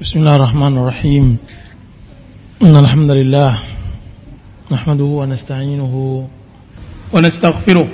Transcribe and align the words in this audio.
بسم 0.00 0.18
الله 0.18 0.36
الرحمن 0.36 0.78
الرحيم. 0.78 1.36
إن 2.62 2.76
الحمد 2.76 3.10
لله 3.10 3.58
نحمده 4.72 5.04
ونستعينه 5.04 5.94
ونستغفره 7.12 7.88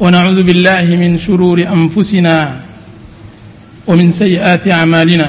ونعوذ 0.00 0.42
بالله 0.42 0.84
من 0.96 1.18
شرور 1.18 1.58
أنفسنا 1.64 2.60
ومن 3.86 4.12
سيئات 4.12 4.68
أعمالنا. 4.68 5.28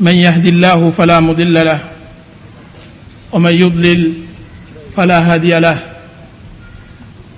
من 0.00 0.14
يهد 0.14 0.46
الله 0.46 0.90
فلا 0.90 1.20
مضل 1.20 1.54
له 1.54 1.80
ومن 3.32 3.54
يضلل 3.54 4.12
فلا 4.96 5.18
هادي 5.32 5.58
له. 5.58 5.78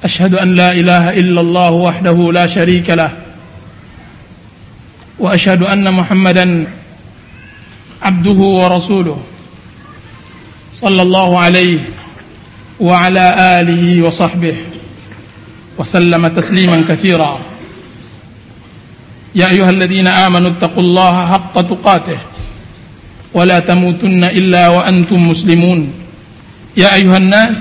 أشهد 0.04 0.34
أن 0.34 0.54
لا 0.54 0.68
إله 0.72 1.04
إلا 1.20 1.40
الله 1.40 1.72
وحده 1.72 2.18
لا 2.32 2.46
شريك 2.46 2.90
له. 2.90 3.12
وأشهد 5.21 5.62
أن 5.62 5.95
محمدا 5.95 6.66
عبده 8.02 8.41
ورسوله 8.41 9.19
صلى 10.80 11.02
الله 11.02 11.30
عليه 11.38 11.80
وعلى 12.80 13.27
آله 13.60 14.02
وصحبه 14.06 14.56
وسلم 15.79 16.27
تسليما 16.27 16.84
كثيرا. 16.88 17.41
يا 19.34 19.46
أيها 19.52 19.70
الذين 19.70 20.09
آمنوا 20.09 20.51
اتقوا 20.51 20.83
الله 20.83 21.15
حق 21.32 21.55
تقاته 21.60 22.21
ولا 23.34 23.59
تموتن 23.59 24.24
إلا 24.24 24.68
وأنتم 24.68 25.29
مسلمون. 25.29 25.93
يا 26.77 26.95
أيها 26.95 27.16
الناس 27.16 27.57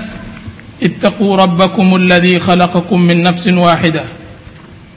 اتقوا 0.82 1.36
ربكم 1.36 1.96
الذي 1.96 2.40
خلقكم 2.40 2.98
من 3.00 3.22
نفس 3.22 3.44
واحدة. 3.52 4.04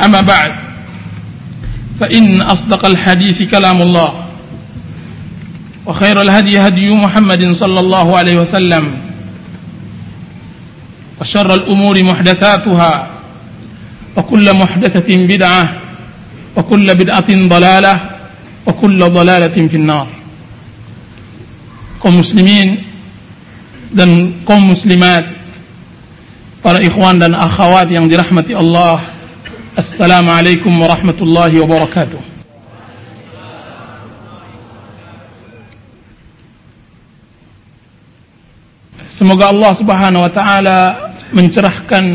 أما 0.00 0.20
بعد 0.20 0.50
فإن 2.00 2.42
أصدق 2.42 2.86
الحديث 2.86 3.42
كلام 3.50 3.82
الله 3.82 4.24
وخير 5.86 6.22
الهدي 6.22 6.58
هدي 6.58 6.90
محمد 6.90 7.52
صلى 7.52 7.80
الله 7.80 8.16
عليه 8.18 8.36
وسلم 8.36 8.84
وشر 11.20 11.54
الأمور 11.54 12.02
محدثاتها 12.04 12.92
وكل 14.16 14.46
محدثة 14.58 15.10
بدعة 15.26 15.64
وكل 16.56 16.86
بدعة 16.86 17.30
ضلالة 17.48 17.94
وكل 18.66 18.98
ضلالة 18.98 19.56
في 19.68 19.76
النار. 19.76 20.08
kaum 22.04 22.20
muslimin 22.20 22.84
dan 23.96 24.44
kaum 24.44 24.60
muslimat 24.68 25.24
para 26.60 26.84
ikhwan 26.84 27.16
dan 27.16 27.32
akhwat 27.32 27.88
yang 27.88 28.04
dirahmati 28.12 28.52
Allah 28.52 29.13
Assalamualaikum 29.74 30.70
warahmatullahi 30.70 31.58
wabarakatuh 31.58 32.22
Semoga 39.10 39.50
Allah 39.50 39.72
Subhanahu 39.74 40.22
wa 40.22 40.30
taala 40.30 40.78
mencerahkan 41.34 42.06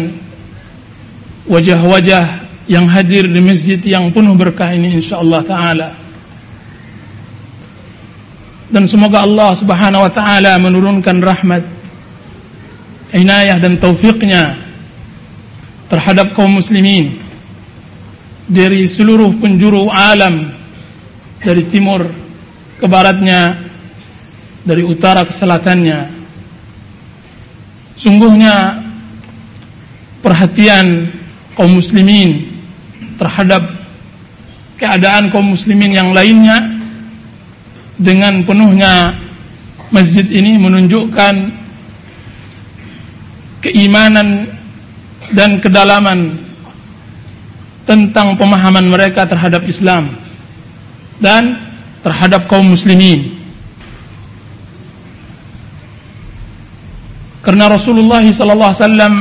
wajah-wajah 1.51 2.23
yang 2.71 2.87
hadir 2.87 3.27
di 3.27 3.43
masjid 3.43 3.79
yang 3.83 4.07
penuh 4.15 4.39
berkah 4.39 4.71
ini 4.71 4.95
insyaallah 5.03 5.43
taala. 5.43 5.99
Dan 8.71 8.87
semoga 8.87 9.27
Allah 9.27 9.59
Subhanahu 9.59 10.07
wa 10.07 10.11
taala 10.15 10.55
menurunkan 10.63 11.19
rahmat 11.19 11.67
inayah 13.11 13.59
dan 13.59 13.75
taufiknya 13.83 14.63
terhadap 15.91 16.31
kaum 16.39 16.55
muslimin 16.55 17.28
dari 18.49 18.89
seluruh 18.89 19.37
penjuru 19.37 19.93
alam 19.93 20.49
dari 21.45 21.69
timur 21.69 22.01
ke 22.81 22.85
baratnya 22.89 23.69
dari 24.65 24.81
utara 24.81 25.21
ke 25.23 25.33
selatannya. 25.37 26.17
Sungguhnya 28.01 28.55
perhatian 30.25 31.13
kaum 31.53 31.77
muslimin 31.77 32.57
terhadap 33.21 33.63
keadaan 34.81 35.29
kaum 35.29 35.53
muslimin 35.53 35.93
yang 35.93 36.09
lainnya 36.15 36.57
dengan 37.99 38.41
penuhnya 38.47 39.11
masjid 39.91 40.23
ini 40.25 40.55
menunjukkan 40.55 41.35
keimanan 43.59 44.47
dan 45.35 45.59
kedalaman 45.59 46.48
tentang 47.89 48.37
pemahaman 48.37 48.85
mereka 48.85 49.25
terhadap 49.25 49.65
Islam 49.65 50.13
dan 51.17 51.73
terhadap 52.05 52.45
kaum 52.45 52.69
muslimin. 52.69 53.41
Karena 57.41 57.65
Rasulullah 57.65 58.21
sallallahu 58.21 58.69
alaihi 58.69 58.83
wasallam 58.85 59.15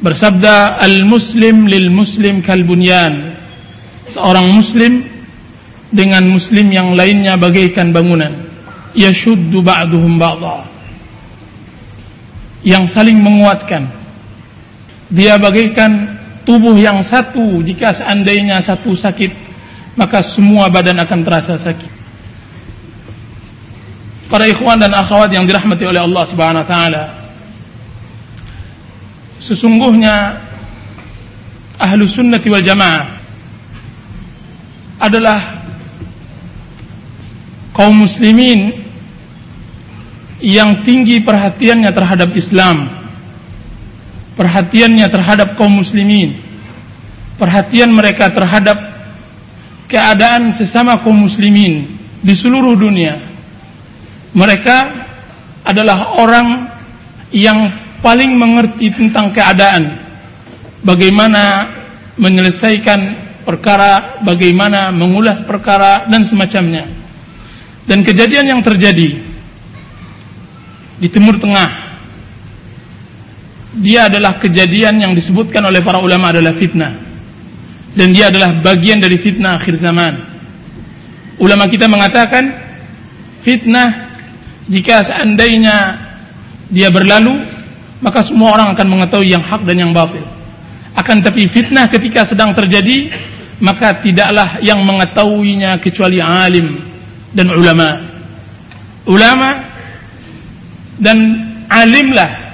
bersabda 0.00 0.80
al-muslim 0.80 1.68
lil 1.68 1.92
muslim 1.92 2.40
kal 2.40 2.64
bunyan 2.64 3.36
seorang 4.08 4.48
muslim 4.48 5.04
dengan 5.92 6.24
muslim 6.24 6.72
yang 6.72 6.96
lainnya 6.96 7.36
bagaikan 7.36 7.92
bangunan. 7.92 8.32
Yashuddu 8.96 9.60
ba'duhum 9.60 10.16
ba'dha. 10.16 10.68
Yang 12.64 12.96
saling 12.96 13.20
menguatkan. 13.20 13.92
Dia 15.12 15.36
bagaikan 15.36 16.11
tubuh 16.42 16.74
yang 16.78 17.00
satu 17.02 17.62
jika 17.62 17.94
seandainya 17.94 18.58
satu 18.62 18.94
sakit 18.94 19.30
maka 19.94 20.24
semua 20.24 20.72
badan 20.72 20.98
akan 21.04 21.20
terasa 21.20 21.54
sakit. 21.60 21.92
Para 24.32 24.48
ikhwan 24.48 24.80
dan 24.80 24.96
akhwat 24.96 25.28
yang 25.28 25.44
dirahmati 25.44 25.84
oleh 25.84 26.00
Allah 26.00 26.24
Subhanahu 26.24 26.64
wa 26.64 26.68
taala 26.68 27.04
sesungguhnya 29.42 30.14
ahlu 31.76 32.06
sunnati 32.06 32.46
wal 32.48 32.62
jamaah 32.62 33.20
adalah 35.02 35.66
kaum 37.74 38.06
muslimin 38.06 38.86
yang 40.38 40.86
tinggi 40.86 41.18
perhatiannya 41.22 41.90
terhadap 41.90 42.30
Islam 42.38 43.01
perhatiannya 44.36 45.06
terhadap 45.08 45.54
kaum 45.56 45.80
muslimin. 45.82 46.40
Perhatian 47.36 47.90
mereka 47.90 48.30
terhadap 48.30 48.76
keadaan 49.90 50.54
sesama 50.54 51.00
kaum 51.00 51.26
muslimin 51.26 51.90
di 52.22 52.34
seluruh 52.36 52.76
dunia. 52.78 53.18
Mereka 54.32 54.76
adalah 55.66 56.16
orang 56.16 56.48
yang 57.32 57.58
paling 58.00 58.32
mengerti 58.36 58.92
tentang 58.92 59.32
keadaan. 59.34 60.00
Bagaimana 60.82 61.70
menyelesaikan 62.18 63.00
perkara 63.42 64.22
bagaimana 64.22 64.90
mengulas 64.94 65.42
perkara 65.44 66.06
dan 66.08 66.26
semacamnya. 66.26 66.88
Dan 67.86 68.06
kejadian 68.06 68.46
yang 68.46 68.62
terjadi 68.62 69.18
di 71.02 71.08
Timur 71.10 71.34
Tengah 71.42 71.81
dia 73.80 74.12
adalah 74.12 74.36
kejadian 74.36 75.00
yang 75.00 75.12
disebutkan 75.16 75.64
oleh 75.64 75.80
para 75.80 76.02
ulama 76.04 76.28
adalah 76.28 76.52
fitnah. 76.52 76.92
Dan 77.96 78.12
dia 78.12 78.28
adalah 78.28 78.60
bagian 78.60 79.00
dari 79.00 79.16
fitnah 79.16 79.56
akhir 79.56 79.80
zaman. 79.80 80.12
Ulama 81.40 81.64
kita 81.68 81.88
mengatakan 81.88 82.52
fitnah 83.40 84.12
jika 84.68 85.04
seandainya 85.08 85.76
dia 86.68 86.88
berlalu 86.92 87.36
maka 88.04 88.20
semua 88.24 88.56
orang 88.56 88.72
akan 88.76 88.86
mengetahui 88.88 89.32
yang 89.32 89.44
hak 89.44 89.64
dan 89.64 89.76
yang 89.76 89.92
batil. 89.92 90.24
Akan 90.92 91.24
tapi 91.24 91.48
fitnah 91.48 91.88
ketika 91.88 92.28
sedang 92.28 92.52
terjadi 92.52 93.08
maka 93.62 93.96
tidaklah 94.02 94.60
yang 94.60 94.80
mengetahuinya 94.84 95.80
kecuali 95.80 96.20
alim 96.20 96.82
dan 97.32 97.48
ulama. 97.48 97.88
Ulama 99.08 99.50
dan 101.00 101.18
alimlah 101.72 102.51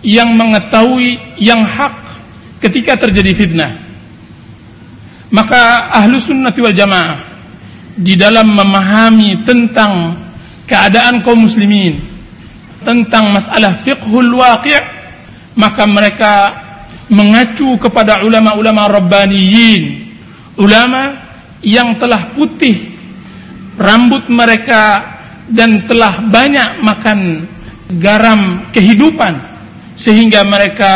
yang 0.00 0.32
mengetahui 0.36 1.38
yang 1.40 1.60
hak 1.64 1.94
ketika 2.64 2.96
terjadi 2.96 3.32
fitnah. 3.36 3.72
Maka 5.30 5.92
ahlu 5.94 6.18
sunnati 6.18 6.58
wal 6.58 6.74
jamaah 6.74 7.30
di 8.00 8.16
dalam 8.16 8.50
memahami 8.50 9.44
tentang 9.44 10.16
keadaan 10.64 11.20
kaum 11.26 11.46
muslimin 11.46 12.00
tentang 12.80 13.34
masalah 13.34 13.84
fiqhul 13.84 14.40
waqi' 14.40 14.80
maka 15.58 15.84
mereka 15.84 16.32
mengacu 17.10 17.76
kepada 17.76 18.22
ulama-ulama 18.24 18.88
rabbaniyin 18.88 20.14
ulama 20.56 21.18
yang 21.60 21.98
telah 22.00 22.32
putih 22.32 22.96
rambut 23.76 24.30
mereka 24.32 25.04
dan 25.50 25.84
telah 25.84 26.22
banyak 26.30 26.80
makan 26.80 27.18
garam 27.98 28.70
kehidupan 28.70 29.49
sehingga 30.00 30.40
mereka 30.48 30.92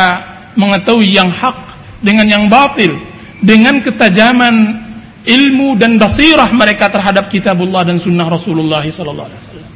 mengetahui 0.56 1.12
yang 1.12 1.28
hak 1.28 1.76
dengan 2.00 2.24
yang 2.24 2.44
batil 2.48 2.96
dengan 3.44 3.84
ketajaman 3.84 4.80
ilmu 5.24 5.76
dan 5.76 6.00
basirah 6.00 6.48
mereka 6.52 6.88
terhadap 6.88 7.28
kitabullah 7.28 7.84
dan 7.84 8.00
sunnah 8.00 8.28
Rasulullah 8.28 8.80
sallallahu 8.80 9.28
alaihi 9.28 9.40
wasallam. 9.44 9.70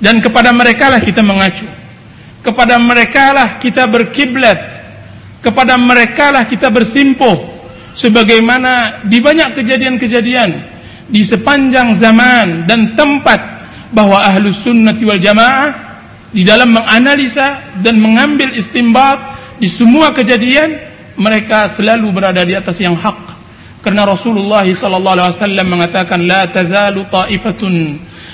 Dan 0.00 0.14
kepada 0.20 0.50
mereka 0.52 0.92
lah 0.92 1.00
kita 1.00 1.24
mengacu. 1.24 1.64
Kepada 2.44 2.76
mereka 2.76 3.32
lah 3.32 3.48
kita 3.56 3.88
berkiblat. 3.88 4.58
Kepada 5.40 5.80
mereka 5.80 6.32
lah 6.32 6.44
kita 6.48 6.68
bersimpuh 6.68 7.52
sebagaimana 7.96 9.04
di 9.08 9.20
banyak 9.20 9.56
kejadian-kejadian 9.56 10.50
di 11.08 11.20
sepanjang 11.24 12.00
zaman 12.00 12.64
dan 12.64 12.96
tempat 12.96 13.40
bahwa 13.92 14.24
ahlu 14.24 14.48
sunnati 14.64 15.04
wal 15.04 15.20
jamaah 15.20 15.83
di 16.34 16.42
dalam 16.42 16.74
menganalisa 16.74 17.78
dan 17.78 17.94
mengambil 18.02 18.50
istimbat 18.58 19.18
di 19.62 19.70
semua 19.70 20.10
kejadian 20.10 20.74
mereka 21.14 21.70
selalu 21.78 22.10
berada 22.10 22.42
di 22.42 22.58
atas 22.58 22.74
yang 22.82 22.98
hak. 22.98 23.38
Karena 23.86 24.02
Rasulullah 24.02 24.66
sallallahu 24.66 25.14
alaihi 25.14 25.38
wasallam 25.38 25.66
mengatakan 25.70 26.18
la 26.26 26.42
tazalu 26.50 27.06
ta'ifatun 27.06 27.74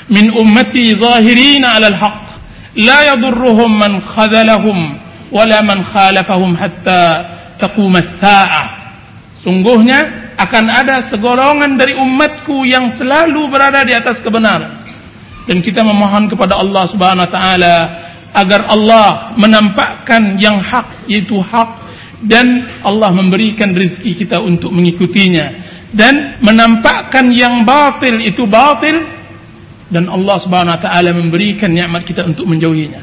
min 0.08 0.25
ummati 0.32 0.97
zahirin 0.97 1.61
'ala 1.61 1.93
al-haq 1.93 2.25
la 2.81 2.99
yadurruhum 3.12 3.69
man 3.69 4.00
khadalahum 4.00 4.97
wala 5.29 5.58
man 5.61 5.85
khalafahum 5.85 6.56
hatta 6.56 7.05
taqum 7.61 7.93
as-sa'ah 7.99 8.81
Sungguhnya 9.41 10.32
akan 10.37 10.64
ada 10.69 11.08
segolongan 11.08 11.81
dari 11.81 11.97
umatku 11.97 12.69
yang 12.69 12.93
selalu 12.93 13.49
berada 13.49 13.81
di 13.88 13.97
atas 13.97 14.20
kebenaran. 14.20 14.79
Dan 15.50 15.67
kita 15.67 15.82
memohon 15.82 16.31
kepada 16.31 16.62
Allah 16.62 16.87
Subhanahu 16.87 17.26
wa 17.26 17.32
taala 17.35 17.76
agar 18.31 18.70
Allah 18.70 19.35
menampakkan 19.35 20.38
yang 20.38 20.62
hak 20.62 21.11
yaitu 21.11 21.43
hak 21.43 21.91
dan 22.23 22.70
Allah 22.87 23.11
memberikan 23.11 23.75
rezeki 23.75 24.23
kita 24.23 24.38
untuk 24.38 24.70
mengikutinya 24.70 25.50
dan 25.91 26.38
menampakkan 26.38 27.35
yang 27.35 27.67
batil 27.67 28.23
itu 28.23 28.47
batil 28.47 29.02
dan 29.91 30.06
Allah 30.06 30.38
Subhanahu 30.38 30.79
wa 30.79 30.82
taala 30.87 31.11
memberikan 31.11 31.75
nikmat 31.75 32.06
kita 32.06 32.23
untuk 32.23 32.47
menjauhinya. 32.47 33.02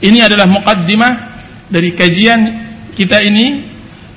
Ini 0.00 0.24
adalah 0.24 0.48
mukaddimah 0.48 1.12
dari 1.68 1.92
kajian 1.92 2.40
kita 2.96 3.20
ini 3.20 3.68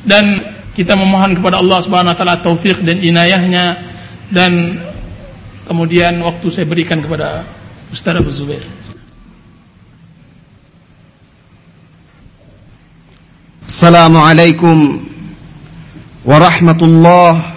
dan 0.07 0.23
kita 0.71 0.95
memohon 0.95 1.35
kepada 1.35 1.59
Allah 1.59 1.83
Subhanahu 1.83 2.15
wa 2.15 2.17
taala 2.17 2.39
taufik 2.39 2.79
dan 2.79 3.03
inayahnya 3.03 3.65
dan 4.31 4.51
Kemudian 5.67 6.17
waktu 6.25 6.47
saya 6.49 6.65
berikan 6.65 6.99
kepada 7.01 7.45
Ustaz 7.93 8.17
Abu 8.17 8.31
Zubair. 8.33 8.65
Assalamualaikum 13.69 15.05
warahmatullahi 16.25 17.55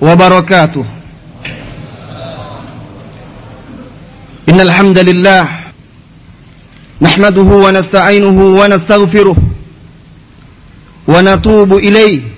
wabarakatuh. 0.00 0.86
Innal 4.48 4.72
hamdalillah 4.72 5.74
nahmaduhu 6.98 7.68
wa 7.68 7.70
nasta'inuhu 7.70 8.56
wa 8.56 8.64
nastaghfiruh 8.66 9.36
wa 11.06 11.18
natubu 11.20 11.76
ilayh 11.78 12.37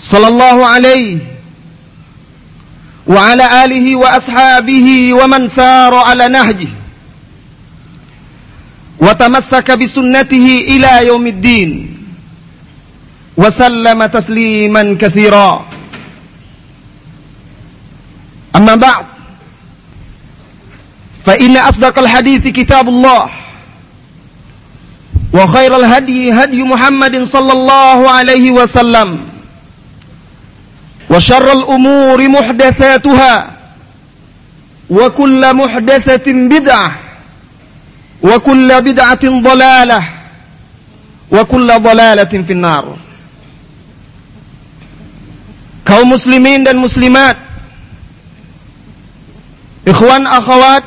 صلى 0.00 0.28
الله 0.28 0.66
عليه 0.66 1.18
وعلى 3.06 3.64
آله 3.64 3.96
وأصحابه 3.96 5.14
ومن 5.14 5.48
سار 5.48 5.94
على 5.94 6.28
نهجه 6.28 6.68
وتمسك 9.00 9.68
بسنته 9.70 10.46
إلى 10.72 11.06
يوم 11.06 11.26
الدين 11.26 11.70
وسلم 13.36 14.06
تسليما 14.06 14.96
كثيرا. 15.00 15.66
أما 18.56 18.74
بعد 18.74 19.06
فإن 21.26 21.56
أصدق 21.56 21.98
الحديث 21.98 22.48
كتاب 22.48 22.88
الله 22.88 23.22
وخير 25.34 25.76
الهدي 25.76 26.32
هدي 26.32 26.62
محمد 26.62 27.24
صلى 27.24 27.52
الله 27.52 28.10
عليه 28.10 28.50
وسلم. 28.50 29.33
وشر 31.10 31.52
الأمور 31.52 32.18
محدثاتها 32.28 33.34
وكل 34.90 35.42
محدثة 35.56 36.26
بدعة 36.48 36.90
وكل 38.22 38.68
بدعة 38.82 39.24
ضلالة 39.24 40.00
وكل 41.30 41.68
ضلالة 41.68 42.32
في 42.46 42.52
النار 42.52 42.86
kaum 45.84 46.08
muslimin 46.08 46.64
dan 46.64 46.80
muslimat 46.80 47.36
ikhwan 49.84 50.24
akhwat 50.24 50.80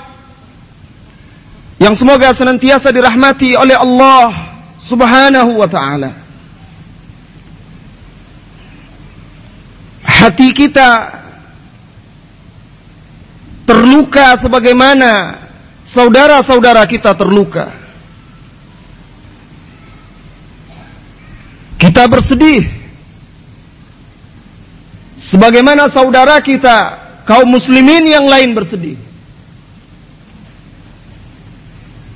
yang 1.77 1.93
semoga 1.93 2.33
senantiasa 2.33 2.89
dirahmati 2.89 3.53
oleh 3.53 3.77
Allah 3.77 4.57
Subhanahu 4.89 5.61
wa 5.61 5.69
taala. 5.69 6.09
Hati 10.17 10.49
kita 10.49 11.13
terluka 13.69 14.33
sebagaimana 14.41 15.37
saudara-saudara 15.93 16.81
kita 16.89 17.13
terluka. 17.13 17.69
Kita 21.77 22.09
bersedih 22.09 22.65
sebagaimana 25.29 25.85
saudara 25.93 26.41
kita 26.41 26.77
kaum 27.29 27.45
muslimin 27.53 28.09
yang 28.09 28.25
lain 28.25 28.57
bersedih. 28.57 28.97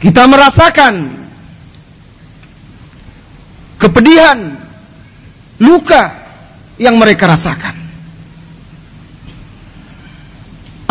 Kita 0.02 0.26
merasakan 0.26 1.14
kepedihan, 3.78 4.58
luka 5.62 6.04
yang 6.82 6.98
mereka 6.98 7.30
rasakan. 7.30 7.81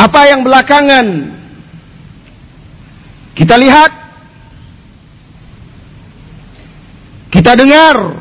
Apa 0.01 0.33
yang 0.33 0.41
belakangan? 0.41 1.37
Kita 3.37 3.53
lihat, 3.61 3.93
kita 7.29 7.53
dengar, 7.53 8.17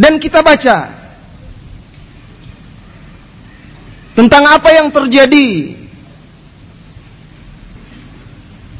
dan 0.00 0.16
kita 0.16 0.40
baca. 0.40 1.04
Tentang 4.14 4.44
apa 4.46 4.68
yang 4.72 4.88
terjadi 4.88 5.48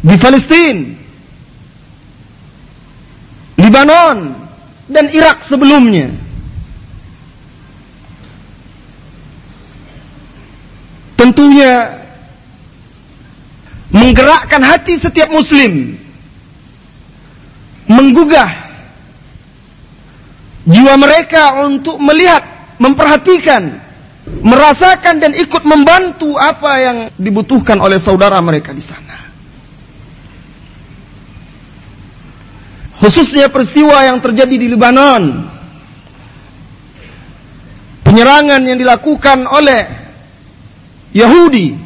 di 0.05 0.14
Palestina, 0.17 0.88
Libanon, 3.61 4.19
dan 4.88 5.12
Irak 5.12 5.45
sebelumnya. 5.45 6.24
Tentunya 11.25 12.04
menggerakkan 13.88 14.61
hati 14.61 15.00
setiap 15.00 15.33
muslim, 15.33 15.97
menggugah 17.88 18.50
jiwa 20.69 21.00
mereka 21.00 21.64
untuk 21.64 21.97
melihat, 21.97 22.45
memperhatikan 22.76 23.81
merasakan 24.25 25.21
dan 25.21 25.33
ikut 25.33 25.64
membantu 25.64 26.37
apa 26.37 26.73
yang 26.81 26.97
dibutuhkan 27.16 27.81
oleh 27.81 27.97
saudara 27.97 28.37
mereka 28.45 28.76
di 28.76 28.85
sana. 28.85 29.16
Khususnya 33.00 33.49
peristiwa 33.49 34.04
yang 34.04 34.21
terjadi 34.21 34.57
di 34.61 34.69
Lebanon. 34.69 35.25
Penyerangan 38.04 38.61
yang 38.69 38.76
dilakukan 38.76 39.49
oleh 39.49 40.04
Yahudi. 41.14 41.78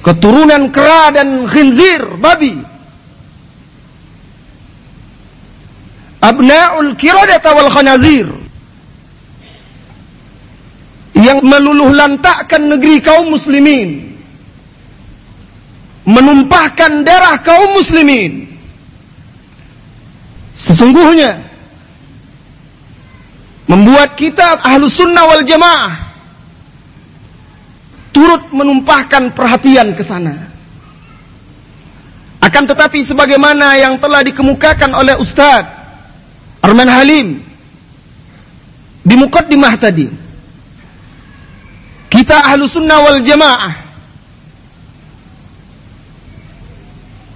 Keturunan 0.00 0.72
kera 0.72 1.12
dan 1.12 1.44
khinzir, 1.50 2.16
babi. 2.16 2.56
Abna'ul 6.20 6.94
kiradata 6.96 7.52
wal 7.56 7.68
khanazir 7.72 8.28
yang 11.16 11.40
meluluh 11.44 11.92
lantakkan 11.92 12.68
negeri 12.68 13.00
kaum 13.04 13.32
muslimin 13.32 14.16
menumpahkan 16.04 17.04
darah 17.04 17.40
kaum 17.44 17.76
muslimin 17.76 18.48
sesungguhnya 20.56 21.44
membuat 23.68 24.16
kita 24.16 24.60
ahlu 24.64 24.88
sunnah 24.88 25.24
wal 25.28 25.44
jamaah 25.44 26.09
turut 28.20 28.52
menumpahkan 28.52 29.32
perhatian 29.32 29.96
ke 29.96 30.04
sana 30.04 30.52
akan 32.44 32.68
tetapi 32.68 33.08
sebagaimana 33.08 33.80
yang 33.80 33.96
telah 33.96 34.20
dikemukakan 34.20 34.92
oleh 34.92 35.16
Ustaz 35.16 35.64
Arman 36.60 36.92
Halim 36.92 37.40
di 39.00 39.14
mukaddimah 39.16 39.80
tadi 39.80 40.20
kita 42.10 42.42
ahlu 42.42 42.66
sunnah 42.66 42.98
wal 43.06 43.22
jamaah. 43.22 43.74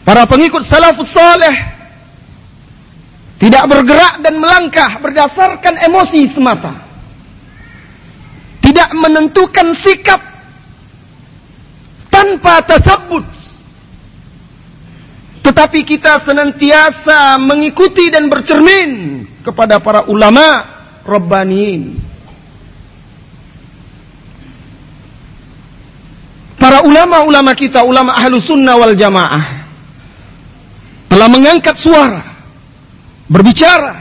Para 0.05 0.27
pengikut 0.27 0.67
salafus 0.67 1.09
saleh 1.15 1.57
tidak 3.39 3.65
bergerak 3.71 4.21
dan 4.21 4.35
melangkah 4.37 4.99
berdasarkan 4.99 5.79
emosi 5.89 6.21
semata. 6.35 6.75
Tidak 8.61 8.91
menentukan 8.99 9.73
sikap 9.79 10.21
tanpa 12.15 12.63
tasabut. 12.63 13.27
Tetapi 15.43 15.83
kita 15.83 16.23
senantiasa 16.23 17.43
mengikuti 17.43 18.09
dan 18.09 18.31
bercermin 18.31 19.27
kepada 19.43 19.83
para 19.83 20.07
ulama 20.07 20.63
Rabbaniin. 21.03 22.15
para 26.65 26.81
ulama-ulama 26.81 27.53
kita, 27.53 27.85
ulama 27.85 28.17
ahlu 28.17 28.41
sunnah 28.41 28.81
wal 28.81 28.97
jamaah, 28.97 29.69
telah 31.13 31.29
mengangkat 31.29 31.77
suara, 31.77 32.25
berbicara, 33.29 34.01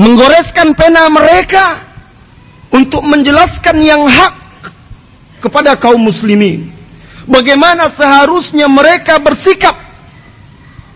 menggoreskan 0.00 0.72
pena 0.72 1.04
mereka 1.12 1.84
untuk 2.72 3.04
menjelaskan 3.04 3.76
yang 3.84 4.08
hak 4.08 4.32
kepada 5.40 5.74
kaum 5.74 5.98
muslimin. 5.98 6.70
Bagaimana 7.24 7.92
seharusnya 7.96 8.68
mereka 8.68 9.16
bersikap 9.20 9.76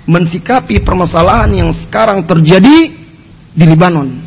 mensikapi 0.05 0.85
permasalahan 0.85 1.51
yang 1.53 1.71
sekarang 1.73 2.25
terjadi 2.25 2.93
di 3.57 3.65
Libanon. 3.65 4.21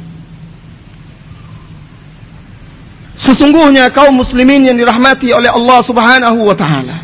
Sesungguhnya 3.18 3.90
kaum 3.90 4.14
muslimin 4.14 4.70
yang 4.70 4.78
dirahmati 4.78 5.34
oleh 5.34 5.50
Allah 5.50 5.80
Subhanahu 5.82 6.40
wa 6.46 6.54
taala. 6.54 6.98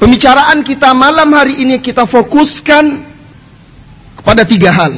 Pembicaraan 0.00 0.64
kita 0.64 0.90
malam 0.96 1.30
hari 1.30 1.62
ini 1.62 1.78
kita 1.78 2.08
fokuskan 2.08 2.84
kepada 4.18 4.42
tiga 4.42 4.72
hal. 4.74 4.92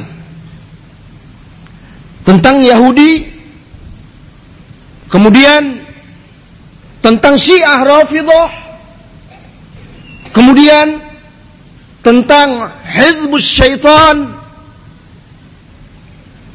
Tentang 2.25 2.65
Yahudi, 2.65 3.29
kemudian 5.13 5.84
tentang 7.05 7.37
Syiah 7.37 7.85
Rafidah, 7.85 8.49
kemudian 10.33 11.05
tentang 12.01 12.73
Hizbus 12.81 13.45
Syaitan, 13.45 14.33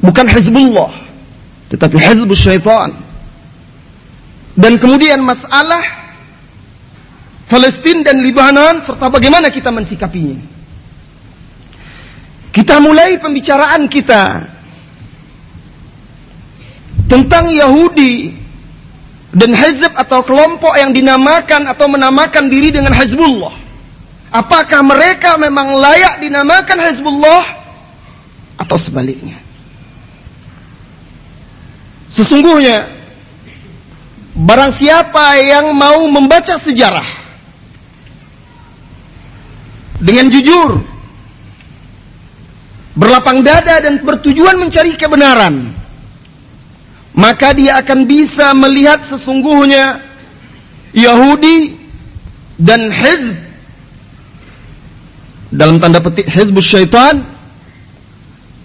bukan 0.03 0.27
Hizbullah 0.27 1.11
tetapi 1.71 1.95
hizbus 1.95 2.43
syaitan. 2.43 2.91
Dan 4.59 4.75
kemudian 4.75 5.23
masalah 5.23 5.79
Palestina 7.47 8.11
dan 8.11 8.19
Libanon 8.19 8.83
serta 8.83 9.07
bagaimana 9.07 9.47
kita 9.47 9.71
mensikapinya. 9.71 10.43
Kita 12.51 12.83
mulai 12.83 13.15
pembicaraan 13.23 13.87
kita 13.87 14.23
tentang 17.07 17.47
Yahudi 17.47 18.40
dan 19.31 19.55
Hizb 19.55 19.95
atau 19.95 20.19
kelompok 20.27 20.75
yang 20.75 20.91
dinamakan 20.91 21.71
atau 21.71 21.87
menamakan 21.87 22.51
diri 22.51 22.71
dengan 22.75 22.91
Hizbullah. 22.91 23.55
Apakah 24.31 24.83
mereka 24.83 25.35
memang 25.39 25.75
layak 25.75 26.23
dinamakan 26.23 26.77
Hizbullah 26.91 27.43
atau 28.59 28.77
sebaliknya? 28.79 29.39
Sesungguhnya 32.11 32.91
barang 34.35 34.75
siapa 34.75 35.39
yang 35.39 35.71
mau 35.75 36.03
membaca 36.11 36.59
sejarah 36.59 37.07
dengan 40.03 40.27
jujur, 40.27 40.83
berlapang 42.99 43.39
dada 43.39 43.79
dan 43.79 44.03
bertujuan 44.03 44.59
mencari 44.59 44.99
kebenaran, 44.99 45.71
maka 47.11 47.51
dia 47.51 47.79
akan 47.79 48.07
bisa 48.07 48.55
melihat 48.55 49.03
sesungguhnya 49.07 49.99
Yahudi 50.95 51.75
dan 52.55 52.87
Hizb 52.91 53.35
dalam 55.51 55.75
tanda 55.83 55.99
petik 55.99 56.27
Hizbus 56.31 56.67
Syaitan 56.71 57.27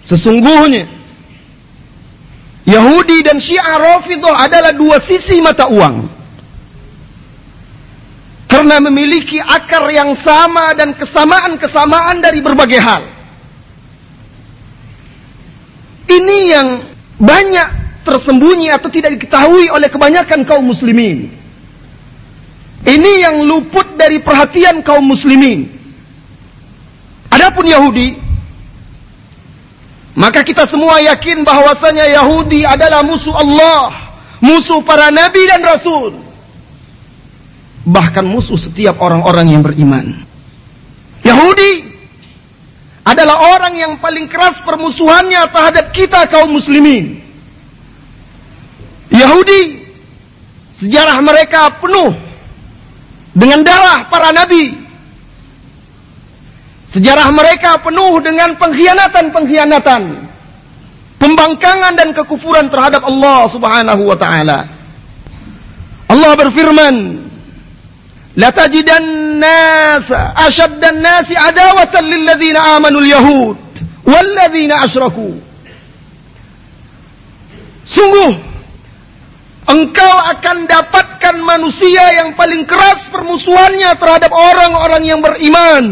sesungguhnya 0.07 0.97
Yahudi 2.67 3.23
dan 3.23 3.39
Syiah 3.39 3.79
Rafidah 3.79 4.43
adalah 4.43 4.75
dua 4.75 4.99
sisi 4.99 5.39
mata 5.39 5.71
uang. 5.71 6.19
Karena 8.51 8.83
memiliki 8.83 9.39
akar 9.39 9.87
yang 9.87 10.11
sama 10.19 10.75
dan 10.75 10.91
kesamaan-kesamaan 10.99 12.19
dari 12.19 12.43
berbagai 12.43 12.79
hal. 12.83 13.03
Ini 16.11 16.37
yang 16.51 16.67
banyak 17.19 17.86
tersembunyi 18.07 18.71
atau 18.71 18.87
tidak 18.87 19.19
diketahui 19.19 19.67
oleh 19.67 19.91
kebanyakan 19.91 20.47
kaum 20.47 20.63
muslimin. 20.63 21.27
Ini 22.87 23.11
yang 23.27 23.43
luput 23.43 23.99
dari 23.99 24.23
perhatian 24.23 24.79
kaum 24.79 25.03
muslimin. 25.03 25.67
Adapun 27.27 27.67
Yahudi 27.67 28.15
maka 30.17 30.41
kita 30.41 30.65
semua 30.65 30.97
yakin 30.97 31.45
bahwasanya 31.45 32.09
Yahudi 32.09 32.65
adalah 32.65 33.05
musuh 33.05 33.37
Allah, 33.37 34.17
musuh 34.41 34.81
para 34.81 35.13
nabi 35.13 35.45
dan 35.45 35.61
rasul. 35.61 36.17
Bahkan 37.85 38.25
musuh 38.25 38.57
setiap 38.57 38.97
orang-orang 38.97 39.53
yang 39.53 39.61
beriman. 39.61 40.25
Yahudi 41.21 41.93
adalah 43.05 43.55
orang 43.55 43.77
yang 43.77 43.93
paling 44.01 44.25
keras 44.25 44.57
permusuhannya 44.65 45.53
terhadap 45.53 45.93
kita 45.93 46.25
kaum 46.33 46.49
muslimin. 46.49 47.26
Yahudi 49.13 49.87
sejarah 50.83 51.17
mereka 51.23 51.79
penuh 51.79 52.11
dengan 53.37 53.61
darah 53.63 54.09
para 54.09 54.33
nabi 54.33 54.87
Sejarah 56.87 57.27
mereka 57.35 57.83
penuh 57.83 58.17
dengan 58.23 58.55
pengkhianatan-pengkhianatan. 58.55 60.03
Pembangkangan 61.17 61.93
dan 61.97 62.09
kekufuran 62.15 62.71
terhadap 62.71 63.03
Allah 63.03 63.49
subhanahu 63.51 64.01
wa 64.07 64.15
ta'ala. 64.15 64.59
Allah 66.07 66.31
berfirman, 66.39 66.95
La 68.37 68.53
tajidan 68.53 69.41
ashaddan 70.37 71.01
nasi 71.01 71.33
adawatan 71.33 72.05
lilladzina 72.05 72.77
amanu 72.77 73.01
al-yahud 73.01 73.57
walladzina 74.05 74.85
asyraku. 74.87 75.41
Sungguh 77.83 78.31
engkau 79.67 80.15
akan 80.31 80.63
dapatkan 80.63 81.35
manusia 81.43 82.23
yang 82.23 82.33
paling 82.39 82.63
keras 82.63 83.11
permusuhannya 83.11 83.91
terhadap 83.99 84.31
orang-orang 84.31 85.03
yang 85.03 85.19
beriman 85.19 85.85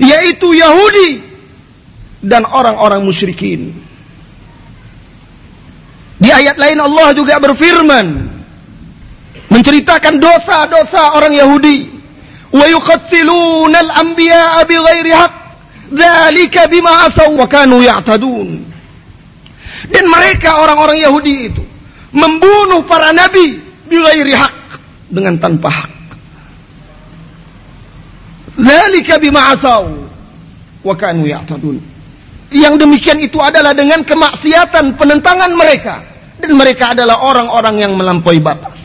yaitu 0.00 0.56
Yahudi 0.56 1.22
dan 2.24 2.48
orang-orang 2.48 3.04
musyrikin. 3.04 3.76
Di 6.18 6.32
ayat 6.32 6.56
lain 6.56 6.80
Allah 6.80 7.12
juga 7.12 7.36
berfirman 7.36 8.32
menceritakan 9.52 10.18
dosa-dosa 10.18 11.14
orang 11.14 11.36
Yahudi. 11.36 11.92
Wa 12.54 12.64
yuqattiluna 12.70 13.78
al-anbiya'a 13.82 14.62
bighairi 14.64 15.12
haqq. 15.12 15.34
Dzalika 15.94 16.64
bima 16.72 17.12
asaw 17.12 17.28
ya'tadun. 17.28 18.48
Dan 19.84 20.04
mereka 20.08 20.64
orang-orang 20.64 20.96
Yahudi 21.04 21.34
itu 21.52 21.73
membunuh 22.14 22.86
para 22.86 23.10
nabi 23.10 23.58
bighairi 23.90 24.32
haqq 24.32 24.78
dengan 25.10 25.34
tanpa 25.36 25.68
hak. 25.68 25.92
Dzalika 28.54 29.18
bima 29.18 29.50
asaw 29.50 29.90
wa 30.86 30.94
kanu 30.94 31.26
ya'tadun. 31.26 31.82
Yang 32.54 32.74
demikian 32.86 33.18
itu 33.18 33.42
adalah 33.42 33.74
dengan 33.74 34.06
kemaksiatan 34.06 34.94
penentangan 34.94 35.50
mereka 35.58 36.06
dan 36.38 36.54
mereka 36.54 36.94
adalah 36.94 37.18
orang-orang 37.26 37.82
yang 37.82 37.92
melampaui 37.98 38.38
batas. 38.38 38.78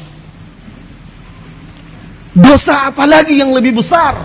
Dosa 2.33 2.89
apalagi 2.89 3.37
yang 3.37 3.53
lebih 3.53 3.77
besar 3.77 4.17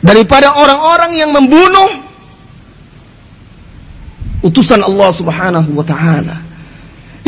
daripada 0.00 0.56
orang-orang 0.56 1.20
yang 1.20 1.30
membunuh 1.36 2.00
utusan 4.40 4.80
Allah 4.80 5.10
Subhanahu 5.12 5.76
wa 5.76 5.84
taala 5.84 6.49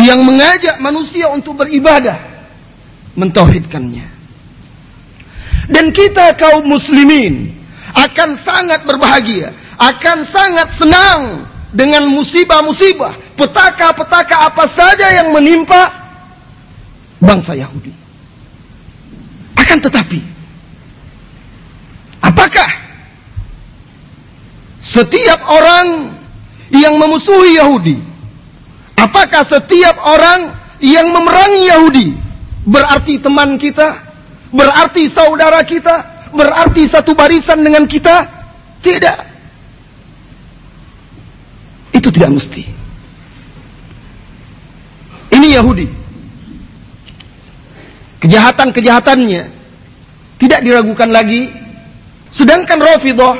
yang 0.02 0.20
mengajak 0.26 0.76
manusia 0.82 1.30
untuk 1.30 1.62
beribadah 1.62 2.18
mentauhidkannya. 3.14 4.06
Dan 5.70 5.94
kita 5.94 6.34
kaum 6.34 6.66
muslimin 6.66 7.54
akan 7.94 8.30
sangat 8.42 8.82
berbahagia, 8.82 9.54
akan 9.78 10.18
sangat 10.28 10.68
senang 10.76 11.20
dengan 11.72 12.04
musibah-musibah, 12.12 13.36
petaka-petaka 13.38 14.52
apa 14.52 14.64
saja 14.68 15.06
yang 15.22 15.32
menimpa 15.32 15.88
bangsa 17.22 17.56
Yahudi. 17.56 17.94
Akan 19.56 19.78
tetapi, 19.78 20.20
apakah 22.18 22.70
setiap 24.82 25.40
orang 25.46 26.18
yang 26.74 26.98
memusuhi 26.98 27.56
Yahudi, 27.56 28.11
apakah 29.02 29.42
setiap 29.50 29.98
orang 29.98 30.54
yang 30.78 31.10
memerangi 31.10 31.62
Yahudi 31.66 32.08
berarti 32.66 33.18
teman 33.18 33.58
kita, 33.58 33.98
berarti 34.54 35.10
saudara 35.10 35.62
kita, 35.66 36.28
berarti 36.30 36.86
satu 36.86 37.14
barisan 37.14 37.62
dengan 37.62 37.86
kita? 37.86 38.22
Tidak. 38.82 39.18
Itu 41.94 42.08
tidak 42.10 42.30
mesti. 42.34 42.62
Ini 45.32 45.48
Yahudi. 45.58 45.86
Kejahatan-kejahatannya 48.22 49.42
tidak 50.38 50.60
diragukan 50.62 51.10
lagi. 51.10 51.50
Sedangkan 52.32 52.80
Rafidah, 52.80 53.34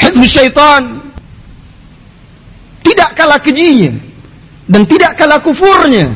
Hizb 0.00 0.22
Syaitan, 0.24 0.99
tidak 2.80 3.10
kalah 3.16 3.40
kejinya 3.40 3.92
dan 4.70 4.82
tidak 4.86 5.18
kalah 5.18 5.40
kufurnya 5.42 6.14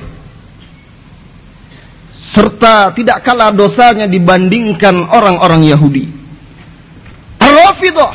serta 2.15 2.95
tidak 2.95 3.23
kalah 3.23 3.51
dosanya 3.51 4.07
dibandingkan 4.11 5.07
orang-orang 5.11 5.67
Yahudi. 5.69 6.07
Ar-Rafidah 7.43 8.15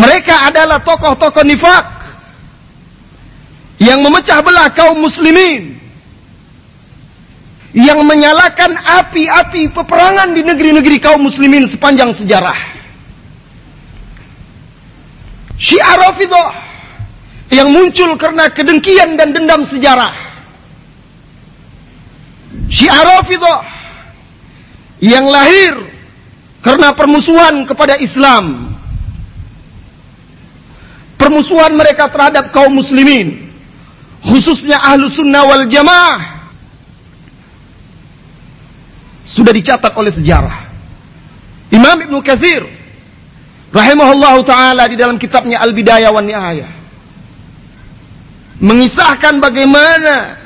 mereka 0.00 0.48
adalah 0.48 0.80
tokoh-tokoh 0.80 1.44
nifak 1.44 1.86
yang 3.80 4.00
memecah 4.00 4.40
belah 4.40 4.72
kaum 4.72 4.96
muslimin 4.96 5.76
yang 7.76 8.02
menyalakan 8.02 8.74
api-api 8.76 9.70
peperangan 9.70 10.34
di 10.34 10.42
negeri-negeri 10.42 10.98
kaum 10.98 11.22
muslimin 11.22 11.68
sepanjang 11.70 12.10
sejarah. 12.16 12.79
Syiar 15.60 16.00
Rafidah 16.00 16.48
yang 17.52 17.68
muncul 17.68 18.16
karena 18.16 18.48
kedengkian 18.48 19.20
dan 19.20 19.36
dendam 19.36 19.68
sejarah 19.68 20.30
Syiar 22.70 23.02
Rafidah 23.02 23.60
yang 25.02 25.26
lahir 25.26 25.90
karena 26.60 26.92
permusuhan 26.92 27.64
kepada 27.66 27.96
Islam. 27.98 28.68
Permusuhan 31.16 31.76
mereka 31.76 32.08
terhadap 32.08 32.48
kaum 32.48 32.72
muslimin, 32.72 33.52
khususnya 34.24 34.80
ahlu 34.80 35.04
sunnah 35.12 35.44
wal 35.44 35.68
jamaah, 35.68 36.48
sudah 39.28 39.52
dicatat 39.52 39.92
oleh 40.00 40.12
sejarah. 40.16 40.64
Imam 41.70 41.96
Ibn 42.08 42.14
Kathir 42.24 42.64
rahimahullah 43.70 44.34
taala 44.42 44.84
di 44.90 44.98
dalam 44.98 45.16
kitabnya 45.18 45.62
Al-Bidayah 45.62 46.10
wan 46.10 46.26
Nihayah 46.26 46.70
mengisahkan 48.60 49.40
bagaimana 49.40 50.36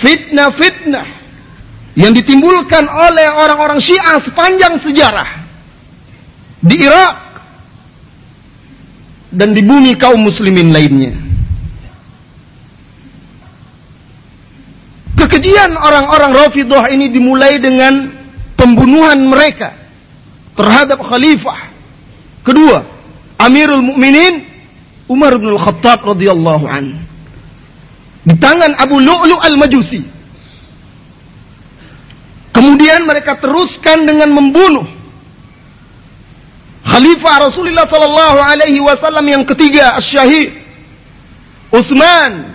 fitnah-fitnah 0.00 1.06
yang 1.98 2.16
ditimbulkan 2.16 2.88
oleh 2.88 3.28
orang-orang 3.28 3.76
Syiah 3.82 4.16
sepanjang 4.24 4.80
sejarah 4.80 5.44
di 6.64 6.76
Irak 6.80 7.16
dan 9.30 9.52
di 9.52 9.62
bumi 9.62 9.94
kaum 10.00 10.18
muslimin 10.24 10.72
lainnya. 10.72 11.12
Kekejian 15.20 15.76
orang-orang 15.76 16.32
Rafidah 16.32 16.88
ini 16.88 17.12
dimulai 17.12 17.60
dengan 17.60 18.08
pembunuhan 18.56 19.20
mereka 19.28 19.76
terhadap 20.56 20.96
khalifah 21.04 21.69
kedua 22.46 22.84
Amirul 23.40 23.82
Mukminin 23.84 24.44
Umar 25.10 25.36
bin 25.40 25.52
Al-Khattab 25.56 26.04
radhiyallahu 26.04 26.64
an 26.68 27.00
di 28.20 28.34
tangan 28.36 28.76
Abu 28.76 29.00
Lu'lu' 29.00 29.40
Al-Majusi 29.40 30.20
Kemudian 32.50 33.06
mereka 33.06 33.38
teruskan 33.40 34.04
dengan 34.04 34.36
membunuh 34.36 34.84
Khalifah 36.84 37.48
Rasulullah 37.48 37.88
sallallahu 37.88 38.38
alaihi 38.42 38.84
wasallam 38.84 39.24
yang 39.24 39.44
ketiga, 39.48 39.96
Asy-Syahid 39.96 40.60
Utsman 41.70 42.52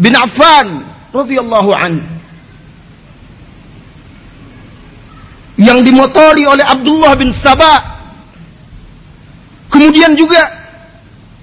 bin 0.00 0.16
Affan 0.16 0.82
radhiyallahu 1.12 1.70
an. 1.76 2.02
Yang 5.60 5.78
dimotori 5.92 6.48
oleh 6.48 6.64
Abdullah 6.64 7.12
bin 7.14 7.30
Sabah. 7.38 8.01
Kemudian 9.72 10.12
juga 10.12 10.40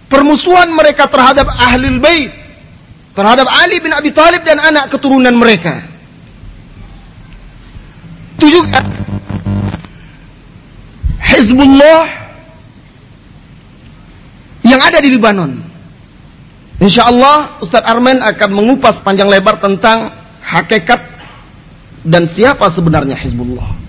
permusuhan 0.06 0.70
mereka 0.70 1.10
terhadap 1.10 1.50
Ahlul 1.50 1.98
Bait, 1.98 2.30
terhadap 3.18 3.50
Ali 3.50 3.82
bin 3.82 3.90
Abi 3.90 4.14
Thalib 4.14 4.46
dan 4.46 4.62
anak 4.62 4.94
keturunan 4.94 5.34
mereka. 5.34 5.82
Itu 8.38 8.48
juga 8.48 8.80
Hizbullah 11.20 12.06
yang 14.64 14.80
ada 14.80 15.02
di 15.02 15.10
Libanon. 15.12 15.60
Insya 16.80 17.12
Allah 17.12 17.60
Ustadz 17.60 17.84
Armen 17.84 18.24
akan 18.24 18.50
mengupas 18.56 19.04
panjang 19.04 19.28
lebar 19.28 19.60
tentang 19.60 20.16
hakikat 20.40 21.02
dan 22.08 22.24
siapa 22.32 22.72
sebenarnya 22.72 23.20
Hizbullah. 23.20 23.89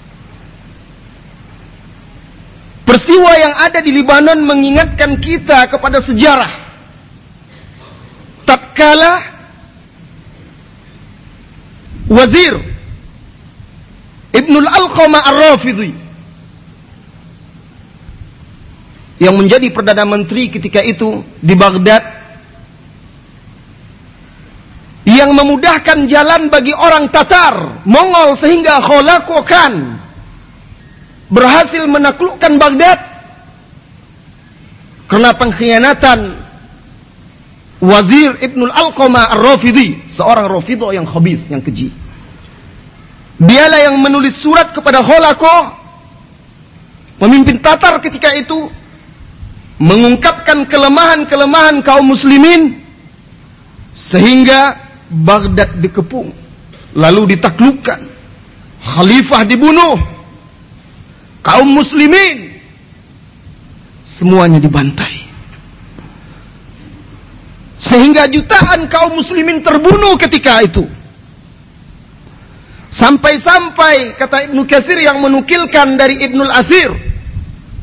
Peristiwa 2.91 3.39
yang 3.39 3.55
ada 3.55 3.79
di 3.79 3.95
Libanon 3.95 4.43
mengingatkan 4.43 5.15
kita 5.23 5.71
kepada 5.71 6.03
sejarah. 6.03 6.75
Tatkala 8.43 9.31
wazir 12.11 12.59
Ibnul 14.35 14.67
Alqama 14.67 15.23
Ar-Rafidhi 15.23 15.95
yang 19.23 19.39
menjadi 19.39 19.71
Perdana 19.71 20.03
Menteri 20.03 20.51
ketika 20.51 20.83
itu 20.83 21.23
di 21.39 21.55
Baghdad 21.55 22.03
yang 25.07 25.31
memudahkan 25.31 26.11
jalan 26.11 26.51
bagi 26.51 26.75
orang 26.75 27.07
Tatar, 27.15 27.87
Mongol 27.87 28.35
sehingga 28.35 28.83
Kholakokan 28.83 30.00
berhasil 31.31 31.87
menaklukkan 31.87 32.53
Baghdad 32.59 32.99
karena 35.07 35.31
pengkhianatan 35.35 36.19
Wazir 37.81 38.37
Ibnul 38.45 38.69
Alqama 38.69 39.25
Ar-Rafidhi, 39.33 40.05
seorang 40.13 40.53
Rafidah 40.53 40.93
yang 40.93 41.09
khabith, 41.09 41.41
yang 41.49 41.65
keji. 41.65 41.89
Dialah 43.41 43.89
yang 43.89 43.97
menulis 44.05 44.37
surat 44.37 44.69
kepada 44.77 45.01
Holako, 45.01 45.81
pemimpin 47.17 47.57
Tatar 47.65 47.97
ketika 48.05 48.37
itu, 48.37 48.69
mengungkapkan 49.81 50.69
kelemahan-kelemahan 50.69 51.81
kaum 51.81 52.05
muslimin 52.05 52.85
sehingga 53.97 54.77
Baghdad 55.09 55.81
dikepung 55.81 56.31
lalu 56.93 57.35
ditaklukkan 57.35 58.01
khalifah 58.79 59.43
dibunuh 59.49 59.97
kaum 61.41 61.69
muslimin 61.69 62.61
semuanya 64.21 64.61
dibantai 64.61 65.25
sehingga 67.81 68.29
jutaan 68.29 68.85
kaum 68.93 69.17
muslimin 69.17 69.65
terbunuh 69.65 70.21
ketika 70.21 70.61
itu 70.61 70.85
sampai-sampai 72.93 74.21
kata 74.21 74.53
Ibnu 74.53 74.69
Katsir 74.69 75.01
yang 75.01 75.23
menukilkan 75.25 75.97
dari 75.97 76.21
Ibnul 76.21 76.53
Asir 76.53 76.91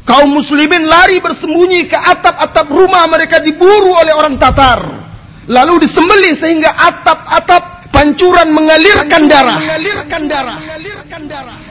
kaum 0.06 0.30
muslimin 0.30 0.86
lari 0.86 1.18
bersembunyi 1.18 1.90
ke 1.90 1.98
atap-atap 1.98 2.68
rumah 2.70 3.10
mereka 3.10 3.42
diburu 3.42 3.98
oleh 3.98 4.14
orang 4.14 4.38
Tatar 4.38 5.08
lalu 5.50 5.88
disembelih 5.88 6.38
sehingga 6.38 6.76
atap-atap 6.76 7.78
pancuran 7.90 8.52
mengalirkan 8.52 9.26
darah. 9.26 9.58
Mengalirkan 9.58 10.22
darah. 10.30 10.60
Mengalirkan 10.62 11.22
darah. 11.26 11.67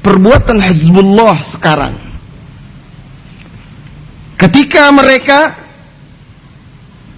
Perbuatan 0.00 0.58
Hizbullah 0.64 1.44
sekarang 1.52 1.94
ketika 4.40 4.88
mereka 4.88 5.60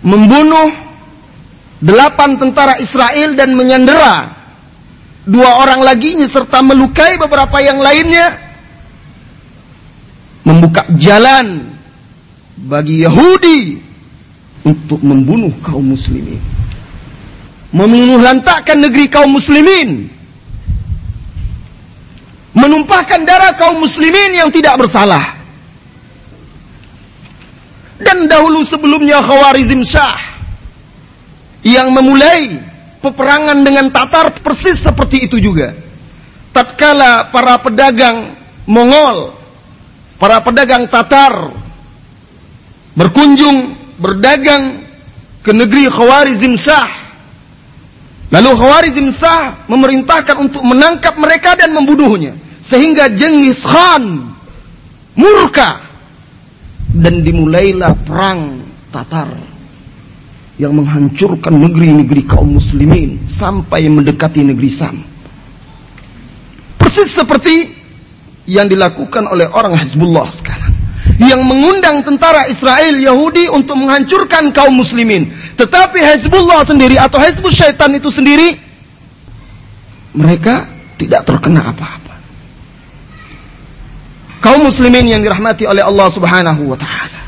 membunuh 0.02 0.74
delapan 1.78 2.34
tentara 2.34 2.82
Israel 2.82 3.38
dan 3.38 3.54
menyandera 3.54 4.34
dua 5.22 5.62
orang 5.62 5.86
lagi 5.86 6.18
serta 6.26 6.58
melukai 6.66 7.14
beberapa 7.22 7.62
yang 7.62 7.78
lainnya 7.78 8.42
membuka 10.42 10.82
jalan 10.98 11.78
bagi 12.66 13.06
Yahudi 13.06 13.78
untuk 14.62 15.02
membunuh 15.02 15.50
kaum 15.62 15.94
muslimin. 15.94 16.38
Membunuh 17.72 18.20
lantakkan 18.20 18.78
negeri 18.78 19.08
kaum 19.10 19.32
muslimin. 19.32 20.10
Menumpahkan 22.52 23.24
darah 23.24 23.56
kaum 23.56 23.80
muslimin 23.80 24.36
yang 24.36 24.52
tidak 24.52 24.76
bersalah. 24.76 25.40
Dan 28.02 28.28
dahulu 28.28 28.66
sebelumnya 28.66 29.22
Khawarizm 29.24 29.80
Shah 29.86 30.18
yang 31.62 31.94
memulai 31.94 32.58
peperangan 32.98 33.62
dengan 33.62 33.88
Tatar 33.94 34.42
persis 34.42 34.82
seperti 34.82 35.30
itu 35.30 35.38
juga. 35.38 35.74
Tatkala 36.52 37.32
para 37.32 37.56
pedagang 37.62 38.36
Mongol, 38.68 39.34
para 40.20 40.42
pedagang 40.44 40.86
Tatar 40.90 41.54
berkunjung 42.92 43.74
berdagang 43.96 44.84
ke 45.42 45.50
negeri 45.50 45.88
Khawarizm 45.88 46.54
Shah. 46.58 47.01
Lalu 48.32 48.50
Khawarizm 48.56 49.12
Shah 49.12 49.68
memerintahkan 49.68 50.40
untuk 50.40 50.64
menangkap 50.64 51.12
mereka 51.20 51.52
dan 51.52 51.76
membunuhnya. 51.76 52.32
Sehingga 52.64 53.12
Genghis 53.12 53.60
Khan 53.60 54.32
murka. 55.12 55.92
Dan 56.92 57.20
dimulailah 57.20 57.92
perang 58.08 58.64
Tatar. 58.88 59.28
Yang 60.56 60.72
menghancurkan 60.80 61.52
negeri-negeri 61.60 62.24
kaum 62.24 62.56
muslimin. 62.56 63.28
Sampai 63.28 63.84
mendekati 63.92 64.40
negeri 64.40 64.70
Sam. 64.72 64.96
Persis 66.80 67.12
seperti 67.12 67.68
yang 68.48 68.64
dilakukan 68.64 69.28
oleh 69.28 69.46
orang 69.52 69.76
Hezbollah 69.76 70.32
sekarang 70.40 70.71
yang 71.18 71.42
mengundang 71.42 72.02
tentara 72.06 72.46
Israel 72.46 72.94
Yahudi 72.98 73.50
untuk 73.50 73.74
menghancurkan 73.78 74.50
kaum 74.54 74.74
muslimin. 74.74 75.30
Tetapi 75.58 75.98
Hezbollah 75.98 76.62
sendiri 76.66 76.98
atau 76.98 77.18
Hezbollah 77.18 77.54
syaitan 77.54 77.90
itu 77.94 78.08
sendiri 78.08 78.58
mereka 80.12 80.68
tidak 81.00 81.24
terkena 81.24 81.72
apa-apa. 81.72 82.14
Kaum 84.42 84.66
muslimin 84.66 85.06
yang 85.06 85.22
dirahmati 85.22 85.64
oleh 85.66 85.82
Allah 85.82 86.08
Subhanahu 86.10 86.62
wa 86.66 86.78
taala. 86.78 87.22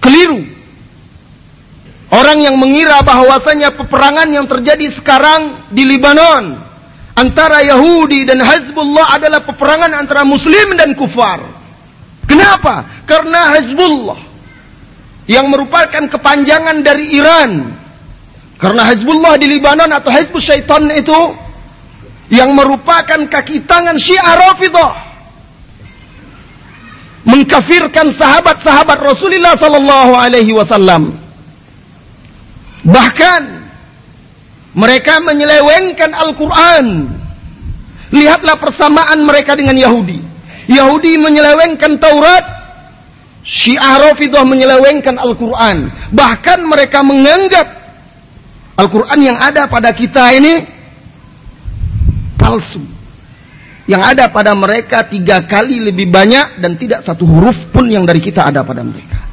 Keliru. 0.00 0.42
Orang 2.08 2.40
yang 2.40 2.56
mengira 2.56 3.04
bahwasanya 3.04 3.76
peperangan 3.76 4.32
yang 4.32 4.48
terjadi 4.48 4.96
sekarang 4.96 5.68
di 5.68 5.84
Libanon 5.84 6.67
antara 7.18 7.66
Yahudi 7.66 8.22
dan 8.22 8.38
Hezbollah 8.38 9.18
adalah 9.18 9.42
peperangan 9.42 9.90
antara 9.98 10.22
Muslim 10.22 10.78
dan 10.78 10.94
kufar. 10.94 11.42
Kenapa? 12.30 13.02
Karena 13.02 13.58
Hezbollah 13.58 14.20
yang 15.26 15.50
merupakan 15.50 16.06
kepanjangan 16.06 16.78
dari 16.86 17.18
Iran. 17.18 17.74
Karena 18.58 18.86
Hezbollah 18.90 19.34
di 19.38 19.46
Libanon 19.50 19.90
atau 19.90 20.10
Hezbollah 20.10 20.46
Syaitan 20.46 20.86
itu 20.94 21.20
yang 22.28 22.52
merupakan 22.54 23.18
kaki 23.26 23.64
tangan 23.64 23.96
Syiah 23.96 24.36
Rafidah 24.36 24.92
mengkafirkan 27.28 28.08
sahabat-sahabat 28.16 28.98
Rasulullah 29.04 29.56
sallallahu 29.56 30.12
alaihi 30.16 30.52
wasallam. 30.56 31.16
Bahkan 32.88 33.57
mereka 34.78 35.18
menyelewengkan 35.18 36.14
Al-Quran. 36.14 36.86
Lihatlah 38.14 38.56
persamaan 38.62 39.26
mereka 39.26 39.58
dengan 39.58 39.74
Yahudi. 39.74 40.22
Yahudi 40.70 41.18
menyelewengkan 41.18 41.98
Taurat. 41.98 42.46
Syiah 43.42 43.98
Rafidah 43.98 44.46
menyelewengkan 44.46 45.18
Al-Quran. 45.18 45.90
Bahkan 46.14 46.58
mereka 46.62 47.02
menganggap 47.02 47.66
Al-Quran 48.78 49.18
yang 49.18 49.38
ada 49.42 49.66
pada 49.66 49.90
kita 49.90 50.30
ini 50.38 50.62
palsu. 52.38 52.80
Yang 53.88 54.02
ada 54.14 54.24
pada 54.30 54.52
mereka 54.52 55.02
tiga 55.08 55.42
kali 55.48 55.80
lebih 55.80 56.12
banyak 56.12 56.60
dan 56.60 56.76
tidak 56.78 57.02
satu 57.02 57.24
huruf 57.24 57.56
pun 57.72 57.88
yang 57.88 58.04
dari 58.04 58.20
kita 58.20 58.46
ada 58.46 58.62
pada 58.62 58.84
mereka. 58.84 59.27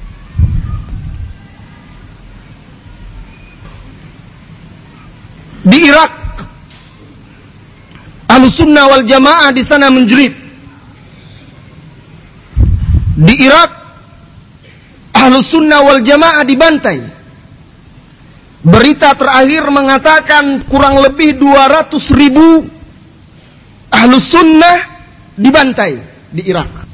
Di 5.65 5.80
Irak. 5.89 6.13
Ahlu 8.30 8.47
sunnah 8.54 8.86
wal 8.89 9.06
jamaah 9.06 9.49
di 9.49 9.63
sana 9.65 9.89
menjerit. 9.89 10.34
Di 13.15 13.36
Irak, 13.47 13.71
ahlu 15.15 15.41
sunnah 15.41 15.82
wal 15.82 16.04
jamaah 16.06 16.43
dibantai. 16.45 16.99
Berita 18.65 19.13
terakhir 19.13 19.69
mengatakan 19.69 20.65
kurang 20.65 20.97
lebih 20.97 21.38
200 21.38 21.95
ribu 22.17 22.65
ahlu 23.93 24.17
sunnah 24.17 25.06
dibantai 25.38 26.01
di 26.34 26.49
Irak. 26.49 26.86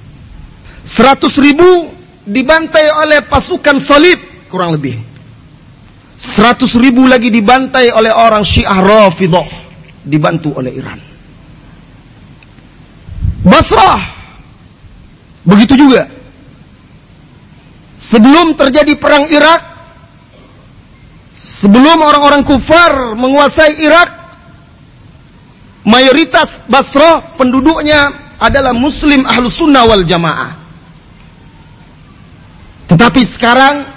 100 0.84 1.32
ribu 1.40 1.96
dibantai 2.28 2.92
oleh 2.92 3.24
pasukan 3.26 3.80
salib 3.88 4.20
kurang 4.52 4.76
lebih. 4.76 5.11
Seratus 6.22 6.78
ribu 6.78 7.10
lagi 7.10 7.34
dibantai 7.34 7.90
oleh 7.90 8.14
orang 8.14 8.46
Syiah 8.46 8.78
Rafidah. 8.78 9.50
Dibantu 10.06 10.54
oleh 10.54 10.78
Iran. 10.78 11.02
Basrah. 13.42 13.98
Begitu 15.42 15.74
juga. 15.82 16.06
Sebelum 17.98 18.54
terjadi 18.54 18.94
perang 19.02 19.26
Irak. 19.34 19.62
Sebelum 21.34 22.06
orang-orang 22.06 22.46
kufar 22.46 23.18
menguasai 23.18 23.82
Irak. 23.82 24.10
Mayoritas 25.82 26.62
Basrah 26.70 27.34
penduduknya 27.34 28.38
adalah 28.38 28.78
muslim 28.78 29.26
ahlu 29.26 29.50
sunnah 29.50 29.90
wal 29.90 30.06
jamaah. 30.06 30.62
Tetapi 32.86 33.22
sekarang 33.34 33.91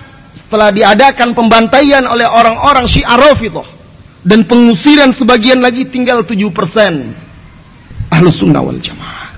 setelah 0.47 0.71
diadakan 0.71 1.33
pembantaian 1.33 2.05
oleh 2.05 2.29
orang-orang 2.29 2.85
Syiah 2.85 3.17
Rafidhah 3.17 3.65
dan 4.25 4.45
pengusiran 4.45 5.11
sebagian 5.17 5.61
lagi 5.61 5.89
tinggal 5.89 6.25
7% 6.25 6.45
ahlu 8.13 8.29
sunnah 8.31 8.61
wal 8.61 8.79
jamaah. 8.79 9.33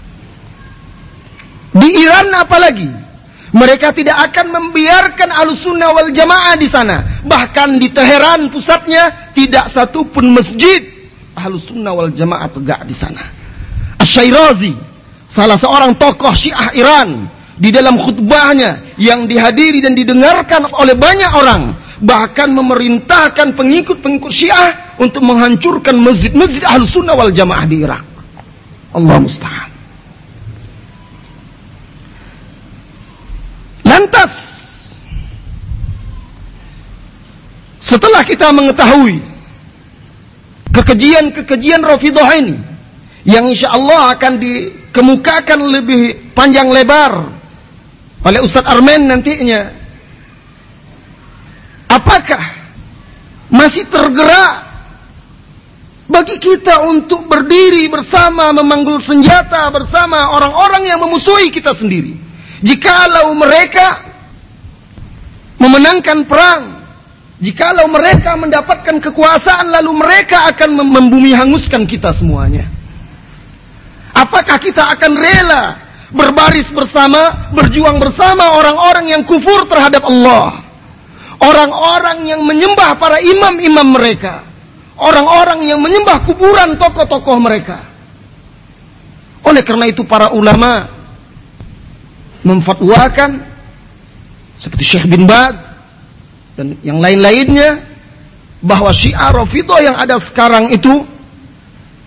Di 1.77 1.89
Iran 2.03 2.33
apalagi 2.35 2.91
mereka 3.55 3.95
tidak 3.95 4.19
akan 4.31 4.47
membiarkan 4.51 5.31
ahlu 5.31 5.55
sunnah 5.55 5.95
wal 5.95 6.11
jamaah 6.11 6.55
di 6.59 6.69
sana. 6.69 7.23
Bahkan 7.25 7.79
di 7.79 7.89
Teheran 7.95 8.51
pusatnya 8.51 9.33
tidak 9.33 9.71
satu 9.71 10.05
pun 10.11 10.27
masjid 10.35 10.85
ahlu 11.39 11.57
sunnah 11.63 11.95
wal 11.95 12.11
jamaah 12.11 12.51
tegak 12.51 12.83
di 12.85 12.93
sana. 12.93 13.23
Asyairazi 13.97 14.75
salah 15.31 15.57
seorang 15.57 15.97
tokoh 15.97 16.35
Syiah 16.37 16.71
Iran 16.77 17.36
di 17.57 17.73
dalam 17.73 17.97
khutbahnya 17.97 18.97
yang 19.01 19.25
dihadiri 19.25 19.81
dan 19.81 19.97
didengarkan 19.97 20.69
oleh 20.77 20.93
banyak 20.93 21.33
orang 21.33 21.63
bahkan 22.05 22.53
memerintahkan 22.53 23.57
pengikut-pengikut 23.57 24.33
Syiah 24.33 24.97
untuk 25.01 25.25
menghancurkan 25.25 25.97
masjid-masjid 25.97 26.61
Ahlus 26.69 26.93
Sunnah 26.93 27.17
wal 27.17 27.33
Jamaah 27.33 27.65
di 27.65 27.77
Irak. 27.81 28.05
Allah 28.93 29.17
musta'an. 29.17 29.71
Lantas 33.87 34.33
setelah 37.81 38.21
kita 38.27 38.51
mengetahui 38.53 39.23
kekejian-kekejian 40.75 41.81
Rafidah 41.81 42.29
ini 42.37 42.57
yang 43.25 43.49
insya 43.49 43.73
Allah 43.73 44.13
akan 44.13 44.37
dikemukakan 44.37 45.61
lebih 45.81 46.35
panjang 46.37 46.69
lebar 46.69 47.36
oleh 48.27 48.43
Ustadz 48.43 48.67
Armen 48.67 49.07
nantinya. 49.07 49.71
Apakah 51.87 52.43
masih 53.47 53.87
tergerak 53.87 54.67
bagi 56.11 56.37
kita 56.43 56.83
untuk 56.83 57.31
berdiri 57.31 57.87
bersama 57.87 58.51
memanggul 58.51 58.99
senjata 58.99 59.71
bersama 59.71 60.35
orang-orang 60.35 60.91
yang 60.91 60.99
memusuhi 60.99 61.55
kita 61.55 61.71
sendiri? 61.79 62.19
Jikalau 62.67 63.31
mereka 63.39 64.03
memenangkan 65.63 66.27
perang, 66.27 66.63
jikalau 67.39 67.87
mereka 67.87 68.35
mendapatkan 68.35 68.99
kekuasaan 68.99 69.71
lalu 69.71 69.95
mereka 69.95 70.51
akan 70.51 70.75
membumi 70.75 71.31
hanguskan 71.31 71.87
kita 71.87 72.11
semuanya. 72.19 72.67
Apakah 74.11 74.59
kita 74.59 74.83
akan 74.97 75.13
rela 75.15 75.86
berbaris 76.15 76.71
bersama, 76.71 77.51
berjuang 77.55 77.99
bersama 77.99 78.55
orang-orang 78.59 79.11
yang 79.11 79.23
kufur 79.27 79.67
terhadap 79.67 80.07
Allah? 80.07 80.63
Orang-orang 81.37 82.25
yang 82.25 82.41
menyembah 82.47 82.97
para 82.97 83.21
imam-imam 83.21 83.93
mereka. 83.93 84.47
Orang-orang 84.97 85.69
yang 85.69 85.81
menyembah 85.83 86.25
kuburan 86.25 86.81
tokoh-tokoh 86.81 87.37
mereka. 87.37 87.85
Oleh 89.45 89.61
karena 89.61 89.87
itu 89.87 90.03
para 90.09 90.33
ulama 90.33 90.89
memfatwakan 92.41 93.45
seperti 94.57 94.85
Syekh 94.97 95.07
bin 95.13 95.29
Baz 95.29 95.55
dan 96.57 96.81
yang 96.81 97.03
lain-lainnya 97.03 97.85
bahwa 98.65 98.89
Syiah 98.97 99.29
Rafidhah 99.35 99.81
yang 99.85 99.97
ada 100.01 100.17
sekarang 100.25 100.73
itu 100.73 101.05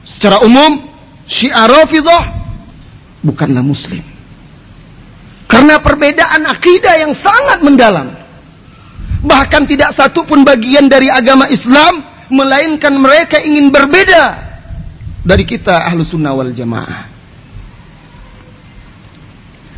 secara 0.10 0.42
umum 0.42 0.90
Syiah 1.30 1.70
Rafidah 1.70 2.39
bukanlah 3.24 3.64
muslim. 3.64 4.02
Karena 5.50 5.82
perbedaan 5.82 6.46
akidah 6.46 6.96
yang 7.02 7.14
sangat 7.18 7.60
mendalam. 7.66 8.08
Bahkan 9.20 9.68
tidak 9.68 9.92
satu 9.98 10.24
pun 10.24 10.46
bagian 10.46 10.88
dari 10.88 11.12
agama 11.12 11.50
Islam 11.50 12.06
melainkan 12.30 12.94
mereka 12.96 13.42
ingin 13.42 13.74
berbeda 13.74 14.24
dari 15.26 15.44
kita 15.44 15.84
ahlu 15.90 16.06
sunnah 16.06 16.32
wal 16.38 16.54
jamaah. 16.54 17.10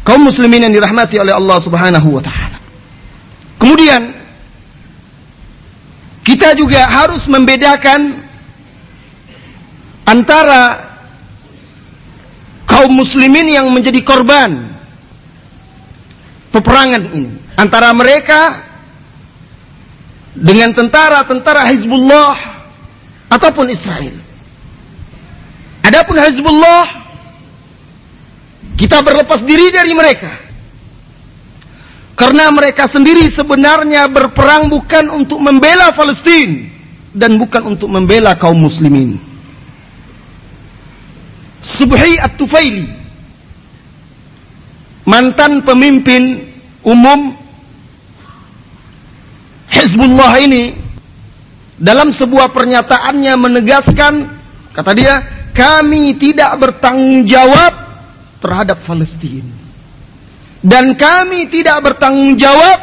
Kaum 0.04 0.28
muslimin 0.28 0.68
yang 0.68 0.74
dirahmati 0.74 1.18
oleh 1.18 1.34
Allah 1.34 1.58
subhanahu 1.62 2.10
wa 2.20 2.22
ta'ala. 2.22 2.60
Kemudian, 3.62 4.02
kita 6.26 6.58
juga 6.58 6.90
harus 6.90 7.26
membedakan 7.30 8.26
antara 10.06 10.91
kaum 12.82 12.98
muslimin 12.98 13.46
yang 13.46 13.70
menjadi 13.70 14.02
korban 14.02 14.66
peperangan 16.50 17.14
ini 17.14 17.38
antara 17.54 17.94
mereka 17.94 18.66
dengan 20.34 20.74
tentara-tentara 20.74 21.70
Hizbullah 21.70 22.34
ataupun 23.30 23.70
Israel. 23.70 24.18
Adapun 25.86 26.18
Hizbullah 26.18 27.06
kita 28.82 28.98
berlepas 29.06 29.46
diri 29.46 29.70
dari 29.70 29.94
mereka. 29.94 30.42
Karena 32.18 32.50
mereka 32.50 32.90
sendiri 32.90 33.30
sebenarnya 33.30 34.10
berperang 34.10 34.74
bukan 34.74 35.22
untuk 35.22 35.38
membela 35.38 35.94
Palestina 35.94 36.66
dan 37.14 37.38
bukan 37.38 37.78
untuk 37.78 37.94
membela 37.94 38.34
kaum 38.42 38.58
muslimin. 38.58 39.31
Subhi 41.62 42.18
At-Tufaili. 42.18 42.90
Mantan 45.06 45.62
pemimpin 45.66 46.50
umum 46.82 47.38
Hizbullah 49.72 50.36
ini 50.42 50.78
dalam 51.82 52.14
sebuah 52.14 52.54
pernyataannya 52.54 53.34
menegaskan 53.34 54.14
kata 54.76 54.92
dia 54.94 55.16
kami 55.58 56.16
tidak 56.22 56.54
bertanggung 56.62 57.26
jawab 57.26 57.74
terhadap 58.38 58.86
Palestina 58.86 59.50
dan 60.62 60.94
kami 60.94 61.50
tidak 61.50 61.82
bertanggung 61.82 62.38
jawab 62.38 62.78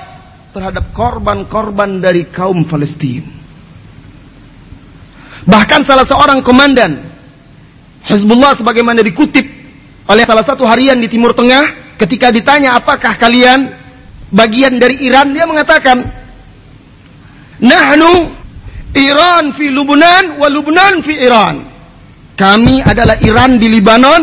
terhadap 0.51 0.91
korban-korban 0.91 2.03
dari 2.03 2.27
kaum 2.35 2.67
Palestina 2.67 3.31
bahkan 5.47 5.87
salah 5.87 6.05
seorang 6.05 6.43
komandan 6.43 7.08
Hizbullah 8.09 8.57
sebagaimana 8.57 9.05
dikutip 9.05 9.45
oleh 10.09 10.25
salah 10.25 10.41
satu 10.41 10.65
harian 10.65 10.97
di 10.97 11.13
Timur 11.13 11.37
Tengah 11.37 11.97
ketika 12.01 12.33
ditanya 12.33 12.81
apakah 12.81 13.21
kalian 13.21 13.69
bagian 14.33 14.81
dari 14.81 15.05
Iran 15.05 15.37
dia 15.37 15.45
mengatakan 15.45 16.09
nahnu 17.61 18.33
Iran 18.97 19.53
fi 19.53 19.69
Lubnan 19.69 20.41
wa 20.41 20.49
Lubnan 20.49 21.05
fi 21.05 21.21
Iran. 21.21 21.57
Kami 22.39 22.81
adalah 22.81 23.21
Iran 23.21 23.61
di 23.61 23.67
Libanon 23.69 24.23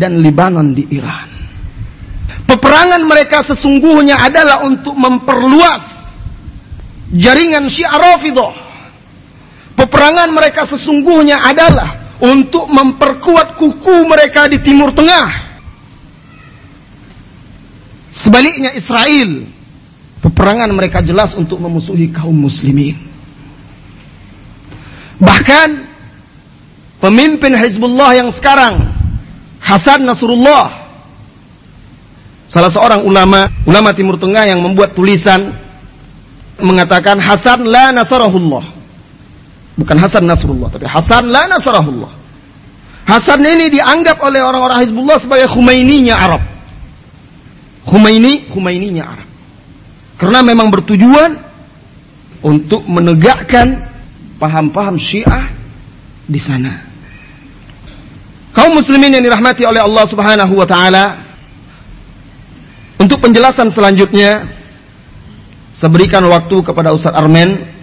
dan 0.00 0.22
Libanon 0.24 0.72
di 0.72 0.86
Iran. 0.96 1.28
Peperangan 2.48 3.02
mereka 3.04 3.44
sesungguhnya 3.44 4.16
adalah 4.16 4.64
untuk 4.64 4.96
memperluas 4.96 5.82
jaringan 7.12 7.68
Syiah 7.68 8.00
Rafidah 8.00 8.54
peperangan 9.74 10.30
mereka 10.30 10.64
sesungguhnya 10.64 11.42
adalah 11.42 12.03
untuk 12.22 12.70
memperkuat 12.70 13.58
kuku 13.58 13.96
mereka 14.06 14.46
di 14.46 14.62
Timur 14.62 14.94
Tengah. 14.94 15.56
Sebaliknya 18.14 18.70
Israel, 18.78 19.50
peperangan 20.22 20.70
mereka 20.70 21.02
jelas 21.02 21.34
untuk 21.34 21.58
memusuhi 21.58 22.14
kaum 22.14 22.34
muslimin. 22.34 22.94
Bahkan 25.18 25.68
pemimpin 27.02 27.52
Hizbullah 27.58 28.14
yang 28.14 28.30
sekarang 28.34 28.80
Hasan 29.58 30.04
Nasrullah 30.04 30.84
salah 32.52 32.70
seorang 32.70 33.02
ulama 33.02 33.50
ulama 33.64 33.90
Timur 33.96 34.20
Tengah 34.20 34.46
yang 34.46 34.60
membuat 34.60 34.92
tulisan 34.92 35.54
mengatakan 36.60 37.18
Hasan 37.18 37.66
la 37.66 37.90
nasarahullah 37.90 38.83
Bukan 39.74 39.96
Hasan 39.98 40.22
Nasrullah, 40.22 40.70
tapi 40.70 40.86
Hasan 40.86 41.26
la 41.26 41.50
Nasrahullah. 41.50 42.12
Hasan 43.04 43.42
ini 43.42 43.68
dianggap 43.68 44.22
oleh 44.22 44.40
orang-orang 44.40 44.86
Hizbullah 44.86 45.18
sebagai 45.20 45.50
Khumaininya 45.50 46.14
Arab. 46.16 46.42
Khumaini, 47.84 48.48
Khumaininya 48.48 49.04
Arab. 49.04 49.28
Karena 50.16 50.40
memang 50.40 50.72
bertujuan 50.72 51.36
untuk 52.40 52.86
menegakkan 52.88 53.92
paham-paham 54.40 54.96
Syiah 54.96 55.52
di 56.24 56.40
sana. 56.40 56.80
Kaum 58.54 58.78
muslimin 58.78 59.18
yang 59.18 59.24
dirahmati 59.26 59.66
oleh 59.66 59.82
Allah 59.82 60.04
Subhanahu 60.06 60.54
wa 60.54 60.64
taala, 60.64 61.04
untuk 62.96 63.18
penjelasan 63.20 63.74
selanjutnya 63.74 64.48
saya 65.74 65.90
berikan 65.90 66.22
waktu 66.30 66.62
kepada 66.62 66.94
Ustaz 66.94 67.12
Armen 67.12 67.73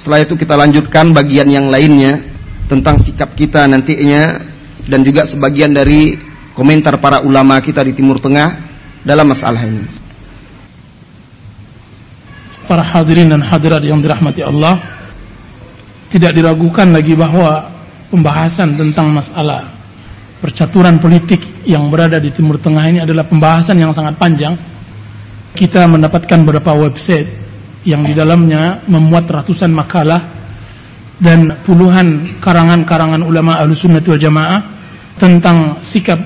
setelah 0.00 0.24
itu 0.24 0.32
kita 0.32 0.56
lanjutkan 0.56 1.12
bagian 1.12 1.44
yang 1.52 1.68
lainnya 1.68 2.24
tentang 2.72 2.96
sikap 2.96 3.36
kita 3.36 3.68
nantinya 3.68 4.48
dan 4.88 5.04
juga 5.04 5.28
sebagian 5.28 5.76
dari 5.76 6.16
komentar 6.56 6.96
para 6.96 7.20
ulama 7.20 7.60
kita 7.60 7.84
di 7.84 7.92
Timur 7.92 8.16
Tengah 8.16 8.48
dalam 9.04 9.28
masalah 9.28 9.60
ini. 9.60 9.84
Para 12.64 12.80
hadirin 12.80 13.28
dan 13.28 13.44
hadirat 13.44 13.84
yang 13.84 14.00
dirahmati 14.00 14.40
Allah, 14.40 14.80
tidak 16.08 16.32
diragukan 16.32 16.88
lagi 16.88 17.12
bahwa 17.12 17.68
pembahasan 18.08 18.80
tentang 18.80 19.12
masalah 19.12 19.68
percaturan 20.40 20.96
politik 20.96 21.44
yang 21.68 21.92
berada 21.92 22.16
di 22.16 22.32
Timur 22.32 22.56
Tengah 22.56 22.88
ini 22.88 23.04
adalah 23.04 23.28
pembahasan 23.28 23.76
yang 23.76 23.92
sangat 23.92 24.16
panjang. 24.16 24.56
Kita 25.52 25.84
mendapatkan 25.84 26.40
beberapa 26.40 26.72
website 26.72 27.49
yang 27.84 28.04
di 28.04 28.12
dalamnya 28.12 28.84
memuat 28.84 29.24
ratusan 29.24 29.72
makalah 29.72 30.40
dan 31.20 31.64
puluhan 31.64 32.40
karangan-karangan 32.40 33.20
ulama 33.24 33.60
Ahlussunnah 33.60 34.04
wal 34.04 34.20
Jamaah 34.20 34.60
tentang 35.20 35.84
sikap 35.84 36.16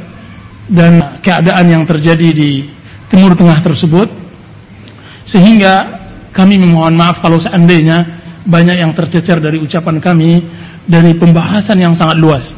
dan 0.71 1.19
keadaan 1.23 1.67
yang 1.67 1.85
terjadi 1.85 2.29
di 2.31 2.71
Timur 3.11 3.35
Tengah 3.35 3.59
tersebut 3.63 4.09
sehingga 5.27 6.03
kami 6.31 6.59
memohon 6.59 6.95
maaf 6.95 7.23
kalau 7.23 7.39
seandainya 7.39 8.23
banyak 8.47 8.83
yang 8.83 8.93
tercecer 8.95 9.43
dari 9.43 9.59
ucapan 9.59 9.99
kami 9.99 10.43
dari 10.85 11.17
pembahasan 11.17 11.81
yang 11.81 11.95
sangat 11.97 12.19
luas 12.19 12.55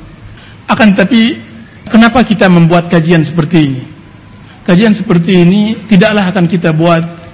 akan 0.66 0.98
tetapi 0.98 1.22
kenapa 1.86 2.26
kita 2.26 2.50
membuat 2.50 2.90
kajian 2.90 3.22
seperti 3.22 3.58
ini? 3.62 3.82
Kajian 4.66 4.98
seperti 4.98 5.46
ini 5.46 5.86
tidaklah 5.86 6.26
akan 6.34 6.50
kita 6.50 6.74
buat 6.74 7.25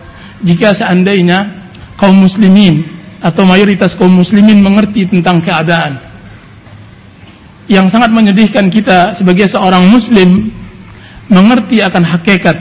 jika 0.42 0.74
seandainya 0.74 1.62
kaum 1.96 2.18
muslimin 2.18 2.82
atau 3.22 3.46
mayoritas 3.46 3.94
kaum 3.94 4.10
muslimin 4.10 4.58
mengerti 4.58 5.06
tentang 5.06 5.38
keadaan. 5.42 5.98
Yang 7.70 7.94
sangat 7.94 8.10
menyedihkan 8.10 8.66
kita 8.68 9.14
sebagai 9.14 9.46
seorang 9.46 9.86
muslim 9.86 10.50
mengerti 11.30 11.78
akan 11.78 12.04
hakikat 12.04 12.58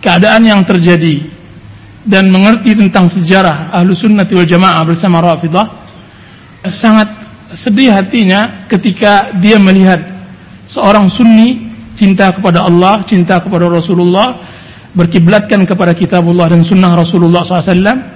keadaan 0.00 0.42
yang 0.48 0.64
terjadi 0.64 1.28
dan 2.04 2.32
mengerti 2.32 2.76
tentang 2.76 3.08
sejarah 3.08 3.72
ahlu 3.72 3.92
sunnati 3.92 4.32
wal 4.36 4.48
jamaah 4.48 4.82
bersama 4.84 5.20
Rafidah 5.20 5.66
sangat 6.72 7.08
sedih 7.56 7.92
hatinya 7.92 8.66
ketika 8.66 9.36
dia 9.40 9.60
melihat 9.60 10.00
seorang 10.64 11.12
sunni 11.12 11.72
cinta 11.94 12.32
kepada 12.34 12.66
Allah, 12.66 13.04
cinta 13.06 13.38
kepada 13.38 13.70
Rasulullah 13.70 14.53
berkiblatkan 14.94 15.66
kepada 15.66 15.92
kitabullah 15.92 16.48
dan 16.50 16.62
sunnah 16.62 16.94
Rasulullah 16.94 17.42
SAW 17.42 18.14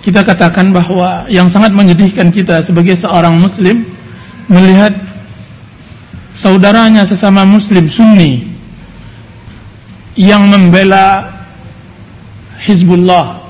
kita 0.00 0.24
katakan 0.24 0.72
bahwa 0.72 1.28
yang 1.28 1.46
sangat 1.52 1.76
menyedihkan 1.76 2.32
kita 2.32 2.64
sebagai 2.64 2.96
seorang 2.96 3.36
muslim 3.36 3.84
melihat 4.48 4.96
saudaranya 6.34 7.04
sesama 7.04 7.44
muslim 7.44 7.86
sunni 7.92 8.48
yang 10.16 10.48
membela 10.48 11.38
Hizbullah 12.60 13.40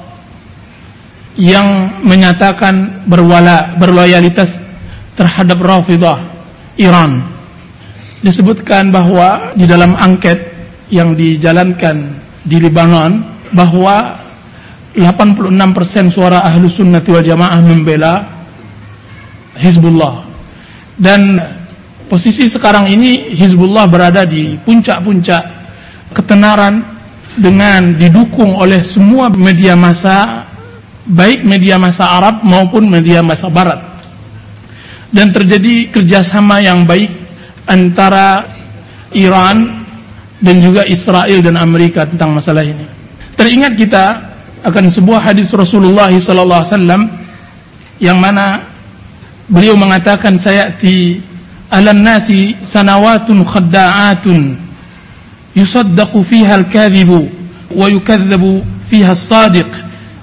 yang 1.38 1.98
menyatakan 2.02 3.06
berwala 3.06 3.78
berloyalitas 3.78 4.50
terhadap 5.14 5.58
Rafidah 5.58 6.18
Iran. 6.78 7.26
Disebutkan 8.20 8.92
bahwa 8.92 9.54
di 9.56 9.64
dalam 9.64 9.96
angket 9.96 10.49
yang 10.90 11.14
dijalankan 11.14 12.20
di 12.42 12.58
Lebanon 12.58 13.22
bahwa 13.54 14.26
86% 14.94 16.10
suara 16.10 16.42
ahlu 16.42 16.66
sunnati 16.66 17.14
wal 17.14 17.22
jamaah 17.22 17.60
membela 17.62 18.14
Hizbullah. 19.54 20.26
Dan 20.98 21.38
posisi 22.10 22.50
sekarang 22.50 22.90
ini 22.90 23.32
Hizbullah 23.38 23.86
berada 23.86 24.26
di 24.26 24.58
puncak-puncak 24.66 25.42
ketenaran 26.10 26.82
dengan 27.38 27.94
didukung 27.94 28.58
oleh 28.58 28.82
semua 28.82 29.30
media 29.30 29.78
massa 29.78 30.50
baik 31.06 31.46
media 31.46 31.78
massa 31.78 32.18
Arab 32.18 32.42
maupun 32.42 32.86
media 32.90 33.22
massa 33.22 33.46
Barat. 33.46 33.80
Dan 35.10 35.34
terjadi 35.34 35.90
kerjasama 35.90 36.62
yang 36.62 36.86
baik 36.86 37.10
antara 37.66 38.46
Iran 39.14 39.79
dan 40.40 40.56
juga 40.58 40.88
Israel 40.88 41.44
dan 41.44 41.60
Amerika 41.60 42.08
tentang 42.08 42.32
masalah 42.32 42.64
ini. 42.64 42.88
Teringat 43.36 43.76
kita 43.76 44.04
akan 44.64 44.84
sebuah 44.92 45.20
hadis 45.24 45.52
Rasulullah 45.52 46.08
sallallahu 46.08 46.60
alaihi 46.64 46.72
wasallam 46.76 47.02
yang 48.00 48.18
mana 48.20 48.68
beliau 49.48 49.76
mengatakan 49.76 50.40
saya 50.40 50.72
di 50.80 51.20
alan 51.68 52.00
nasi 52.00 52.56
sanawatun 52.64 53.44
khadda'atun 53.44 54.56
yusaddaqu 55.56 56.18
fiha 56.24 56.56
al-kadhibu 56.56 57.28
wa 57.76 57.86
yukadzabu 57.88 58.64
fiha 58.88 59.12
as-sadiq. 59.12 59.68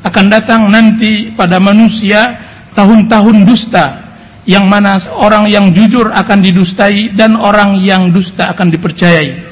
Akan 0.01 0.29
datang 0.33 0.69
nanti 0.69 1.33
pada 1.35 1.61
manusia 1.61 2.25
tahun-tahun 2.73 3.37
dusta 3.45 3.85
yang 4.47 4.65
mana 4.71 4.95
orang 5.19 5.51
yang 5.51 5.75
jujur 5.75 6.07
akan 6.07 6.39
didustai 6.39 7.11
dan 7.11 7.35
orang 7.35 7.75
yang 7.83 8.07
dusta 8.15 8.47
akan 8.47 8.71
dipercayai 8.71 9.46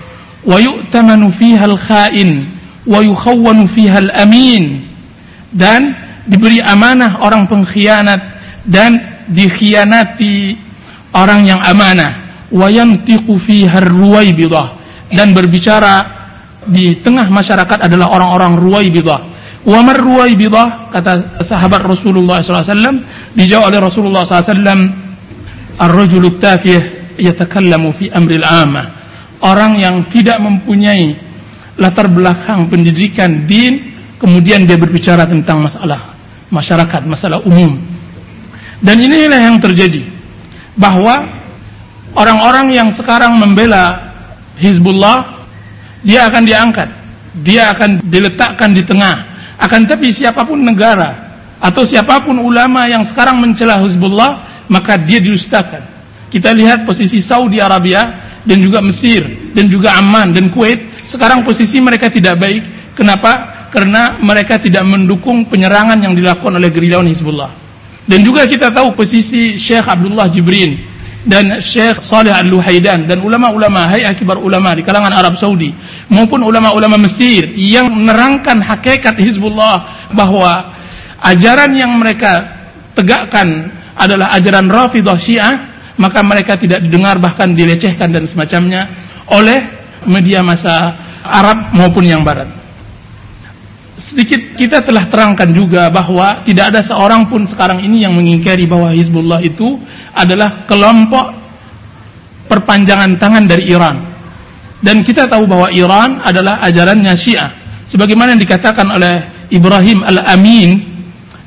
wa 0.45 0.58
yu'tamanu 0.62 1.34
fiha 1.34 1.65
al-kha'in 1.65 2.45
yukhawwanu 2.86 3.65
fiha 3.73 3.97
al-amin 3.97 4.86
dan 5.49 5.81
diberi 6.29 6.62
amanah 6.62 7.21
orang 7.25 7.49
pengkhianat 7.49 8.21
dan 8.69 8.97
dikhianati 9.29 10.53
orang 11.17 11.49
yang 11.49 11.62
amanah 11.65 12.45
wa 12.53 12.69
yantiqu 12.69 13.41
fiha 13.41 13.81
ar-ruwaibidah 13.81 14.67
dan 15.13 15.34
berbicara 15.34 16.15
di 16.65 16.97
tengah 17.01 17.29
masyarakat 17.29 17.86
adalah 17.86 18.10
orang-orang 18.10 18.58
ruwaibidah. 18.58 19.19
Wa 19.65 19.81
mar 19.81 19.97
ruwaibidah 19.97 20.93
kata 20.93 21.41
sahabat 21.41 21.81
Rasulullah 21.86 22.41
SAW 22.41 23.01
dijawab 23.34 23.73
oleh 23.73 23.81
Rasulullah 23.81 24.25
SAW 24.25 24.62
ar-rajulu 25.77 26.38
tafih 26.38 27.13
yatakallamu 27.17 27.93
fi 27.97 28.10
amril 28.13 28.45
amah. 28.45 28.94
Orang 29.45 29.77
yang 29.77 30.10
tidak 30.10 30.41
mempunyai 30.41 31.13
latar 31.77 32.10
belakang 32.10 32.65
pendidikan 32.65 33.45
din 33.45 33.93
kemudian 34.17 34.65
dia 34.65 34.73
berbicara 34.73 35.29
tentang 35.29 35.62
masalah 35.62 36.17
masyarakat, 36.49 37.05
masalah 37.05 37.39
umum. 37.45 37.77
Dan 38.81 38.97
inilah 38.97 39.38
yang 39.38 39.62
terjadi 39.62 40.01
bahwa 40.73 41.29
orang-orang 42.15 42.73
yang 42.73 42.89
sekarang 42.95 43.38
membela 43.38 44.15
Hizbullah 44.55 45.47
dia 46.03 46.27
akan 46.27 46.43
diangkat 46.47 46.89
dia 47.43 47.75
akan 47.75 47.99
diletakkan 48.08 48.71
di 48.71 48.84
tengah 48.88 49.15
akan 49.60 49.81
tapi 49.88 50.12
siapa 50.15 50.47
pun 50.47 50.63
negara 50.63 51.36
atau 51.60 51.84
siapa 51.84 52.23
pun 52.23 52.39
ulama 52.39 52.88
yang 52.88 53.03
sekarang 53.03 53.39
mencela 53.39 53.79
Hizbullah 53.84 54.63
maka 54.71 54.95
dia 54.99 55.19
didustakan 55.19 55.84
kita 56.31 56.55
lihat 56.55 56.88
posisi 56.88 57.19
Saudi 57.19 57.60
Arabia 57.60 58.34
dan 58.45 58.58
juga 58.62 58.79
Mesir 58.79 59.51
dan 59.51 59.65
juga 59.67 59.97
Amman 59.97 60.31
dan 60.31 60.53
Kuwait. 60.53 61.10
Sekarang 61.10 61.41
posisi 61.41 61.81
mereka 61.81 62.08
tidak 62.08 62.38
baik. 62.39 62.93
Kenapa? 62.95 63.67
Karena 63.73 64.15
mereka 64.23 64.55
tidak 64.62 64.88
mendukung 64.88 65.49
penyerangan 65.51 65.99
yang 65.99 66.15
dilakukan 66.15 66.55
oleh 66.55 66.71
gerilyawan 66.71 67.10
Hizbullah. 67.12 67.51
Dan 68.05 68.21
juga 68.21 68.45
kita 68.45 68.69
tahu 68.69 68.93
posisi 68.93 69.58
Syekh 69.58 69.84
Abdullah 69.84 70.29
Jibrin 70.29 70.77
dan 71.25 71.58
Syekh 71.58 72.05
Saleh 72.05 72.29
Al-Luhaidan 72.29 73.10
dan 73.10 73.17
ulama-ulama 73.25 73.89
hai 73.89 74.05
akibar 74.05 74.38
ulama 74.38 74.77
di 74.77 74.86
kalangan 74.86 75.10
Arab 75.10 75.34
Saudi 75.41 75.73
maupun 76.05 76.45
ulama-ulama 76.45 77.01
Mesir 77.01 77.49
yang 77.58 77.89
menerangkan 77.89 78.62
hakikat 78.62 79.17
Hizbullah 79.17 80.10
bahwa 80.13 80.69
ajaran 81.25 81.73
yang 81.73 81.97
mereka 81.97 82.45
tegakkan 82.93 83.73
adalah 83.97 84.38
ajaran 84.38 84.69
Rafidah 84.69 85.17
Syiah 85.17 85.74
maka 85.95 86.19
mereka 86.23 86.60
tidak 86.60 86.84
didengar 86.84 87.19
bahkan 87.19 87.55
dilecehkan 87.55 88.12
dan 88.12 88.27
semacamnya 88.27 88.88
oleh 89.31 89.71
media 90.05 90.43
massa 90.43 90.95
Arab 91.25 91.73
maupun 91.73 92.05
yang 92.05 92.21
barat 92.21 92.65
sedikit 94.05 94.60
kita 94.60 94.84
telah 94.84 95.08
terangkan 95.08 95.49
juga 95.55 95.88
bahwa 95.89 96.43
tidak 96.43 96.75
ada 96.75 96.81
seorang 96.84 97.25
pun 97.31 97.47
sekarang 97.47 97.81
ini 97.81 98.03
yang 98.03 98.13
mengingkari 98.13 98.67
bahwa 98.67 98.91
Hizbullah 98.93 99.41
itu 99.41 99.79
adalah 100.13 100.67
kelompok 100.67 101.34
perpanjangan 102.45 103.17
tangan 103.17 103.43
dari 103.49 103.71
Iran. 103.71 103.97
Dan 104.84 105.01
kita 105.01 105.25
tahu 105.25 105.49
bahwa 105.49 105.73
Iran 105.73 106.21
adalah 106.21 106.62
ajarannya 106.62 107.13
Syiah. 107.17 107.49
Sebagaimana 107.89 108.38
yang 108.38 108.41
dikatakan 108.43 108.86
oleh 108.93 109.47
Ibrahim 109.49 110.05
Al-Amin, 110.05 110.69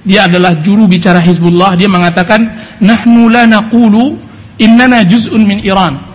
dia 0.03 0.27
adalah 0.27 0.59
juru 0.59 0.91
bicara 0.91 1.23
Hizbullah, 1.23 1.79
dia 1.79 1.87
mengatakan, 1.87 2.41
"Nahnu 2.83 3.31
la 3.31 3.47
naqulu 3.47 4.19
innana 4.59 5.07
juz'un 5.07 5.43
min 5.43 5.63
Iran." 5.65 6.09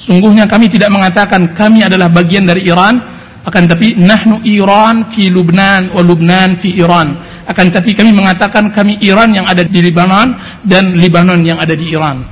Sungguhnya 0.00 0.48
kami 0.48 0.72
tidak 0.72 0.88
mengatakan 0.88 1.52
kami 1.52 1.84
adalah 1.84 2.08
bagian 2.08 2.48
dari 2.48 2.64
Iran, 2.64 2.96
akan 3.44 3.62
tapi 3.68 3.96
nahnu 3.96 4.44
Iran 4.44 5.12
fi 5.12 5.28
Lubnan 5.28 5.92
wa 5.92 6.00
Lubnan 6.04 6.56
fi 6.60 6.72
Iran. 6.76 7.16
Akan 7.48 7.72
tapi 7.72 7.96
kami 7.96 8.12
mengatakan 8.12 8.68
kami 8.72 9.00
Iran 9.04 9.32
yang 9.32 9.44
ada 9.48 9.64
di 9.66 9.80
Lebanon 9.80 10.60
dan 10.64 10.96
Lebanon 10.96 11.40
yang 11.44 11.58
ada 11.60 11.72
di 11.76 11.92
Iran. 11.92 12.22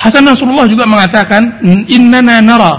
Hasan 0.00 0.24
Nasrullah 0.24 0.64
juga 0.64 0.88
mengatakan 0.88 1.60
innana 1.88 2.40
nara 2.40 2.74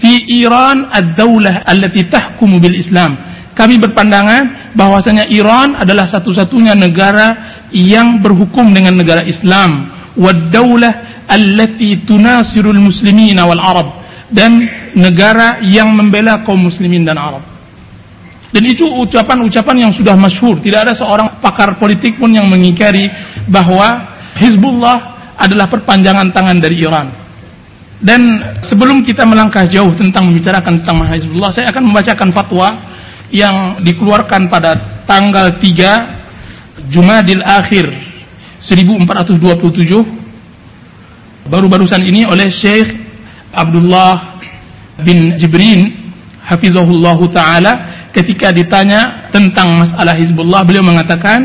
fi 0.00 0.26
Iran 0.40 0.88
ad-daulah 0.88 1.68
allati 1.68 2.08
tahkumu 2.08 2.58
bil 2.58 2.74
Islam. 2.74 3.16
Kami 3.52 3.76
berpandangan 3.76 4.72
bahwasanya 4.72 5.28
Iran 5.28 5.76
adalah 5.76 6.08
satu-satunya 6.08 6.72
negara 6.72 7.60
yang 7.68 8.24
berhukum 8.24 8.72
dengan 8.72 8.96
negara 8.96 9.20
Islam 9.28 9.91
wad 10.18 10.52
daulah 10.52 11.24
allati 11.28 12.04
tunasirul 12.04 12.80
muslimin 12.80 13.38
wal 13.40 13.62
arab 13.62 14.02
dan 14.32 14.56
negara 14.96 15.60
yang 15.60 15.92
membela 15.92 16.40
kaum 16.42 16.66
muslimin 16.66 17.04
dan 17.04 17.20
Arab. 17.20 17.44
Dan 18.52 18.64
itu 18.68 18.84
ucapan-ucapan 18.84 19.88
yang 19.88 19.92
sudah 19.92 20.16
masyhur. 20.16 20.60
Tidak 20.60 20.76
ada 20.76 20.92
seorang 20.92 21.40
pakar 21.40 21.76
politik 21.80 22.20
pun 22.20 22.32
yang 22.32 22.48
mengingkari 22.48 23.08
bahwa 23.48 24.12
Hizbullah 24.36 25.32
adalah 25.36 25.68
perpanjangan 25.68 26.32
tangan 26.32 26.60
dari 26.60 26.80
Iran. 26.80 27.08
Dan 28.02 28.20
sebelum 28.60 29.06
kita 29.06 29.24
melangkah 29.24 29.64
jauh 29.68 29.94
tentang 29.96 30.28
membicarakan 30.28 30.84
tentang 30.84 31.00
Hizbullah, 31.06 31.52
saya 31.54 31.72
akan 31.72 31.92
membacakan 31.92 32.28
fatwa 32.34 32.68
yang 33.32 33.80
dikeluarkan 33.80 34.52
pada 34.52 35.00
tanggal 35.08 35.56
3 35.56 36.92
Jumadil 36.92 37.40
Akhir 37.46 37.88
1427 38.62 41.50
baru-barusan 41.50 42.02
ini 42.06 42.22
oleh 42.24 42.46
Syekh 42.46 42.94
Abdullah 43.50 44.38
bin 45.02 45.34
Jibrin 45.36 45.90
hafizahullah 46.46 47.18
taala 47.34 47.72
ketika 48.14 48.54
ditanya 48.54 49.28
tentang 49.34 49.82
masalah 49.82 50.14
Hizbullah 50.14 50.62
beliau 50.62 50.84
mengatakan 50.84 51.42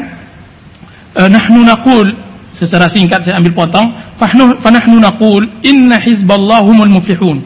eh, 1.17 1.29
nahnu 1.29 1.65
naqul 1.65 2.13
secara 2.53 2.89
singkat 2.89 3.25
saya 3.25 3.37
ambil 3.37 3.53
potong 3.53 3.93
fanahnu 4.17 4.97
naqul 4.97 5.45
inna 5.61 6.01
hizballahumul 6.01 6.89
muflihun. 6.89 7.45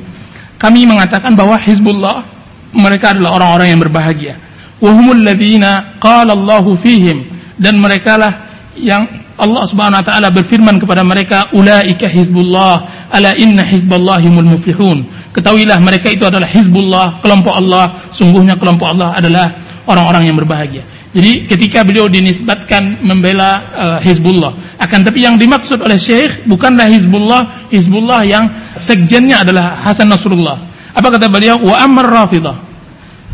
Kami 0.56 0.88
mengatakan 0.88 1.36
bahwa 1.36 1.60
Hizbullah 1.60 2.24
mereka 2.72 3.12
adalah 3.12 3.42
orang-orang 3.42 3.76
yang 3.76 3.82
berbahagia. 3.82 4.34
Wahumul 4.80 5.22
ladzina 5.22 6.00
qala 6.00 6.34
Allahu 6.34 6.80
fihim 6.80 7.28
dan 7.60 7.78
mereka 7.78 8.18
lah 8.18 8.32
yang 8.78 9.06
Allah 9.42 9.66
Subhanahu 9.66 10.00
wa 10.02 10.06
taala 10.06 10.30
berfirman 10.30 10.78
kepada 10.78 11.02
mereka 11.02 11.50
ulaika 11.58 12.06
hizbullah 12.06 13.10
ala 13.10 13.34
inna 13.34 13.66
hizballahimul 13.66 14.46
muflihun. 14.46 15.10
Ketahuilah 15.34 15.82
mereka 15.82 16.14
itu 16.14 16.22
adalah 16.22 16.46
hizbullah 16.46 17.18
kelompok 17.26 17.58
Allah. 17.58 18.14
Sungguhnya 18.14 18.54
kelompok 18.62 18.94
Allah 18.94 19.18
adalah 19.18 19.50
orang-orang 19.90 20.30
yang 20.30 20.38
berbahagia. 20.38 20.86
Jadi 21.12 21.50
ketika 21.50 21.84
beliau 21.84 22.08
dinisbatkan 22.08 23.04
membela 23.04 23.52
uh, 23.76 24.00
hizbullah 24.00 24.78
akan 24.80 25.00
tapi 25.04 25.28
yang 25.28 25.36
dimaksud 25.36 25.84
oleh 25.84 26.00
syekh 26.00 26.48
bukanlah 26.48 26.88
hizbullah 26.88 27.68
hizbullah 27.68 28.24
yang 28.24 28.48
sekjennya 28.80 29.44
adalah 29.44 29.84
Hasan 29.84 30.08
Nasrullah. 30.08 30.70
Apa 30.96 31.12
kata 31.12 31.28
beliau? 31.28 31.60
Wa 31.68 31.84
amar 31.84 32.08
rafidah 32.08 32.56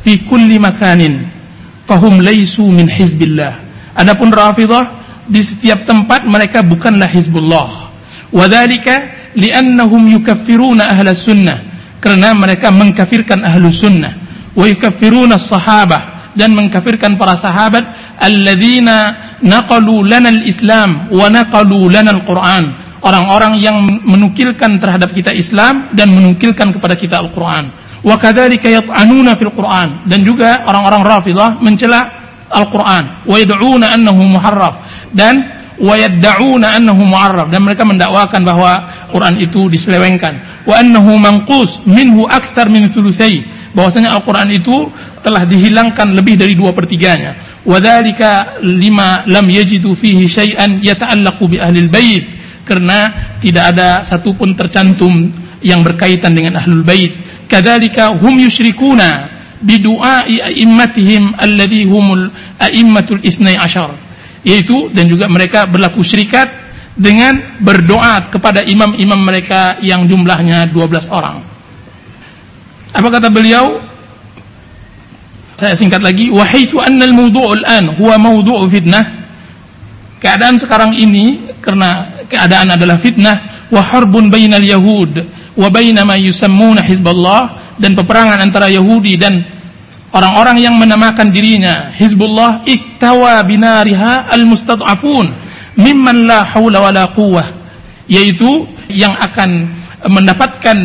fi 0.01 0.24
kulli 0.26 0.58
makanin 0.58 1.30
fahum 1.86 2.18
laisu 2.24 2.66
min 2.66 2.89
hizbillah. 2.89 3.62
Adapun 3.93 4.34
rafidah 4.34 4.97
di 5.28 5.44
setiap 5.44 5.84
tempat 5.84 6.24
mereka 6.24 6.64
bukanlah 6.64 7.08
Hizbullah. 7.12 7.92
Wadhalika 8.32 9.32
li'annahum 9.36 10.08
yukaffiruna 10.20 10.92
ahla 10.92 11.16
sunnah. 11.16 11.58
Karena 12.00 12.32
mereka 12.32 12.72
mengkafirkan 12.72 13.44
ahlu 13.44 13.72
sunnah. 13.72 14.14
Wa 14.56 14.66
yukaffiruna 14.68 15.40
sahabah. 15.40 16.32
Dan 16.38 16.54
mengkafirkan 16.54 17.18
para 17.20 17.36
sahabat. 17.40 17.84
Alladzina 18.20 19.38
naqalu 19.44 20.06
lana 20.08 20.30
al-islam. 20.32 21.12
Wa 21.12 21.28
naqalu 21.28 21.92
lana 21.92 22.12
al-Quran. 22.16 22.64
Orang-orang 22.98 23.62
yang 23.62 23.78
menukilkan 24.04 24.82
terhadap 24.82 25.14
kita 25.14 25.32
Islam. 25.36 25.92
Dan 25.96 26.14
menukilkan 26.14 26.72
kepada 26.76 26.96
kita 26.96 27.20
Al-Quran. 27.20 27.72
Wa 28.06 28.16
kadzalika 28.20 28.70
yat'anuna 28.70 29.36
fil 29.36 29.52
Quran. 29.52 30.06
Dan 30.06 30.22
juga 30.22 30.64
orang-orang 30.68 31.02
Rafidah 31.02 31.58
mencela 31.60 32.00
Al-Quran. 32.52 33.26
Wa 33.26 33.36
yad'una 33.42 33.96
annahu 33.96 34.22
muharraf 34.28 34.87
dan 35.14 35.39
wayadda'una 35.78 36.78
annahu 36.78 37.05
mu'arraf. 37.05 37.47
Dan 37.53 37.64
mereka 37.64 37.86
mendakwakan 37.86 38.41
bahwa 38.43 38.72
Quran 39.14 39.36
itu 39.39 39.70
diselewengkan. 39.70 40.66
Wa 40.68 40.82
annahu 40.82 41.16
manqus 41.16 41.86
minhu 41.86 42.26
aktsar 42.28 42.68
min 42.68 42.89
thulutsai. 42.91 43.45
Bahwasanya 43.72 44.18
Al-Quran 44.18 44.49
itu 44.58 44.89
telah 45.22 45.45
dihilangkan 45.45 46.18
lebih 46.18 46.36
dari 46.39 46.58
dua 46.58 46.74
pertiganya. 46.74 47.62
Wadzalika 47.62 48.64
lima 48.66 49.28
lam 49.30 49.45
yajidu 49.45 49.93
fihi 49.93 50.26
syai'an 50.26 50.82
yata'allaqu 50.82 51.43
bi 51.45 51.58
ahli 51.62 51.86
bait. 51.88 52.24
Karena 52.66 53.32
tidak 53.39 53.78
ada 53.78 54.03
satupun 54.03 54.58
tercantum 54.58 55.30
yang 55.62 55.86
berkaitan 55.86 56.36
dengan 56.36 56.60
ahlul 56.60 56.84
bait. 56.84 57.16
Kadzalika 57.47 58.18
hum 58.18 58.36
yusyrikuna 58.43 59.38
bidu'ai 59.64 60.51
a'immatihim 60.51 61.38
alladhi 61.38 61.88
humul 61.88 62.28
a'immatul 62.60 63.24
isnai 63.24 63.58
asyar 63.58 64.07
yaitu 64.48 64.88
dan 64.95 65.12
juga 65.12 65.28
mereka 65.28 65.68
berlaku 65.68 66.00
syirikat 66.00 66.48
dengan 66.95 67.60
berdoa 67.60 68.32
kepada 68.32 68.64
imam-imam 68.64 69.20
mereka 69.20 69.76
yang 69.84 70.08
jumlahnya 70.08 70.72
12 70.72 71.12
orang. 71.12 71.43
Apa 72.95 73.08
kata 73.12 73.28
beliau? 73.28 73.84
Saya 75.60 75.76
singkat 75.76 76.00
lagi, 76.00 76.32
wahaitu 76.32 76.80
annal 76.80 77.12
mawdu'ul 77.12 77.66
an 77.68 78.00
huwa 78.00 78.16
mawdu'u 78.16 78.66
fitnah. 78.72 79.04
Keadaan 80.18 80.58
sekarang 80.58 80.95
ini 80.98 81.54
karena 81.62 82.24
keadaan 82.26 82.74
adalah 82.74 82.98
fitnah 82.98 83.70
wa 83.70 83.82
harbun 83.84 84.34
bainal 84.34 84.64
yahud 84.64 85.14
wa 85.54 85.68
baina 85.70 86.06
ma 86.06 86.18
yusammuna 86.18 86.82
hizballah 86.86 87.76
dan 87.78 87.93
peperangan 87.93 88.41
antara 88.41 88.70
Yahudi 88.74 89.18
dan 89.22 89.57
orang-orang 90.12 90.58
yang 90.64 90.76
menamakan 90.80 91.32
dirinya 91.32 91.91
Hizbullah 91.95 92.64
iktawa 92.64 93.43
binariha 93.43 94.32
al-mustad'afun 94.32 95.28
mimman 95.78 96.26
la 96.26 96.47
haula 96.47 97.12
quwwah 97.12 97.47
yaitu 98.08 98.66
yang 98.88 99.14
akan 99.20 99.68
mendapatkan 100.08 100.78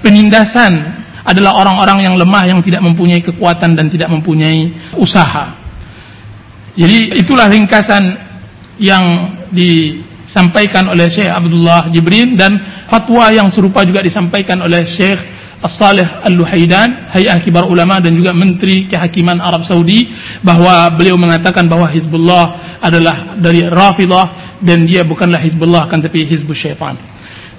penindasan 0.00 1.00
adalah 1.20 1.60
orang-orang 1.60 2.08
yang 2.08 2.14
lemah 2.16 2.48
yang 2.48 2.60
tidak 2.64 2.80
mempunyai 2.80 3.20
kekuatan 3.20 3.76
dan 3.76 3.92
tidak 3.92 4.08
mempunyai 4.08 4.72
usaha. 4.96 5.52
Jadi 6.74 7.20
itulah 7.20 7.44
ringkasan 7.44 8.02
yang 8.80 9.04
disampaikan 9.52 10.88
oleh 10.88 11.12
Syekh 11.12 11.28
Abdullah 11.28 11.92
Jibrin 11.92 12.32
dan 12.40 12.56
fatwa 12.88 13.28
yang 13.28 13.52
serupa 13.52 13.84
juga 13.84 14.00
disampaikan 14.00 14.64
oleh 14.64 14.88
Syekh 14.88 15.20
As-Salih 15.60 16.24
Al-Luhaidan, 16.24 17.12
Hay'ah 17.12 17.36
Kibar 17.44 17.68
Ulama 17.68 18.00
dan 18.00 18.16
juga 18.16 18.32
Menteri 18.32 18.88
Kehakiman 18.88 19.36
Arab 19.44 19.68
Saudi 19.68 20.08
bahwa 20.40 20.88
beliau 20.96 21.20
mengatakan 21.20 21.68
bahwa 21.68 21.84
Hizbullah 21.92 22.80
adalah 22.80 23.36
dari 23.36 23.60
Rafidah 23.68 24.56
dan 24.64 24.88
dia 24.88 25.04
bukanlah 25.04 25.36
Hizbullah 25.36 25.84
kan 25.84 26.00
tapi 26.00 26.24
Hizbul 26.24 26.56
Syaitan. 26.56 26.96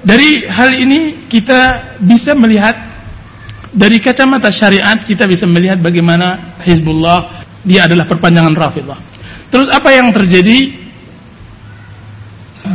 Dari 0.01 0.49
hal 0.49 0.73
ini 0.81 1.29
kita 1.29 1.93
bisa 2.01 2.33
melihat 2.33 2.73
dari 3.69 4.01
kacamata 4.01 4.49
syariat 4.49 4.97
kita 5.05 5.29
bisa 5.29 5.45
melihat 5.45 5.77
bagaimana 5.77 6.57
Hizbullah 6.65 7.45
dia 7.61 7.85
adalah 7.85 8.09
perpanjangan 8.09 8.57
Rafidah. 8.57 8.99
Terus 9.53 9.69
apa 9.69 9.93
yang 9.93 10.09
terjadi 10.09 10.73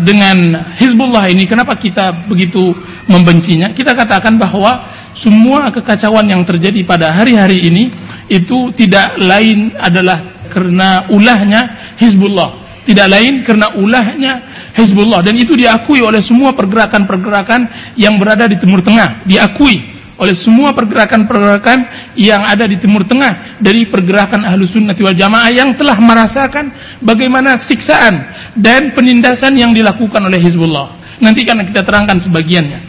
dengan 0.07 0.55
Hizbullah 0.79 1.31
ini 1.31 1.47
kenapa 1.51 1.75
kita 1.79 2.27
begitu 2.31 2.75
membencinya? 3.11 3.75
Kita 3.75 3.95
katakan 3.95 4.39
bahwa 4.39 4.87
semua 5.17 5.73
kekacauan 5.73 6.29
yang 6.29 6.45
terjadi 6.45 6.85
pada 6.85 7.09
hari-hari 7.09 7.65
ini 7.65 7.89
itu 8.29 8.69
tidak 8.77 9.17
lain 9.17 9.73
adalah 9.81 10.49
karena 10.53 11.09
ulahnya 11.09 11.95
Hizbullah. 11.97 12.65
Tidak 12.87 13.09
lain 13.11 13.43
karena 13.43 13.75
ulahnya 13.75 14.33
Hizbullah. 14.77 15.25
Dan 15.25 15.35
itu 15.41 15.59
diakui 15.59 16.05
oleh 16.05 16.23
semua 16.23 16.55
pergerakan-pergerakan 16.55 17.93
yang 17.99 18.15
berada 18.21 18.47
di 18.47 18.55
Timur 18.61 18.85
Tengah. 18.85 19.27
Diakui 19.27 19.97
oleh 20.17 20.37
semua 20.39 20.73
pergerakan-pergerakan 20.73 22.13
yang 22.17 22.47
ada 22.47 22.65
di 22.65 22.79
Timur 22.79 23.03
Tengah 23.05 23.59
dari 23.59 23.85
pergerakan 23.91 24.47
ahlu 24.47 24.65
sunnati 24.65 25.03
wal 25.03 25.17
jamaah 25.17 25.51
yang 25.51 25.75
telah 25.75 25.99
merasakan 25.99 26.73
bagaimana 27.03 27.59
siksaan 27.61 28.15
dan 28.57 28.95
penindasan 28.95 29.59
yang 29.59 29.75
dilakukan 29.75 30.23
oleh 30.23 30.39
Hizbullah. 30.41 31.19
Nanti 31.21 31.43
kan 31.43 31.59
kita 31.65 31.83
terangkan 31.83 32.21
sebagiannya 32.21 32.86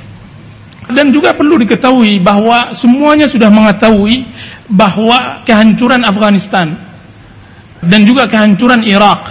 dan 0.88 1.12
juga 1.12 1.36
perlu 1.36 1.60
diketahui 1.60 2.24
bahwa 2.24 2.76
semuanya 2.80 3.28
sudah 3.28 3.52
mengetahui 3.52 4.24
bahwa 4.72 5.44
kehancuran 5.44 6.04
Afghanistan 6.08 6.76
dan 7.84 8.02
juga 8.08 8.28
kehancuran 8.28 8.84
Irak 8.88 9.22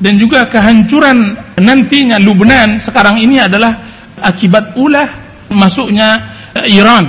dan 0.00 0.16
juga 0.16 0.48
kehancuran 0.48 1.36
nantinya 1.60 2.16
Lubnan 2.16 2.80
sekarang 2.80 3.20
ini 3.20 3.36
adalah 3.40 3.76
akibat 4.20 4.76
ulah 4.76 5.08
masuknya 5.52 6.08
Iran 6.64 7.08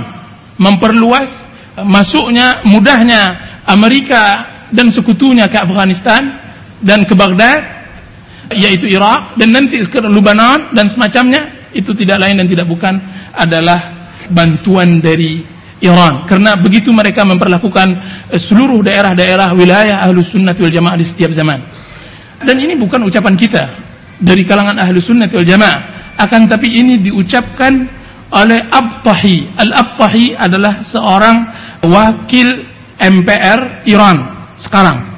memperluas 0.60 1.28
masuknya 1.80 2.60
mudahnya 2.68 3.22
Amerika 3.64 4.52
dan 4.72 4.92
sekutunya 4.92 5.48
ke 5.48 5.56
Afghanistan 5.56 6.20
dan 6.84 7.08
ke 7.08 7.14
Baghdad 7.16 7.82
yaitu 8.52 8.90
Irak 8.90 9.38
dan 9.40 9.54
nanti 9.54 9.80
sekarang 9.80 10.12
Lebanon 10.12 10.72
dan 10.76 10.88
semacamnya. 10.92 11.72
Itu 11.72 11.96
tidak 11.96 12.20
lain 12.20 12.36
dan 12.36 12.46
tidak 12.52 12.68
bukan 12.68 13.00
adalah 13.32 14.10
bantuan 14.28 15.00
dari 15.00 15.44
Iran. 15.82 16.24
Karena 16.30 16.54
begitu 16.56 16.94
mereka 16.94 17.26
memperlakukan 17.26 17.88
eh, 18.30 18.40
seluruh 18.40 18.80
daerah-daerah 18.86 19.52
wilayah 19.52 20.06
ahlus 20.06 20.30
sunnah 20.30 20.54
wal 20.54 20.72
jamaah 20.72 20.96
di 20.96 21.06
setiap 21.06 21.34
zaman. 21.34 21.58
Dan 22.42 22.58
ini 22.58 22.74
bukan 22.78 23.02
ucapan 23.06 23.34
kita 23.34 23.64
dari 24.22 24.46
kalangan 24.46 24.78
ahlus 24.78 25.10
sunnah 25.10 25.26
wal 25.26 25.46
jamaah. 25.46 26.14
Akan 26.16 26.46
tapi 26.46 26.70
ini 26.70 27.02
diucapkan 27.02 27.88
oleh 28.32 28.60
Abtahi. 28.72 29.58
Al-Abtahi 29.60 30.36
adalah 30.36 30.80
seorang 30.84 31.36
wakil 31.84 32.48
MPR 32.96 33.84
Iran 33.90 34.48
sekarang. 34.56 35.12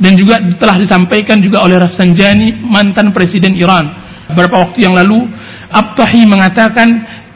Dan 0.00 0.16
juga 0.16 0.40
telah 0.56 0.80
disampaikan 0.80 1.44
juga 1.44 1.60
oleh 1.60 1.76
Rafsanjani 1.76 2.64
mantan 2.64 3.12
presiden 3.12 3.52
Iran. 3.52 3.90
Beberapa 4.32 4.64
waktu 4.64 4.86
yang 4.86 4.96
lalu 4.96 5.28
Abtahi 5.70 6.24
mengatakan 6.24 6.88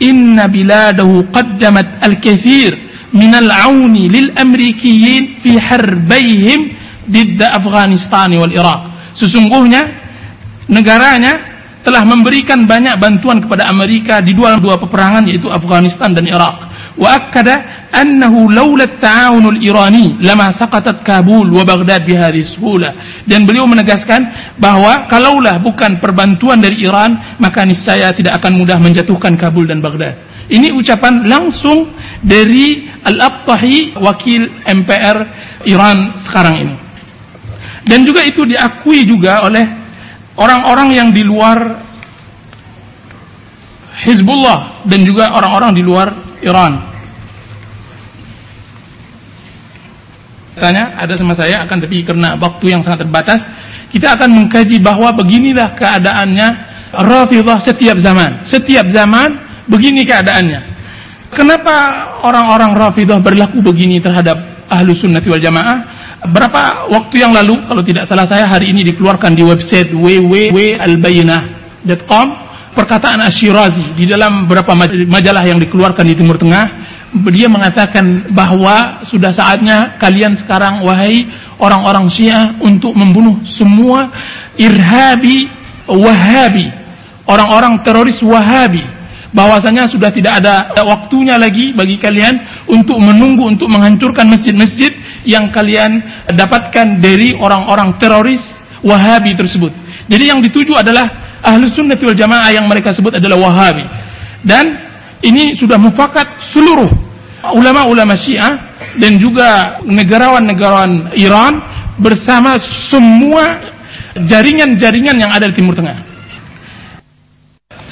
inna 0.02 0.50
biladahu 0.50 1.30
qaddamat 1.30 2.02
al-kathir 2.02 2.74
min 3.14 3.30
al-auni 3.30 4.10
lil 4.10 4.34
amrikiyin 4.34 5.38
fi 5.38 5.54
harbayhim 5.58 6.74
didda 7.06 7.54
Afghanistan 7.54 8.32
wal 8.34 8.50
Iraq. 8.50 8.80
Sesungguhnya 9.14 9.82
negaranya 10.66 11.54
telah 11.84 12.02
memberikan 12.02 12.64
banyak 12.64 12.96
bantuan 12.96 13.44
kepada 13.44 13.68
Amerika 13.68 14.18
di 14.24 14.32
dua 14.32 14.56
dua 14.56 14.80
peperangan 14.80 15.28
yaitu 15.28 15.46
Afghanistan 15.52 16.10
dan 16.16 16.26
Irak. 16.26 16.73
Annahu 17.94 18.50
laula 18.50 18.86
at-ta'awun 18.86 19.58
al-Irani 19.58 20.18
lama 20.22 20.54
saqatat 20.54 21.02
Kabul 21.02 21.50
wa 21.50 21.66
Baghdad 21.66 22.06
bihadhihi 22.06 22.46
suhula. 22.46 22.90
Dan 23.26 23.46
beliau 23.46 23.66
menegaskan 23.66 24.54
bahwa 24.58 25.10
kalaulah 25.10 25.58
bukan 25.58 25.98
perbantuan 25.98 26.62
dari 26.62 26.86
Iran, 26.86 27.38
maka 27.42 27.66
niscaya 27.66 28.14
tidak 28.14 28.38
akan 28.38 28.58
mudah 28.58 28.78
menjatuhkan 28.78 29.34
Kabul 29.34 29.66
dan 29.66 29.82
Baghdad. 29.82 30.14
Ini 30.46 30.76
ucapan 30.76 31.24
langsung 31.24 31.88
dari 32.20 32.86
Al-Abtahi, 33.02 33.96
wakil 33.98 34.42
MPR 34.62 35.18
Iran 35.66 36.20
sekarang 36.20 36.54
ini. 36.62 36.74
Dan 37.84 38.04
juga 38.04 38.24
itu 38.24 38.44
diakui 38.44 39.04
juga 39.04 39.44
oleh 39.44 39.64
orang-orang 40.36 40.88
yang 40.94 41.08
di 41.12 41.22
luar 41.24 41.84
Hizbullah 44.04 44.84
dan 44.84 45.00
juga 45.06 45.32
orang-orang 45.32 45.72
di 45.72 45.82
luar 45.84 46.23
Iran. 46.42 46.94
Tanya 50.54 50.94
ada 50.94 51.18
sama 51.18 51.34
saya 51.34 51.66
akan 51.66 51.82
tapi 51.82 52.06
karena 52.06 52.38
waktu 52.38 52.70
yang 52.70 52.86
sangat 52.86 53.02
terbatas, 53.06 53.42
kita 53.90 54.14
akan 54.14 54.30
mengkaji 54.30 54.78
bahwa 54.78 55.10
beginilah 55.10 55.74
keadaannya 55.74 56.70
Rafidah 56.94 57.58
setiap 57.58 57.98
zaman. 57.98 58.46
Setiap 58.46 58.86
zaman 58.86 59.34
begini 59.66 60.06
keadaannya. 60.06 60.62
Kenapa 61.34 61.74
orang-orang 62.22 62.78
Rafidah 62.78 63.18
berlaku 63.18 63.58
begini 63.58 63.98
terhadap 63.98 64.38
Ahlu 64.70 64.94
Sunnati 64.94 65.26
wal 65.26 65.42
Jamaah? 65.42 66.06
Berapa 66.30 66.86
waktu 66.88 67.20
yang 67.20 67.34
lalu, 67.34 67.58
kalau 67.66 67.82
tidak 67.82 68.06
salah 68.06 68.24
saya 68.24 68.46
hari 68.46 68.70
ini 68.70 68.86
dikeluarkan 68.94 69.34
di 69.34 69.42
website 69.42 69.90
www.albayinah.com 69.90 72.26
perkataan 72.74 73.22
Ashirazi 73.22 73.94
di 73.94 74.04
dalam 74.04 74.44
beberapa 74.44 74.74
majalah 75.06 75.46
yang 75.46 75.62
dikeluarkan 75.62 76.04
di 76.04 76.14
Timur 76.18 76.36
Tengah 76.36 76.64
dia 77.30 77.46
mengatakan 77.46 78.34
bahwa 78.34 79.06
sudah 79.06 79.30
saatnya 79.30 79.94
kalian 80.02 80.34
sekarang 80.34 80.82
wahai 80.82 81.30
orang-orang 81.62 82.10
Syiah 82.10 82.58
untuk 82.58 82.90
membunuh 82.98 83.38
semua 83.46 84.10
irhabi 84.58 85.46
wahabi 85.86 86.66
orang-orang 87.30 87.78
teroris 87.86 88.18
wahabi 88.18 88.82
bahwasanya 89.34 89.86
sudah 89.90 90.10
tidak 90.10 90.42
ada 90.42 90.74
waktunya 90.82 91.38
lagi 91.38 91.74
bagi 91.74 91.98
kalian 91.98 92.66
untuk 92.70 92.98
menunggu 92.98 93.50
untuk 93.50 93.66
menghancurkan 93.70 94.30
masjid-masjid 94.30 94.94
yang 95.26 95.50
kalian 95.50 96.02
dapatkan 96.30 97.02
dari 97.02 97.34
orang-orang 97.34 97.98
teroris 97.98 98.42
Wahabi 98.84 99.32
tersebut. 99.32 99.72
Jadi 100.12 100.28
yang 100.28 100.44
dituju 100.44 100.76
adalah 100.76 101.33
ahlu 101.44 101.68
sunnah 101.68 102.00
wal 102.00 102.16
jamaah 102.16 102.50
yang 102.50 102.64
mereka 102.64 102.96
sebut 102.96 103.20
adalah 103.20 103.36
Wahabi. 103.36 103.84
Dan 104.40 104.64
ini 105.20 105.52
sudah 105.56 105.76
mufakat 105.76 106.52
seluruh 106.52 106.88
ulama-ulama 107.52 108.16
Syiah 108.16 108.56
dan 108.96 109.20
juga 109.20 109.80
negarawan-negarawan 109.84 111.12
Iran 111.16 111.60
bersama 112.00 112.56
semua 112.88 113.72
jaringan-jaringan 114.16 115.16
yang 115.20 115.30
ada 115.32 115.48
di 115.50 115.54
Timur 115.56 115.76
Tengah. 115.76 116.14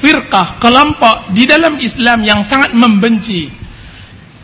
Firqah, 0.03 0.59
kelompok 0.59 1.31
di 1.31 1.47
dalam 1.47 1.79
Islam 1.79 2.27
yang 2.27 2.43
sangat 2.43 2.75
membenci 2.75 3.47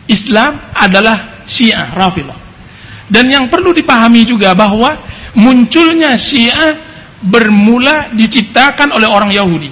Islam 0.07 0.71
adalah 0.71 1.43
Syiah, 1.43 1.91
Rafidah. 1.91 2.39
Dan 3.09 3.27
yang 3.27 3.45
perlu 3.49 3.73
dipahami 3.75 4.23
juga 4.23 4.55
bahwa 4.55 4.95
munculnya 5.35 6.15
Syiah 6.15 6.88
bermula 7.23 8.15
diciptakan 8.15 8.95
oleh 8.95 9.07
orang 9.07 9.31
Yahudi. 9.33 9.71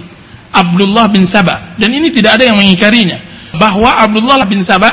Abdullah 0.52 1.08
bin 1.12 1.28
Sabah. 1.28 1.78
Dan 1.78 1.94
ini 1.94 2.10
tidak 2.12 2.42
ada 2.42 2.52
yang 2.52 2.58
mengingkarinya. 2.58 3.20
Bahwa 3.56 3.96
Abdullah 4.04 4.44
bin 4.48 4.64
Sabah 4.66 4.92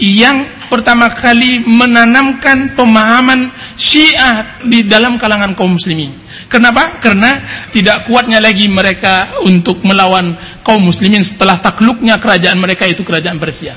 yang 0.00 0.66
pertama 0.72 1.12
kali 1.12 1.60
menanamkan 1.68 2.72
pemahaman 2.72 3.52
Syiah 3.76 4.64
di 4.64 4.88
dalam 4.88 5.20
kalangan 5.20 5.52
kaum 5.52 5.76
muslimin. 5.76 6.16
Kenapa? 6.48 7.00
Karena 7.00 7.40
tidak 7.72 8.08
kuatnya 8.08 8.40
lagi 8.40 8.68
mereka 8.68 9.40
untuk 9.44 9.80
melawan 9.84 10.36
kaum 10.60 10.84
muslimin 10.84 11.24
setelah 11.24 11.60
takluknya 11.60 12.20
kerajaan 12.20 12.60
mereka 12.60 12.84
itu 12.88 13.00
kerajaan 13.04 13.40
Persia. 13.40 13.76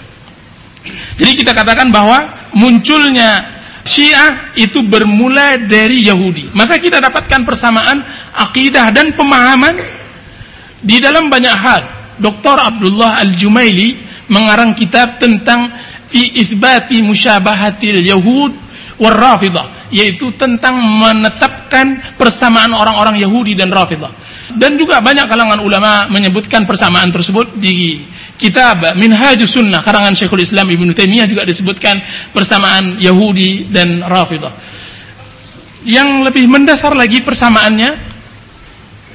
Jadi 1.16 1.32
kita 1.40 1.56
katakan 1.56 1.90
bahwa 1.90 2.52
munculnya 2.54 3.64
Syiah 3.86 4.58
itu 4.58 4.82
bermula 4.90 5.62
dari 5.62 6.02
Yahudi. 6.10 6.50
Maka 6.58 6.82
kita 6.82 6.98
dapatkan 6.98 7.46
persamaan 7.46 8.02
akidah 8.34 8.90
dan 8.90 9.14
pemahaman 9.14 9.78
di 10.82 10.98
dalam 10.98 11.30
banyak 11.30 11.54
hal. 11.54 11.82
Dr. 12.18 12.58
Abdullah 12.58 13.22
Al-Jumaili 13.22 14.02
mengarang 14.26 14.74
kitab 14.74 15.22
tentang 15.22 15.70
fi 16.10 16.34
isbati 16.42 16.98
musyabahatil 17.06 18.02
yahud 18.02 18.58
war 18.98 19.14
rafidah 19.14 19.76
yaitu 19.94 20.34
tentang 20.34 20.82
menetapkan 20.82 22.18
persamaan 22.18 22.74
orang-orang 22.74 23.22
Yahudi 23.22 23.54
dan 23.54 23.70
Rafidah. 23.70 24.10
Dan 24.56 24.78
juga 24.82 25.02
banyak 25.02 25.30
kalangan 25.30 25.62
ulama 25.62 26.10
menyebutkan 26.10 26.66
persamaan 26.66 27.14
tersebut 27.14 27.58
di 27.58 28.02
kitab 28.36 28.84
Minhajus 29.00 29.56
Sunnah 29.56 29.82
karangan 29.84 30.16
Syekhul 30.16 30.44
Islam 30.44 30.68
Ibnu 30.68 30.92
Taimiyah 30.92 31.28
juga 31.28 31.48
disebutkan 31.48 32.00
persamaan 32.36 33.00
Yahudi 33.00 33.72
dan 33.72 34.04
Rafidah. 34.04 34.54
Yang 35.86 36.10
lebih 36.32 36.46
mendasar 36.50 36.98
lagi 36.98 37.22
persamaannya 37.22 37.92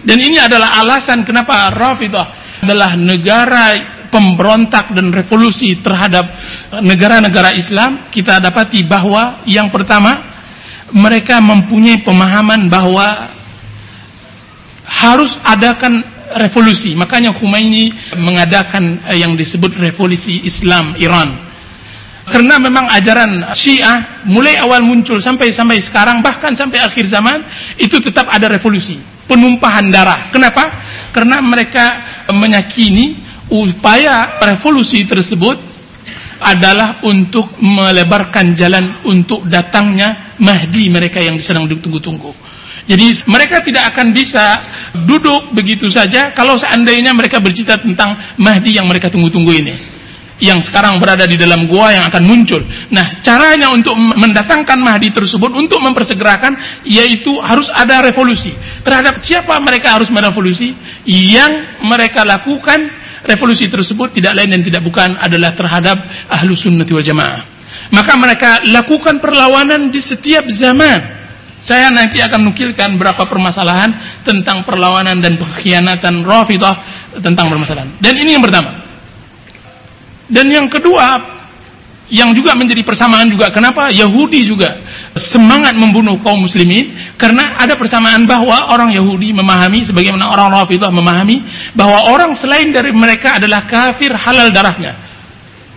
dan 0.00 0.18
ini 0.18 0.40
adalah 0.40 0.80
alasan 0.80 1.26
kenapa 1.26 1.68
Rafidah 1.74 2.26
adalah 2.64 2.96
negara 2.96 3.98
pemberontak 4.10 4.92
dan 4.92 5.14
revolusi 5.14 5.78
terhadap 5.78 6.26
negara-negara 6.82 7.54
Islam, 7.54 8.10
kita 8.10 8.42
dapati 8.42 8.82
bahwa 8.82 9.46
yang 9.46 9.70
pertama 9.70 10.26
mereka 10.90 11.38
mempunyai 11.38 12.02
pemahaman 12.02 12.66
bahwa 12.66 13.30
harus 14.82 15.38
adakan 15.46 16.02
revolusi. 16.38 16.94
Makanya 16.94 17.34
Khomeini 17.34 17.90
mengadakan 18.14 19.02
eh, 19.10 19.22
yang 19.22 19.34
disebut 19.34 19.74
revolusi 19.78 20.46
Islam 20.46 20.94
Iran. 21.00 21.50
Karena 22.30 22.62
memang 22.62 22.86
ajaran 22.86 23.50
Syiah 23.58 24.22
mulai 24.28 24.54
awal 24.54 24.86
muncul 24.86 25.18
sampai 25.18 25.50
sampai 25.50 25.82
sekarang 25.82 26.22
bahkan 26.22 26.54
sampai 26.54 26.78
akhir 26.78 27.10
zaman 27.10 27.42
itu 27.74 27.98
tetap 27.98 28.30
ada 28.30 28.46
revolusi, 28.46 29.02
penumpahan 29.26 29.90
darah. 29.90 30.30
Kenapa? 30.30 30.62
Karena 31.10 31.42
mereka 31.42 31.84
meyakini 32.30 33.18
upaya 33.50 34.38
revolusi 34.46 35.02
tersebut 35.10 35.58
adalah 36.40 37.02
untuk 37.04 37.58
melebarkan 37.60 38.56
jalan 38.56 39.04
untuk 39.04 39.44
datangnya 39.50 40.38
Mahdi 40.40 40.88
mereka 40.88 41.20
yang 41.20 41.36
sedang 41.36 41.68
ditunggu-tunggu. 41.68 42.32
Jadi 42.90 43.22
mereka 43.30 43.62
tidak 43.62 43.94
akan 43.94 44.10
bisa 44.10 44.44
duduk 45.06 45.54
begitu 45.54 45.86
saja 45.86 46.34
kalau 46.34 46.58
seandainya 46.58 47.14
mereka 47.14 47.38
bercita 47.38 47.78
tentang 47.78 48.34
Mahdi 48.34 48.74
yang 48.82 48.90
mereka 48.90 49.06
tunggu-tunggu 49.06 49.52
ini. 49.54 49.74
Yang 50.42 50.72
sekarang 50.72 50.98
berada 50.98 51.28
di 51.28 51.38
dalam 51.38 51.70
gua 51.70 51.94
yang 51.94 52.08
akan 52.10 52.24
muncul. 52.26 52.58
Nah, 52.90 53.20
caranya 53.22 53.70
untuk 53.70 53.94
mendatangkan 53.94 54.80
Mahdi 54.80 55.14
tersebut 55.14 55.52
untuk 55.54 55.78
mempersegerakan 55.78 56.82
yaitu 56.82 57.30
harus 57.38 57.70
ada 57.70 58.02
revolusi. 58.02 58.50
Terhadap 58.82 59.22
siapa 59.22 59.54
mereka 59.62 59.94
harus 59.94 60.10
merevolusi? 60.10 60.74
Yang 61.06 61.78
mereka 61.84 62.26
lakukan 62.26 62.90
revolusi 63.22 63.70
tersebut 63.70 64.18
tidak 64.18 64.34
lain 64.34 64.50
dan 64.50 64.66
tidak 64.66 64.82
bukan 64.82 65.14
adalah 65.20 65.54
terhadap 65.54 66.00
ahlu 66.26 66.56
sunnati 66.58 66.90
wal 66.90 67.04
jamaah. 67.04 67.44
Maka 67.94 68.18
mereka 68.18 68.50
lakukan 68.66 69.20
perlawanan 69.20 69.92
di 69.92 70.00
setiap 70.00 70.48
zaman 70.48 71.19
saya 71.60 71.92
nanti 71.92 72.20
akan 72.24 72.50
nukilkan 72.50 72.96
berapa 72.96 73.28
permasalahan 73.28 74.22
tentang 74.24 74.64
perlawanan 74.64 75.20
dan 75.20 75.36
pengkhianatan 75.36 76.24
Rafidah 76.24 76.74
tentang 77.20 77.52
permasalahan. 77.52 78.00
Dan 78.00 78.16
ini 78.16 78.36
yang 78.36 78.44
pertama. 78.44 78.80
Dan 80.30 80.46
yang 80.48 80.66
kedua, 80.72 81.20
yang 82.10 82.34
juga 82.34 82.58
menjadi 82.58 82.82
persamaan 82.82 83.30
juga 83.30 83.54
kenapa 83.54 83.94
Yahudi 83.94 84.42
juga 84.42 84.82
semangat 85.14 85.78
membunuh 85.78 86.18
kaum 86.18 86.42
muslimin 86.42 87.14
karena 87.14 87.54
ada 87.54 87.78
persamaan 87.78 88.26
bahwa 88.26 88.72
orang 88.74 88.90
Yahudi 88.90 89.30
memahami 89.30 89.86
sebagaimana 89.86 90.26
orang 90.26 90.50
Rafidah 90.50 90.90
memahami 90.90 91.44
bahwa 91.76 92.10
orang 92.10 92.34
selain 92.34 92.74
dari 92.74 92.90
mereka 92.90 93.38
adalah 93.38 93.62
kafir 93.68 94.10
halal 94.10 94.50
darahnya. 94.50 94.98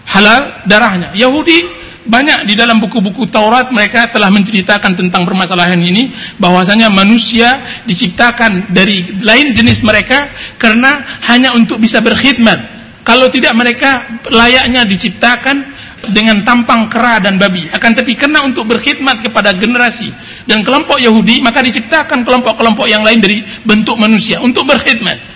Halal 0.04 0.66
darahnya. 0.66 1.10
Yahudi 1.16 1.83
banyak 2.04 2.52
di 2.52 2.54
dalam 2.60 2.84
buku-buku 2.84 3.32
Taurat 3.32 3.72
mereka 3.72 4.12
telah 4.12 4.28
menceritakan 4.28 4.96
tentang 5.00 5.24
permasalahan 5.24 5.80
ini 5.80 6.12
bahwasanya 6.36 6.92
manusia 6.92 7.82
diciptakan 7.88 8.76
dari 8.76 9.24
lain 9.24 9.56
jenis 9.56 9.80
mereka 9.88 10.28
karena 10.60 11.20
hanya 11.32 11.56
untuk 11.56 11.80
bisa 11.80 12.04
berkhidmat. 12.04 12.84
Kalau 13.04 13.28
tidak 13.28 13.52
mereka 13.56 14.20
layaknya 14.32 14.88
diciptakan 14.88 15.74
dengan 16.12 16.44
tampang 16.44 16.92
kera 16.92 17.24
dan 17.24 17.40
babi. 17.40 17.72
Akan 17.72 17.96
tapi 17.96 18.20
karena 18.20 18.44
untuk 18.44 18.68
berkhidmat 18.68 19.24
kepada 19.24 19.56
generasi 19.56 20.12
dan 20.44 20.64
kelompok 20.68 21.00
Yahudi 21.00 21.40
maka 21.40 21.64
diciptakan 21.64 22.28
kelompok-kelompok 22.28 22.88
yang 22.92 23.04
lain 23.08 23.24
dari 23.24 23.40
bentuk 23.64 23.96
manusia 23.96 24.44
untuk 24.44 24.68
berkhidmat. 24.68 25.32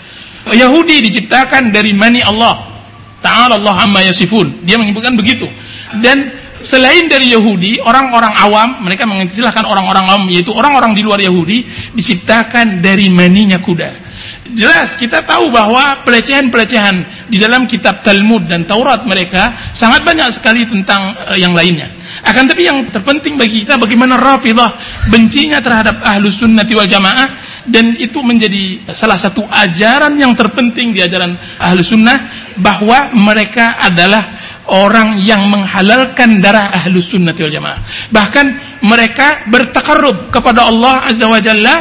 Yahudi 0.52 1.04
diciptakan 1.12 1.72
dari 1.72 1.96
mani 1.96 2.20
Allah. 2.24 2.76
Ta'ala 3.24 3.60
Allah 3.60 3.76
amma 3.84 4.04
yasifun. 4.04 4.64
Dia 4.64 4.80
menyebutkan 4.80 5.16
begitu. 5.16 5.48
Dan 6.04 6.47
selain 6.68 7.08
dari 7.08 7.32
Yahudi, 7.32 7.80
orang-orang 7.80 8.34
awam, 8.44 8.70
mereka 8.84 9.08
mengistilahkan 9.08 9.64
orang-orang 9.64 10.06
awam, 10.12 10.24
yaitu 10.28 10.52
orang-orang 10.52 10.92
di 10.92 11.02
luar 11.02 11.18
Yahudi, 11.24 11.64
diciptakan 11.96 12.84
dari 12.84 13.08
maninya 13.08 13.58
kuda. 13.64 14.08
Jelas 14.56 14.96
kita 14.96 15.28
tahu 15.28 15.52
bahwa 15.52 16.02
pelecehan-pelecehan 16.08 17.28
di 17.28 17.38
dalam 17.38 17.68
kitab 17.68 18.00
Talmud 18.00 18.48
dan 18.48 18.64
Taurat 18.64 19.04
mereka 19.04 19.72
sangat 19.76 20.08
banyak 20.08 20.32
sekali 20.34 20.64
tentang 20.64 21.14
eh, 21.36 21.44
yang 21.44 21.52
lainnya. 21.52 21.92
Akan 22.24 22.48
tapi 22.50 22.66
yang 22.66 22.88
terpenting 22.90 23.36
bagi 23.38 23.62
kita 23.64 23.78
bagaimana 23.78 24.18
Rafidah 24.18 25.06
bencinya 25.12 25.62
terhadap 25.62 26.02
ahlu 26.02 26.32
sunnati 26.32 26.74
wal 26.74 26.90
jamaah 26.90 27.30
dan 27.68 27.94
itu 28.00 28.18
menjadi 28.24 28.90
salah 28.96 29.20
satu 29.20 29.44
ajaran 29.44 30.16
yang 30.16 30.32
terpenting 30.34 30.96
di 30.96 31.04
ajaran 31.04 31.36
ahlu 31.60 31.84
sunnah 31.84 32.50
bahwa 32.58 33.12
mereka 33.14 33.76
adalah 33.78 34.47
orang 34.68 35.20
yang 35.24 35.48
menghalalkan 35.48 36.40
darah 36.44 36.72
ahlu 36.72 37.00
sunnati 37.00 37.44
wal 37.44 37.54
jamaah. 37.54 37.80
Bahkan 38.12 38.46
mereka 38.84 39.48
bertakarrub 39.48 40.30
kepada 40.30 40.68
Allah 40.68 41.08
Azza 41.08 41.26
wa 41.28 41.40
Jalla 41.40 41.76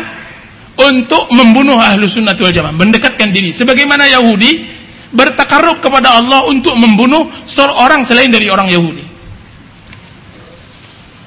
untuk 0.76 1.32
membunuh 1.32 1.80
ahlu 1.80 2.06
sunnah 2.06 2.36
wal 2.36 2.54
jamaah, 2.54 2.74
mendekatkan 2.74 3.32
diri. 3.32 3.50
Sebagaimana 3.54 4.06
Yahudi 4.06 4.76
bertakarrub 5.10 5.80
kepada 5.80 6.18
Allah 6.18 6.46
untuk 6.50 6.74
membunuh 6.76 7.30
seorang 7.46 8.02
selain 8.04 8.30
dari 8.30 8.50
orang 8.50 8.68
Yahudi. 8.70 9.04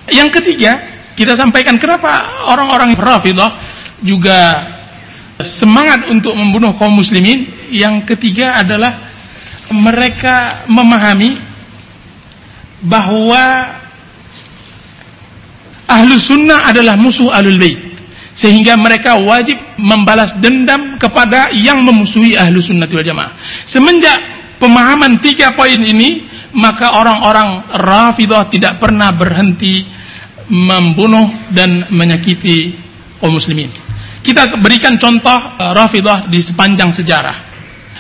Yang 0.09 0.41
ketiga, 0.41 0.71
kita 1.13 1.37
sampaikan 1.37 1.77
kenapa 1.77 2.43
orang-orang 2.49 2.97
Rafidah 2.97 3.51
juga 4.01 4.39
semangat 5.43 6.07
untuk 6.09 6.33
membunuh 6.35 6.75
kaum 6.75 6.97
muslimin. 6.97 7.69
Yang 7.69 8.15
ketiga 8.15 8.57
adalah 8.57 9.09
mereka 9.69 10.65
memahami 10.65 11.48
bahwa 12.83 13.43
ahlu 15.89 16.15
sunnah 16.21 16.69
adalah 16.69 16.95
musuh 16.95 17.33
ahlul 17.33 17.59
bait 17.59 17.89
sehingga 18.37 18.79
mereka 18.79 19.19
wajib 19.19 19.57
membalas 19.75 20.31
dendam 20.39 20.95
kepada 20.95 21.51
yang 21.51 21.83
memusuhi 21.83 22.39
ahlu 22.39 22.63
sunnati 22.63 22.95
wal 22.95 23.03
jamaah. 23.03 23.35
Semenjak 23.67 24.15
pemahaman 24.61 25.19
tiga 25.19 25.51
poin 25.59 25.75
ini, 25.75 26.23
maka 26.55 26.95
orang-orang 26.95 27.67
rafidah 27.75 28.47
tidak 28.47 28.79
pernah 28.79 29.11
berhenti 29.11 29.83
membunuh 30.49 31.51
dan 31.51 31.91
menyakiti 31.91 32.79
kaum 33.19 33.35
muslimin. 33.35 33.69
Kita 34.23 34.59
berikan 34.59 34.95
contoh 34.99 35.35
uh, 35.35 35.71
rafidah 35.75 36.27
di 36.27 36.39
sepanjang 36.39 36.95
sejarah. 36.95 37.48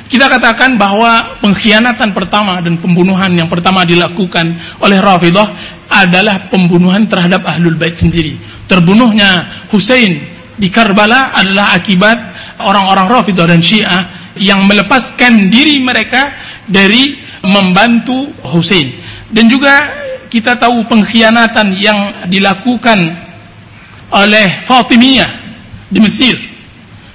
Kita 0.09 0.25
katakan 0.25 0.73
bahwa 0.73 1.37
pengkhianatan 1.37 2.17
pertama 2.17 2.57
dan 2.65 2.81
pembunuhan 2.81 3.29
yang 3.29 3.45
pertama 3.45 3.85
dilakukan 3.85 4.57
oleh 4.81 4.97
Rafidah 4.97 5.47
adalah 5.85 6.49
pembunuhan 6.49 7.05
terhadap 7.05 7.45
Ahlul 7.45 7.77
Bait 7.77 7.93
sendiri. 7.93 8.41
Terbunuhnya 8.65 9.61
Hussein 9.69 10.17
di 10.57 10.73
Karbala 10.73 11.29
adalah 11.37 11.77
akibat 11.77 12.17
orang-orang 12.57 13.05
Rafidah 13.05 13.45
dan 13.53 13.61
Syiah 13.61 14.33
yang 14.33 14.65
melepaskan 14.65 15.45
diri 15.53 15.77
mereka 15.77 16.25
dari 16.65 17.21
membantu 17.45 18.33
Hussein. 18.49 18.97
Dan 19.29 19.45
juga 19.45 19.93
kita 20.25 20.57
tahu 20.57 20.89
pengkhianatan 20.89 21.77
yang 21.77 22.25
dilakukan 22.33 22.97
oleh 24.09 24.65
Fatimiyah 24.65 25.31
di 25.85 26.01
Mesir 26.01 26.58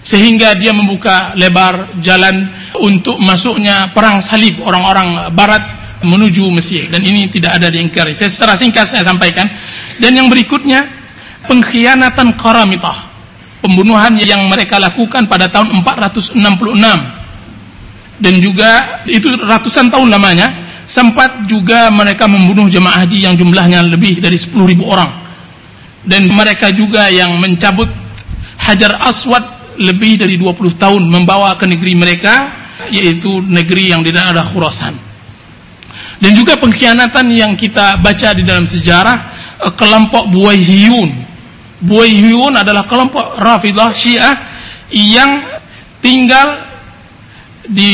sehingga 0.04 0.52
dia 0.60 0.76
membuka 0.76 1.32
lebar 1.34 1.96
jalan 2.04 2.52
untuk 2.76 3.16
masuknya 3.16 3.88
perang 3.96 4.20
salib 4.20 4.60
orang-orang 4.60 5.32
barat 5.32 5.64
menuju 6.04 6.44
Mesir 6.52 6.92
dan 6.92 7.00
ini 7.00 7.32
tidak 7.32 7.56
ada 7.56 7.72
diingkari. 7.72 8.12
Saya 8.12 8.28
secara 8.28 8.54
singkat 8.60 8.84
saya 8.92 9.02
sampaikan. 9.08 9.48
Dan 9.96 10.12
yang 10.12 10.28
berikutnya 10.28 10.84
pengkhianatan 11.48 12.36
Qaramitah. 12.36 13.16
Pembunuhan 13.64 14.20
yang 14.20 14.44
mereka 14.44 14.76
lakukan 14.76 15.24
pada 15.24 15.48
tahun 15.48 15.72
466. 15.80 16.36
Dan 18.20 18.34
juga 18.44 19.00
itu 19.08 19.32
ratusan 19.32 19.88
tahun 19.88 20.12
lamanya 20.12 20.52
sempat 20.84 21.48
juga 21.48 21.88
mereka 21.88 22.28
membunuh 22.28 22.68
jemaah 22.68 23.08
haji 23.08 23.24
yang 23.24 23.34
jumlahnya 23.40 23.80
lebih 23.88 24.20
dari 24.20 24.36
10.000 24.36 24.52
orang. 24.84 25.24
Dan 26.04 26.28
mereka 26.28 26.68
juga 26.68 27.08
yang 27.08 27.40
mencabut 27.40 27.88
Hajar 28.60 29.00
Aswad 29.00 29.53
lebih 29.78 30.20
dari 30.20 30.38
20 30.38 30.78
tahun 30.78 31.02
membawa 31.06 31.54
ke 31.58 31.66
negeri 31.66 31.92
mereka 31.94 32.34
yaitu 32.90 33.40
negeri 33.42 33.94
yang 33.94 34.02
di 34.02 34.10
daerah 34.10 34.44
Khurasan. 34.50 34.94
Dan 36.18 36.30
juga 36.34 36.56
pengkhianatan 36.58 37.26
yang 37.34 37.52
kita 37.58 37.98
baca 37.98 38.28
di 38.34 38.42
dalam 38.46 38.64
sejarah 38.64 39.16
eh, 39.60 39.72
kelompok 39.74 40.30
Buayhiyun. 40.30 41.10
Buayhiyun 41.84 42.54
adalah 42.54 42.86
kelompok 42.88 43.36
Rafidah 43.36 43.92
Syiah 43.92 44.34
yang 44.94 45.60
tinggal 46.00 46.70
di 47.68 47.92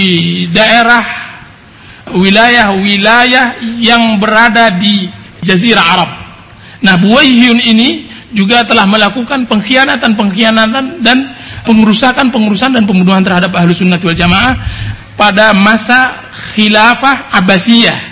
daerah 0.50 1.02
wilayah-wilayah 2.10 3.62
yang 3.78 4.18
berada 4.18 4.74
di 4.74 5.06
Jazirah 5.42 5.86
Arab. 5.94 6.10
Nah, 6.82 6.94
Buayhiyun 6.98 7.60
ini 7.60 7.88
juga 8.30 8.62
telah 8.62 8.86
melakukan 8.86 9.46
pengkhianatan-pengkhianatan 9.46 11.02
dan 11.02 11.18
pengurusakan-pengurusan 11.70 12.74
dan 12.74 12.82
pembunuhan 12.82 13.22
terhadap 13.22 13.54
ahlu 13.54 13.70
sunnah 13.70 14.02
wal 14.02 14.18
jamaah 14.18 14.54
pada 15.14 15.54
masa 15.54 16.26
khilafah 16.58 17.30
Abbasiyah. 17.38 18.10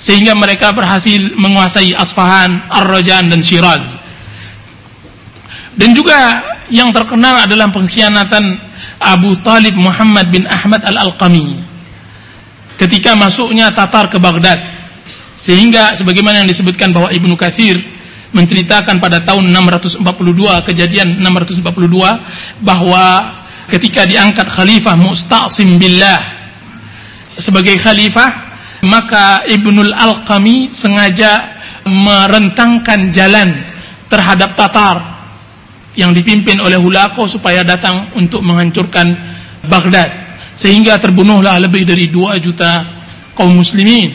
Sehingga 0.00 0.32
mereka 0.32 0.72
berhasil 0.72 1.36
menguasai 1.36 1.92
Asfahan, 1.92 2.68
Ar-Rajan 2.68 3.28
dan 3.32 3.40
Shiraz. 3.44 3.84
Dan 5.76 5.92
juga 5.96 6.16
yang 6.72 6.88
terkenal 6.92 7.44
adalah 7.44 7.68
pengkhianatan 7.68 8.44
Abu 9.00 9.36
Talib 9.40 9.76
Muhammad 9.76 10.28
bin 10.32 10.44
Ahmad 10.48 10.84
Al-Alqami. 10.84 11.60
Ketika 12.80 13.16
masuknya 13.16 13.72
Tatar 13.72 14.08
ke 14.08 14.16
Baghdad. 14.16 14.60
Sehingga 15.40 15.96
sebagaimana 15.96 16.44
yang 16.44 16.48
disebutkan 16.48 16.92
bahwa 16.92 17.08
Ibnu 17.12 17.32
Katsir 17.36 17.80
menceritakan 18.30 19.02
pada 19.02 19.22
tahun 19.26 19.50
642 19.50 20.06
kejadian 20.70 21.18
642 21.18 22.62
bahwa 22.62 23.04
ketika 23.70 24.06
diangkat 24.06 24.46
khalifah 24.46 24.94
Musta'sim 24.94 25.78
billah 25.78 26.20
sebagai 27.38 27.74
khalifah 27.78 28.50
maka 28.86 29.44
Ibnul 29.44 29.92
Alqami 29.92 30.72
sengaja 30.72 31.60
merentangkan 31.84 33.12
jalan 33.12 33.48
terhadap 34.08 34.56
Tatar 34.56 34.96
yang 35.98 36.14
dipimpin 36.16 36.56
oleh 36.62 36.80
Hulako 36.80 37.28
supaya 37.28 37.60
datang 37.66 38.14
untuk 38.16 38.40
menghancurkan 38.40 39.06
Baghdad. 39.68 40.32
Sehingga 40.56 40.96
terbunuhlah 41.00 41.56
lebih 41.60 41.84
dari 41.84 42.08
2 42.08 42.36
juta 42.40 42.84
kaum 43.36 43.52
muslimin. 43.52 44.12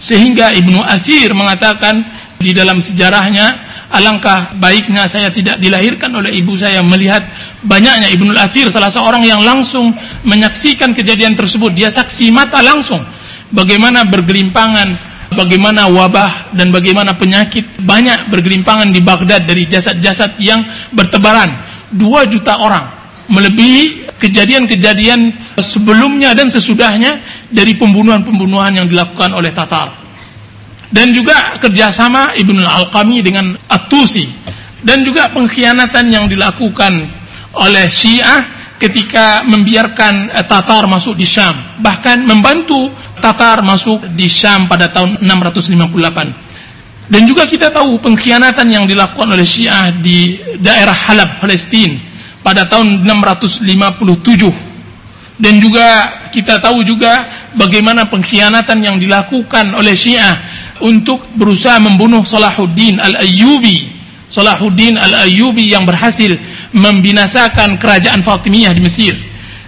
Sehingga 0.00 0.52
Ibnu 0.52 0.80
Athir 0.80 1.32
mengatakan 1.32 2.15
di 2.46 2.54
dalam 2.54 2.78
sejarahnya 2.78 3.46
alangkah 3.90 4.54
baiknya 4.62 5.10
saya 5.10 5.34
tidak 5.34 5.58
dilahirkan 5.58 6.14
oleh 6.14 6.30
ibu 6.38 6.54
saya 6.54 6.78
melihat 6.86 7.26
banyaknya 7.66 8.06
Ibnu 8.14 8.30
Athir 8.38 8.70
salah 8.70 8.94
seorang 8.94 9.26
yang 9.26 9.42
langsung 9.42 9.90
menyaksikan 10.22 10.94
kejadian 10.94 11.34
tersebut. 11.34 11.74
Dia 11.74 11.90
saksi 11.90 12.30
mata 12.30 12.62
langsung 12.62 13.02
bagaimana 13.50 14.06
bergelimpangan 14.06 14.88
bagaimana 15.34 15.90
wabah 15.90 16.54
dan 16.54 16.70
bagaimana 16.70 17.18
penyakit. 17.18 17.82
Banyak 17.82 18.30
bergelimpangan 18.30 18.94
di 18.94 19.02
Baghdad 19.02 19.42
dari 19.42 19.66
jasad-jasad 19.66 20.38
yang 20.38 20.62
bertebaran. 20.94 21.74
2 21.90 21.98
juta 22.30 22.62
orang 22.62 22.94
melebihi 23.26 24.06
kejadian-kejadian 24.22 25.34
sebelumnya 25.58 26.30
dan 26.30 26.46
sesudahnya 26.46 27.18
dari 27.50 27.74
pembunuhan-pembunuhan 27.74 28.74
yang 28.74 28.86
dilakukan 28.86 29.34
oleh 29.34 29.50
Tatar 29.50 30.05
dan 30.90 31.10
juga 31.10 31.58
kerjasama 31.58 32.38
Ibnu 32.38 32.62
Al-Alqami 32.62 33.18
dengan 33.22 33.54
At-Tusi. 33.66 34.46
Dan 34.86 35.02
juga 35.02 35.34
pengkhianatan 35.34 36.14
yang 36.14 36.30
dilakukan 36.30 36.94
oleh 37.58 37.90
Syiah 37.90 38.70
ketika 38.78 39.42
membiarkan 39.42 40.30
eh, 40.30 40.46
Tatar 40.46 40.86
masuk 40.86 41.18
di 41.18 41.26
Syam. 41.26 41.82
Bahkan 41.82 42.22
membantu 42.22 42.94
Tatar 43.18 43.66
masuk 43.66 44.06
di 44.14 44.30
Syam 44.30 44.70
pada 44.70 44.86
tahun 44.92 45.26
658 45.26 46.46
dan 47.06 47.22
juga 47.22 47.46
kita 47.46 47.70
tahu 47.70 48.02
pengkhianatan 48.02 48.66
yang 48.66 48.84
dilakukan 48.86 49.30
oleh 49.30 49.46
Syiah 49.46 49.94
di 49.94 50.42
daerah 50.58 50.94
Halab 50.94 51.38
Palestina 51.38 52.02
pada 52.42 52.66
tahun 52.66 53.06
657 53.06 55.38
dan 55.38 55.54
juga 55.60 55.86
kita 56.32 56.58
tahu 56.58 56.82
juga 56.82 57.46
bagaimana 57.54 58.10
pengkhianatan 58.10 58.78
yang 58.82 58.96
dilakukan 58.98 59.70
oleh 59.76 59.94
Syiah 59.94 60.55
untuk 60.82 61.24
berusaha 61.36 61.78
membunuh 61.80 62.24
Salahuddin 62.26 62.98
Al-Ayyubi. 63.00 63.94
Salahuddin 64.32 64.98
Al-Ayyubi 64.98 65.70
yang 65.70 65.86
berhasil 65.86 66.34
membinasakan 66.74 67.78
kerajaan 67.78 68.26
Fatimiyah 68.26 68.74
di 68.74 68.82
Mesir. 68.82 69.14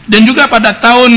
Dan 0.09 0.25
juga 0.25 0.49
pada 0.49 0.77
tahun 0.81 1.13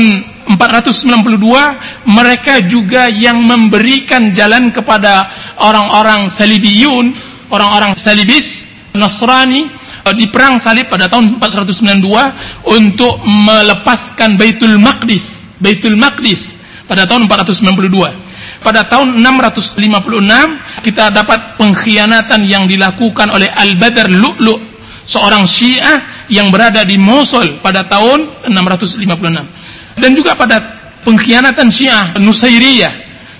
492 0.52 2.08
mereka 2.08 2.60
juga 2.66 3.08
yang 3.08 3.40
memberikan 3.40 4.34
jalan 4.34 4.68
kepada 4.74 5.28
orang-orang 5.58 6.28
salibiyun, 6.34 7.14
orang-orang 7.48 7.96
salibis 7.96 8.68
Nasrani 8.92 9.72
di 10.12 10.28
perang 10.28 10.60
salib 10.60 10.92
pada 10.92 11.08
tahun 11.08 11.40
492 11.40 12.68
untuk 12.68 13.22
melepaskan 13.24 14.36
Baitul 14.36 14.76
Maqdis, 14.76 15.24
Baitul 15.56 15.96
Maqdis 15.96 16.42
pada 16.84 17.08
tahun 17.08 17.24
492. 17.24 18.31
Pada 18.62 18.86
tahun 18.86 19.18
656 19.18 20.86
kita 20.86 21.10
dapat 21.10 21.58
pengkhianatan 21.58 22.46
yang 22.46 22.70
dilakukan 22.70 23.28
oleh 23.34 23.50
Al-Badr 23.50 24.08
Lu'lu' 24.14 24.72
seorang 25.06 25.44
Syiah 25.44 26.26
yang 26.30 26.48
berada 26.54 26.86
di 26.86 26.96
Mosul 26.96 27.58
pada 27.58 27.84
tahun 27.86 28.46
656. 28.46 29.98
Dan 29.98 30.10
juga 30.14 30.38
pada 30.38 30.56
pengkhianatan 31.02 31.68
Syiah 31.68 32.14
Nusairiyah. 32.16 32.94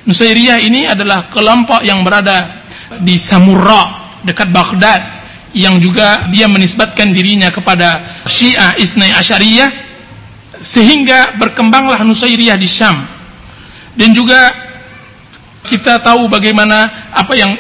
Nusairiyah 0.05 0.59
ini 0.59 0.91
adalah 0.91 1.31
kelompok 1.31 1.87
yang 1.87 2.03
berada 2.03 2.67
di 3.01 3.17
Samurra 3.17 4.19
dekat 4.27 4.51
Baghdad 4.51 5.23
yang 5.53 5.77
juga 5.79 6.29
dia 6.33 6.49
menisbatkan 6.49 7.13
dirinya 7.13 7.53
kepada 7.53 8.21
Syiah 8.27 8.75
Isnai 8.77 9.13
Asyariyah 9.15 9.71
sehingga 10.63 11.39
berkembanglah 11.39 12.03
Nusairiyah 12.03 12.59
di 12.59 12.69
Syam. 12.69 12.97
Dan 13.93 14.17
juga 14.17 14.72
kita 15.67 16.03
tahu 16.03 16.27
bagaimana 16.27 17.11
apa 17.15 17.33
yang 17.39 17.55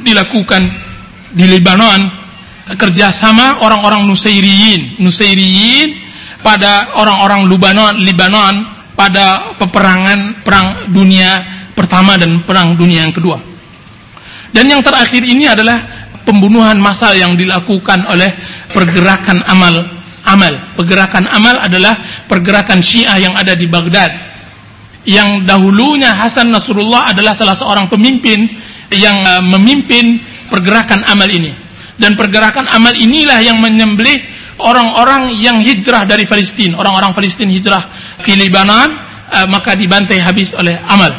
dilakukan 0.00 0.62
di 1.32 1.44
Lebanon 1.48 2.00
kerjasama 2.78 3.60
orang-orang 3.60 4.06
Nusairiyin, 4.08 5.02
Nusairiyin 5.02 5.88
pada 6.40 6.96
orang-orang 6.98 7.48
Lebanon, 7.48 7.94
Lebanon 8.00 8.54
pada 8.96 9.56
peperangan 9.56 10.44
perang 10.44 10.92
dunia 10.92 11.30
pertama 11.72 12.16
dan 12.20 12.44
perang 12.44 12.76
dunia 12.76 13.08
yang 13.08 13.14
kedua. 13.14 13.40
Dan 14.52 14.68
yang 14.68 14.84
terakhir 14.84 15.24
ini 15.24 15.48
adalah 15.48 16.08
pembunuhan 16.28 16.76
massal 16.76 17.16
yang 17.16 17.34
dilakukan 17.34 18.04
oleh 18.04 18.30
pergerakan 18.70 19.40
amal 19.48 20.02
amal. 20.22 20.76
Pergerakan 20.78 21.26
amal 21.28 21.56
adalah 21.58 22.24
pergerakan 22.30 22.80
Syiah 22.80 23.18
yang 23.18 23.34
ada 23.34 23.56
di 23.58 23.66
Baghdad. 23.66 24.31
Yang 25.02 25.50
dahulunya 25.50 26.14
Hasan 26.14 26.54
Nasrullah 26.54 27.10
adalah 27.10 27.34
salah 27.34 27.58
seorang 27.58 27.90
pemimpin 27.90 28.46
yang 28.94 29.18
uh, 29.24 29.42
memimpin 29.42 30.22
pergerakan 30.46 31.02
amal 31.10 31.26
ini 31.26 31.50
dan 31.98 32.16
pergerakan 32.16 32.66
amal 32.70 32.92
inilah 32.96 33.38
yang 33.44 33.60
menyembelih 33.60 34.24
orang-orang 34.58 35.38
yang 35.38 35.60
hijrah 35.60 36.02
dari 36.08 36.24
Palestina, 36.24 36.78
orang-orang 36.80 37.12
Palestina 37.12 37.50
hijrah 37.52 37.82
ke 38.22 38.32
Lebanon, 38.34 38.90
uh, 39.28 39.46
maka 39.46 39.76
dibantai 39.76 40.18
habis 40.18 40.50
oleh 40.56 40.78
amal, 40.88 41.12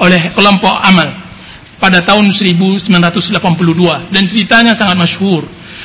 oleh 0.00 0.32
kelompok 0.32 0.74
amal 0.80 1.24
pada 1.78 2.00
tahun 2.00 2.32
1982 2.32 2.88
dan 4.08 4.22
ceritanya 4.24 4.72
sangat 4.72 4.96
masyhur. 4.96 5.44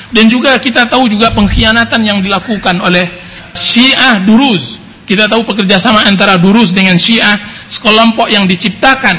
Dan 0.10 0.26
juga 0.32 0.58
kita 0.58 0.90
tahu 0.90 1.06
juga 1.12 1.30
pengkhianatan 1.36 2.02
yang 2.02 2.20
dilakukan 2.24 2.82
oleh 2.82 3.06
Syiah 3.54 4.24
Duruz. 4.24 4.79
Kita 5.10 5.26
tahu 5.26 5.42
pekerjasama 5.42 6.06
antara 6.06 6.38
Duruz 6.38 6.70
dengan 6.70 6.94
Syiah, 7.02 7.66
sekelompok 7.66 8.30
yang 8.30 8.46
diciptakan 8.46 9.18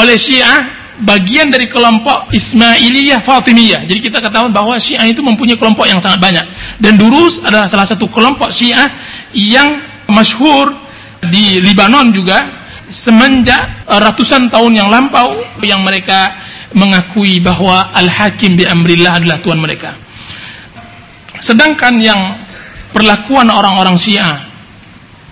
oleh 0.00 0.16
Syiah 0.16 0.88
bagian 1.04 1.52
dari 1.52 1.68
kelompok 1.68 2.32
Ismailiyah 2.32 3.20
Fatimiyah. 3.20 3.84
Jadi 3.84 4.00
kita 4.00 4.24
ketahui 4.24 4.48
bahwa 4.48 4.72
Syiah 4.80 5.04
itu 5.04 5.20
mempunyai 5.20 5.60
kelompok 5.60 5.84
yang 5.84 6.00
sangat 6.00 6.16
banyak. 6.16 6.48
Dan 6.80 6.96
Durus 6.96 7.44
adalah 7.44 7.68
salah 7.68 7.84
satu 7.84 8.08
kelompok 8.08 8.56
Syiah 8.56 8.88
yang 9.36 9.84
masyhur 10.08 10.72
di 11.28 11.60
Libanon 11.60 12.08
juga 12.08 12.64
semenjak 12.88 13.84
ratusan 13.84 14.48
tahun 14.48 14.72
yang 14.80 14.88
lampau 14.88 15.28
yang 15.60 15.84
mereka 15.84 16.40
mengakui 16.72 17.36
bahwa 17.44 17.92
Al-Hakim 17.92 18.56
bi 18.56 18.64
amrillah 18.64 19.20
adalah 19.20 19.44
Tuhan 19.44 19.60
mereka. 19.60 19.92
Sedangkan 21.44 22.00
yang 22.00 22.20
perlakuan 22.96 23.52
orang-orang 23.52 24.00
Syiah 24.00 24.51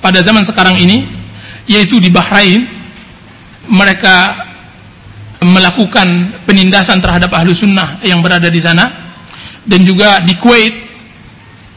pada 0.00 0.24
zaman 0.24 0.42
sekarang 0.44 0.80
ini 0.80 1.06
yaitu 1.68 2.00
di 2.00 2.10
Bahrain 2.10 2.66
mereka 3.70 4.48
melakukan 5.40 6.40
penindasan 6.44 7.00
terhadap 7.00 7.32
ahlu 7.32 7.56
sunnah 7.56 8.00
yang 8.04 8.20
berada 8.20 8.48
di 8.52 8.60
sana. 8.60 9.08
Dan 9.64 9.84
juga 9.84 10.24
di 10.24 10.34
Kuwait 10.40 10.74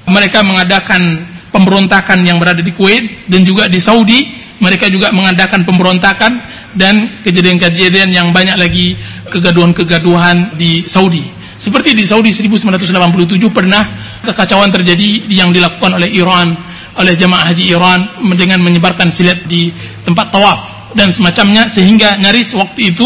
mereka 0.07 0.41
mengadakan 0.43 1.29
pemberontakan 1.51 2.23
yang 2.25 2.39
berada 2.39 2.59
di 2.59 2.73
Kuwait. 2.75 3.29
Dan 3.29 3.47
juga 3.47 3.69
di 3.69 3.79
Saudi 3.79 4.19
mereka 4.59 4.87
juga 4.87 5.11
mengadakan 5.11 5.67
pemberontakan 5.67 6.31
dan 6.79 7.21
kejadian-kejadian 7.27 8.09
yang 8.15 8.27
banyak 8.31 8.55
lagi 8.55 8.95
kegaduhan-kegaduhan 9.27 10.55
di 10.55 10.87
Saudi. 10.87 11.27
Seperti 11.59 11.95
di 11.95 12.03
Saudi 12.07 12.31
1987 12.31 13.51
pernah 13.51 13.83
kekacauan 14.23 14.71
terjadi 14.71 15.27
yang 15.31 15.51
dilakukan 15.51 15.95
oleh 15.99 16.11
Iran 16.11 16.72
oleh 16.93 17.17
jamaah 17.17 17.49
haji 17.49 17.73
Iran 17.73 17.99
dengan 18.37 18.61
menyebarkan 18.61 19.09
silat 19.09 19.45
di 19.49 19.73
tempat 20.05 20.29
tawaf 20.29 20.59
dan 20.93 21.09
semacamnya 21.09 21.67
sehingga 21.73 22.15
nyaris 22.21 22.53
waktu 22.53 22.93
itu 22.93 23.05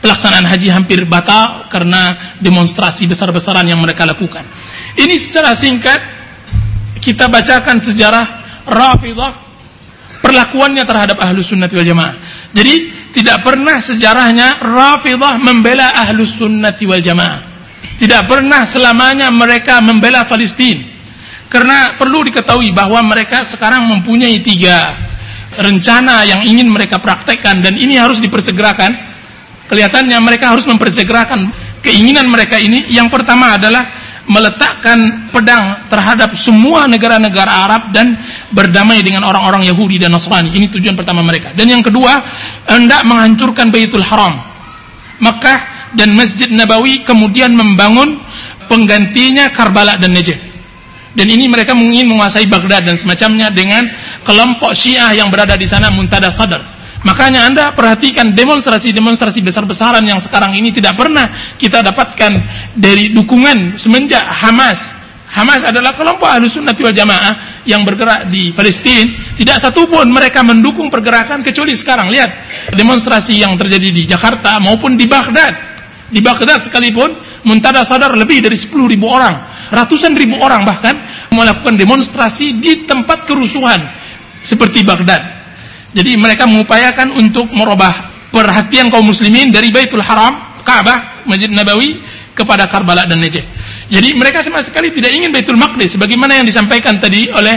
pelaksanaan 0.00 0.48
haji 0.48 0.72
hampir 0.72 1.04
batal 1.04 1.68
karena 1.68 2.34
demonstrasi 2.40 3.04
besar-besaran 3.04 3.68
yang 3.68 3.78
mereka 3.80 4.08
lakukan. 4.08 4.44
Ini 4.96 5.14
secara 5.20 5.52
singkat 5.52 6.00
kita 7.04 7.28
bacakan 7.28 7.76
sejarah 7.84 8.26
Rafidah 8.66 9.32
perlakuannya 10.24 10.82
terhadap 10.82 11.20
ahlu 11.22 11.44
sunnah 11.44 11.70
wal 11.70 11.86
jamaah. 11.86 12.14
Jadi 12.50 12.74
tidak 13.14 13.44
pernah 13.46 13.78
sejarahnya 13.84 14.58
Rafidah 14.64 15.38
membela 15.38 15.92
ahlu 15.92 16.24
sunnah 16.24 16.74
wal 16.74 17.04
jamaah. 17.04 17.40
Tidak 18.00 18.28
pernah 18.28 18.64
selamanya 18.66 19.28
mereka 19.30 19.78
membela 19.84 20.24
Palestina. 20.24 20.95
Karena 21.46 21.94
perlu 21.94 22.26
diketahui 22.26 22.74
bahwa 22.74 22.98
mereka 23.06 23.46
sekarang 23.46 23.86
mempunyai 23.86 24.42
tiga 24.42 24.98
rencana 25.56 26.26
yang 26.26 26.42
ingin 26.42 26.66
mereka 26.66 26.98
praktekkan 26.98 27.62
dan 27.62 27.78
ini 27.78 27.96
harus 27.96 28.18
dipersegerakan. 28.18 29.14
Kelihatannya 29.66 30.18
mereka 30.22 30.54
harus 30.54 30.62
mempersegerakan 30.66 31.50
keinginan 31.82 32.30
mereka 32.30 32.58
ini. 32.58 32.86
Yang 32.90 33.14
pertama 33.14 33.58
adalah 33.58 33.82
meletakkan 34.26 35.30
pedang 35.30 35.86
terhadap 35.86 36.34
semua 36.34 36.90
negara-negara 36.90 37.50
Arab 37.66 37.82
dan 37.94 38.10
berdamai 38.50 39.02
dengan 39.06 39.22
orang-orang 39.26 39.66
Yahudi 39.70 40.02
dan 40.02 40.14
Nasrani. 40.14 40.54
Ini 40.54 40.66
tujuan 40.70 40.98
pertama 40.98 41.22
mereka. 41.22 41.54
Dan 41.54 41.70
yang 41.70 41.82
kedua 41.82 42.10
hendak 42.66 43.06
menghancurkan 43.06 43.70
Baitul 43.70 44.02
Haram 44.02 44.34
Makkah 45.22 45.90
dan 45.96 46.12
Masjid 46.12 46.50
Nabawi 46.52 47.06
kemudian 47.06 47.54
membangun 47.54 48.20
penggantinya 48.68 49.54
Karbala 49.54 49.96
dan 49.96 50.12
Najd 50.12 50.55
dan 51.16 51.26
ini 51.32 51.48
mereka 51.48 51.72
ingin 51.72 52.12
menguasai 52.12 52.44
Baghdad 52.44 52.84
dan 52.84 53.00
semacamnya 53.00 53.48
dengan 53.48 53.88
kelompok 54.20 54.76
Syiah 54.76 55.16
yang 55.16 55.32
berada 55.32 55.56
di 55.56 55.64
sana 55.64 55.88
muntada 55.88 56.28
sadar. 56.28 56.76
Makanya 57.00 57.48
Anda 57.48 57.64
perhatikan 57.72 58.36
demonstrasi-demonstrasi 58.36 59.40
besar-besaran 59.40 60.04
yang 60.04 60.20
sekarang 60.20 60.52
ini 60.58 60.76
tidak 60.76 60.98
pernah 60.98 61.56
kita 61.56 61.80
dapatkan 61.80 62.32
dari 62.76 63.16
dukungan 63.16 63.80
semenjak 63.80 64.20
Hamas. 64.20 64.76
Hamas 65.26 65.64
adalah 65.68 65.92
kelompok 65.92 66.28
ahlu 66.28 66.48
sunnati 66.48 66.80
wal 66.80 66.96
jamaah 66.96 67.62
yang 67.68 67.84
bergerak 67.84 68.28
di 68.32 68.52
Palestina. 68.56 69.32
Tidak 69.36 69.56
satupun 69.60 70.08
mereka 70.08 70.40
mendukung 70.40 70.88
pergerakan 70.88 71.44
kecuali 71.44 71.76
sekarang. 71.76 72.08
Lihat 72.08 72.30
demonstrasi 72.72 73.40
yang 73.40 73.52
terjadi 73.60 73.88
di 73.92 74.02
Jakarta 74.08 74.56
maupun 74.60 74.96
di 74.96 75.04
Baghdad. 75.04 75.76
Di 76.08 76.22
Baghdad 76.22 76.64
sekalipun 76.64 77.35
muntada 77.46 77.86
sadar 77.86 78.12
lebih 78.18 78.42
dari 78.42 78.58
10 78.58 78.74
ribu 78.90 79.06
orang 79.06 79.56
ratusan 79.70 80.14
ribu 80.14 80.38
orang 80.38 80.62
bahkan 80.66 80.94
melakukan 81.30 81.74
demonstrasi 81.74 82.58
di 82.58 82.86
tempat 82.86 83.26
kerusuhan 83.26 83.82
seperti 84.42 84.86
Baghdad. 84.86 85.22
Jadi 85.96 86.14
mereka 86.18 86.44
mengupayakan 86.44 87.14
untuk 87.16 87.48
merubah 87.50 88.28
perhatian 88.30 88.92
kaum 88.92 89.06
muslimin 89.06 89.48
dari 89.48 89.72
Baitul 89.72 90.04
Haram, 90.04 90.60
Ka'bah, 90.62 91.24
Masjid 91.24 91.48
Nabawi 91.48 92.04
kepada 92.36 92.68
Karbala 92.68 93.08
dan 93.08 93.16
Najaf. 93.16 93.46
Jadi 93.88 94.12
mereka 94.12 94.44
sama 94.44 94.60
sekali 94.60 94.92
tidak 94.92 95.14
ingin 95.14 95.32
Baitul 95.32 95.56
Maqdis 95.56 95.96
sebagaimana 95.96 96.36
yang 96.36 96.46
disampaikan 96.46 97.00
tadi 97.00 97.32
oleh 97.32 97.56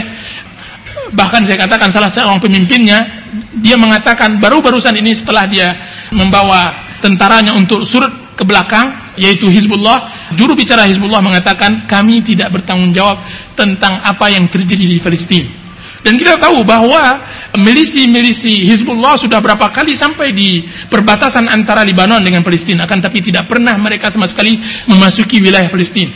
bahkan 1.12 1.42
saya 1.42 1.66
katakan 1.66 1.90
salah 1.90 2.08
seorang 2.08 2.38
pemimpinnya 2.38 3.26
dia 3.60 3.74
mengatakan 3.74 4.38
baru-barusan 4.38 4.94
ini 4.94 5.10
setelah 5.12 5.44
dia 5.50 5.68
membawa 6.14 6.94
tentaranya 7.02 7.54
untuk 7.58 7.82
surut 7.82 8.19
ke 8.40 8.44
belakang 8.48 9.12
yaitu 9.20 9.52
Hizbullah, 9.52 10.32
juru 10.32 10.56
bicara 10.56 10.88
Hizbullah 10.88 11.20
mengatakan 11.20 11.84
kami 11.84 12.24
tidak 12.24 12.48
bertanggung 12.56 12.96
jawab 12.96 13.20
tentang 13.52 14.00
apa 14.00 14.32
yang 14.32 14.48
terjadi 14.48 14.80
di 14.80 14.96
Palestina. 14.96 15.60
Dan 16.00 16.16
kita 16.16 16.40
tahu 16.40 16.64
bahwa 16.64 17.20
milisi-milisi 17.60 18.64
Hizbullah 18.64 19.20
sudah 19.20 19.36
berapa 19.44 19.68
kali 19.68 19.92
sampai 19.92 20.32
di 20.32 20.64
perbatasan 20.88 21.44
antara 21.52 21.84
Lebanon 21.84 22.24
dengan 22.24 22.40
Palestina, 22.40 22.88
akan 22.88 23.04
tapi 23.04 23.20
tidak 23.20 23.44
pernah 23.44 23.76
mereka 23.76 24.08
sama 24.08 24.24
sekali 24.24 24.56
memasuki 24.88 25.44
wilayah 25.44 25.68
Palestina. 25.68 26.08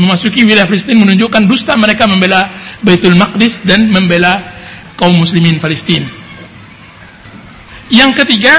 Memasuki 0.00 0.40
wilayah 0.48 0.64
Palestina 0.64 0.96
menunjukkan 1.04 1.44
dusta 1.44 1.76
mereka 1.76 2.08
membela 2.08 2.48
Baitul 2.80 3.12
Maqdis 3.12 3.60
dan 3.68 3.92
membela 3.92 4.40
kaum 4.96 5.12
muslimin 5.12 5.60
Palestina. 5.60 6.08
Yang 7.92 8.24
ketiga, 8.24 8.56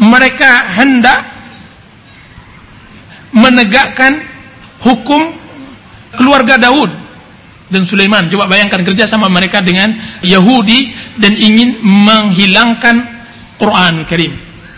mereka 0.00 0.72
hendak 0.80 1.35
menegakkan 3.36 4.16
hukum 4.80 5.20
keluarga 6.16 6.56
Daud 6.56 6.88
dan 7.68 7.82
Sulaiman. 7.84 8.26
Coba 8.32 8.48
bayangkan 8.48 8.80
kerja 8.80 9.04
sama 9.04 9.28
mereka 9.28 9.60
dengan 9.60 9.92
Yahudi 10.24 10.90
dan 11.20 11.36
ingin 11.36 11.84
menghilangkan 11.84 12.96
Quran 13.60 14.08
Karim. 14.08 14.32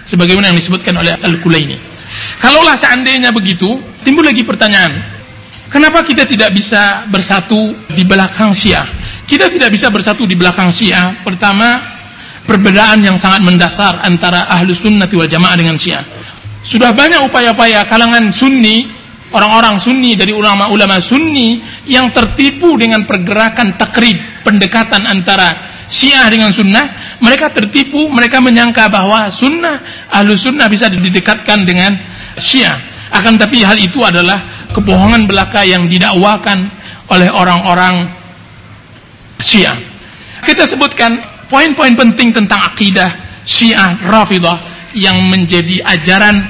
Sebagaimana 0.09 0.51
yang 0.51 0.59
disebutkan 0.59 0.97
oleh 0.97 1.15
Al-Kulaini. 1.21 1.77
Kalaulah 2.41 2.81
seandainya 2.81 3.29
begitu, 3.29 3.77
timbul 4.01 4.25
lagi 4.25 4.41
pertanyaan. 4.41 5.21
Kenapa 5.69 6.01
kita 6.01 6.25
tidak 6.25 6.57
bisa 6.57 7.05
bersatu 7.13 7.77
di 7.93 8.09
belakang 8.09 8.57
Syiah? 8.57 8.89
Kita 9.29 9.53
tidak 9.53 9.69
bisa 9.69 9.93
bersatu 9.93 10.25
di 10.25 10.33
belakang 10.33 10.73
Syiah. 10.73 11.21
Pertama, 11.21 11.77
perbedaan 12.49 13.05
yang 13.05 13.21
sangat 13.21 13.45
mendasar 13.45 14.01
antara 14.01 14.49
ahlu 14.49 14.73
sunnati 14.73 15.13
wal 15.13 15.29
jamaah 15.29 15.53
dengan 15.61 15.77
Syiah. 15.77 16.08
Sudah 16.67 16.91
banyak 16.91 17.23
upaya-upaya 17.31 17.87
kalangan 17.87 18.35
sunni, 18.35 18.91
orang-orang 19.31 19.79
sunni 19.79 20.19
dari 20.19 20.35
ulama-ulama 20.35 20.99
sunni 20.99 21.63
yang 21.87 22.11
tertipu 22.11 22.75
dengan 22.75 23.07
pergerakan 23.07 23.79
takrib, 23.79 24.17
pendekatan 24.43 25.07
antara 25.07 25.79
Syiah 25.89 26.29
dengan 26.29 26.53
sunnah, 26.53 27.17
mereka 27.23 27.49
tertipu, 27.49 28.13
mereka 28.13 28.45
menyangka 28.45 28.93
bahwa 28.93 29.33
sunnah, 29.33 30.09
ahlu 30.13 30.37
sunnah 30.37 30.69
bisa 30.69 30.93
didekatkan 30.93 31.65
dengan 31.65 31.97
Syiah. 32.37 32.77
Akan 33.09 33.41
tapi 33.41 33.65
hal 33.65 33.81
itu 33.81 34.05
adalah 34.05 34.69
kebohongan 34.77 35.25
belaka 35.25 35.65
yang 35.65 35.89
didakwakan 35.89 36.69
oleh 37.09 37.33
orang-orang 37.33 38.13
Syiah. 39.41 39.77
Kita 40.45 40.69
sebutkan 40.69 41.17
poin-poin 41.49 41.97
penting 41.97 42.37
tentang 42.37 42.61
akidah 42.69 43.41
Syiah 43.49 43.97
Rafidah 44.05 44.78
yang 44.99 45.31
menjadi 45.31 45.81
ajaran 45.87 46.43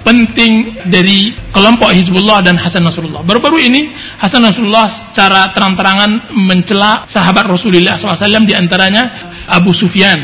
penting 0.00 0.80
dari 0.88 1.36
kelompok 1.52 1.92
Hizbullah 1.92 2.40
dan 2.40 2.56
Hasan 2.56 2.80
Nasrullah. 2.80 3.20
Baru-baru 3.20 3.60
ini 3.60 3.92
Hasan 4.16 4.40
Nasrullah 4.40 4.88
secara 4.88 5.52
terang-terangan 5.52 6.32
mencela 6.48 7.04
sahabat 7.04 7.44
Rasulullah 7.44 8.00
SAW 8.00 8.48
di 8.48 8.56
antaranya 8.56 9.30
Abu 9.52 9.76
Sufyan, 9.76 10.18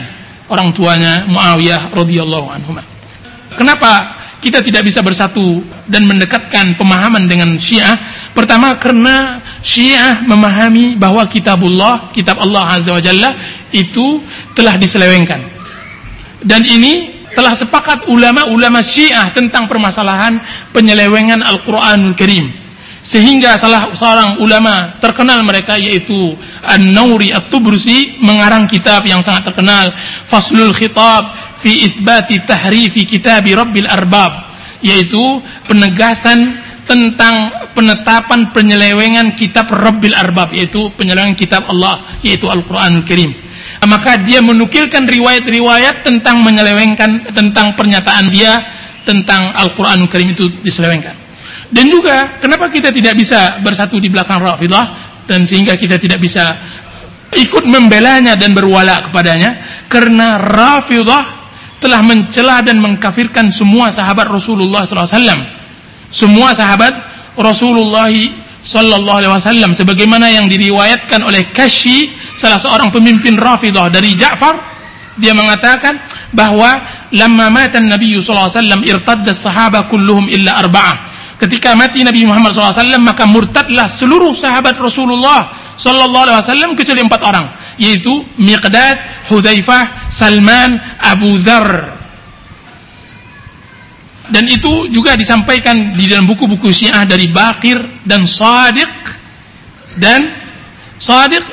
orang 0.48 0.72
tuanya 0.72 1.28
Muawiyah 1.28 1.92
radhiyallahu 1.92 2.48
anhu. 2.48 2.72
Kenapa 3.56 4.16
kita 4.40 4.60
tidak 4.60 4.84
bisa 4.84 5.00
bersatu 5.00 5.64
dan 5.88 6.04
mendekatkan 6.04 6.76
pemahaman 6.76 7.24
dengan 7.24 7.56
Syiah. 7.56 8.30
Pertama 8.36 8.76
karena 8.76 9.40
Syiah 9.64 10.22
memahami 10.22 10.94
bahwa 10.94 11.24
kitabullah, 11.26 12.12
kitab 12.12 12.36
Allah 12.38 12.78
Azza 12.78 12.92
wa 12.92 13.00
Jalla 13.00 13.30
itu 13.72 14.20
telah 14.52 14.76
diselewengkan. 14.76 15.40
Dan 16.44 16.62
ini 16.68 17.15
telah 17.36 17.52
sepakat 17.52 18.08
ulama-ulama 18.08 18.80
Syiah 18.80 19.28
tentang 19.36 19.68
permasalahan 19.68 20.40
penyelewengan 20.72 21.44
Al-Qur'anul 21.44 22.16
Karim. 22.16 22.48
Sehingga 23.06 23.54
salah 23.60 23.94
seorang 23.94 24.42
ulama 24.42 24.98
terkenal 24.98 25.38
mereka 25.46 25.78
yaitu 25.78 26.34
An-Nauri 26.64 27.30
At-Tubrusi 27.30 28.18
mengarang 28.18 28.66
kitab 28.66 29.06
yang 29.06 29.22
sangat 29.22 29.46
terkenal 29.46 29.94
Faslul 30.26 30.74
Khitab 30.74 31.22
fi 31.62 31.86
isbati 31.86 32.42
tahrifi 32.42 33.06
kitabi 33.06 33.54
rabbil 33.54 33.86
arbab 33.86 34.50
yaitu 34.82 35.22
penegasan 35.70 36.66
tentang 36.86 37.66
penetapan 37.74 38.54
penyelewengan 38.54 39.34
kitab 39.34 39.66
Rabbil 39.74 40.14
Arbab 40.14 40.54
yaitu 40.54 40.86
penyelewengan 40.94 41.34
kitab 41.34 41.66
Allah 41.66 42.18
yaitu 42.22 42.46
Al-Qur'an 42.46 43.02
Karim 43.02 43.45
maka 43.84 44.16
dia 44.24 44.40
menukilkan 44.40 45.04
riwayat-riwayat 45.04 46.00
tentang 46.00 46.40
menyelewengkan 46.40 47.36
tentang 47.36 47.76
pernyataan 47.76 48.32
dia 48.32 48.56
tentang 49.04 49.52
Al-Qur'an 49.52 50.00
Karim 50.08 50.32
itu 50.32 50.48
diselewengkan. 50.64 51.14
Dan 51.68 51.90
juga 51.90 52.40
kenapa 52.40 52.70
kita 52.70 52.94
tidak 52.94 53.18
bisa 53.18 53.60
bersatu 53.60 54.00
di 54.00 54.08
belakang 54.08 54.38
Rafidah 54.38 54.84
dan 55.26 55.44
sehingga 55.44 55.74
kita 55.74 55.98
tidak 55.98 56.22
bisa 56.22 56.44
ikut 57.34 57.66
membelanya 57.66 58.38
dan 58.38 58.54
berwala 58.54 59.10
kepadanya? 59.10 59.82
Karena 59.90 60.38
Rafidah 60.38 61.36
telah 61.82 62.00
mencela 62.00 62.64
dan 62.64 62.80
mengkafirkan 62.80 63.52
semua 63.52 63.92
sahabat 63.92 64.26
Rasulullah 64.30 64.88
SAW. 64.88 65.20
Semua 66.08 66.54
sahabat 66.54 66.94
Rasulullah 67.36 68.10
Wasallam, 68.66 69.70
sebagaimana 69.76 70.26
yang 70.26 70.50
diriwayatkan 70.50 71.22
oleh 71.22 71.54
Kashi, 71.54 72.10
salah 72.36 72.60
seorang 72.60 72.88
pemimpin 72.92 73.34
Rafidah 73.36 73.88
dari 73.88 74.12
Ja'far, 74.14 74.54
dia 75.16 75.32
mengatakan 75.32 75.96
bahwa 76.36 76.68
lama 77.10 77.48
mata 77.48 77.80
Nabi 77.80 78.20
Sallallahu 78.20 78.48
Alaihi 78.48 78.60
Wasallam 78.60 78.82
irtadda 78.84 79.32
sahabat 79.32 79.88
kulluhum 79.88 80.28
illa 80.28 80.60
arba'ah. 80.60 81.16
Ketika 81.36 81.76
mati 81.76 82.00
Nabi 82.00 82.24
Muhammad 82.24 82.56
SAW 82.56 82.96
maka 82.96 83.28
murtadlah 83.28 83.92
seluruh 84.00 84.32
sahabat 84.32 84.72
Rasulullah 84.80 85.52
sallallahu 85.76 86.24
alaihi 86.24 86.40
wasallam 86.40 86.72
kecuali 86.72 87.04
empat 87.04 87.20
orang 87.20 87.46
yaitu 87.76 88.24
Miqdad, 88.40 89.28
Hudzaifah, 89.28 90.08
Salman, 90.08 90.80
Abu 90.96 91.36
Dzar. 91.44 91.92
Dan 94.32 94.48
itu 94.48 94.88
juga 94.90 95.12
disampaikan 95.14 95.94
di 95.94 96.08
dalam 96.08 96.24
buku-buku 96.24 96.72
Syiah 96.72 97.04
dari 97.04 97.28
Bakir 97.28 97.78
dan 98.08 98.24
Sadiq 98.24 98.90
dan 100.00 100.20
Sadiq 100.96 101.44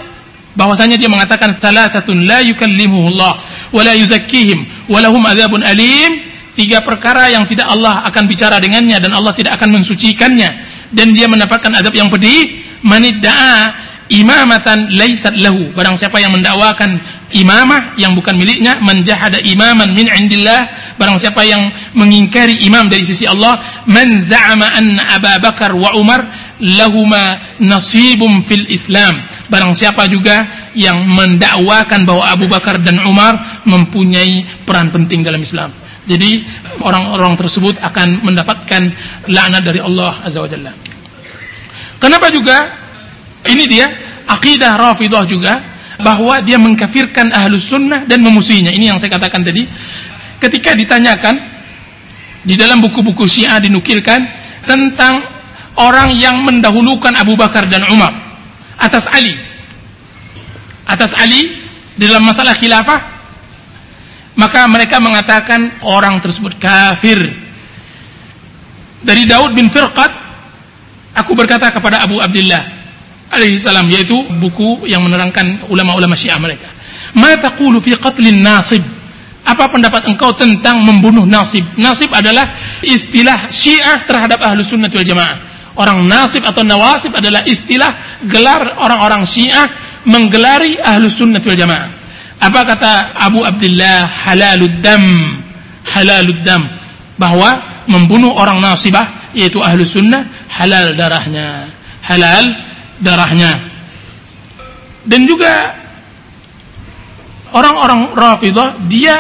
bahwasanya 0.54 0.97
dia 0.97 1.10
mengatakan 1.10 1.58
thalathatun 1.58 2.26
la 2.26 2.41
yukallimuhu 2.45 3.14
Allah 3.18 3.34
wa 3.74 3.82
la 3.82 3.93
yuzakkihim 3.97 4.89
wa 4.89 4.97
lahum 5.01 5.22
adzabun 5.26 5.62
alim. 5.66 6.34
Tiga 6.54 6.86
perkara 6.86 7.34
yang 7.34 7.49
tidak 7.49 7.66
Allah 7.66 8.06
akan 8.06 8.30
bicara 8.30 8.62
dengannya 8.62 9.01
dan 9.01 9.10
Allah 9.18 9.34
tidak 9.34 9.58
akan 9.58 9.82
mensucikannya. 9.82 10.49
Dan 10.93 11.18
dia 11.18 11.26
mendapatkan 11.26 11.74
adab 11.74 11.97
yang 11.97 12.14
pedih. 12.14 12.62
Manidda'a 12.86 13.74
imamatan 14.14 14.93
laisat 14.93 15.34
lahu. 15.41 15.74
Barang 15.74 15.97
siapa 15.97 16.22
yang 16.22 16.30
mendakwakan 16.30 17.01
imamah 17.34 17.97
yang 17.97 18.14
bukan 18.14 18.38
miliknya 18.38 18.78
menjahada 18.78 19.41
imaman 19.41 19.97
min 19.97 20.06
indillah. 20.06 20.93
Barang 21.01 21.18
siapa 21.18 21.41
yang 21.41 21.74
mengingkari 21.97 22.62
imam 22.70 22.86
dari 22.86 23.01
sisi 23.01 23.26
Allah 23.26 23.82
man 23.89 24.22
za'ama 24.30 24.78
anna 24.78 25.18
Abu 25.18 25.34
Bakar 25.41 25.74
wa 25.74 25.97
Umar 25.97 26.22
lahuma 26.62 27.58
nasibum 27.58 28.45
fil 28.45 28.70
Islam 28.70 29.32
barang 29.48 29.74
siapa 29.76 30.08
juga 30.08 30.70
yang 30.76 31.04
mendakwakan 31.04 32.08
bahwa 32.08 32.24
Abu 32.28 32.46
Bakar 32.48 32.80
dan 32.80 33.04
Umar 33.04 33.64
mempunyai 33.68 34.64
peran 34.64 34.91
penting 34.91 35.24
dalam 35.24 35.44
Islam 35.44 35.76
jadi 36.04 36.44
orang-orang 36.84 37.39
tersebut 37.39 37.80
akan 37.80 38.28
mendapatkan 38.28 38.82
laknat 39.28 39.64
dari 39.64 39.80
Allah 39.80 40.24
Azza 40.24 40.39
wa 40.39 40.50
Jalla 40.50 40.72
kenapa 42.00 42.32
juga 42.32 42.58
ini 43.44 43.68
dia 43.68 43.88
akidah 44.28 44.80
Rafidah 44.80 45.24
juga 45.28 45.54
bahwa 46.00 46.39
dia 46.41 46.58
mengkafirkan 46.58 47.30
ahlus 47.30 47.70
sunnah 47.70 48.08
dan 48.08 48.24
memusuhinya. 48.24 48.72
Ini 48.74 48.94
yang 48.94 48.98
saya 48.98 49.14
katakan 49.14 49.44
tadi. 49.46 49.68
Ketika 50.41 50.76
ditanyakan 50.76 51.36
di 52.44 52.60
dalam 52.60 52.84
buku-buku 52.84 53.24
Syiah 53.24 53.64
dinukilkan 53.64 54.20
tentang 54.68 55.24
orang 55.80 56.12
yang 56.20 56.44
mendahulukan 56.44 57.16
Abu 57.16 57.39
Bakar 57.39 57.72
dan 57.72 57.88
Umar 57.88 58.12
atas 58.84 59.07
Ali. 59.07 59.36
Atas 60.84 61.15
Ali 61.15 61.63
dalam 61.95 62.27
masalah 62.27 62.59
khilafah 62.59 63.13
maka 64.34 64.65
mereka 64.65 64.97
mengatakan 64.97 65.79
orang 65.86 66.17
tersebut 66.19 66.57
kafir. 66.57 67.21
Dari 69.03 69.23
Daud 69.27 69.53
bin 69.53 69.69
Firqat 69.69 70.11
aku 71.13 71.31
berkata 71.38 71.69
kepada 71.69 72.01
Abu 72.01 72.17
Abdullah 72.17 72.63
alaihi 73.29 73.59
salam 73.61 73.86
yaitu 73.91 74.15
buku 74.39 74.88
yang 74.89 75.03
menerangkan 75.05 75.69
ulama-ulama 75.69 76.17
Syiah 76.17 76.39
mereka. 76.41 76.71
Ma 77.13 77.38
taqulu 77.38 77.77
fi 77.84 77.93
qatlin 77.99 78.41
nasib? 78.41 78.81
Apa 79.43 79.67
pendapat 79.67 80.07
engkau 80.07 80.31
tentang 80.39 80.79
membunuh 80.81 81.27
nasib? 81.27 81.67
Nasib 81.75 82.09
adalah 82.15 82.79
istilah 82.79 83.51
Syiah 83.51 84.07
terhadap 84.07 84.39
ahlu 84.39 84.63
sunnah 84.63 84.88
wal 84.88 85.05
jamaah. 85.05 85.38
Orang 85.73 86.05
nasib 86.05 86.45
atau 86.45 86.61
nawasib 86.61 87.11
adalah 87.17 87.41
istilah 87.49 88.12
gelar 88.28 88.80
orang-orang 88.80 89.24
Syiah 89.28 89.67
menggelari 90.03 90.80
ahlu 90.80 91.07
sunnah 91.11 91.39
wal 91.43 91.57
jamaah. 91.57 91.89
Apa 92.43 92.59
kata 92.67 92.91
Abu 93.24 93.39
Abdullah 93.43 94.03
halalud 94.28 94.84
dam? 94.84 95.03
Halalud 95.88 96.41
dam. 96.43 96.63
Bahwa 97.15 97.84
membunuh 97.88 98.36
orang 98.36 98.59
nasibah 98.59 99.32
yaitu 99.36 99.59
ahlu 99.63 99.88
sunnah 99.88 100.47
halal 100.51 100.93
darahnya. 100.95 101.71
Halal 102.03 102.45
darahnya. 102.99 103.51
Dan 105.03 105.28
juga 105.28 105.76
orang-orang 107.51 108.15
Rafidah 108.15 108.88
dia 108.88 109.15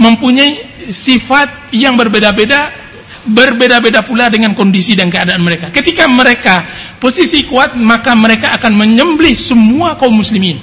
mempunyai 0.00 0.64
sifat 0.92 1.74
yang 1.74 1.98
berbeda-beda 1.98 2.87
berbeda-beda 3.28 4.02
pula 4.04 4.32
dengan 4.32 4.56
kondisi 4.56 4.96
dan 4.96 5.12
keadaan 5.12 5.44
mereka. 5.44 5.68
Ketika 5.68 6.08
mereka 6.08 6.64
posisi 6.96 7.44
kuat, 7.44 7.76
maka 7.76 8.16
mereka 8.16 8.56
akan 8.56 8.72
menyembelih 8.74 9.36
semua 9.36 9.94
kaum 10.00 10.16
muslimin. 10.16 10.58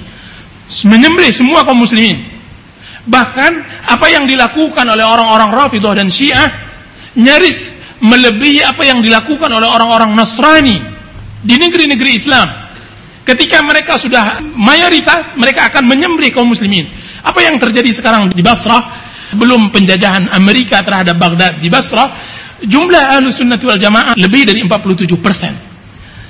menyembelih 0.66 1.30
semua 1.30 1.62
kaum 1.62 1.78
muslimin. 1.78 2.26
Bahkan 3.06 3.52
apa 3.86 4.06
yang 4.10 4.26
dilakukan 4.26 4.82
oleh 4.82 5.06
orang-orang 5.06 5.54
Rafidah 5.54 5.94
dan 5.94 6.10
Syiah 6.10 6.50
nyaris 7.14 7.54
melebihi 8.02 8.66
apa 8.66 8.82
yang 8.82 8.98
dilakukan 8.98 9.46
oleh 9.46 9.70
orang-orang 9.70 10.10
Nasrani 10.12 10.82
di 11.40 11.54
negeri-negeri 11.54 12.10
Islam. 12.18 12.48
Ketika 13.22 13.62
mereka 13.62 13.98
sudah 13.98 14.38
mayoritas, 14.54 15.34
mereka 15.38 15.70
akan 15.70 15.86
menyembelih 15.86 16.30
kaum 16.30 16.50
muslimin. 16.50 16.86
Apa 17.22 17.42
yang 17.42 17.58
terjadi 17.58 17.90
sekarang 17.94 18.30
di 18.30 18.38
Basrah, 18.38 19.02
belum 19.34 19.74
penjajahan 19.74 20.30
Amerika 20.30 20.78
terhadap 20.86 21.18
Baghdad 21.18 21.58
di 21.58 21.66
Basrah, 21.66 22.06
jumlah 22.64 23.18
ahlu 23.18 23.28
sunnah 23.34 23.60
wal 23.60 23.80
jamaah 23.80 24.14
lebih 24.16 24.48
dari 24.48 24.64
47 24.64 25.18
persen. 25.20 25.52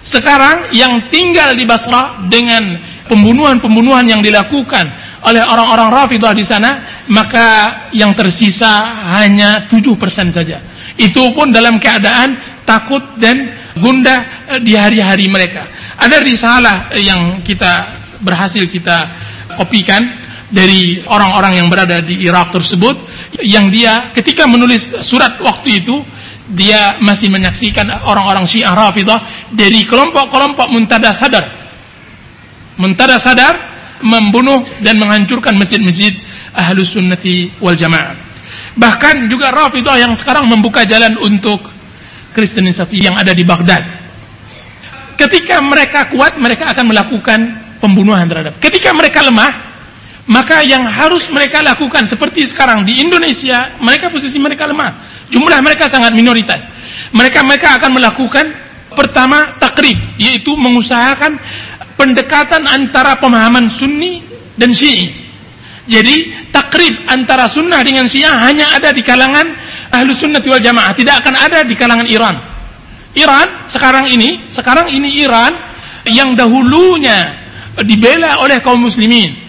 Sekarang 0.07 0.71
yang 0.71 1.11
tinggal 1.11 1.51
di 1.59 1.67
Basrah 1.67 2.31
dengan 2.31 2.63
pembunuhan-pembunuhan 3.11 4.07
yang 4.07 4.23
dilakukan 4.23 4.87
oleh 5.27 5.43
orang-orang 5.43 5.91
Rafidah 5.91 6.31
di 6.31 6.47
sana, 6.47 7.03
maka 7.11 7.47
yang 7.91 8.15
tersisa 8.15 9.03
hanya 9.19 9.67
7 9.67 9.83
persen 9.99 10.31
saja. 10.31 10.63
Itu 10.95 11.35
pun 11.35 11.51
dalam 11.51 11.83
keadaan 11.83 12.63
takut 12.63 13.19
dan 13.19 13.35
gundah 13.79 14.19
eh, 14.57 14.61
di 14.63 14.79
hari-hari 14.79 15.27
mereka. 15.27 15.67
Ada 15.99 16.23
risalah 16.23 16.95
yang 16.95 17.43
kita 17.43 17.73
berhasil 18.23 18.63
kita 18.71 18.97
kopikan 19.59 20.03
dari 20.47 21.03
orang-orang 21.03 21.59
yang 21.59 21.67
berada 21.67 21.99
di 22.01 22.23
Irak 22.23 22.55
tersebut 22.55 22.97
yang 23.45 23.69
dia 23.69 24.13
ketika 24.17 24.49
menulis 24.49 24.93
surat 25.05 25.37
waktu 25.43 25.85
itu 25.85 25.97
dia 26.53 27.03
masih 27.03 27.27
menyaksikan 27.27 28.07
orang-orang 28.07 28.47
Syiah 28.47 28.71
Rafidah 28.71 29.51
dari 29.51 29.83
kelompok-kelompok 29.83 30.71
muntada 30.71 31.11
sadar. 31.11 31.45
Muntada 32.79 33.19
sadar 33.19 33.55
membunuh 34.05 34.63
dan 34.85 35.01
menghancurkan 35.01 35.57
masjid-masjid 35.59 36.15
Ahlus 36.55 36.95
Sunnati 36.95 37.51
wal 37.59 37.75
Jamaah. 37.75 38.15
Bahkan 38.79 39.27
juga 39.27 39.51
Rafidah 39.51 39.97
yang 39.99 40.13
sekarang 40.15 40.47
membuka 40.47 40.87
jalan 40.87 41.19
untuk 41.19 41.67
kristenisasi 42.37 43.01
yang 43.01 43.17
ada 43.17 43.33
di 43.33 43.43
Baghdad. 43.43 43.83
Ketika 45.17 45.65
mereka 45.65 46.13
kuat, 46.13 46.37
mereka 46.37 46.69
akan 46.77 46.85
melakukan 46.93 47.39
pembunuhan 47.81 48.29
terhadap. 48.29 48.61
Ketika 48.61 48.93
mereka 48.93 49.25
lemah, 49.25 49.66
maka 50.27 50.67
yang 50.67 50.83
harus 50.83 51.31
mereka 51.31 51.63
lakukan 51.63 52.11
seperti 52.11 52.51
sekarang 52.51 52.83
di 52.83 52.99
Indonesia, 52.99 53.79
mereka 53.79 54.11
posisi 54.11 54.43
mereka 54.43 54.67
lemah. 54.67 55.23
Jumlah 55.31 55.63
mereka 55.63 55.87
sangat 55.87 56.11
minoritas. 56.19 56.67
Mereka 57.15 57.47
mereka 57.47 57.79
akan 57.79 57.91
melakukan 57.95 58.47
pertama 58.91 59.55
takrib, 59.63 59.95
yaitu 60.19 60.51
mengusahakan 60.59 61.39
pendekatan 61.95 62.67
antara 62.67 63.23
pemahaman 63.23 63.71
Sunni 63.71 64.27
dan 64.59 64.75
Syi'i. 64.75 65.27
Jadi 65.87 66.51
takrib 66.51 67.07
antara 67.07 67.47
Sunnah 67.47 67.79
dengan 67.87 68.11
Syiah 68.11 68.35
hanya 68.43 68.75
ada 68.75 68.91
di 68.91 69.07
kalangan 69.07 69.47
ahlu 69.95 70.11
Sunnah 70.19 70.43
wal 70.43 70.59
Jamaah, 70.59 70.91
tidak 70.99 71.23
akan 71.23 71.35
ada 71.39 71.63
di 71.63 71.79
kalangan 71.79 72.07
Iran. 72.11 72.35
Iran 73.15 73.71
sekarang 73.71 74.11
ini, 74.11 74.51
sekarang 74.51 74.91
ini 74.91 75.23
Iran 75.23 75.55
yang 76.11 76.35
dahulunya 76.35 77.47
dibela 77.87 78.43
oleh 78.43 78.59
kaum 78.59 78.83
muslimin 78.83 79.46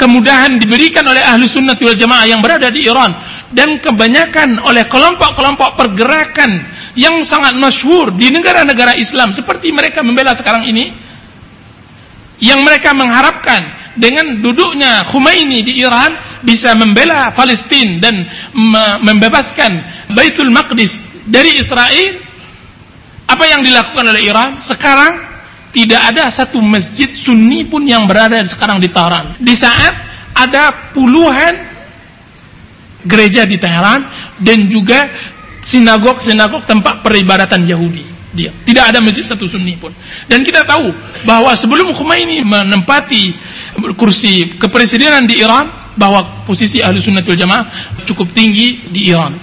kemudahan 0.00 0.56
diberikan 0.56 1.04
oleh 1.04 1.20
ahlu 1.20 1.44
sunnah 1.44 1.76
wal 1.76 1.92
jamaah 1.92 2.24
yang 2.24 2.40
berada 2.40 2.72
di 2.72 2.88
Iran. 2.88 3.12
Dan 3.52 3.76
kebanyakan 3.84 4.64
oleh 4.64 4.88
kelompok-kelompok 4.88 5.76
pergerakan 5.76 6.50
yang 6.96 7.20
sangat 7.28 7.52
masyhur 7.60 8.08
di 8.16 8.32
negara-negara 8.32 8.96
Islam. 8.96 9.36
Seperti 9.36 9.68
mereka 9.68 10.00
membela 10.00 10.32
sekarang 10.32 10.64
ini. 10.64 11.12
Yang 12.40 12.60
mereka 12.64 12.96
mengharapkan 12.96 13.92
dengan 14.00 14.40
duduknya 14.40 15.04
Khomeini 15.12 15.60
di 15.60 15.84
Iran 15.84 16.40
bisa 16.40 16.72
membela 16.72 17.28
Palestina 17.36 18.00
dan 18.00 18.16
membebaskan 19.04 19.72
Baitul 20.16 20.48
Maqdis 20.48 20.96
dari 21.28 21.60
Israel. 21.60 22.24
Apa 23.28 23.44
yang 23.44 23.60
dilakukan 23.60 24.08
oleh 24.08 24.24
Iran? 24.24 24.58
Sekarang 24.64 25.29
tidak 25.70 26.00
ada 26.14 26.30
satu 26.34 26.58
masjid 26.58 27.14
sunni 27.14 27.66
pun 27.70 27.86
yang 27.86 28.06
berada 28.10 28.42
sekarang 28.42 28.82
di 28.82 28.90
Tehran. 28.90 29.38
Di 29.38 29.54
saat 29.54 29.94
ada 30.34 30.90
puluhan 30.90 31.54
gereja 33.06 33.46
di 33.46 33.56
Tehran 33.56 34.34
dan 34.42 34.66
juga 34.66 34.98
sinagog-sinagog 35.62 36.66
tempat 36.66 37.04
peribadatan 37.06 37.62
Yahudi. 37.62 38.06
Dia 38.30 38.54
tidak 38.62 38.94
ada 38.94 38.98
masjid 39.02 39.26
satu 39.26 39.46
sunni 39.50 39.74
pun. 39.78 39.90
Dan 40.30 40.46
kita 40.46 40.62
tahu 40.62 40.90
bahwa 41.26 41.50
sebelum 41.58 41.90
Khomeini 41.94 42.42
menempati 42.46 43.34
kursi 43.98 44.54
kepresidenan 44.54 45.26
di 45.26 45.42
Iran, 45.42 45.94
bahwa 45.98 46.46
posisi 46.46 46.78
ahli 46.78 47.02
sunnatul 47.02 47.34
jamaah 47.34 47.98
cukup 48.06 48.30
tinggi 48.30 48.86
di 48.90 49.10
Iran. 49.10 49.34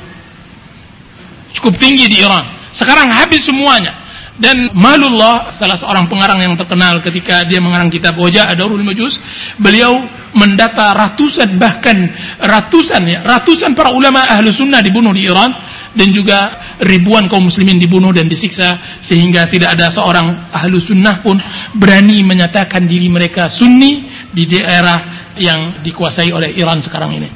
Cukup 1.51 1.75
tinggi 1.75 2.07
di 2.07 2.23
Iran. 2.23 2.71
Sekarang 2.71 3.11
habis 3.11 3.43
semuanya 3.43 4.06
dan 4.38 4.69
Malullah 4.77 5.49
salah 5.57 5.73
seorang 5.81 6.05
pengarang 6.05 6.38
yang 6.38 6.53
terkenal 6.53 7.01
ketika 7.01 7.41
dia 7.49 7.57
mengarang 7.57 7.89
kitab 7.89 8.13
Wajah 8.21 8.53
Adarul 8.53 8.85
Majus, 8.85 9.17
beliau 9.57 9.97
mendata 10.38 10.93
ratusan 10.93 11.57
bahkan 11.57 11.97
ratusan 12.38 13.01
ya, 13.09 13.19
ratusan 13.25 13.73
para 13.73 13.89
ulama 13.89 14.29
ahlu 14.29 14.53
sunnah 14.53 14.85
dibunuh 14.85 15.09
di 15.09 15.25
Iran 15.25 15.49
dan 15.97 16.13
juga 16.13 16.38
ribuan 16.85 17.25
kaum 17.25 17.49
muslimin 17.49 17.81
dibunuh 17.81 18.13
dan 18.13 18.29
disiksa 18.29 19.01
sehingga 19.01 19.49
tidak 19.49 19.73
ada 19.73 19.89
seorang 19.89 20.53
ahlu 20.53 20.77
sunnah 20.77 21.25
pun 21.25 21.41
berani 21.73 22.21
menyatakan 22.21 22.85
diri 22.85 23.09
mereka 23.09 23.49
sunni 23.49 24.05
di 24.29 24.45
daerah 24.45 25.33
yang 25.33 25.81
dikuasai 25.81 26.29
oleh 26.29 26.53
Iran 26.53 26.77
sekarang 26.85 27.17
ini. 27.17 27.29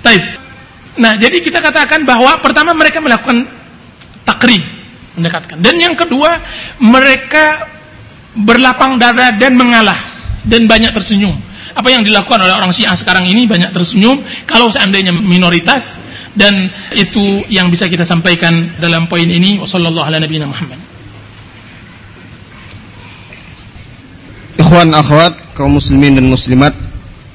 Taib. 0.00 0.24
Nah, 0.96 1.20
jadi 1.20 1.44
kita 1.44 1.60
katakan 1.60 2.08
bahwa 2.08 2.40
pertama 2.40 2.72
mereka 2.72 3.04
melakukan 3.04 3.44
takrib 4.24 4.79
mendekatkan. 5.18 5.58
Dan 5.58 5.80
yang 5.80 5.94
kedua, 5.98 6.40
mereka 6.78 7.66
berlapang 8.36 8.98
dada 9.00 9.34
dan 9.34 9.58
mengalah 9.58 9.98
dan 10.46 10.64
banyak 10.70 10.94
tersenyum. 10.94 11.34
Apa 11.70 11.86
yang 11.90 12.02
dilakukan 12.02 12.42
oleh 12.42 12.54
orang 12.54 12.74
Syiah 12.74 12.94
sekarang 12.98 13.26
ini 13.30 13.46
banyak 13.46 13.70
tersenyum 13.70 14.22
kalau 14.46 14.66
seandainya 14.70 15.14
minoritas 15.14 15.98
dan 16.34 16.54
itu 16.94 17.46
yang 17.50 17.70
bisa 17.70 17.86
kita 17.86 18.06
sampaikan 18.06 18.78
dalam 18.78 19.06
poin 19.06 19.26
ini 19.26 19.58
wasallallahu 19.62 20.06
ala 20.06 20.18
nabiyina. 20.18 20.50
Ikhwan 24.58 24.92
akhwat 24.94 25.54
kaum 25.54 25.78
muslimin 25.78 26.18
dan 26.18 26.26
muslimat 26.26 26.74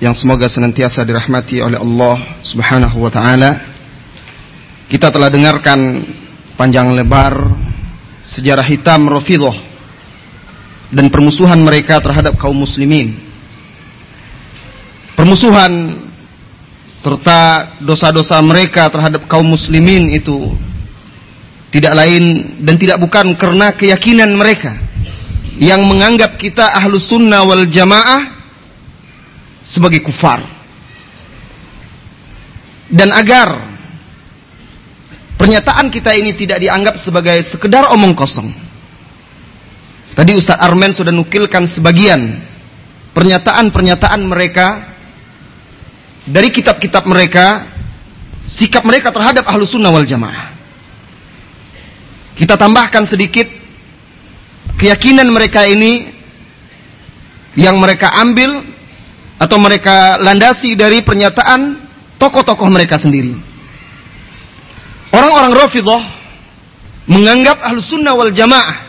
yang 0.03 0.11
semoga 0.11 0.51
senantiasa 0.51 1.07
dirahmati 1.07 1.63
oleh 1.63 1.79
Allah 1.79 2.39
Subhanahu 2.43 2.97
wa 2.99 3.11
taala. 3.11 3.51
Kita 4.85 5.09
telah 5.09 5.31
dengarkan 5.31 5.79
panjang 6.59 6.91
lebar 6.93 7.64
sejarah 8.25 8.65
hitam 8.65 9.05
Rafidah 9.05 9.53
dan 10.89 11.13
permusuhan 11.13 11.61
mereka 11.61 12.01
terhadap 12.01 12.37
kaum 12.41 12.57
muslimin. 12.57 13.17
Permusuhan 15.15 16.03
serta 17.05 17.71
dosa-dosa 17.85 18.41
mereka 18.41 18.89
terhadap 18.89 19.29
kaum 19.29 19.45
muslimin 19.45 20.09
itu 20.11 20.51
tidak 21.69 21.93
lain 21.93 22.55
dan 22.65 22.75
tidak 22.81 22.97
bukan 22.97 23.37
karena 23.37 23.71
keyakinan 23.77 24.33
mereka 24.33 24.73
yang 25.55 25.85
menganggap 25.85 26.35
kita 26.35 26.65
ahlu 26.81 26.99
sunnah 26.99 27.45
wal 27.45 27.63
jamaah 27.69 28.35
sebagai 29.63 30.03
kufar. 30.03 30.43
Dan 32.85 33.09
agar 33.11 33.74
pernyataan 35.35 35.91
kita 35.91 36.15
ini 36.15 36.35
tidak 36.35 36.59
dianggap 36.59 36.95
sebagai 36.99 37.37
sekedar 37.47 37.91
omong 37.91 38.15
kosong. 38.15 38.49
Tadi 40.15 40.31
Ustaz 40.39 40.59
Armen 40.63 40.95
sudah 40.95 41.11
nukilkan 41.11 41.67
sebagian 41.67 42.39
pernyataan-pernyataan 43.11 44.21
mereka 44.23 44.95
dari 46.23 46.49
kitab-kitab 46.49 47.03
mereka, 47.03 47.67
sikap 48.47 48.87
mereka 48.87 49.11
terhadap 49.11 49.43
ahlu 49.43 49.67
sunnah 49.67 49.91
wal 49.91 50.07
jamaah. 50.07 50.55
Kita 52.35 52.55
tambahkan 52.55 53.07
sedikit 53.07 53.47
keyakinan 54.79 55.27
mereka 55.31 55.63
ini 55.67 56.11
yang 57.55 57.79
mereka 57.79 58.11
ambil 58.19 58.63
atau 59.39 59.57
mereka 59.59 60.19
landasi 60.19 60.75
dari 60.75 61.03
pernyataan 61.03 61.79
tokoh-tokoh 62.19 62.67
mereka 62.67 62.99
sendiri. 62.99 63.54
Orang-orang 65.15 65.53
Rafidah 65.55 66.01
menganggap 67.07 67.63
ahlu 67.63 67.79
sunnah 67.79 68.11
wal 68.19 68.35
jamaah 68.35 68.83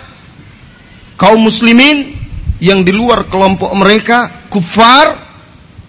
kaum 1.14 1.38
muslimin 1.38 2.18
yang 2.58 2.82
di 2.82 2.90
luar 2.90 3.30
kelompok 3.30 3.70
mereka 3.78 4.48
kufar 4.50 5.28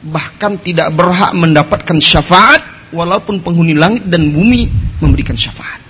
bahkan 0.06 0.62
tidak 0.62 0.94
berhak 0.94 1.34
mendapatkan 1.34 1.98
syafaat 1.98 2.92
walaupun 2.94 3.42
penghuni 3.42 3.74
langit 3.74 4.06
dan 4.06 4.30
bumi 4.30 4.70
memberikan 5.02 5.34
syafaat. 5.34 5.82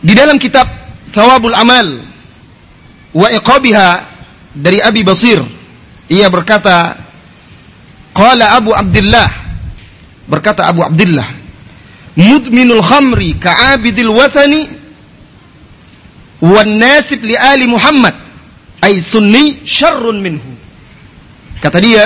Di 0.00 0.12
dalam 0.16 0.40
kitab 0.40 0.64
Thawabul 1.12 1.52
Amal 1.52 2.00
wa 3.12 3.28
Iqabiha 3.28 3.90
dari 4.56 4.80
Abi 4.80 5.04
Basir 5.04 5.40
ia 6.08 6.32
berkata 6.32 6.96
qala 8.16 8.56
Abu 8.56 8.72
Abdullah 8.72 9.28
berkata 10.28 10.66
Abu 10.68 10.80
Abdullah 10.84 11.43
mudminul 12.16 12.82
khamri 12.82 13.34
ka'abidil 13.38 14.10
wathani 14.14 14.70
wan 16.40 16.78
nasib 16.78 17.22
li 17.22 17.34
ali 17.34 17.66
Muhammad 17.66 18.14
ay 18.82 19.00
sunni 19.02 19.62
syarrun 19.66 20.20
minhu 20.22 20.54
kata 21.62 21.78
dia 21.80 22.04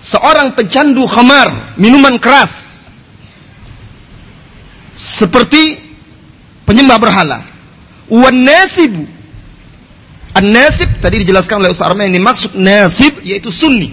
seorang 0.00 0.54
pecandu 0.54 1.04
khamar 1.04 1.76
minuman 1.76 2.16
keras 2.16 2.50
seperti 4.94 5.78
penyembah 6.64 6.98
berhala 6.98 7.38
wan 8.08 8.34
nasibu 8.34 9.18
An-nasib 10.38 11.02
tadi 11.02 11.26
dijelaskan 11.26 11.58
oleh 11.58 11.74
Ustaz 11.74 11.90
Arman 11.90 12.14
ini 12.14 12.22
maksud 12.22 12.54
nasib 12.54 13.18
yaitu 13.26 13.50
sunni. 13.50 13.90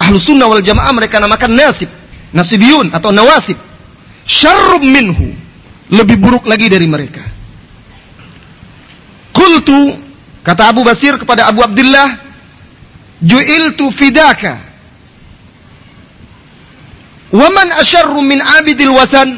Ahlu 0.00 0.16
sunnah 0.16 0.48
wal 0.48 0.64
jamaah 0.64 0.88
mereka 0.96 1.20
namakan 1.20 1.52
nasib. 1.52 1.90
Nasibiyun 2.32 2.88
atau 2.96 3.12
nawasib. 3.12 3.60
Syarrum 4.26 4.84
minhu. 4.84 5.34
Lebih 5.92 6.16
buruk 6.16 6.48
lagi 6.48 6.72
dari 6.72 6.88
mereka. 6.88 7.20
Qultu 9.32 10.00
kata 10.40 10.72
Abu 10.72 10.80
Basir 10.86 11.20
kepada 11.20 11.48
Abu 11.52 11.60
Abdullah 11.60 12.16
ju'iltu 13.20 13.92
fidaka. 13.92 14.56
Waman 17.32 17.68
asyarru 17.76 18.20
min 18.24 18.40
abidil 18.40 18.92
wasan. 18.92 19.36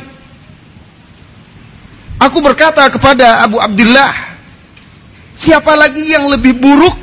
Aku 2.23 2.39
berkata 2.39 2.87
kepada 2.91 3.43
Abu 3.43 3.59
Abdullah 3.59 4.35
Siapa 5.35 5.75
lagi 5.75 6.15
yang 6.15 6.31
lebih 6.31 6.55
buruk 6.63 6.95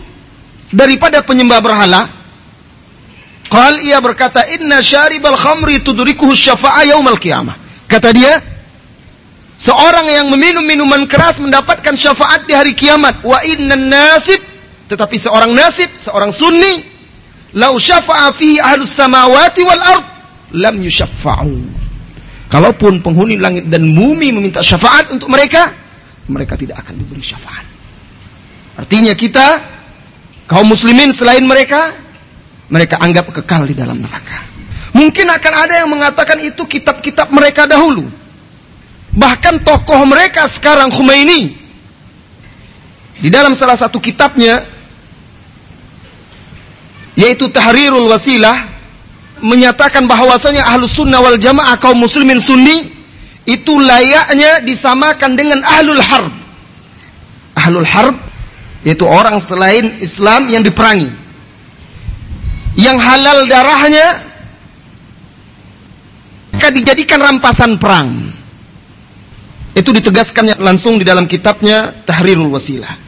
daripada 0.71 1.19
penyembah 1.19 1.59
berhala? 1.59 2.01
Qal 3.51 3.83
ia 3.83 3.99
berkata, 3.99 4.47
"Inna 4.55 4.79
syaribal 4.79 5.35
khamri 5.35 5.83
tudrikuhu 5.83 6.31
syafa'a 6.31 6.87
yaumal 6.87 7.19
qiyamah." 7.19 7.59
Kata 7.91 8.15
dia, 8.15 8.39
seorang 9.59 10.07
yang 10.07 10.31
meminum 10.31 10.63
minuman 10.63 11.03
keras 11.11 11.43
mendapatkan 11.43 11.91
syafaat 11.99 12.47
di 12.47 12.55
hari 12.55 12.71
kiamat. 12.71 13.19
Wa 13.19 13.43
inna 13.43 13.75
nasib, 13.75 14.39
tetapi 14.87 15.19
seorang 15.19 15.51
nasib, 15.51 15.91
seorang 15.99 16.31
sunni, 16.31 16.87
lau 17.51 17.75
syafa'a 17.75 18.31
fihi 18.39 18.63
ahlus 18.63 18.95
samawati 18.95 19.61
wal 19.67 19.83
ard, 19.83 20.05
lam 20.55 20.79
yushaffa'u. 20.79 21.51
Kalaupun 22.47 23.03
penghuni 23.03 23.35
langit 23.35 23.67
dan 23.67 23.83
bumi 23.91 24.31
meminta 24.31 24.63
syafaat 24.63 25.11
untuk 25.11 25.27
mereka, 25.27 25.75
mereka 26.31 26.55
tidak 26.55 26.83
akan 26.83 26.95
diberi 26.95 27.23
syafaat. 27.23 27.63
Artinya 28.75 29.15
kita 29.15 29.47
kaum 30.47 30.67
muslimin 30.67 31.11
selain 31.11 31.43
mereka 31.43 31.95
mereka 32.71 32.99
anggap 33.03 33.27
kekal 33.31 33.67
di 33.67 33.75
dalam 33.75 33.99
neraka. 33.99 34.50
Mungkin 34.91 35.27
akan 35.27 35.53
ada 35.55 35.73
yang 35.83 35.89
mengatakan 35.89 36.37
itu 36.43 36.63
kitab-kitab 36.67 37.31
mereka 37.31 37.63
dahulu. 37.63 38.11
Bahkan 39.11 39.63
tokoh 39.63 40.01
mereka 40.07 40.47
sekarang 40.51 40.91
Khomeini 40.91 41.59
di 43.19 43.29
dalam 43.29 43.53
salah 43.59 43.75
satu 43.75 43.99
kitabnya 43.99 44.63
yaitu 47.19 47.51
Tahrirul 47.51 48.07
Wasilah 48.07 48.71
menyatakan 49.43 50.07
bahwasanya 50.07 50.63
ahlus 50.63 50.95
sunnah 50.95 51.19
wal 51.19 51.35
jamaah 51.35 51.75
kaum 51.75 51.99
muslimin 51.99 52.39
sunni 52.39 52.91
itu 53.43 53.73
layaknya 53.79 54.63
disamakan 54.63 55.35
dengan 55.35 55.59
ahlul 55.67 55.99
harb. 55.99 56.31
Ahlul 57.55 57.87
harb 57.87 58.15
yaitu 58.87 59.03
orang 59.03 59.37
selain 59.43 60.01
Islam 60.01 60.49
yang 60.49 60.65
diperangi 60.65 61.13
yang 62.79 62.97
halal 62.97 63.43
darahnya 63.45 64.30
maka 66.61 66.77
dijadikan 66.77 67.17
rampasan 67.17 67.81
perang 67.81 68.29
itu 69.73 69.89
ditegaskan 69.89 70.61
langsung 70.61 71.01
di 71.01 71.01
dalam 71.01 71.25
kitabnya 71.25 72.05
Tahrirul 72.05 72.53
Wasilah 72.53 73.01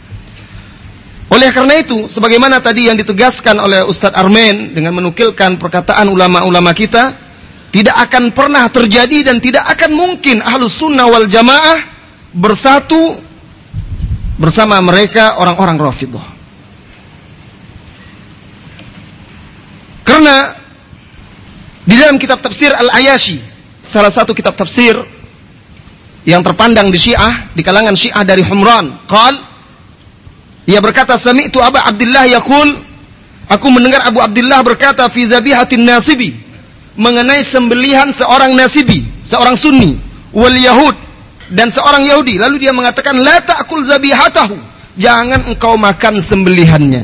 oleh 1.30 1.54
karena 1.54 1.78
itu 1.78 2.10
sebagaimana 2.10 2.58
tadi 2.66 2.90
yang 2.90 2.98
ditegaskan 2.98 3.62
oleh 3.62 3.86
Ustadz 3.86 4.18
Armen 4.18 4.74
dengan 4.74 4.98
menukilkan 4.98 5.62
perkataan 5.62 6.10
ulama-ulama 6.10 6.74
kita 6.74 7.14
tidak 7.70 8.10
akan 8.10 8.34
pernah 8.34 8.66
terjadi 8.74 9.22
dan 9.22 9.38
tidak 9.38 9.70
akan 9.70 10.02
mungkin 10.02 10.42
ahlus 10.42 10.74
sunnah 10.82 11.06
wal 11.06 11.30
jamaah 11.30 11.78
bersatu 12.34 13.22
bersama 14.42 14.82
mereka 14.82 15.38
orang-orang 15.38 15.78
Rafidhah. 15.78 16.28
Karena 20.06 20.63
di 21.84 21.96
dalam 22.00 22.16
kitab 22.16 22.40
tafsir 22.40 22.72
Al-Ayashi, 22.72 23.44
salah 23.88 24.12
satu 24.12 24.32
kitab 24.32 24.56
tafsir 24.56 24.96
yang 26.24 26.40
terpandang 26.40 26.88
di 26.88 27.00
Syiah, 27.00 27.52
di 27.52 27.62
kalangan 27.62 27.96
Syiah 27.96 28.24
dari 28.24 28.44
Humran, 28.44 29.08
qal 29.08 29.36
ia 30.64 30.80
berkata 30.80 31.20
sami'tu 31.20 31.60
Abu 31.60 31.76
Abdullah 31.76 32.24
yaqul 32.24 32.70
aku 33.52 33.68
mendengar 33.68 34.08
Abu 34.08 34.24
Abdullah 34.24 34.64
berkata 34.64 35.12
fi 35.12 35.28
zabihatin 35.28 35.84
nasibi 35.84 36.40
mengenai 36.96 37.44
sembelihan 37.50 38.14
seorang 38.16 38.56
nasibi, 38.56 39.04
seorang 39.28 39.60
sunni 39.60 40.00
wal 40.32 40.56
yahud 40.56 40.96
dan 41.54 41.70
seorang 41.70 42.06
Yahudi. 42.08 42.40
Lalu 42.40 42.64
dia 42.64 42.72
mengatakan, 42.72 43.18
La 43.20 43.42
ta'kul 43.44 43.86
zabihatahu. 43.86 44.56
Jangan 44.94 45.50
engkau 45.50 45.74
makan 45.74 46.22
sembelihannya. 46.22 47.02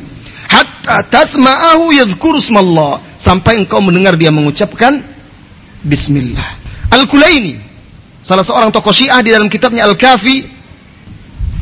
Hatta 0.50 1.06
tasma'ahu 1.10 1.90
yadhkuru 1.94 2.38
smallah. 2.42 3.02
Sampai 3.20 3.60
engkau 3.60 3.84
mendengar 3.84 4.16
dia 4.16 4.32
mengucapkan 4.32 5.20
Bismillah. 5.84 6.60
Al-Kulaini. 6.92 7.56
Salah 8.20 8.44
seorang 8.44 8.70
tokoh 8.72 8.92
syiah 8.92 9.24
di 9.24 9.32
dalam 9.32 9.48
kitabnya 9.48 9.88
Al-Kafi. 9.88 10.60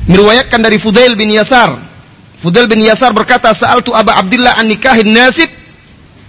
Meriwayatkan 0.08 0.60
dari 0.64 0.82
Fudail 0.82 1.14
bin 1.14 1.30
Yasar. 1.30 1.78
Fudail 2.42 2.66
bin 2.66 2.82
Yasar 2.82 3.12
berkata, 3.12 3.52
Sa'altu 3.54 3.94
Aba 3.94 4.18
Abdullah 4.18 4.58
an 4.58 4.66
nikahin 4.72 5.12
nasib. 5.12 5.50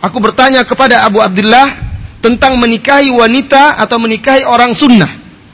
Aku 0.02 0.18
bertanya 0.18 0.66
kepada 0.66 1.04
Abu 1.06 1.22
Abdullah 1.22 1.86
tentang 2.18 2.58
menikahi 2.58 3.08
wanita 3.14 3.78
atau 3.78 3.96
menikahi 4.02 4.42
orang 4.44 4.74
sunnah. 4.74 5.08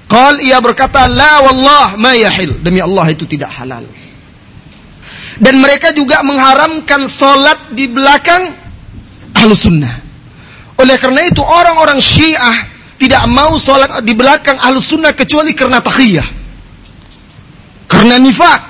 Qal 0.09 0.41
ia 0.41 0.59
berkata, 0.59 1.07
La 1.07 1.45
wallah 1.45 2.01
ma 2.01 2.17
yahil. 2.17 2.65
Demi 2.65 2.81
Allah 2.81 3.13
itu 3.13 3.29
tidak 3.29 3.53
halal. 3.53 3.85
Dan 5.39 5.59
mereka 5.59 5.91
juga 5.91 6.23
mengharamkan 6.23 7.11
solat 7.11 7.75
di 7.75 7.91
belakang 7.91 8.64
ahlu 9.35 9.55
sunnah. 9.59 10.01
Oleh 10.79 10.97
karena 10.99 11.27
itu 11.27 11.43
orang-orang 11.43 11.99
syiah 11.99 12.71
tidak 12.99 13.23
mau 13.31 13.59
solat 13.59 14.01
di 14.07 14.15
belakang 14.15 14.59
ahlu 14.59 14.79
sunnah 14.81 15.13
kecuali 15.13 15.53
karena 15.53 15.83
takhiyah. 15.83 16.29
Karena 17.91 18.17
nifak. 18.19 18.61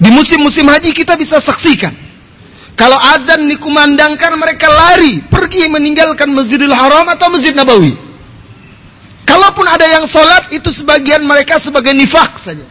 Di 0.00 0.08
musim-musim 0.08 0.64
haji 0.64 0.96
kita 0.96 1.12
bisa 1.18 1.36
saksikan. 1.44 1.92
Kalau 2.72 2.96
azan 2.96 3.44
dikumandangkan 3.44 4.32
mereka 4.40 4.72
lari 4.72 5.20
pergi 5.28 5.68
meninggalkan 5.68 6.32
Masjidil 6.32 6.72
Haram 6.72 7.04
atau 7.12 7.28
Masjid 7.28 7.52
Nabawi. 7.52 7.92
Kalaupun 9.28 9.68
ada 9.68 9.84
yang 9.84 10.08
sholat 10.08 10.48
itu 10.48 10.72
sebagian 10.72 11.20
mereka 11.20 11.60
sebagai 11.60 11.92
nifak 11.92 12.40
saja. 12.40 12.64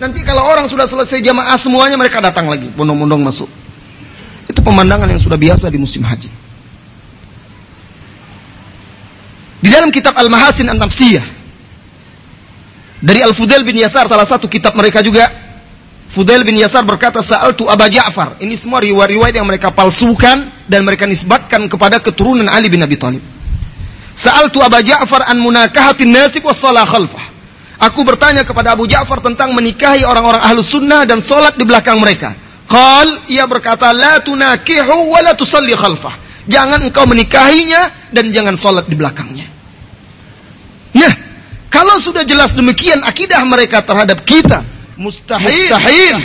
Nanti 0.00 0.24
kalau 0.24 0.48
orang 0.48 0.64
sudah 0.66 0.88
selesai 0.88 1.20
jamaah 1.20 1.60
semuanya 1.60 2.00
mereka 2.00 2.18
datang 2.24 2.48
lagi, 2.48 2.72
bondong-bondong 2.72 3.22
masuk. 3.22 3.46
Itu 4.62 4.70
pemandangan 4.70 5.10
yang 5.10 5.18
sudah 5.18 5.34
biasa 5.34 5.66
di 5.74 5.74
musim 5.74 6.06
haji. 6.06 6.30
Di 9.58 9.68
dalam 9.74 9.90
kitab 9.90 10.14
Al-Mahasin 10.14 10.70
an 10.70 10.78
dari 13.02 13.18
Al-Fudail 13.26 13.66
bin 13.66 13.82
Yasar 13.82 14.06
salah 14.06 14.22
satu 14.22 14.46
kitab 14.46 14.78
mereka 14.78 15.02
juga 15.02 15.26
Fudail 16.14 16.46
bin 16.46 16.54
Yasar 16.62 16.86
berkata 16.86 17.18
Sa'altu 17.26 17.66
Aba 17.66 17.90
Ja'far. 17.90 18.38
Ini 18.38 18.54
semua 18.54 18.78
riwayat-riwayat 18.78 19.34
yang 19.34 19.50
mereka 19.50 19.74
palsukan 19.74 20.70
dan 20.70 20.86
mereka 20.86 21.10
nisbatkan 21.10 21.66
kepada 21.66 21.98
keturunan 21.98 22.46
Ali 22.46 22.70
bin 22.70 22.86
Abi 22.86 22.94
Thalib. 22.94 23.22
Sa'altu 24.14 24.62
Abu 24.62 24.78
Ja'far 24.78 25.26
an 25.26 25.42
munakahatin 25.42 26.06
nasib 26.06 26.46
was 26.46 26.62
salah 26.62 26.86
khalfah. 26.86 27.34
Aku 27.90 28.06
bertanya 28.06 28.46
kepada 28.46 28.78
Abu 28.78 28.86
Ja'far 28.86 29.18
tentang 29.26 29.50
menikahi 29.58 30.06
orang-orang 30.06 30.38
ahlu 30.38 30.62
sunnah 30.62 31.02
dan 31.02 31.18
solat 31.18 31.58
di 31.58 31.66
belakang 31.66 31.98
mereka. 31.98 32.41
Qal, 32.72 33.28
ia 33.28 33.44
berkata, 33.44 33.92
La 33.92 34.24
tunakihu 34.24 35.12
wa 35.12 35.20
la 35.20 35.36
tusalli 35.36 35.76
khalfah. 35.76 36.16
Jangan 36.48 36.88
engkau 36.88 37.04
menikahinya 37.04 38.10
dan 38.10 38.32
jangan 38.32 38.56
solat 38.56 38.88
di 38.88 38.96
belakangnya. 38.96 39.46
Nah, 40.96 41.12
kalau 41.68 42.00
sudah 42.00 42.24
jelas 42.24 42.56
demikian 42.56 43.04
akidah 43.04 43.44
mereka 43.44 43.84
terhadap 43.84 44.24
kita, 44.24 44.64
mustahil, 44.96 45.70
mustahil, 45.70 46.16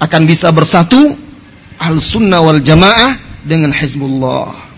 akan 0.00 0.22
bisa 0.24 0.48
bersatu 0.50 1.14
al 1.78 2.00
sunnah 2.00 2.40
wal 2.42 2.58
jamaah 2.58 3.20
dengan 3.46 3.70
Hizbullah. 3.70 4.68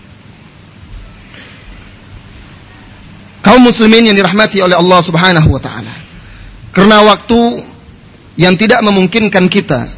kaum 3.41 3.61
muslimin 3.65 4.13
yang 4.13 4.17
dirahmati 4.17 4.61
oleh 4.61 4.77
Allah 4.77 4.99
Subhanahu 5.01 5.49
wa 5.49 5.61
taala. 5.61 5.93
Karena 6.71 7.03
waktu 7.03 7.65
yang 8.39 8.55
tidak 8.55 8.79
memungkinkan 8.83 9.51
kita 9.51 9.91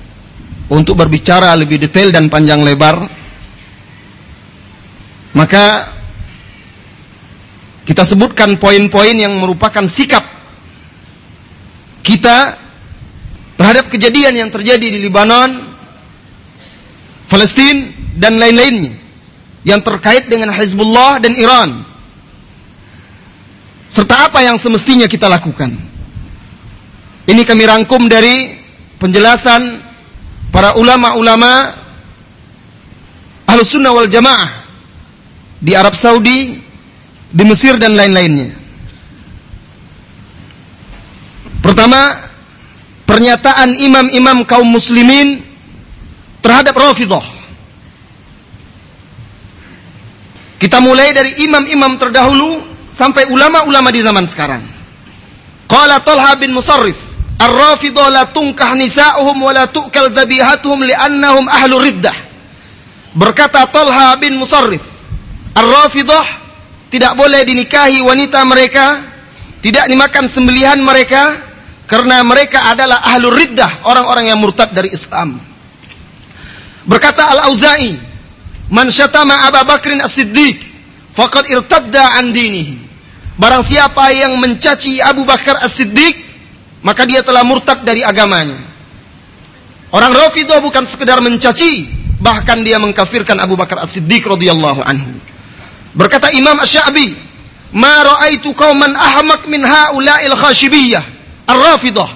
untuk 0.71 0.97
berbicara 0.97 1.53
lebih 1.53 1.77
detail 1.77 2.09
dan 2.09 2.31
panjang 2.31 2.63
lebar, 2.65 3.05
maka 5.37 5.93
kita 7.83 8.07
sebutkan 8.07 8.55
poin-poin 8.57 9.13
yang 9.13 9.35
merupakan 9.37 9.83
sikap 9.91 10.23
kita 12.03 12.57
terhadap 13.59 13.91
kejadian 13.91 14.33
yang 14.45 14.49
terjadi 14.51 14.87
di 14.87 14.99
Lebanon, 15.03 15.75
Palestina 17.27 17.91
dan 18.19 18.39
lain-lainnya 18.39 18.99
yang 19.63 19.79
terkait 19.79 20.27
dengan 20.27 20.51
Hizbullah 20.51 21.23
dan 21.23 21.33
Iran. 21.39 21.69
Serta 23.87 24.27
apa 24.31 24.41
yang 24.41 24.57
semestinya 24.57 25.07
kita 25.07 25.29
lakukan. 25.29 25.92
Ini 27.23 27.41
kami 27.47 27.63
rangkum 27.63 28.11
dari 28.11 28.59
penjelasan 28.99 29.79
para 30.51 30.75
ulama-ulama 30.75 31.79
Ahlus 33.47 33.71
Sunnah 33.71 33.95
wal 33.95 34.11
Jamaah 34.11 34.63
di 35.63 35.71
Arab 35.71 35.95
Saudi, 35.95 36.59
di 37.31 37.43
Mesir 37.47 37.79
dan 37.79 37.95
lain-lainnya. 37.95 38.59
Pertama, 41.63 42.27
pernyataan 43.07 43.79
imam-imam 43.79 44.43
kaum 44.43 44.67
muslimin 44.67 45.39
terhadap 46.43 46.75
Rafidah. 46.75 47.23
Kita 50.59 50.83
mulai 50.83 51.15
dari 51.15 51.43
imam-imam 51.47 51.95
terdahulu 51.95 52.67
sampai 52.91 53.31
ulama-ulama 53.31 53.87
di 53.91 54.03
zaman 54.03 54.27
sekarang. 54.27 54.63
Qala 55.67 56.03
Talha 56.03 56.35
bin 56.35 56.51
Musarrif, 56.51 56.99
Ar-Rafidah 57.39 58.07
la 58.13 58.23
tunkah 58.29 58.77
nisa'uhum 58.77 59.37
wa 59.41 59.51
la 59.51 59.65
tu'kal 59.67 60.13
dhabihatuhum 60.13 60.85
li'annahum 60.85 61.45
ahlu 61.49 61.81
riddah. 61.81 62.17
Berkata 63.13 63.65
Talha 63.69 64.17
bin 64.17 64.37
Musarrif, 64.37 64.81
Ar-Rafidah 65.53 66.25
tidak 66.93 67.13
boleh 67.17 67.41
dinikahi 67.41 68.01
wanita 68.05 68.41
mereka, 68.45 68.85
tidak 69.65 69.89
dimakan 69.89 70.29
sembelihan 70.29 70.77
mereka, 70.81 71.41
karena 71.89 72.23
mereka 72.25 72.69
adalah 72.69 73.03
ahlul 73.05 73.35
riddah, 73.35 73.85
orang-orang 73.85 74.29
yang 74.31 74.39
murtad 74.39 74.71
dari 74.71 74.93
Islam. 74.93 75.41
Berkata 76.87 77.27
Al-Auza'i, 77.33 77.99
"Man 78.71 78.87
syatama 78.89 79.45
Abu 79.45 79.61
Bakrin 79.67 79.99
As-Siddiq, 79.99 80.57
faqad 81.13 81.49
irtadda 81.51 82.17
an 82.17 82.31
dinihi." 82.31 82.81
Barang 83.35 83.65
siapa 83.65 84.13
yang 84.13 84.37
mencaci 84.37 85.01
Abu 85.01 85.25
Bakar 85.25 85.59
As-Siddiq, 85.65 86.22
maka 86.83 87.07
dia 87.07 87.23
telah 87.23 87.41
murtad 87.47 87.81
dari 87.87 88.03
agamanya. 88.03 88.59
Orang 89.89 90.11
Rafidah 90.11 90.59
bukan 90.59 90.83
sekedar 90.89 91.23
mencaci, 91.23 91.87
bahkan 92.19 92.61
dia 92.61 92.77
mengkafirkan 92.77 93.39
Abu 93.39 93.55
Bakar 93.55 93.81
As-Siddiq 93.87 94.27
radhiyallahu 94.27 94.83
anhu. 94.83 95.17
Berkata 95.95 96.33
Imam 96.33 96.57
Asy-Sya'bi, 96.59 97.13
"Ma 97.77 98.01
ra'aitu 98.03 98.51
qauman 98.57 98.91
ahmak 98.97 99.47
min 99.47 99.61
ha'ula'il 99.63 100.33
khashibiyah." 100.33 101.03
Ar-Rafidah. 101.45 102.09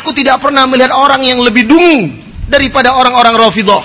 Aku 0.00 0.10
tidak 0.16 0.42
pernah 0.42 0.66
melihat 0.66 0.90
orang 0.90 1.22
yang 1.22 1.38
lebih 1.38 1.70
dungu 1.70 2.10
daripada 2.50 2.96
orang-orang 2.98 3.38
Rafidah. 3.38 3.84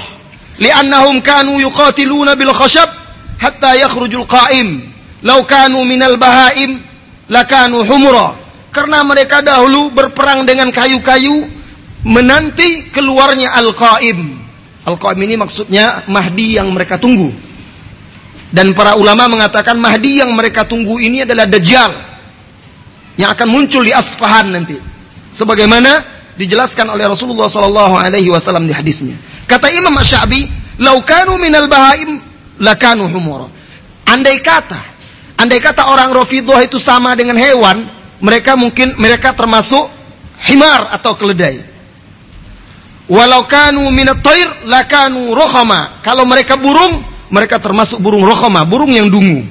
Li'annahum 0.57 1.21
kanu 1.21 1.61
yuqatiluna 1.61 2.33
bil 2.35 2.51
khashab 2.51 2.89
hatta 3.37 3.77
yakhrujul 3.77 4.25
qa'im. 4.25 4.89
Lau 5.21 5.45
kanu 5.45 5.85
minal 5.85 6.17
bahaim 6.17 6.81
lakanu 7.29 7.85
humura. 7.85 8.48
Karena 8.69 9.01
mereka 9.01 9.41
dahulu 9.41 9.89
berperang 9.89 10.45
dengan 10.45 10.69
kayu-kayu 10.69 11.49
menanti 12.05 12.93
keluarnya 12.93 13.53
al-qa'im. 13.57 14.19
Al-qa'im 14.85 15.19
ini 15.25 15.35
maksudnya 15.35 16.05
Mahdi 16.05 16.61
yang 16.61 16.69
mereka 16.69 17.01
tunggu. 17.01 17.33
Dan 18.49 18.73
para 18.73 18.97
ulama 18.97 19.29
mengatakan 19.29 19.77
Mahdi 19.77 20.21
yang 20.21 20.33
mereka 20.33 20.65
tunggu 20.65 20.97
ini 20.97 21.21
adalah 21.21 21.45
Dajjal 21.45 21.91
yang 23.17 23.29
akan 23.35 23.47
muncul 23.49 23.81
di 23.85 23.93
Asfahan 23.93 24.53
nanti. 24.53 24.77
Sebagaimana 25.33 26.17
dijelaskan 26.39 26.87
oleh 26.89 27.05
Rasulullah 27.05 27.51
sallallahu 27.51 27.99
alaihi 27.99 28.31
wasallam 28.31 28.65
di 28.65 28.73
hadisnya. 28.73 29.19
Kata 29.43 29.67
Imam 29.69 29.91
Asy-Sya'bi, 29.99 30.47
"Lau 30.79 31.03
kanu 31.03 31.35
minal 31.35 31.67
bahaim 31.67 32.23
lakanu 32.63 33.11
humura." 33.11 33.51
Andai 34.07 34.39
kata, 34.41 34.81
andai 35.37 35.59
kata 35.59 35.91
orang 35.91 36.15
Rafidhah 36.15 36.63
itu 36.63 36.79
sama 36.81 37.13
dengan 37.13 37.37
hewan, 37.37 37.85
mereka 38.19 38.55
mungkin 38.59 38.95
mereka 38.99 39.35
termasuk 39.35 39.91
himar 40.47 40.91
atau 40.95 41.15
keledai. 41.15 41.63
Walau 43.09 43.43
kanu 43.49 43.89
minat 43.89 44.21
toir 44.21 44.63
lakanu 44.69 45.33
rohama. 45.33 46.03
Kalau 46.05 46.29
mereka 46.29 46.53
burung, 46.53 47.01
mereka 47.33 47.57
termasuk 47.57 47.97
burung 47.97 48.21
rohama, 48.21 48.61
burung 48.69 48.93
yang 48.93 49.09
dungu. 49.09 49.41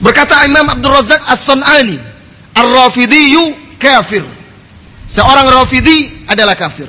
Berkata 0.00 0.44
Imam 0.48 0.64
Abdul 0.64 0.92
Razak 0.92 1.20
As-Sun'ani, 1.24 2.00
Ar-Rafidhiyu 2.56 3.76
kafir. 3.76 4.24
Seorang 5.12 5.52
Rafidhi 5.52 6.26
adalah 6.28 6.56
kafir. 6.56 6.88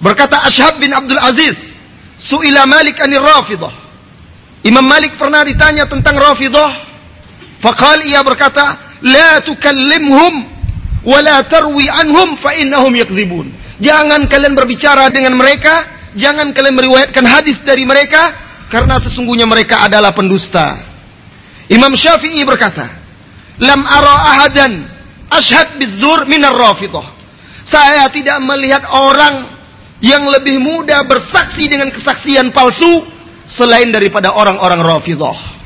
Berkata 0.00 0.40
Ashab 0.40 0.80
bin 0.80 0.94
Abdul 0.94 1.20
Aziz, 1.20 1.56
Su'ila 2.16 2.64
Malik 2.64 2.96
anir 3.04 3.20
Rafidah. 3.20 3.72
Imam 4.64 4.84
Malik 4.84 5.20
pernah 5.20 5.44
ditanya 5.44 5.84
tentang 5.84 6.16
Rafidah. 6.16 6.88
Faqal 7.60 8.08
ia 8.08 8.24
berkata, 8.24 8.87
La 9.04 9.38
tukallimhum 9.42 10.34
wa 11.06 11.18
la 11.22 11.44
tarwi 11.46 11.86
anhum 11.86 12.34
fa 12.38 12.54
innahum 12.58 12.90
yakdzibun. 12.94 13.46
Jangan 13.78 14.26
kalian 14.26 14.58
berbicara 14.58 15.06
dengan 15.14 15.38
mereka, 15.38 15.86
jangan 16.18 16.50
kalian 16.50 16.74
meriwayatkan 16.74 17.22
hadis 17.22 17.62
dari 17.62 17.86
mereka 17.86 18.34
karena 18.66 18.98
sesungguhnya 18.98 19.46
mereka 19.46 19.86
adalah 19.86 20.10
pendusta. 20.10 20.82
Imam 21.70 21.94
Syafi'i 21.94 22.42
berkata, 22.42 22.90
"Lam 23.62 23.86
ara 23.86 24.16
ahadan 24.34 24.72
ashhad 25.30 25.78
bizur 25.78 26.26
minar 26.26 26.56
rafidah." 26.56 27.06
Saya 27.68 28.08
tidak 28.08 28.40
melihat 28.42 28.82
orang 28.88 29.58
yang 30.00 30.24
lebih 30.26 30.58
mudah 30.62 31.04
bersaksi 31.04 31.68
dengan 31.68 31.92
kesaksian 31.92 32.50
palsu 32.54 33.04
selain 33.44 33.92
daripada 33.92 34.32
orang-orang 34.32 34.80
rafidah. 34.80 35.57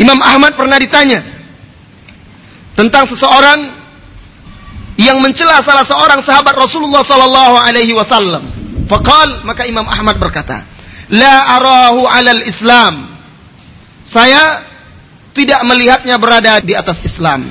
Imam 0.00 0.20
Ahmad 0.24 0.56
pernah 0.56 0.80
ditanya 0.80 1.20
tentang 2.72 3.04
seseorang 3.04 3.60
yang 4.96 5.20
mencela 5.20 5.60
salah 5.64 5.84
seorang 5.84 6.20
sahabat 6.24 6.54
Rasulullah 6.56 7.04
sallallahu 7.04 7.54
alaihi 7.60 7.92
wasallam. 7.96 8.44
Faqal 8.88 9.44
maka 9.44 9.64
Imam 9.68 9.84
Ahmad 9.88 10.16
berkata, 10.16 10.64
"La 11.12 11.60
arahu 11.60 12.04
'alal 12.08 12.42
Islam 12.44 13.12
saya 14.04 14.68
tidak 15.32 15.60
melihatnya 15.64 16.16
berada 16.20 16.60
di 16.60 16.76
atas 16.76 17.00
Islam. 17.04 17.48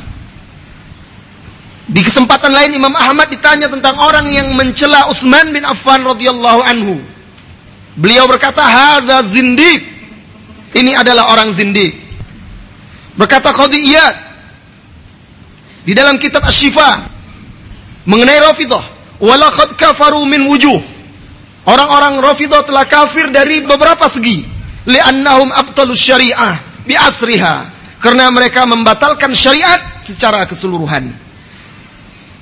Di 1.92 2.02
kesempatan 2.06 2.54
lain 2.54 2.78
Imam 2.78 2.94
Ahmad 2.94 3.28
ditanya 3.28 3.68
tentang 3.68 4.00
orang 4.00 4.30
yang 4.30 4.48
mencela 4.54 5.12
Utsman 5.12 5.52
bin 5.52 5.66
Affan 5.66 6.06
radhiyallahu 6.06 6.62
anhu. 6.64 7.04
Beliau 8.00 8.30
berkata, 8.30 8.64
"Hadza 8.64 9.28
zindiq." 9.34 9.92
Ini 10.72 10.96
adalah 10.96 11.36
orang 11.36 11.52
zindiq. 11.52 12.01
Berkata 13.16 13.52
Qadiyat 13.52 14.16
di 15.84 15.92
dalam 15.92 16.16
kitab 16.22 16.46
Asy-Syifa 16.48 17.10
mengenai 18.08 18.40
Rafidah, 18.40 18.84
"Walaqad 19.20 19.76
kafaru 19.76 20.24
min 20.24 20.48
wujuh." 20.48 20.80
Orang-orang 21.68 22.18
Rafidah 22.24 22.66
telah 22.66 22.90
kafir 22.90 23.30
dari 23.30 23.62
beberapa 23.62 24.10
segi 24.10 24.48
li'annahum 24.90 25.54
abtalus 25.54 26.02
syariah 26.02 26.82
bi 26.88 26.98
asriha 26.98 27.70
karena 28.02 28.34
mereka 28.34 28.66
membatalkan 28.66 29.30
syariat 29.38 29.78
secara 30.10 30.50
keseluruhan. 30.50 31.14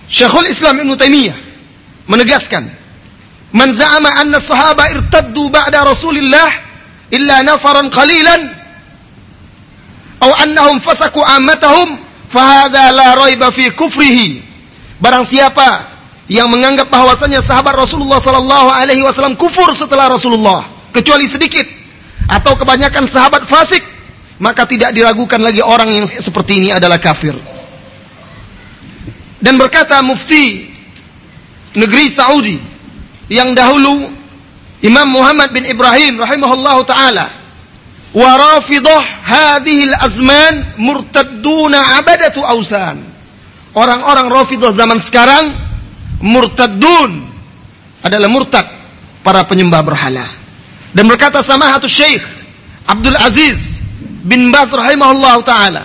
Syekhul 0.08 0.48
Islam 0.48 0.80
Ibn 0.88 0.91
Taimiyah 0.96 1.38
menegaskan, 2.08 2.64
"Man 3.52 3.76
za'ama 3.76 4.10
anna 4.24 4.40
sahaba 4.40 4.88
irtaddu 4.88 5.52
ba'da 5.52 5.84
Rasulillah 5.84 6.50
illa 7.12 7.44
nafaran 7.44 7.91
qalilan 7.91 8.59
aw 10.20 10.32
annahum 10.44 10.80
fasaku 10.84 11.20
ammatahum 11.24 12.00
fahadha 12.32 12.91
la 12.91 13.16
raiba 13.16 13.52
fi 13.52 13.72
kufrihi." 13.74 14.44
Barang 15.00 15.24
siapa 15.24 15.96
yang 16.28 16.52
menganggap 16.52 16.91
bahwasanya 16.91 17.41
sahabat 17.41 17.74
Rasulullah 17.74 18.20
sallallahu 18.20 18.68
alaihi 18.70 19.02
wasallam 19.02 19.40
kufur 19.40 19.72
setelah 19.74 20.12
Rasulullah 20.12 20.68
kecuali 20.91 21.26
sedikit 21.26 21.66
atau 22.30 22.54
kebanyakan 22.54 23.10
sahabat 23.10 23.48
fasik, 23.50 23.82
maka 24.38 24.68
tidak 24.70 24.94
diragukan 24.94 25.41
lagi 25.41 25.64
orang 25.64 25.90
yang 25.90 26.06
seperti 26.22 26.62
ini 26.62 26.70
adalah 26.70 27.02
kafir. 27.02 27.34
Dan 29.40 29.56
berkata 29.56 30.04
mufti 30.04 30.68
negeri 31.74 32.12
Saudi 32.12 32.60
yang 33.32 33.56
dahulu 33.56 34.12
Imam 34.84 35.08
Muhammad 35.10 35.56
bin 35.56 35.64
Ibrahim 35.64 36.20
rahimahullahu 36.20 36.84
taala 36.84 37.39
wa 38.15 38.30
rafidah 38.38 39.02
hadhihi 39.22 39.94
al-azman 39.94 40.56
murtadduna 40.81 42.02
abadatu 42.02 42.41
ausan. 42.41 43.06
Orang-orang 43.73 44.27
rafidah 44.34 44.73
zaman 44.73 44.98
sekarang 45.06 45.53
murtadun 46.19 47.30
adalah 48.02 48.27
murtad 48.27 48.65
para 49.22 49.45
penyembah 49.45 49.86
berhala. 49.86 50.26
Dan 50.90 51.06
berkata 51.06 51.45
sama 51.45 51.69
satu 51.77 51.86
syekh 51.86 52.26
Abdul 52.90 53.14
Aziz 53.14 53.61
bin 54.26 54.49
Baz 54.49 54.73
rahimahullah 54.73 55.36
taala, 55.45 55.84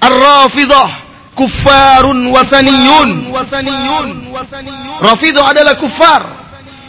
Ar-Rafidah 0.00 0.88
kuffarun 1.36 2.32
wasaniyun. 2.32 3.30
Rafidah 5.00 5.44
adalah 5.52 5.76
kufar, 5.76 6.22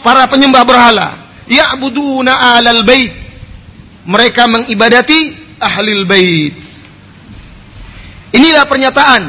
para 0.02 0.26
penyembah 0.26 0.66
berhala. 0.66 1.08
Ya'buduna 1.46 2.58
alal 2.58 2.82
bait. 2.82 3.21
Mereka 4.02 4.50
mengibadati 4.50 5.38
ahlil 5.62 6.04
bait. 6.06 6.58
Inilah 8.32 8.64
pernyataan 8.66 9.22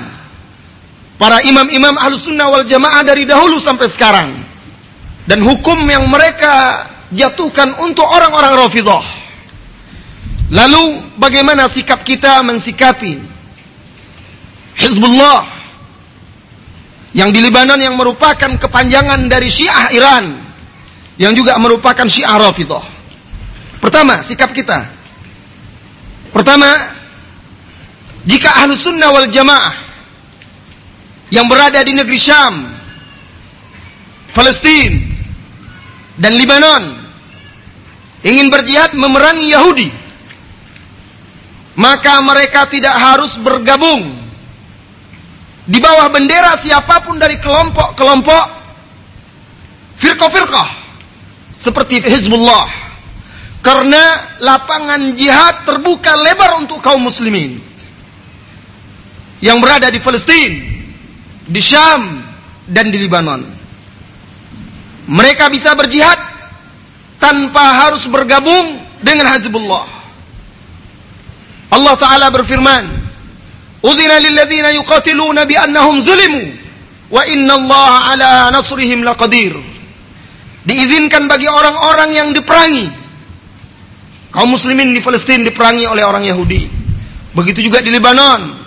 para 1.20 1.44
imam-imam 1.46 1.94
ahlus 2.00 2.26
sunnah 2.26 2.50
wal 2.50 2.66
jamaah 2.66 3.04
dari 3.06 3.28
dahulu 3.28 3.62
sampai 3.62 3.88
sekarang. 3.94 4.30
Dan 5.24 5.40
hukum 5.46 5.78
yang 5.88 6.10
mereka 6.10 6.84
jatuhkan 7.14 7.80
untuk 7.80 8.04
orang-orang 8.04 8.60
Rafidah. 8.68 9.06
Lalu 10.52 11.16
bagaimana 11.18 11.72
sikap 11.72 12.04
kita 12.06 12.44
mensikapi 12.46 13.18
Hizbullah 14.78 15.42
yang 17.14 17.30
di 17.30 17.40
Lebanon 17.42 17.78
yang 17.78 17.96
merupakan 17.98 18.58
kepanjangan 18.58 19.30
dari 19.30 19.50
Syiah 19.50 19.90
Iran 19.94 20.26
yang 21.18 21.34
juga 21.38 21.58
merupakan 21.62 22.06
Syiah 22.10 22.38
Rafidah. 22.38 22.93
Pertama, 23.84 24.24
sikap 24.24 24.56
kita. 24.56 24.88
Pertama, 26.32 26.72
jika 28.24 28.64
ahlu 28.64 28.80
sunnah 28.80 29.12
wal 29.12 29.28
jamaah 29.28 29.76
yang 31.28 31.52
berada 31.52 31.84
di 31.84 31.92
negeri 31.92 32.16
Syam, 32.16 32.72
Palestina, 34.32 35.04
dan 36.16 36.32
Lebanon 36.40 36.84
ingin 38.24 38.48
berjihad 38.48 38.96
memerangi 38.96 39.52
Yahudi, 39.52 39.92
maka 41.76 42.24
mereka 42.24 42.72
tidak 42.72 42.96
harus 42.96 43.36
bergabung 43.44 44.16
di 45.68 45.80
bawah 45.84 46.08
bendera 46.08 46.56
siapa 46.64 47.04
pun 47.04 47.20
dari 47.20 47.36
kelompok-kelompok 47.36 48.46
firqah-firqah 50.00 50.70
seperti 51.60 52.00
Hizbullah. 52.00 52.83
Karena 53.64 54.36
lapangan 54.44 55.16
jihad 55.16 55.64
terbuka 55.64 56.12
lebar 56.20 56.60
untuk 56.60 56.84
kaum 56.84 57.00
muslimin 57.00 57.64
yang 59.40 59.64
berada 59.64 59.88
di 59.88 60.04
Palestina, 60.04 60.60
di 61.48 61.62
Syam, 61.64 62.20
dan 62.68 62.92
di 62.92 63.00
Lebanon. 63.00 63.44
Mereka 65.08 65.48
bisa 65.48 65.76
berjihad 65.80 66.16
tanpa 67.20 67.88
harus 67.88 68.04
bergabung 68.12 68.84
dengan 69.04 69.32
Hizbullah. 69.32 69.84
Allah 71.72 71.96
Ta'ala 72.00 72.28
berfirman, 72.32 72.84
Udhina 73.84 74.16
lilladzina 74.20 74.76
yuqatiluna 74.80 75.44
bi'annahum 75.44 76.04
zulimu, 76.04 76.44
wa 77.12 77.24
inna 77.28 77.60
Allah 77.60 77.92
ala 78.16 78.32
nasrihim 78.56 79.04
laqadir. 79.04 79.56
Diizinkan 80.64 81.28
bagi 81.28 81.52
orang-orang 81.52 82.16
yang 82.16 82.32
diperangi. 82.32 83.03
Kaum 84.34 84.50
muslimin 84.50 84.98
di 84.98 85.02
Palestina 85.06 85.46
diperangi 85.46 85.86
oleh 85.86 86.02
orang 86.02 86.26
Yahudi. 86.26 86.66
Begitu 87.38 87.70
juga 87.70 87.86
di 87.86 87.94
Lebanon. 87.94 88.66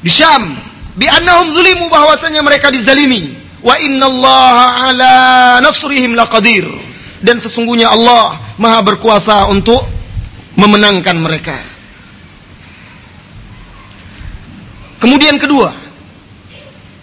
Di 0.00 0.08
Syam, 0.08 0.56
bi'annahum 0.96 1.52
zulimu 1.52 1.92
bahwasanya 1.92 2.40
mereka 2.40 2.72
dizalimi. 2.72 3.36
Wa 3.60 3.76
inna 3.76 4.08
Allah 4.08 4.56
ala 4.88 5.14
nasrihim 5.60 6.16
laqadir. 6.16 6.64
Dan 7.20 7.44
sesungguhnya 7.44 7.92
Allah 7.92 8.56
maha 8.56 8.80
berkuasa 8.80 9.52
untuk 9.52 9.84
memenangkan 10.56 11.16
mereka. 11.20 11.60
Kemudian 15.00 15.36
kedua, 15.36 15.76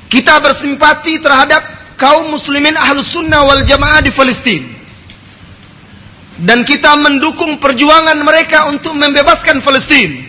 kita 0.09 0.41
bersimpati 0.41 1.21
terhadap 1.21 1.93
kaum 1.97 2.33
muslimin 2.33 2.73
ahlus 2.73 3.13
sunnah 3.13 3.45
wal 3.45 3.61
jamaah 3.65 4.01
di 4.01 4.09
Palestina. 4.13 4.76
Dan 6.38 6.61
kita 6.61 6.93
mendukung 7.01 7.57
perjuangan 7.57 8.18
mereka 8.22 8.69
untuk 8.69 8.93
membebaskan 8.93 9.61
Palestina. 9.65 10.27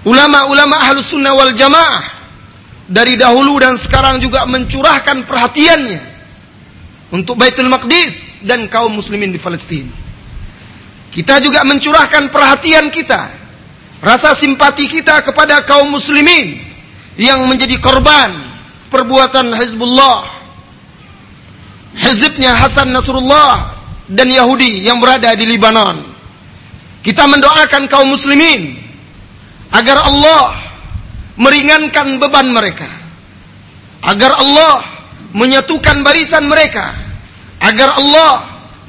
Ulama-ulama 0.00 0.80
ahlus 0.88 1.12
sunnah 1.12 1.36
wal 1.36 1.52
jamaah 1.52 2.20
dari 2.90 3.14
dahulu 3.14 3.60
dan 3.60 3.76
sekarang 3.78 4.18
juga 4.18 4.42
mencurahkan 4.48 5.28
perhatiannya 5.28 6.00
untuk 7.12 7.36
Baitul 7.36 7.68
Maqdis 7.68 8.42
dan 8.42 8.66
kaum 8.66 8.96
muslimin 8.96 9.30
di 9.30 9.38
Palestina. 9.38 9.92
Kita 11.10 11.42
juga 11.42 11.66
mencurahkan 11.66 12.30
perhatian 12.30 12.88
kita, 12.88 13.20
rasa 14.00 14.34
simpati 14.38 14.86
kita 14.88 15.20
kepada 15.26 15.62
kaum 15.66 15.90
muslimin 15.90 16.58
yang 17.20 17.44
menjadi 17.44 17.76
korban 17.82 18.50
perbuatan 18.88 19.52
Hizbullah, 19.58 20.39
hizibnya 21.94 22.54
Hasan 22.54 22.94
Nasrullah 22.94 23.78
dan 24.10 24.28
Yahudi 24.30 24.86
yang 24.86 24.98
berada 24.98 25.34
di 25.34 25.46
Libanon. 25.46 26.10
Kita 27.00 27.24
mendoakan 27.24 27.88
kaum 27.88 28.12
muslimin 28.12 28.76
agar 29.72 30.04
Allah 30.04 30.44
meringankan 31.40 32.20
beban 32.20 32.50
mereka. 32.52 32.88
Agar 34.04 34.36
Allah 34.36 34.74
menyatukan 35.32 36.04
barisan 36.04 36.44
mereka. 36.48 36.92
Agar 37.60 37.96
Allah 37.96 38.32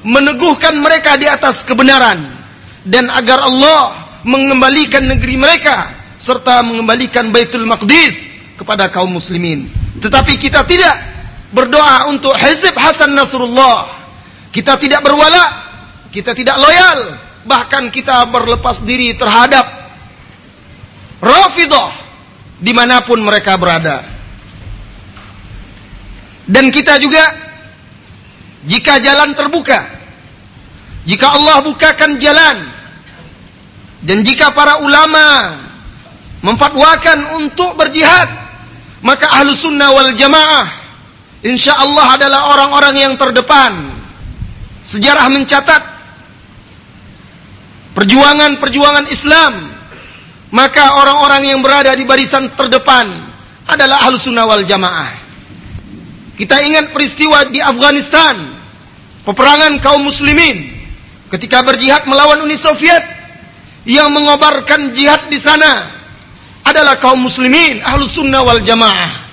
meneguhkan 0.02 0.80
mereka 0.82 1.16
di 1.20 1.30
atas 1.30 1.62
kebenaran 1.68 2.42
dan 2.88 3.06
agar 3.14 3.46
Allah 3.46 4.10
mengembalikan 4.26 5.06
negeri 5.06 5.38
mereka 5.38 5.94
serta 6.18 6.66
mengembalikan 6.66 7.30
Baitul 7.30 7.66
Maqdis 7.70 8.16
kepada 8.58 8.90
kaum 8.90 9.14
muslimin. 9.14 9.70
Tetapi 10.02 10.38
kita 10.38 10.66
tidak 10.66 11.11
berdoa 11.52 12.10
untuk 12.10 12.34
Hizib 12.36 12.76
Hasan 12.76 13.12
Nasrullah. 13.14 14.02
Kita 14.52 14.76
tidak 14.80 15.04
berwala, 15.04 15.44
kita 16.12 16.36
tidak 16.36 16.60
loyal, 16.60 17.16
bahkan 17.48 17.88
kita 17.88 18.28
berlepas 18.28 18.84
diri 18.84 19.16
terhadap 19.16 19.64
Rafidah 21.22 21.92
di 22.58 22.74
mana 22.74 23.06
pun 23.06 23.22
mereka 23.22 23.56
berada. 23.56 24.04
Dan 26.50 26.68
kita 26.74 26.98
juga 27.00 27.22
jika 28.68 29.00
jalan 29.00 29.32
terbuka, 29.38 29.80
jika 31.06 31.32
Allah 31.32 31.64
bukakan 31.64 32.20
jalan, 32.20 32.58
dan 34.02 34.26
jika 34.26 34.50
para 34.52 34.82
ulama 34.82 35.56
memfatwakan 36.42 37.40
untuk 37.40 37.78
berjihad, 37.78 38.28
maka 39.06 39.30
ahlu 39.30 39.54
sunnah 39.54 39.94
wal 39.94 40.12
jamaah 40.18 40.81
insya 41.46 41.78
Allah 41.78 42.18
adalah 42.18 42.42
orang-orang 42.54 42.96
yang 42.98 43.14
terdepan. 43.18 44.02
Sejarah 44.82 45.30
mencatat 45.30 45.82
perjuangan-perjuangan 47.94 49.06
Islam, 49.14 49.54
maka 50.50 50.98
orang-orang 50.98 51.54
yang 51.54 51.60
berada 51.62 51.94
di 51.94 52.02
barisan 52.02 52.50
terdepan 52.58 53.30
adalah 53.70 54.10
ahlu 54.10 54.18
sunnah 54.18 54.50
wal 54.50 54.66
jamaah. 54.66 55.22
Kita 56.34 56.58
ingat 56.66 56.90
peristiwa 56.90 57.46
di 57.54 57.62
Afghanistan 57.62 58.58
peperangan 59.22 59.78
kaum 59.86 60.02
muslimin 60.02 60.82
ketika 61.30 61.62
berjihad 61.62 62.10
melawan 62.10 62.42
Uni 62.42 62.58
Soviet 62.58 63.06
yang 63.86 64.10
mengobarkan 64.10 64.94
jihad 64.98 65.30
di 65.30 65.38
sana 65.38 66.02
adalah 66.66 66.98
kaum 66.98 67.22
muslimin 67.22 67.82
ahlu 67.86 68.06
sunnah 68.10 68.42
wal 68.42 68.62
jamaah 68.66 69.30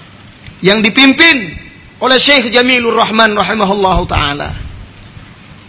yang 0.61 0.81
dipimpin 0.85 1.58
oleh 1.99 2.19
Syekh 2.19 2.51
Jamilur 2.55 2.95
Rahman 2.95 3.35
rahimahullahu 3.35 4.03
taala. 4.07 4.55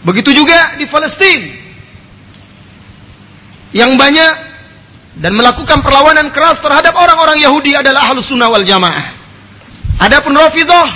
Begitu 0.06 0.32
juga 0.32 0.80
di 0.80 0.88
Palestina 0.88 1.50
yang 3.70 3.94
banyak 3.94 4.34
dan 5.20 5.36
melakukan 5.36 5.84
perlawanan 5.84 6.32
keras 6.32 6.58
terhadap 6.64 6.96
orang-orang 6.96 7.38
Yahudi 7.38 7.76
adalah 7.76 8.08
ahlu 8.08 8.24
sunnah 8.24 8.48
wal 8.48 8.64
jamaah. 8.64 9.18
Adapun 10.00 10.32
Rafidah, 10.32 10.88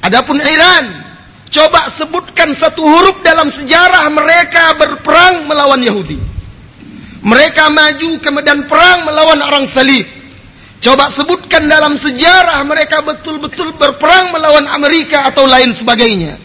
adapun 0.00 0.40
Iran, 0.40 1.08
Coba 1.48 1.88
sebutkan 1.96 2.52
satu 2.52 2.84
huruf 2.84 3.24
dalam 3.24 3.48
sejarah 3.48 4.04
mereka 4.12 4.76
berperang 4.76 5.48
melawan 5.48 5.80
Yahudi. 5.80 6.20
Mereka 7.24 7.72
maju 7.72 8.10
ke 8.20 8.28
medan 8.30 8.68
perang 8.68 9.08
melawan 9.08 9.40
orang 9.40 9.64
salib. 9.72 10.04
Coba 10.78 11.10
sebutkan 11.10 11.66
dalam 11.66 11.98
sejarah 11.98 12.62
mereka 12.62 13.02
betul-betul 13.02 13.74
berperang 13.74 14.30
melawan 14.30 14.66
Amerika 14.70 15.26
atau 15.26 15.42
lain 15.42 15.74
sebagainya. 15.74 16.38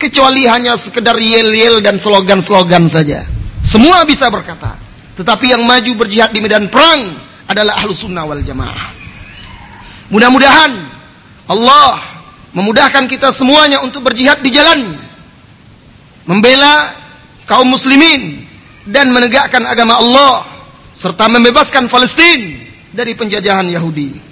Kecuali 0.00 0.48
hanya 0.48 0.74
sekedar 0.80 1.16
yel-yel 1.20 1.84
dan 1.84 2.00
slogan-slogan 2.00 2.88
saja. 2.88 3.28
Semua 3.60 4.04
bisa 4.08 4.32
berkata. 4.32 4.80
Tetapi 5.14 5.52
yang 5.52 5.62
maju 5.68 6.04
berjihad 6.04 6.32
di 6.32 6.40
medan 6.40 6.72
perang 6.72 7.20
adalah 7.44 7.78
ahlu 7.78 7.92
sunnah 7.92 8.24
wal 8.24 8.40
jamaah. 8.40 8.90
Mudah-mudahan 10.08 10.72
Allah 11.46 12.24
memudahkan 12.56 13.04
kita 13.06 13.36
semuanya 13.36 13.84
untuk 13.84 14.00
berjihad 14.00 14.40
di 14.40 14.48
jalan 14.48 14.96
membela 16.24 16.96
kaum 17.44 17.68
muslimin 17.68 18.48
dan 18.88 19.12
menegakkan 19.12 19.60
agama 19.68 20.00
Allah 20.00 20.32
serta 20.96 21.28
membebaskan 21.28 21.88
Palestina 21.92 22.64
dari 22.94 23.18
penjajahan 23.18 23.66
Yahudi. 23.66 24.22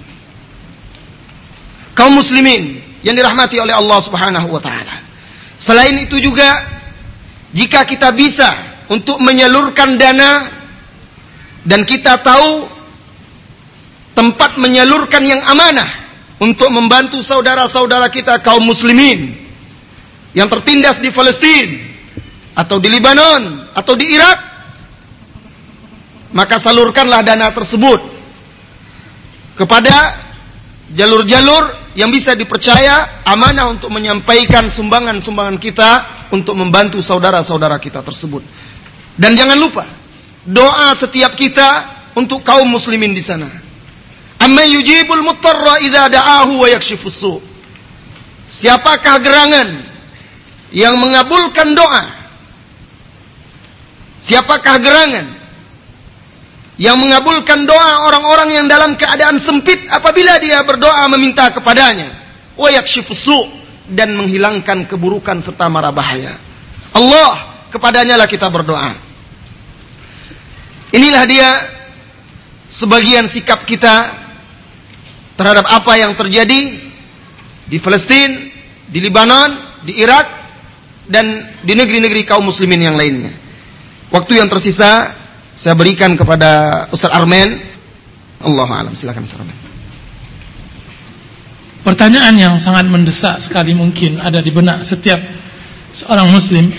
Kaum 1.92 2.14
muslimin 2.16 2.80
yang 3.02 3.18
dirahmati 3.18 3.58
oleh 3.58 3.74
Allah 3.74 3.98
Subhanahu 4.00 4.48
wa 4.48 4.62
taala. 4.62 5.02
Selain 5.58 5.92
itu 5.98 6.16
juga 6.22 6.48
jika 7.52 7.84
kita 7.84 8.14
bisa 8.14 8.48
untuk 8.88 9.20
menyalurkan 9.20 9.98
dana 10.00 10.48
dan 11.66 11.84
kita 11.84 12.22
tahu 12.22 12.70
tempat 14.16 14.56
menyalurkan 14.56 15.22
yang 15.22 15.42
amanah 15.44 16.02
untuk 16.42 16.68
membantu 16.72 17.20
saudara-saudara 17.22 18.08
kita 18.10 18.40
kaum 18.42 18.64
muslimin 18.64 19.36
yang 20.32 20.48
tertindas 20.48 20.98
di 20.98 21.12
Palestina 21.12 21.92
atau 22.56 22.76
di 22.80 22.88
Lebanon 22.92 23.72
atau 23.72 23.94
di 23.96 24.06
Irak 24.12 24.38
maka 26.32 26.60
salurkanlah 26.60 27.24
dana 27.24 27.52
tersebut 27.52 28.11
kepada 29.56 29.96
jalur-jalur 30.92 31.92
yang 31.96 32.08
bisa 32.08 32.32
dipercaya 32.32 33.24
amanah 33.28 33.72
untuk 33.72 33.92
menyampaikan 33.92 34.68
sumbangan-sumbangan 34.72 35.56
kita 35.60 35.90
untuk 36.32 36.56
membantu 36.56 37.04
saudara-saudara 37.04 37.76
kita 37.76 38.00
tersebut. 38.00 38.40
Dan 39.16 39.36
jangan 39.36 39.60
lupa 39.60 39.84
doa 40.48 40.96
setiap 40.96 41.36
kita 41.36 41.68
untuk 42.16 42.40
kaum 42.40 42.68
muslimin 42.68 43.12
di 43.12 43.20
sana. 43.20 43.48
Amma 44.40 44.64
yujibul 44.66 45.22
mutarra 45.22 45.78
idza 45.84 46.08
da'ahu 46.08 46.64
wa. 46.64 46.68
Siapakah 48.52 49.16
gerangan 49.22 49.68
yang 50.72 50.96
mengabulkan 50.98 51.72
doa? 51.76 52.04
Siapakah 54.22 54.76
gerangan 54.80 55.41
yang 56.80 56.96
mengabulkan 56.96 57.68
doa 57.68 58.08
orang-orang 58.08 58.56
yang 58.56 58.66
dalam 58.68 58.96
keadaan 58.96 59.36
sempit 59.44 59.84
apabila 59.92 60.40
dia 60.40 60.60
berdoa 60.64 61.04
meminta 61.12 61.52
kepadanya. 61.52 62.20
Wa 62.56 62.72
yakshifusu 62.72 63.60
dan 63.92 64.12
menghilangkan 64.16 64.88
keburukan 64.88 65.40
serta 65.44 65.68
mara 65.68 65.92
bahaya. 65.92 66.40
Allah 66.92 67.64
kepadanya 67.68 68.16
lah 68.16 68.28
kita 68.28 68.48
berdoa. 68.48 68.96
Inilah 70.92 71.24
dia 71.24 71.48
sebagian 72.68 73.28
sikap 73.28 73.64
kita 73.64 74.20
terhadap 75.36 75.64
apa 75.68 75.92
yang 75.96 76.12
terjadi 76.12 76.60
di 77.68 77.78
Palestina 77.80 78.52
di 78.92 78.98
Libanon 79.00 79.80
di 79.88 79.96
Irak 80.00 80.26
dan 81.08 81.56
di 81.64 81.72
negeri-negeri 81.72 82.28
kaum 82.28 82.44
muslimin 82.44 82.92
yang 82.92 82.96
lainnya. 82.96 83.32
Waktu 84.12 84.44
yang 84.44 84.48
tersisa 84.52 85.21
saya 85.56 85.76
berikan 85.76 86.16
kepada 86.16 86.84
Ustaz 86.92 87.12
Armen. 87.12 87.60
Allah 88.42 88.68
alam, 88.68 88.92
silakan 88.96 89.24
Ustaz 89.24 89.40
Armen. 89.40 89.58
Pertanyaan 91.82 92.34
yang 92.38 92.54
sangat 92.62 92.86
mendesak 92.86 93.42
sekali 93.42 93.74
mungkin 93.74 94.22
ada 94.22 94.38
di 94.38 94.54
benak 94.54 94.86
setiap 94.86 95.18
seorang 95.90 96.30
muslim 96.30 96.70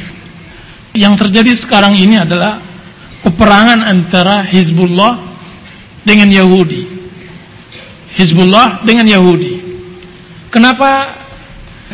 yang 0.95 1.19
terjadi 1.19 1.51
sekarang 1.59 1.91
ini 1.99 2.23
adalah 2.23 2.63
peperangan 3.19 3.83
antara 3.83 4.47
Hizbullah 4.47 5.35
dengan 6.07 6.31
Yahudi. 6.31 6.87
Hizbullah 8.15 8.85
dengan 8.87 9.09
Yahudi. 9.09 9.59
Kenapa 10.53 11.17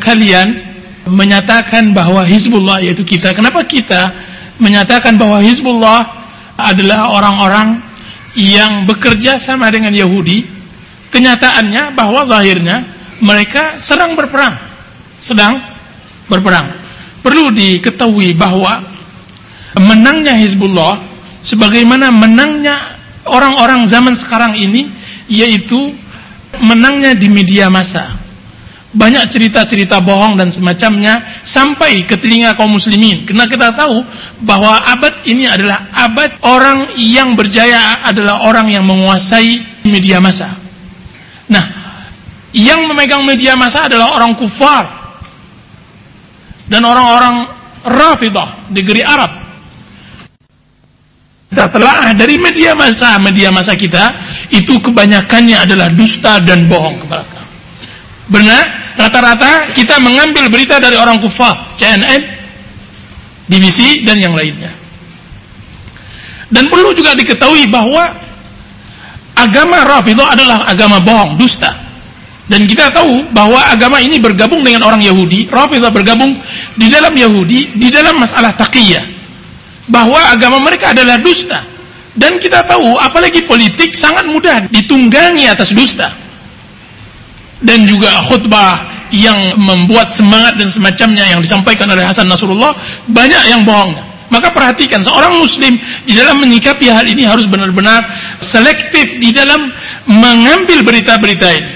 kalian 0.03 0.69
menyatakan 1.09 1.89
bahwa 1.95 2.21
Hizbullah 2.27 2.83
yaitu 2.83 3.01
kita? 3.07 3.33
Kenapa 3.33 3.65
kita 3.65 4.13
menyatakan 4.61 5.15
bahwa 5.15 5.41
Hizbullah 5.41 6.18
adalah 6.67 7.11
orang-orang 7.13 7.79
yang 8.37 8.85
bekerja 8.85 9.39
sama 9.41 9.71
dengan 9.71 9.95
Yahudi, 9.95 10.45
kenyataannya 11.09 11.95
bahwa 11.97 12.27
zahirnya 12.27 12.77
mereka 13.23 13.79
sedang 13.81 14.15
berperang. 14.15 14.55
Sedang 15.19 15.55
berperang. 16.29 16.79
Perlu 17.19 17.51
diketahui 17.51 18.31
bahwa 18.37 18.79
menangnya 19.75 20.39
Hizbullah 20.39 21.03
sebagaimana 21.43 22.11
menangnya 22.11 22.99
orang-orang 23.27 23.85
zaman 23.87 24.15
sekarang 24.15 24.55
ini 24.55 24.87
yaitu 25.27 25.93
menangnya 26.57 27.13
di 27.13 27.27
media 27.29 27.69
massa 27.69 28.28
banyak 28.89 29.29
cerita-cerita 29.29 30.01
bohong 30.01 30.33
dan 30.33 30.49
semacamnya 30.49 31.45
sampai 31.45 32.09
ke 32.09 32.17
telinga 32.17 32.57
kaum 32.57 32.73
muslimin. 32.73 33.21
Karena 33.29 33.45
kita 33.45 33.69
tahu 33.77 34.01
bahwa 34.41 34.81
abad 34.81 35.29
ini 35.29 35.45
adalah 35.45 35.93
abad 35.93 36.41
orang 36.41 36.97
yang 36.97 37.37
berjaya 37.37 38.01
adalah 38.01 38.49
orang 38.49 38.73
yang 38.73 38.81
menguasai 38.89 39.85
media 39.85 40.17
massa. 40.17 40.57
Nah, 41.45 41.65
yang 42.49 42.89
memegang 42.89 43.21
media 43.21 43.53
massa 43.53 43.85
adalah 43.85 44.17
orang 44.17 44.33
kufar 44.33 44.85
dan 46.65 46.81
orang-orang 46.81 47.61
Rafidah 47.79 48.73
negeri 48.73 49.05
Arab. 49.05 49.31
Kita 51.49 51.65
telah 51.73 52.13
dari 52.13 52.37
media 52.37 52.77
massa, 52.77 53.17
media 53.17 53.49
massa 53.49 53.73
kita 53.73 54.13
itu 54.53 54.77
kebanyakannya 54.81 55.57
adalah 55.65 55.89
dusta 55.89 56.37
dan 56.45 56.69
bohong 56.69 57.05
kepada 57.05 57.39
Benar, 58.29 58.78
rata-rata 58.99 59.71
kita 59.71 59.95
mengambil 60.03 60.51
berita 60.51 60.75
dari 60.83 60.99
orang 60.99 61.23
kufar, 61.23 61.79
CNN, 61.79 62.19
BBC 63.47 64.03
dan 64.03 64.19
yang 64.19 64.35
lainnya. 64.35 64.75
Dan 66.51 66.67
perlu 66.67 66.91
juga 66.91 67.15
diketahui 67.15 67.71
bahwa 67.71 68.11
agama 69.39 69.87
Rafidah 69.87 70.35
adalah 70.35 70.67
agama 70.67 70.99
bohong, 70.99 71.39
dusta. 71.39 71.87
Dan 72.49 72.65
kita 72.65 72.89
tahu 72.89 73.29
bahwa 73.29 73.61
agama 73.69 74.01
ini 74.01 74.17
bergabung 74.17 74.65
dengan 74.65 74.81
orang 74.83 74.99
Yahudi, 74.99 75.47
Rafidah 75.47 75.93
bergabung 75.93 76.33
di 76.75 76.89
dalam 76.89 77.13
Yahudi, 77.13 77.77
di 77.77 77.87
dalam 77.93 78.17
masalah 78.19 78.51
taqiyah. 78.57 79.05
Bahwa 79.87 80.33
agama 80.33 80.59
mereka 80.59 80.91
adalah 80.91 81.21
dusta. 81.21 81.65
Dan 82.17 82.41
kita 82.41 82.65
tahu, 82.65 82.97
apalagi 82.97 83.45
politik 83.45 83.93
sangat 83.93 84.25
mudah 84.27 84.65
ditunggangi 84.73 85.45
atas 85.45 85.71
dusta 85.71 86.18
dan 87.59 87.83
juga 87.83 88.23
khutbah 88.27 89.07
yang 89.09 89.57
membuat 89.57 90.13
semangat 90.13 90.55
dan 90.55 90.69
semacamnya 90.69 91.25
yang 91.33 91.41
disampaikan 91.41 91.89
oleh 91.89 92.05
Hasan 92.05 92.29
Nasrullah 92.29 93.03
banyak 93.09 93.43
yang 93.49 93.65
bohong. 93.65 94.09
Maka 94.29 94.53
perhatikan 94.53 95.01
seorang 95.01 95.41
muslim 95.41 95.73
di 96.05 96.13
dalam 96.13 96.37
menyikapi 96.37 96.85
hal 96.85 97.01
ini 97.09 97.25
harus 97.25 97.49
benar-benar 97.49 98.05
selektif 98.45 99.17
di 99.17 99.33
dalam 99.33 99.57
mengambil 100.05 100.85
berita-berita 100.85 101.47
ini. 101.49 101.71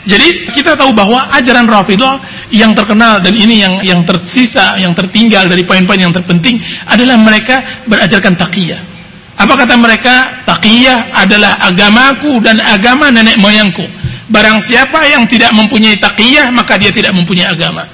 Jadi 0.00 0.52
kita 0.56 0.76
tahu 0.76 0.96
bahwa 0.96 1.28
ajaran 1.36 1.68
Rafidah 1.68 2.48
yang 2.52 2.72
terkenal 2.72 3.20
dan 3.20 3.36
ini 3.36 3.64
yang 3.64 3.74
yang 3.84 4.00
tersisa, 4.04 4.76
yang 4.80 4.96
tertinggal 4.96 5.48
dari 5.48 5.64
poin-poin 5.64 6.00
yang 6.00 6.12
terpenting 6.12 6.60
adalah 6.88 7.20
mereka 7.20 7.84
berajarkan 7.84 8.36
taqiyah. 8.36 8.80
Apa 9.40 9.56
kata 9.56 9.76
mereka? 9.76 10.44
Taqiyah 10.44 11.16
adalah 11.16 11.64
agamaku 11.64 12.44
dan 12.44 12.60
agama 12.60 13.08
nenek 13.08 13.40
moyangku. 13.40 13.99
Barang 14.29 14.57
siapa 14.63 15.05
yang 15.05 15.29
tidak 15.29 15.53
mempunyai 15.53 15.95
taqiyah 16.01 16.49
maka 16.49 16.75
dia 16.81 16.89
tidak 16.89 17.13
mempunyai 17.13 17.45
agama, 17.45 17.85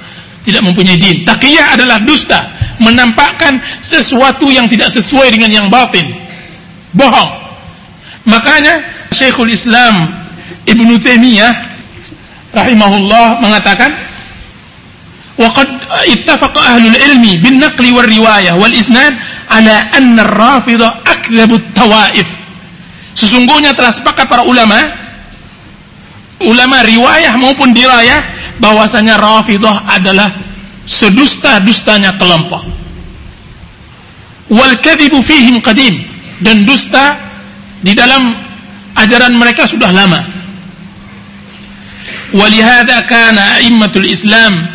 tidak 0.46 0.64
mempunyai 0.64 0.96
din. 0.96 1.28
Taqiyah 1.28 1.76
adalah 1.76 2.00
dusta, 2.02 2.40
menampakkan 2.80 3.60
sesuatu 3.84 4.48
yang 4.48 4.66
tidak 4.72 4.90
sesuai 4.96 5.28
dengan 5.32 5.52
yang 5.52 5.68
batin. 5.68 6.08
Bohong. 6.96 7.32
Makanya 8.28 9.08
Syekhul 9.12 9.52
Islam 9.52 10.08
Ibnu 10.68 11.00
Taimiyah 11.02 11.52
rahimahullah 12.54 13.42
mengatakan 13.42 13.92
وقد 15.42 15.68
اتفق 16.14 16.56
أهل 16.58 16.84
العلم 16.96 17.24
بالنقل 17.42 17.86
والرواية 17.94 18.52
والإسناد 18.52 19.14
على 19.50 19.76
أن 19.98 20.20
الرافضة 20.20 20.88
أكذب 21.08 21.52
التوائف 21.54 22.28
sesungguhnya 23.12 23.76
telah 23.76 23.92
sepakat 23.92 24.24
para 24.30 24.48
ulama 24.48 24.80
ulama 26.43 26.85
riwayah 26.85 27.35
maupun 27.41 27.73
dirayah 27.73 28.53
bahwasanya 28.61 29.17
Rafidah 29.17 29.89
adalah 29.89 30.29
sedusta-dustanya 30.85 32.17
kelompok. 32.17 32.63
Wal 34.47 34.79
kadzibu 34.79 35.19
fihim 35.27 35.59
qadim 35.59 35.99
dan 36.41 36.63
dusta 36.63 37.19
di 37.83 37.93
dalam 37.97 38.31
ajaran 38.95 39.35
mereka 39.35 39.67
sudah 39.67 39.91
lama. 39.91 40.21
Walihada 42.37 43.03
kana 43.07 43.59
a'immatul 43.59 44.07
Islam 44.07 44.67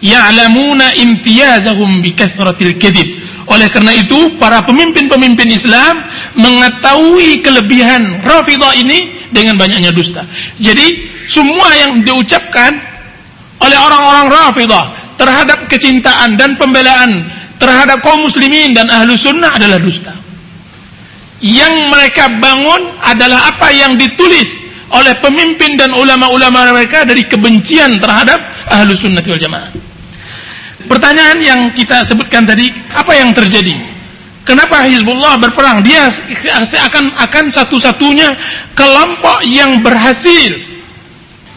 ya'lamuna 0.00 0.96
imtiyazahum 0.96 2.00
bi 2.00 2.16
kathratil. 2.16 2.76
Oleh 3.50 3.68
karena 3.68 3.92
itu 3.98 4.38
para 4.38 4.62
pemimpin-pemimpin 4.64 5.48
Islam 5.50 6.06
mengetahui 6.36 7.42
kelebihan 7.42 8.22
Rafidah 8.22 8.74
ini 8.78 9.30
dengan 9.34 9.58
banyaknya 9.58 9.90
dusta. 9.94 10.26
Jadi 10.58 11.06
semua 11.30 11.70
yang 11.78 12.02
diucapkan 12.02 12.70
oleh 13.60 13.78
orang-orang 13.78 14.26
Rafidah 14.30 14.84
terhadap 15.20 15.68
kecintaan 15.68 16.38
dan 16.40 16.56
pembelaan 16.56 17.10
terhadap 17.60 18.00
kaum 18.00 18.24
muslimin 18.24 18.72
dan 18.72 18.88
ahlu 18.88 19.12
sunnah 19.14 19.52
adalah 19.52 19.76
dusta. 19.76 20.16
Yang 21.40 21.88
mereka 21.88 22.28
bangun 22.40 23.00
adalah 23.00 23.52
apa 23.52 23.68
yang 23.72 23.96
ditulis 23.96 24.48
oleh 24.90 25.14
pemimpin 25.22 25.78
dan 25.78 25.94
ulama-ulama 25.94 26.72
mereka 26.74 27.04
dari 27.06 27.24
kebencian 27.28 28.00
terhadap 28.00 28.40
ahlu 28.68 28.96
sunnah 28.96 29.22
wal 29.24 29.40
jamaah. 29.40 29.70
Pertanyaan 30.88 31.38
yang 31.38 31.60
kita 31.76 32.02
sebutkan 32.02 32.48
tadi, 32.48 32.66
apa 32.90 33.12
yang 33.14 33.30
terjadi? 33.30 33.76
Kenapa 34.40 34.88
Hizbullah 34.88 35.36
berperang? 35.36 35.84
Dia 35.84 36.08
akan 36.88 37.12
akan 37.12 37.44
satu-satunya 37.52 38.28
kelompok 38.72 39.44
yang 39.44 39.84
berhasil 39.84 40.56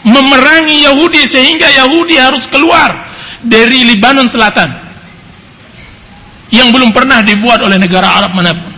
memerangi 0.03 0.83
Yahudi 0.83 1.23
sehingga 1.23 1.71
Yahudi 1.71 2.19
harus 2.19 2.43
keluar 2.51 3.07
dari 3.39 3.87
Libanon 3.87 4.27
Selatan 4.27 4.67
yang 6.51 6.69
belum 6.75 6.91
pernah 6.91 7.23
dibuat 7.23 7.63
oleh 7.63 7.79
negara 7.79 8.19
Arab 8.19 8.35
mana 8.35 8.51
pun. 8.51 8.71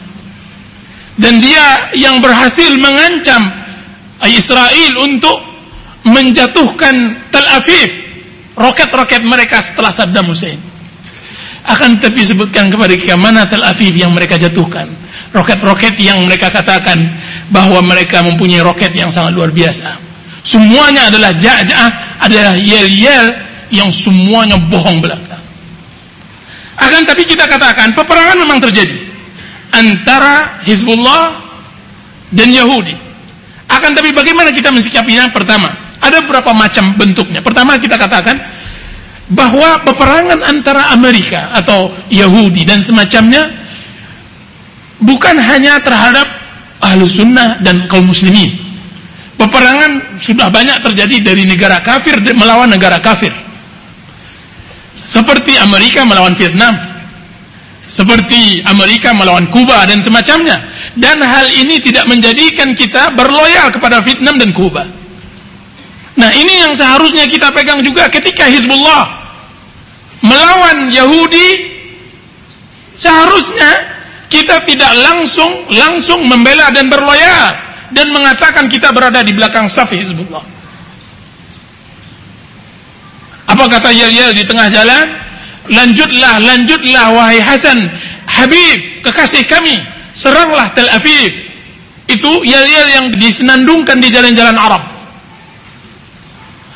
Dan 1.16 1.42
dia 1.42 1.96
yang 1.98 2.22
berhasil 2.22 2.72
mengancam 2.78 3.42
Israel 4.30 4.92
untuk 5.02 5.38
menjatuhkan 6.06 6.96
Tel 7.34 7.48
Aviv 7.58 7.90
roket-roket 8.56 9.26
mereka 9.26 9.60
setelah 9.66 9.92
Saddam 9.92 10.30
Hussein. 10.30 10.62
Akan 11.66 11.98
tetapi 11.98 12.22
sebutkan 12.22 12.70
kepada 12.70 12.94
kita 12.94 13.18
mana 13.18 13.50
Tel 13.50 13.66
Aviv 13.66 13.98
yang 13.98 14.14
mereka 14.14 14.38
jatuhkan. 14.38 14.86
Roket-roket 15.34 15.98
yang 15.98 16.22
mereka 16.24 16.54
katakan 16.54 16.96
bahwa 17.50 17.82
mereka 17.82 18.22
mempunyai 18.22 18.62
roket 18.62 18.94
yang 18.94 19.10
sangat 19.10 19.34
luar 19.34 19.50
biasa. 19.50 19.98
Semuanya 20.46 21.10
adalah 21.10 21.34
ja'ja'ah, 21.34 22.22
adalah 22.22 22.54
yel-yel 22.54 23.34
yang 23.74 23.90
semuanya 23.90 24.62
bohong 24.62 25.02
belaka. 25.02 25.42
Akan 26.78 27.02
tapi 27.08 27.26
kita 27.26 27.50
katakan 27.50 27.98
peperangan 27.98 28.38
memang 28.38 28.62
terjadi 28.62 29.00
antara 29.74 30.62
Hizbullah 30.70 31.42
dan 32.30 32.54
Yahudi. 32.54 32.94
Akan 33.66 33.98
tapi 33.98 34.14
bagaimana 34.14 34.54
kita 34.54 34.70
mensikapinya? 34.70 35.34
Pertama, 35.34 35.74
ada 35.98 36.22
beberapa 36.22 36.54
macam 36.54 36.94
bentuknya. 36.94 37.42
Pertama 37.42 37.76
kita 37.82 37.98
katakan 37.98 38.38
bahwa 39.32 39.82
peperangan 39.82 40.40
antara 40.46 40.94
Amerika 40.94 41.50
atau 41.58 41.90
Yahudi 42.14 42.62
dan 42.62 42.78
semacamnya 42.86 43.50
bukan 45.02 45.36
hanya 45.42 45.82
terhadap 45.82 46.28
ahlu 46.82 47.10
sunnah 47.10 47.62
dan 47.66 47.90
kaum 47.90 48.06
muslimin. 48.06 48.54
Peperangan 49.36 50.22
sudah 50.22 50.48
banyak 50.48 50.80
terjadi 50.80 51.34
dari 51.34 51.44
negara 51.44 51.82
kafir 51.84 52.22
melawan 52.38 52.72
negara 52.72 53.02
kafir. 53.04 53.34
Seperti 55.06 55.58
Amerika 55.60 56.06
melawan 56.08 56.34
Vietnam. 56.38 56.74
Seperti 57.86 58.66
Amerika 58.66 59.14
melawan 59.14 59.46
Kuba 59.54 59.86
dan 59.86 60.02
semacamnya. 60.02 60.58
Dan 60.98 61.22
hal 61.22 61.52
ini 61.54 61.78
tidak 61.84 62.10
menjadikan 62.10 62.74
kita 62.74 63.14
berloyal 63.14 63.70
kepada 63.70 64.02
Vietnam 64.02 64.42
dan 64.42 64.50
Kuba. 64.56 65.05
Nah 66.16 66.32
ini 66.32 66.64
yang 66.64 66.74
seharusnya 66.76 67.28
kita 67.28 67.52
pegang 67.52 67.84
juga 67.84 68.08
ketika 68.08 68.48
Hizbullah 68.48 69.28
melawan 70.24 70.88
Yahudi 70.90 71.76
seharusnya 72.96 73.96
kita 74.32 74.64
tidak 74.64 74.92
langsung 74.96 75.68
langsung 75.70 76.24
membela 76.24 76.72
dan 76.72 76.88
berloyal 76.88 77.44
dan 77.92 78.10
mengatakan 78.16 78.72
kita 78.72 78.96
berada 78.96 79.22
di 79.22 79.36
belakang 79.36 79.68
saf 79.68 79.92
Hizbullah. 79.92 80.44
Apa 83.46 83.70
kata 83.70 83.94
Yel-Yel 83.94 84.34
di 84.34 84.44
tengah 84.48 84.72
jalan? 84.74 85.06
Lanjutlah, 85.70 86.42
lanjutlah 86.42 87.06
wahai 87.14 87.42
Hasan, 87.42 87.78
Habib, 88.26 89.06
kekasih 89.06 89.46
kami, 89.46 89.78
seranglah 90.18 90.74
Tel 90.74 90.90
Aviv. 90.90 91.30
Itu 92.10 92.42
Yel-Yel 92.42 92.88
yang 92.90 93.06
disenandungkan 93.14 94.02
di 94.02 94.10
jalan-jalan 94.10 94.58
Arab. 94.58 94.95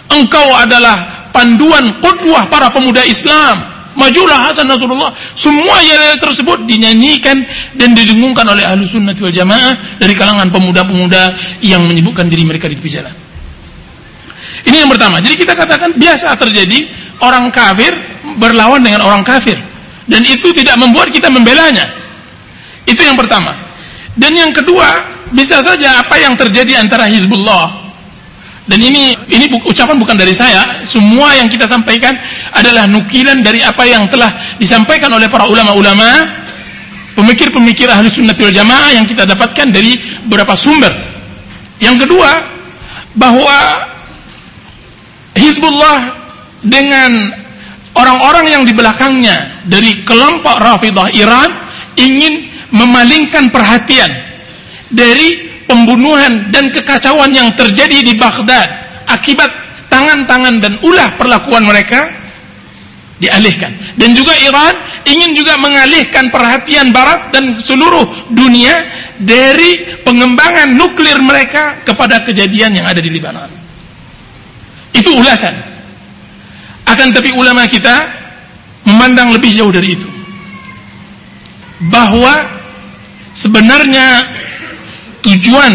Engkau 0.09 0.47
adalah 0.57 1.29
panduan 1.29 2.01
qudwah 2.01 2.49
para 2.49 2.73
pemuda 2.73 3.05
Islam. 3.05 3.77
Majulah 3.99 4.47
Hasan 4.49 4.69
Nasrullah. 4.69 5.11
Semua 5.35 5.83
yel 5.83 6.15
tersebut 6.17 6.63
dinyanyikan 6.63 7.35
dan 7.75 7.91
didengungkan 7.91 8.47
oleh 8.47 8.63
ahlu 8.63 8.87
sunnah 8.87 9.11
wal 9.17 9.33
jamaah 9.33 9.99
dari 9.99 10.13
kalangan 10.15 10.47
pemuda-pemuda 10.49 11.23
yang 11.59 11.83
menyebutkan 11.83 12.31
diri 12.31 12.47
mereka 12.47 12.71
di 12.71 12.79
tepi 12.79 12.89
jalan. 12.89 13.11
Ini 14.63 14.87
yang 14.87 14.89
pertama. 14.89 15.19
Jadi 15.19 15.35
kita 15.35 15.53
katakan 15.53 15.99
biasa 15.99 16.31
terjadi 16.39 16.79
orang 17.19 17.51
kafir 17.51 17.91
berlawan 18.39 18.79
dengan 18.79 19.03
orang 19.03 19.21
kafir. 19.21 19.59
Dan 20.09 20.25
itu 20.25 20.49
tidak 20.55 20.79
membuat 20.79 21.13
kita 21.13 21.29
membelanya. 21.29 21.85
Itu 22.87 23.03
yang 23.03 23.19
pertama. 23.19 23.53
Dan 24.17 24.33
yang 24.33 24.51
kedua, 24.55 24.87
bisa 25.29 25.61
saja 25.61 26.01
apa 26.01 26.17
yang 26.17 26.33
terjadi 26.33 26.81
antara 26.81 27.05
Hizbullah 27.05 27.88
dan 28.69 28.85
ini 28.85 29.17
ini 29.33 29.49
ucapan 29.65 29.97
bukan 29.97 30.13
dari 30.13 30.37
saya, 30.37 30.85
semua 30.85 31.33
yang 31.33 31.49
kita 31.49 31.65
sampaikan 31.65 32.13
adalah 32.53 32.85
nukilan 32.85 33.41
dari 33.41 33.65
apa 33.65 33.81
yang 33.89 34.05
telah 34.13 34.29
disampaikan 34.61 35.09
oleh 35.09 35.25
para 35.25 35.49
ulama-ulama, 35.49 36.05
pemikir-pemikir 37.17 37.89
ahli 37.89 38.13
sunnah 38.13 38.37
wal 38.37 38.53
jamaah 38.53 38.93
yang 38.93 39.09
kita 39.09 39.25
dapatkan 39.25 39.73
dari 39.73 39.97
beberapa 40.29 40.53
sumber. 40.53 40.93
Yang 41.81 42.05
kedua, 42.05 42.29
bahwa 43.17 43.57
Hizbullah 45.33 45.97
dengan 46.61 47.09
orang-orang 47.97 48.53
yang 48.53 48.63
di 48.69 48.73
belakangnya 48.77 49.65
dari 49.65 50.05
kelompok 50.05 50.61
Rafidah 50.61 51.09
Iran 51.17 51.49
ingin 51.97 52.53
memalingkan 52.69 53.49
perhatian 53.49 54.13
dari 54.93 55.48
pembunuhan 55.69 56.49
dan 56.49 56.73
kekacauan 56.73 57.29
yang 57.29 57.53
terjadi 57.53 58.01
di 58.01 58.17
Baghdad 58.17 58.65
akibat 59.05 59.49
tangan-tangan 59.93 60.57
dan 60.57 60.73
ulah 60.81 61.13
perlakuan 61.13 61.61
mereka 61.61 62.09
dialihkan. 63.21 63.93
Dan 63.99 64.17
juga 64.17 64.33
Iran 64.33 65.03
ingin 65.05 65.37
juga 65.37 65.59
mengalihkan 65.61 66.33
perhatian 66.33 66.89
barat 66.89 67.29
dan 67.29 67.53
seluruh 67.61 68.33
dunia 68.33 68.73
dari 69.21 70.01
pengembangan 70.01 70.73
nuklir 70.73 71.19
mereka 71.21 71.85
kepada 71.85 72.25
kejadian 72.25 72.79
yang 72.81 72.87
ada 72.89 73.03
di 73.03 73.11
Lebanon. 73.11 73.51
Itu 74.95 75.13
ulasan. 75.13 75.53
Akan 76.89 77.13
tapi 77.13 77.29
ulama 77.35 77.69
kita 77.69 78.09
memandang 78.87 79.29
lebih 79.35 79.53
jauh 79.53 79.69
dari 79.69 79.93
itu. 79.93 80.09
Bahwa 81.91 82.49
sebenarnya 83.37 84.25
tujuan 85.25 85.73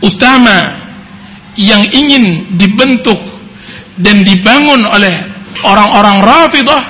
utama 0.00 0.80
yang 1.58 1.82
ingin 1.92 2.56
dibentuk 2.56 3.18
dan 4.00 4.24
dibangun 4.24 4.86
oleh 4.86 5.12
orang-orang 5.66 6.24
Rafidah 6.24 6.82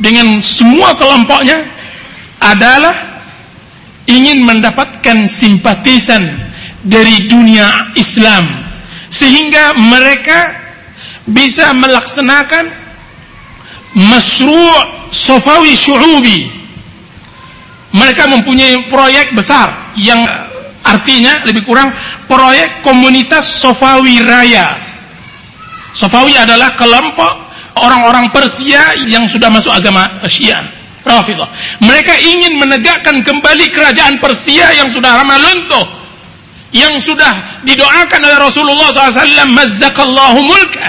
dengan 0.00 0.40
semua 0.40 0.96
kelompoknya 0.96 1.60
adalah 2.40 2.94
ingin 4.08 4.44
mendapatkan 4.44 5.28
simpatisan 5.28 6.22
dari 6.84 7.28
dunia 7.28 7.94
Islam. 7.96 8.64
Sehingga 9.08 9.78
mereka 9.78 10.64
bisa 11.24 11.72
melaksanakan 11.72 12.64
masyru' 13.96 15.08
Safawi 15.14 15.72
Syu'ubi. 15.78 16.50
Mereka 17.94 18.26
mempunyai 18.26 18.90
proyek 18.90 19.38
besar 19.38 19.94
yang 19.94 20.26
Artinya 20.84 21.48
lebih 21.48 21.64
kurang 21.64 21.88
proyek 22.28 22.84
komunitas 22.84 23.60
Sofawi 23.64 24.20
Raya. 24.20 24.76
Sofawi 25.96 26.36
adalah 26.36 26.76
kelompok 26.76 27.32
orang-orang 27.80 28.28
Persia 28.28 28.92
yang 29.08 29.24
sudah 29.26 29.48
masuk 29.48 29.72
agama 29.72 30.06
Syiah. 30.28 30.60
Rafidah. 31.04 31.48
Mereka 31.84 32.16
ingin 32.16 32.56
menegakkan 32.56 33.20
kembali 33.20 33.68
kerajaan 33.76 34.16
Persia 34.24 34.72
yang 34.72 34.88
sudah 34.88 35.20
lama 35.20 35.36
luntuh. 35.36 35.86
Yang 36.74 37.12
sudah 37.12 37.62
didoakan 37.62 38.20
oleh 38.24 38.38
Rasulullah 38.40 38.88
SAW. 38.90 39.52
Mazzakallahu 39.52 40.40
mulka. 40.42 40.88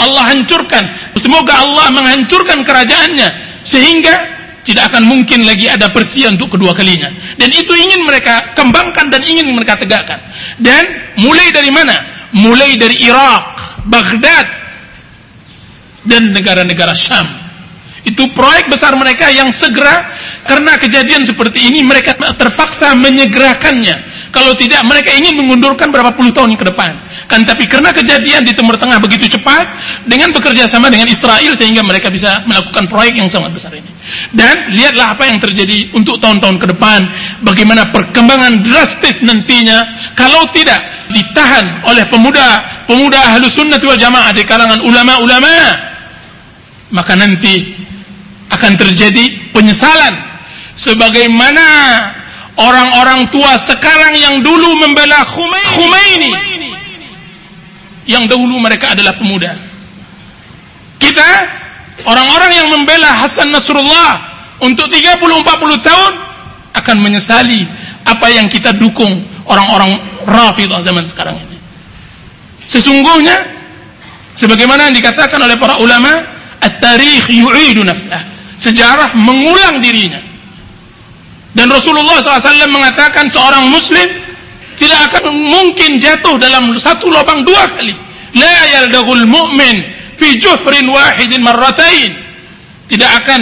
Allah 0.00 0.32
hancurkan. 0.32 1.12
Semoga 1.20 1.60
Allah 1.60 1.92
menghancurkan 1.92 2.64
kerajaannya. 2.64 3.28
Sehingga 3.68 4.39
tidak 4.60 4.92
akan 4.92 5.08
mungkin 5.08 5.48
lagi 5.48 5.72
ada 5.72 5.88
Persia 5.88 6.28
untuk 6.28 6.52
kedua 6.52 6.76
kalinya. 6.76 7.08
Dan 7.40 7.48
itu 7.48 7.72
ingin 7.72 8.04
mereka 8.04 8.52
kembangkan 8.52 9.08
dan 9.08 9.24
ingin 9.24 9.48
mereka 9.56 9.80
tegakkan. 9.80 10.20
Dan 10.60 11.16
mulai 11.16 11.48
dari 11.48 11.72
mana? 11.72 11.96
Mulai 12.36 12.76
dari 12.76 13.00
Irak, 13.00 13.44
Baghdad, 13.88 14.46
dan 16.04 16.28
negara-negara 16.30 16.92
Syam. 16.92 17.26
Itu 18.00 18.32
proyek 18.32 18.72
besar 18.72 18.96
mereka 18.96 19.28
yang 19.28 19.52
segera 19.52 20.08
karena 20.48 20.76
kejadian 20.80 21.24
seperti 21.28 21.68
ini 21.68 21.84
mereka 21.84 22.16
terpaksa 22.16 22.96
menyegerakannya. 22.96 24.28
Kalau 24.32 24.56
tidak 24.56 24.80
mereka 24.88 25.12
ingin 25.12 25.36
mengundurkan 25.36 25.92
berapa 25.92 26.16
puluh 26.16 26.32
tahun 26.32 26.56
ke 26.56 26.64
depan. 26.72 26.90
Kan 27.30 27.46
tapi 27.46 27.70
karena 27.70 27.94
kejadian 27.94 28.42
di 28.42 28.50
Timur 28.50 28.74
Tengah 28.74 28.98
begitu 28.98 29.30
cepat 29.30 29.62
dengan 30.10 30.34
bekerja 30.34 30.66
sama 30.66 30.90
dengan 30.90 31.06
Israel 31.06 31.54
sehingga 31.54 31.78
mereka 31.86 32.10
bisa 32.10 32.42
melakukan 32.42 32.90
proyek 32.90 33.22
yang 33.22 33.30
sangat 33.30 33.54
besar 33.54 33.70
ini. 33.70 33.86
Dan 34.34 34.74
lihatlah 34.74 35.14
apa 35.14 35.30
yang 35.30 35.38
terjadi 35.38 35.94
untuk 35.94 36.18
tahun-tahun 36.18 36.58
ke 36.58 36.66
depan, 36.74 37.00
bagaimana 37.46 37.94
perkembangan 37.94 38.66
drastis 38.66 39.22
nantinya 39.22 40.10
kalau 40.18 40.50
tidak 40.50 40.82
ditahan 41.14 41.86
oleh 41.86 42.02
pemuda 42.10 42.82
pemuda 42.90 43.22
ahlu 43.30 43.46
sunnah 43.46 43.78
wal 43.78 43.94
jamaah 43.94 44.34
di 44.34 44.42
kalangan 44.42 44.82
ulama-ulama 44.82 45.54
maka 46.90 47.14
nanti 47.14 47.78
akan 48.50 48.74
terjadi 48.74 49.54
penyesalan. 49.54 50.34
Sebagaimana 50.74 51.66
orang-orang 52.58 53.30
tua 53.30 53.54
sekarang 53.70 54.18
yang 54.18 54.42
dulu 54.42 54.82
membela 54.82 55.22
Khomeini 55.30 56.58
yang 58.10 58.26
dahulu 58.26 58.58
mereka 58.58 58.90
adalah 58.98 59.14
pemuda. 59.14 59.54
Kita 60.98 61.28
orang-orang 62.02 62.50
yang 62.58 62.68
membela 62.74 63.14
Hasan 63.22 63.54
Nasrullah 63.54 64.12
untuk 64.58 64.90
30-40 64.90 65.86
tahun 65.86 66.12
akan 66.74 66.96
menyesali 66.98 67.64
apa 68.02 68.26
yang 68.34 68.50
kita 68.50 68.74
dukung 68.74 69.22
orang-orang 69.46 69.94
Rafidah 70.26 70.82
zaman 70.82 71.06
sekarang 71.06 71.38
ini. 71.38 71.56
Sesungguhnya 72.66 73.46
sebagaimana 74.34 74.90
yang 74.90 74.94
dikatakan 74.98 75.38
oleh 75.40 75.56
para 75.56 75.78
ulama 75.78 76.10
at-tarikh 76.60 77.30
yu'idu 77.30 77.86
nafsah. 77.86 78.26
Sejarah 78.60 79.16
mengulang 79.16 79.80
dirinya. 79.80 80.20
Dan 81.50 81.66
Rasulullah 81.72 82.20
SAW 82.22 82.70
mengatakan 82.70 83.26
seorang 83.26 83.66
muslim 83.72 84.06
tidak 84.80 85.12
akan 85.12 85.36
mungkin 85.36 86.00
jatuh 86.00 86.40
dalam 86.40 86.72
satu 86.80 87.12
lubang 87.12 87.44
dua 87.44 87.68
kali. 87.68 87.92
La 88.32 88.56
yaldagul 88.80 89.28
mu'min 89.28 89.76
fi 90.16 90.40
juhrin 90.40 90.88
wahidin 90.88 91.44
marratain. 91.44 92.16
Tidak 92.88 93.10
akan 93.20 93.40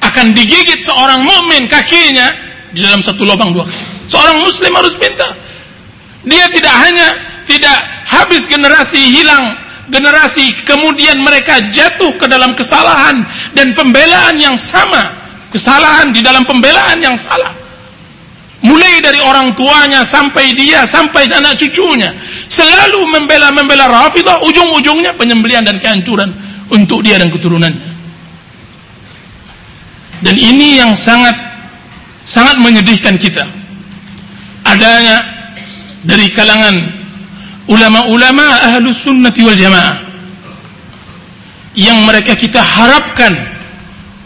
akan 0.00 0.26
digigit 0.32 0.80
seorang 0.80 1.20
mukmin 1.20 1.68
kakinya 1.68 2.32
di 2.72 2.80
dalam 2.80 3.04
satu 3.04 3.28
lubang 3.28 3.52
dua 3.52 3.68
kali. 3.68 4.08
Seorang 4.08 4.40
muslim 4.40 4.72
harus 4.72 4.96
pintar. 4.96 5.36
Dia 6.24 6.48
tidak 6.48 6.74
hanya 6.80 7.08
tidak 7.44 7.76
habis 8.08 8.48
generasi 8.48 9.20
hilang 9.20 9.68
generasi 9.88 10.52
kemudian 10.68 11.16
mereka 11.20 11.72
jatuh 11.72 12.12
ke 12.20 12.28
dalam 12.28 12.52
kesalahan 12.52 13.24
dan 13.56 13.72
pembelaan 13.72 14.36
yang 14.36 14.52
sama 14.56 15.16
kesalahan 15.48 16.12
di 16.12 16.20
dalam 16.20 16.44
pembelaan 16.44 17.00
yang 17.00 17.16
salah 17.16 17.67
mulai 18.64 18.98
dari 18.98 19.22
orang 19.22 19.54
tuanya 19.54 20.02
sampai 20.02 20.54
dia 20.54 20.82
sampai 20.88 21.30
anak 21.30 21.58
cucunya. 21.58 22.10
Selalu 22.48 23.06
membela-membela 23.06 23.86
Rafidah 23.86 24.42
ujung-ujungnya 24.42 25.14
penyembelian 25.14 25.62
dan 25.62 25.78
kehancuran 25.78 26.30
untuk 26.72 27.04
dia 27.04 27.20
dan 27.20 27.30
keturunannya 27.30 27.98
dan 30.22 30.34
ini 30.34 30.82
yang 30.82 30.92
sangat 30.98 31.34
sangat 32.26 32.58
menyedihkan 32.58 33.16
kita. 33.16 33.46
Adanya 34.66 35.22
dari 36.04 36.28
kalangan 36.34 36.76
ulama-ulama 37.70 38.60
ahlu 38.68 38.90
sunnati 38.92 39.40
wal 39.46 39.56
jamaah 39.56 39.96
yang 41.78 42.02
mereka 42.04 42.34
kita 42.34 42.58
harapkan 42.60 43.32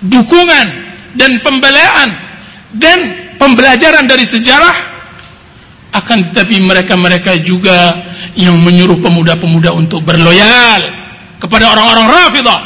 dukungan 0.08 0.66
dan 1.14 1.38
pembelaan 1.44 2.08
dan 2.80 3.21
pembelajaran 3.42 4.06
dari 4.06 4.22
sejarah 4.22 4.76
akan 5.92 6.30
tetapi 6.30 6.62
mereka-mereka 6.62 7.42
juga 7.42 8.06
yang 8.38 8.56
menyuruh 8.62 9.02
pemuda-pemuda 9.02 9.74
untuk 9.74 10.06
berloyal 10.06 10.80
kepada 11.42 11.74
orang-orang 11.74 12.06
Rafidah 12.06 12.60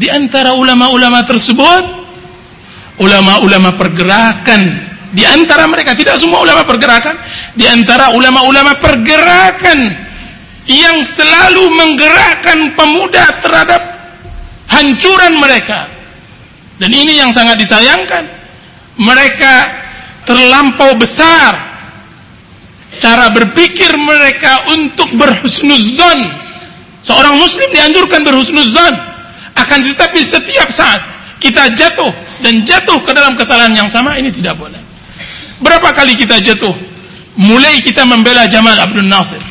di 0.00 0.08
antara 0.08 0.56
ulama-ulama 0.56 1.28
tersebut 1.28 1.84
ulama-ulama 2.98 3.76
pergerakan 3.76 4.88
di 5.08 5.24
antara 5.24 5.64
mereka 5.64 5.96
tidak 5.96 6.20
semua 6.20 6.44
ulama 6.44 6.68
pergerakan, 6.68 7.16
di 7.56 7.64
antara 7.64 8.12
ulama-ulama 8.12 8.76
pergerakan 8.76 9.78
yang 10.68 11.00
selalu 11.00 11.64
menggerakkan 11.72 12.76
pemuda 12.76 13.40
terhadap 13.40 13.82
hancuran 14.68 15.40
mereka. 15.40 15.88
Dan 16.76 16.92
ini 16.92 17.16
yang 17.16 17.32
sangat 17.32 17.56
disayangkan. 17.56 18.37
Mereka 18.98 19.54
terlampau 20.26 20.92
besar 20.98 21.68
cara 22.98 23.30
berpikir 23.30 23.94
mereka 23.94 24.74
untuk 24.74 25.08
berhusnuzon. 25.14 26.18
Seorang 27.06 27.38
muslim 27.38 27.68
dianjurkan 27.72 28.26
berhusnuzon. 28.26 28.94
Akan 29.54 29.82
tetapi 29.82 30.22
setiap 30.22 30.70
saat 30.70 31.00
kita 31.38 31.74
jatuh 31.74 32.10
dan 32.42 32.62
jatuh 32.66 32.98
ke 33.02 33.10
dalam 33.14 33.34
kesalahan 33.38 33.74
yang 33.74 33.88
sama 33.90 34.18
ini 34.18 34.30
tidak 34.34 34.58
boleh. 34.58 34.78
Berapa 35.58 35.94
kali 35.94 36.14
kita 36.14 36.38
jatuh? 36.38 36.74
Mulai 37.38 37.78
kita 37.82 38.02
membela 38.02 38.50
Jamal 38.50 38.74
Abdul 38.78 39.06
Nasir. 39.06 39.42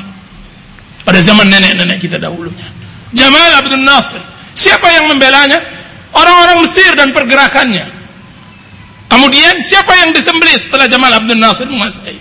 Pada 1.08 1.24
zaman 1.24 1.48
nenek-nenek 1.48 2.04
kita 2.04 2.20
dahulunya. 2.20 2.68
Jamal 3.16 3.64
Abdul 3.64 3.84
Nasir. 3.84 4.20
Siapa 4.56 4.92
yang 4.92 5.08
membelanya? 5.08 5.60
Orang-orang 6.12 6.68
Mesir 6.68 6.92
dan 7.00 7.16
pergerakannya. 7.16 7.97
Kemudian 9.08 9.64
siapa 9.64 9.96
yang 9.96 10.12
disembelih 10.12 10.58
setelah 10.60 10.86
Jamal 10.92 11.12
Abdul 11.16 11.40
Nasir 11.40 11.68
menguasai? 11.68 12.20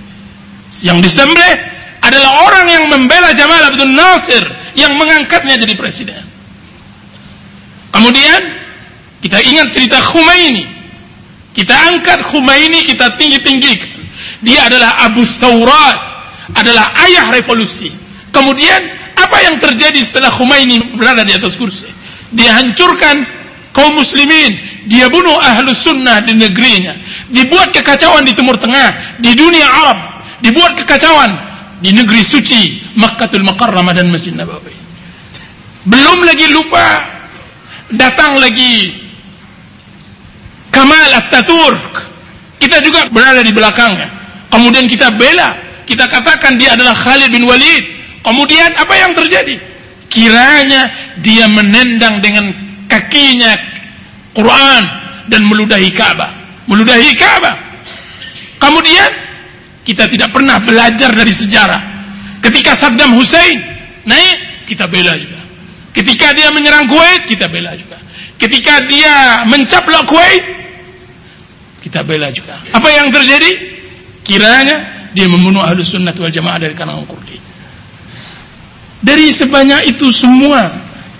Yang 0.86 0.98
disembelih 1.10 1.54
adalah 2.02 2.46
orang 2.46 2.66
yang 2.70 2.84
membela 2.86 3.34
Jamal 3.34 3.62
Abdul 3.66 3.90
Nasir 3.90 4.44
yang 4.78 4.94
mengangkatnya 4.94 5.58
jadi 5.58 5.74
presiden. 5.74 6.22
Kemudian 7.90 8.40
kita 9.24 9.42
ingat 9.42 9.72
cerita 9.74 9.98
Khomeini 10.04 10.76
kita 11.56 11.72
angkat 11.72 12.20
Khomeini, 12.28 12.84
kita 12.84 13.16
tinggi-tinggikan. 13.16 13.96
Dia 14.44 14.68
adalah 14.68 15.08
Abu 15.08 15.24
Saurat, 15.24 15.96
adalah 16.52 16.92
ayah 17.08 17.32
revolusi. 17.32 17.88
Kemudian 18.28 18.76
apa 19.16 19.40
yang 19.40 19.56
terjadi 19.56 19.96
setelah 20.04 20.28
Khomeini 20.36 20.92
berada 21.00 21.24
di 21.24 21.32
atas 21.32 21.56
kursi? 21.56 21.88
Dia 22.36 22.60
hancurkan 22.60 23.24
kaum 23.76 23.92
muslimin, 23.92 24.56
dia 24.88 25.12
bunuh 25.12 25.36
ahlu 25.36 25.76
sunnah 25.76 26.24
di 26.24 26.32
negerinya, 26.32 26.96
dibuat 27.28 27.76
kekacauan 27.76 28.24
di 28.24 28.32
Timur 28.32 28.56
Tengah, 28.56 29.20
di 29.20 29.36
dunia 29.36 29.68
Arab, 29.68 29.98
dibuat 30.40 30.72
kekacauan 30.80 31.36
di 31.84 31.92
negeri 31.92 32.24
suci 32.24 32.96
Makkahul 32.96 33.44
Mukarramah 33.44 33.92
dan 33.92 34.08
Masjid 34.08 34.32
Nabawi. 34.32 34.72
Belum 35.84 36.24
lagi 36.24 36.48
lupa 36.48 37.04
datang 37.92 38.40
lagi 38.40 39.04
Kamal 40.72 41.12
Ataturk. 41.12 42.08
Kita 42.56 42.80
juga 42.80 43.12
berada 43.12 43.44
di 43.44 43.52
belakangnya. 43.52 44.08
Kemudian 44.48 44.88
kita 44.88 45.12
bela, 45.20 45.52
kita 45.84 46.08
katakan 46.08 46.56
dia 46.56 46.72
adalah 46.72 46.96
Khalid 46.96 47.28
bin 47.28 47.44
Walid. 47.44 47.84
Kemudian 48.24 48.72
apa 48.74 48.94
yang 48.96 49.12
terjadi? 49.12 49.60
Kiranya 50.08 51.14
dia 51.20 51.46
menendang 51.46 52.24
dengan 52.24 52.50
kakinya 52.88 53.54
Quran 54.36 54.82
dan 55.32 55.40
meludahi 55.48 55.88
Ka'bah. 55.96 56.60
Meludahi 56.68 57.16
Ka'bah. 57.16 57.56
Kemudian 58.60 59.10
kita 59.88 60.04
tidak 60.12 60.28
pernah 60.36 60.60
belajar 60.60 61.10
dari 61.16 61.32
sejarah. 61.32 61.80
Ketika 62.44 62.76
Saddam 62.76 63.16
Hussein 63.16 63.56
naik, 64.04 64.68
kita 64.68 64.84
bela 64.86 65.16
juga. 65.16 65.40
Ketika 65.96 66.36
dia 66.36 66.52
menyerang 66.52 66.84
Kuwait, 66.84 67.24
kita 67.24 67.48
bela 67.48 67.72
juga. 67.72 67.96
Ketika 68.36 68.84
dia 68.84 69.40
mencaplok 69.48 70.04
Kuwait, 70.04 70.44
kita 71.80 72.04
bela 72.04 72.28
juga. 72.28 72.60
Apa 72.76 72.88
yang 72.92 73.08
terjadi? 73.08 73.78
Kiranya 74.26 75.08
dia 75.14 75.30
membunuh 75.30 75.62
ahlu 75.62 75.86
sunnah 75.86 76.12
wal 76.18 76.34
jamaah 76.34 76.58
dari 76.58 76.74
kalangan 76.74 77.06
Kurdi. 77.06 77.38
Dari 79.06 79.30
sebanyak 79.30 79.94
itu 79.94 80.10
semua 80.10 80.66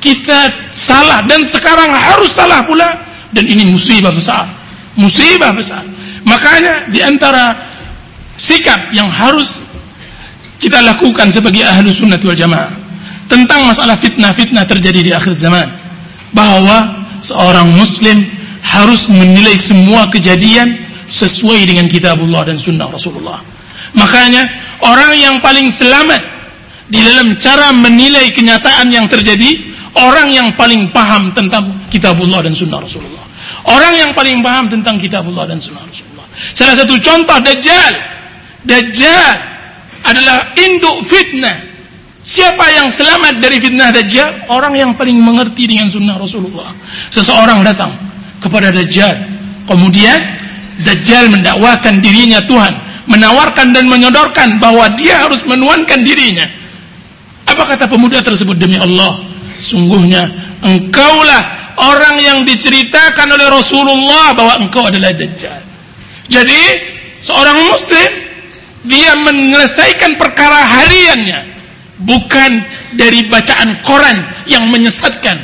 kita 0.02 0.50
salah 0.74 1.22
dan 1.30 1.46
sekarang 1.46 1.94
harus 1.94 2.34
salah 2.34 2.66
pula 2.66 3.05
dan 3.36 3.44
ini 3.44 3.68
musibah 3.68 4.16
besar. 4.16 4.48
Musibah 4.96 5.52
besar. 5.52 5.84
Makanya 6.24 6.88
di 6.88 7.04
antara 7.04 7.52
sikap 8.40 8.90
yang 8.96 9.12
harus 9.12 9.60
kita 10.56 10.80
lakukan 10.80 11.28
sebagai 11.28 11.68
ahlu 11.68 11.92
sunnah 11.92 12.16
wal 12.16 12.32
jamaah 12.32 12.72
tentang 13.28 13.68
masalah 13.68 14.00
fitnah-fitnah 14.00 14.64
terjadi 14.64 15.00
di 15.04 15.12
akhir 15.12 15.36
zaman 15.36 15.68
bahwa 16.32 17.06
seorang 17.20 17.76
muslim 17.76 18.24
harus 18.64 19.04
menilai 19.12 19.54
semua 19.60 20.08
kejadian 20.08 20.80
sesuai 21.06 21.68
dengan 21.68 21.86
kitabullah 21.86 22.48
dan 22.48 22.58
sunnah 22.58 22.88
Rasulullah. 22.90 23.44
Makanya 23.94 24.42
orang 24.82 25.12
yang 25.14 25.34
paling 25.38 25.70
selamat 25.70 26.22
di 26.90 26.98
dalam 27.02 27.38
cara 27.38 27.70
menilai 27.74 28.30
kenyataan 28.34 28.90
yang 28.90 29.06
terjadi, 29.06 29.74
orang 29.94 30.30
yang 30.34 30.48
paling 30.58 30.90
paham 30.90 31.30
tentang 31.34 31.86
kitabullah 31.90 32.42
dan 32.42 32.54
sunnah 32.54 32.82
Rasulullah. 32.82 33.25
Orang 33.66 33.98
yang 33.98 34.14
paling 34.14 34.46
paham 34.46 34.70
tentang 34.70 34.94
kitabullah 35.02 35.50
dan 35.50 35.58
sunnah 35.58 35.82
Rasulullah. 35.82 36.26
Salah 36.54 36.78
satu 36.78 36.94
contoh 37.02 37.38
Dajjal. 37.42 37.94
Dajjal 38.62 39.32
adalah 40.06 40.54
induk 40.54 41.02
fitnah. 41.10 41.66
Siapa 42.22 42.62
yang 42.74 42.90
selamat 42.94 43.42
dari 43.42 43.58
fitnah 43.58 43.90
Dajjal? 43.90 44.50
Orang 44.54 44.78
yang 44.78 44.94
paling 44.94 45.18
mengerti 45.18 45.66
dengan 45.66 45.90
sunnah 45.90 46.14
Rasulullah. 46.14 46.70
Seseorang 47.10 47.66
datang 47.66 47.90
kepada 48.38 48.70
Dajjal. 48.70 49.14
Kemudian 49.66 50.18
Dajjal 50.86 51.26
mendakwakan 51.26 51.98
dirinya 51.98 52.46
Tuhan, 52.46 52.74
menawarkan 53.10 53.74
dan 53.74 53.90
menyodorkan 53.90 54.62
bahwa 54.62 54.94
dia 54.94 55.26
harus 55.26 55.42
menuankan 55.42 56.06
dirinya. 56.06 56.46
Apa 57.50 57.74
kata 57.74 57.90
pemuda 57.90 58.22
tersebut 58.22 58.54
demi 58.58 58.78
Allah? 58.78 59.26
Sungguhnya 59.58 60.28
engkaulah 60.60 61.55
orang 61.76 62.16
yang 62.20 62.38
diceritakan 62.42 63.28
oleh 63.32 63.48
Rasulullah 63.52 64.32
bahwa 64.32 64.54
engkau 64.64 64.88
adalah 64.88 65.12
Dajjal. 65.12 65.60
Jadi 66.26 66.62
seorang 67.22 67.58
muslim 67.70 68.10
dia 68.86 69.12
menyelesaikan 69.18 70.16
perkara 70.16 70.64
hariannya. 70.66 71.56
Bukan 71.96 72.50
dari 73.00 73.24
bacaan 73.24 73.80
koran 73.80 74.44
yang 74.44 74.68
menyesatkan, 74.68 75.36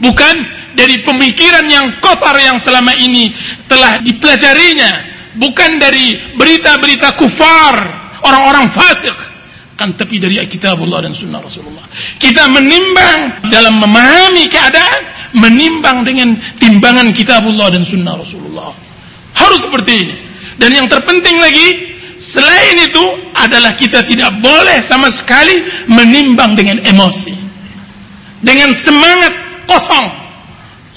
bukan 0.00 0.34
dari 0.72 1.04
pemikiran 1.04 1.68
yang 1.68 2.00
kotor 2.00 2.32
yang 2.40 2.56
selama 2.56 2.96
ini 2.96 3.28
telah 3.68 4.00
dipelajarinya. 4.00 5.12
Bukan 5.30 5.78
dari 5.78 6.34
berita-berita 6.34 7.14
kufar 7.14 7.74
orang-orang 8.24 8.72
fasik. 8.74 9.14
Kan 9.76 9.94
tapi 9.94 10.18
dari 10.18 10.40
kitabullah 10.48 11.04
dan 11.04 11.12
sunnah 11.14 11.40
Rasulullah. 11.40 11.86
Kita 12.16 12.48
menimbang 12.48 13.48
dalam 13.52 13.78
memahami 13.78 14.48
keadaan 14.48 15.19
menimbang 15.34 16.02
dengan 16.02 16.34
timbangan 16.58 17.14
kitabullah 17.14 17.70
dan 17.70 17.86
sunnah 17.86 18.18
Rasulullah. 18.18 18.74
Harus 19.34 19.62
seperti 19.62 19.92
ini. 20.06 20.16
Dan 20.58 20.74
yang 20.74 20.86
terpenting 20.90 21.38
lagi 21.38 21.96
selain 22.20 22.76
itu 22.76 23.04
adalah 23.32 23.72
kita 23.78 24.04
tidak 24.04 24.34
boleh 24.42 24.78
sama 24.84 25.08
sekali 25.08 25.86
menimbang 25.88 26.58
dengan 26.58 26.82
emosi. 26.82 27.34
Dengan 28.42 28.74
semangat 28.74 29.64
kosong. 29.70 30.06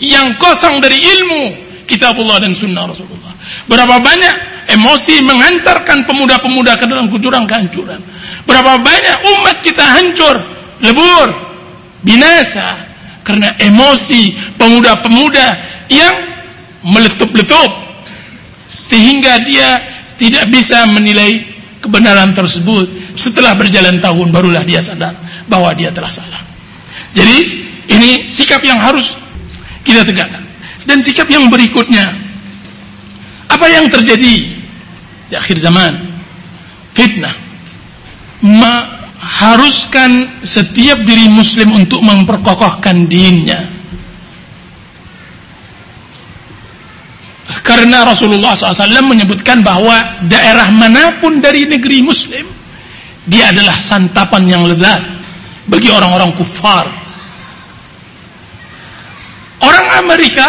Yang 0.04 0.36
kosong 0.42 0.82
dari 0.82 1.00
ilmu 1.00 1.44
kitabullah 1.86 2.42
dan 2.42 2.52
sunnah 2.58 2.90
Rasulullah. 2.90 3.32
Berapa 3.70 4.02
banyak 4.02 4.34
emosi 4.74 5.24
menghantarkan 5.24 6.08
pemuda-pemuda 6.10 6.76
ke 6.80 6.86
dalam 6.90 7.08
jurang 7.22 7.46
kehancuran. 7.46 8.02
Berapa 8.44 8.82
banyak 8.82 9.18
umat 9.24 9.58
kita 9.64 9.86
hancur, 9.86 10.36
lebur, 10.84 11.28
binasa 12.04 12.83
karena 13.24 13.56
emosi 13.58 14.56
pemuda-pemuda 14.60 15.48
yang 15.88 16.16
meletup-letup 16.84 17.72
sehingga 18.68 19.40
dia 19.44 19.80
tidak 20.20 20.52
bisa 20.52 20.84
menilai 20.88 21.54
kebenaran 21.84 22.32
tersebut 22.32 23.16
setelah 23.20 23.56
berjalan 23.56 24.00
tahun 24.00 24.28
barulah 24.32 24.64
dia 24.64 24.80
sadar 24.80 25.16
bahwa 25.48 25.72
dia 25.76 25.92
telah 25.92 26.12
salah. 26.12 26.44
Jadi 27.12 27.38
ini 27.92 28.10
sikap 28.28 28.64
yang 28.64 28.80
harus 28.80 29.06
kita 29.84 30.08
tegakkan. 30.08 30.44
Dan 30.84 31.00
sikap 31.04 31.28
yang 31.32 31.48
berikutnya, 31.48 32.04
apa 33.48 33.66
yang 33.72 33.88
terjadi 33.88 34.34
di 35.32 35.36
akhir 35.36 35.60
zaman? 35.60 36.12
Fitnah. 36.96 37.36
Mengharuskan 39.24 40.44
setiap 40.44 41.00
diri 41.08 41.32
muslim 41.32 41.80
untuk 41.80 42.04
memperkokohkan 42.04 43.08
dinnya. 43.08 43.72
Karena 47.64 48.04
Rasulullah 48.04 48.52
SAW 48.52 49.08
menyebutkan 49.08 49.64
bahwa 49.64 50.28
daerah 50.28 50.68
mana 50.76 51.24
pun 51.24 51.40
dari 51.40 51.64
negeri 51.64 52.04
muslim, 52.04 52.52
dia 53.24 53.56
adalah 53.56 53.80
santapan 53.80 54.44
yang 54.44 54.64
lezat 54.68 55.00
bagi 55.72 55.88
orang-orang 55.88 56.36
kufar 56.36 57.04
Orang 59.64 59.88
Amerika 60.04 60.48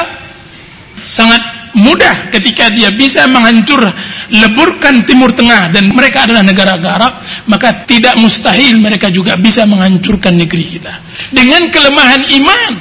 sangat 0.98 1.42
mudah 1.74 2.30
ketika 2.30 2.70
dia 2.70 2.94
bisa 2.94 3.26
menghancur 3.26 3.82
leburkan 4.30 5.02
Timur 5.02 5.34
Tengah 5.34 5.74
dan 5.74 5.90
mereka 5.90 6.24
adalah 6.24 6.46
negara 6.46 6.78
Arab 6.78 7.18
maka 7.50 7.82
tidak 7.84 8.14
mustahil 8.22 8.78
mereka 8.78 9.10
juga 9.10 9.34
bisa 9.34 9.66
menghancurkan 9.66 10.38
negeri 10.38 10.64
kita. 10.78 10.94
Dengan 11.34 11.68
kelemahan 11.74 12.22
iman 12.30 12.72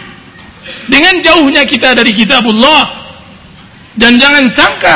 dengan 0.87 1.19
jauhnya 1.25 1.65
kita 1.65 1.97
dari 1.97 2.13
kitabullah 2.13 2.83
dan 3.97 4.21
jangan 4.21 4.45
sangka 4.53 4.95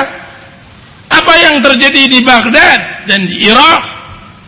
apa 1.08 1.34
yang 1.42 1.56
terjadi 1.64 2.02
di 2.06 2.20
Baghdad 2.22 3.10
dan 3.10 3.26
di 3.26 3.50
Irak 3.50 3.82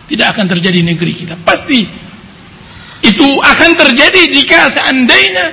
tidak 0.09 0.37
akan 0.37 0.45
terjadi 0.45 0.77
di 0.83 0.87
negeri 0.93 1.13
kita. 1.25 1.41
Pasti 1.41 1.89
itu 2.99 3.27
akan 3.39 3.71
terjadi 3.73 4.21
jika 4.29 4.69
seandainya 4.77 5.45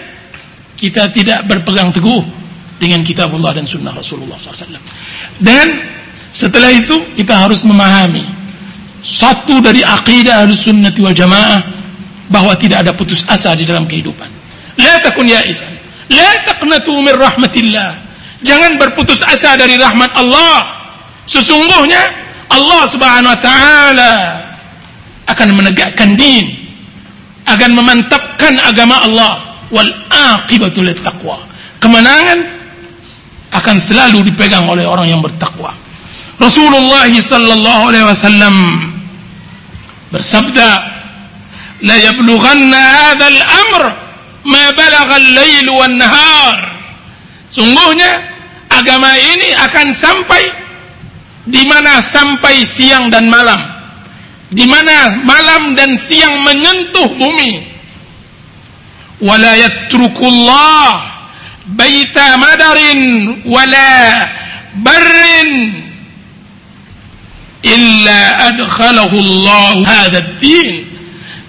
kita 0.76 1.08
tidak 1.14 1.48
berpegang 1.48 1.94
teguh 1.94 2.35
dengan 2.76 3.00
kitab 3.04 3.32
Allah 3.32 3.62
dan 3.62 3.66
sunnah 3.68 3.92
Rasulullah 3.96 4.36
SAW. 4.36 4.80
Dan 5.40 5.66
setelah 6.32 6.70
itu 6.72 7.16
kita 7.16 7.32
harus 7.32 7.64
memahami 7.64 8.24
satu 9.06 9.62
dari 9.62 9.86
akidah 9.86 10.44
harus 10.44 10.66
sunnati 10.66 10.98
wal 10.98 11.14
jamaah 11.14 11.62
bahwa 12.26 12.52
tidak 12.58 12.82
ada 12.82 12.92
putus 12.92 13.22
asa 13.30 13.54
di 13.54 13.62
dalam 13.62 13.86
kehidupan. 13.86 14.26
La 14.76 14.98
takun 15.00 15.30
ya 15.30 15.46
isan. 15.46 15.70
La 16.10 16.42
taqnatu 16.42 16.90
min 16.98 17.14
rahmatillah. 17.14 17.90
Jangan 18.42 18.76
berputus 18.76 19.22
asa 19.22 19.54
dari 19.54 19.78
rahmat 19.78 20.10
Allah. 20.12 20.84
Sesungguhnya 21.30 22.02
Allah 22.50 22.82
Subhanahu 22.90 23.32
wa 23.32 23.40
taala 23.40 24.12
akan 25.26 25.48
menegakkan 25.54 26.14
din, 26.14 26.54
akan 27.46 27.70
memantapkan 27.74 28.58
agama 28.62 29.02
Allah 29.02 29.32
wal 29.70 29.92
aqibatu 30.10 30.82
taqwa. 31.02 31.46
Kemenangan 31.82 32.55
akan 33.52 33.76
selalu 33.78 34.26
dipegang 34.32 34.66
oleh 34.66 34.84
orang 34.86 35.06
yang 35.06 35.22
bertakwa. 35.22 35.74
Rasulullah 36.36 37.08
sallallahu 37.08 37.82
alaihi 37.88 38.06
wasallam 38.06 38.54
bersabda, 40.12 40.68
"La 41.86 41.96
yablughanna 41.96 42.80
hadzal 42.80 43.40
amr 43.40 43.82
ma 44.44 44.64
balagha 44.76 45.14
al-lail 45.16 45.66
wan 45.72 45.94
nahar." 45.96 46.56
Sungguhnya 47.48 48.10
agama 48.68 49.14
ini 49.16 49.54
akan 49.54 49.86
sampai 49.96 50.42
di 51.46 51.62
mana 51.64 52.02
sampai 52.02 52.66
siang 52.66 53.08
dan 53.08 53.30
malam. 53.30 53.58
Di 54.50 54.66
mana 54.66 55.22
malam 55.26 55.74
dan 55.74 55.94
siang 55.98 56.42
menyentuh 56.42 57.16
bumi. 57.18 57.74
Wala 59.22 59.56
yatrukullah 59.56 61.15
بيت 61.65 62.17
مدر 62.17 62.77
ولا 63.45 63.93
بر 64.75 65.13
إلا 67.65 68.21
أدخله 68.47 69.11
الله 69.13 69.73
هذا 69.87 70.17
الدين 70.17 70.69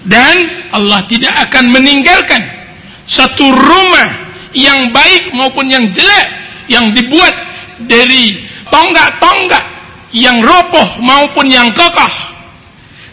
dan 0.03 0.35
Allah 0.75 1.07
tidak 1.07 1.31
akan 1.47 1.71
meninggalkan 1.71 2.43
satu 3.07 3.55
rumah 3.55 4.35
yang 4.51 4.91
baik 4.91 5.31
maupun 5.31 5.71
yang 5.71 5.87
jelek 5.95 6.27
yang 6.67 6.91
dibuat 6.91 7.31
dari 7.87 8.43
tonggak-tonggak 8.67 9.63
yang 10.13 10.43
roboh 10.43 10.89
maupun 11.01 11.47
yang 11.49 11.71
kokoh 11.71 12.13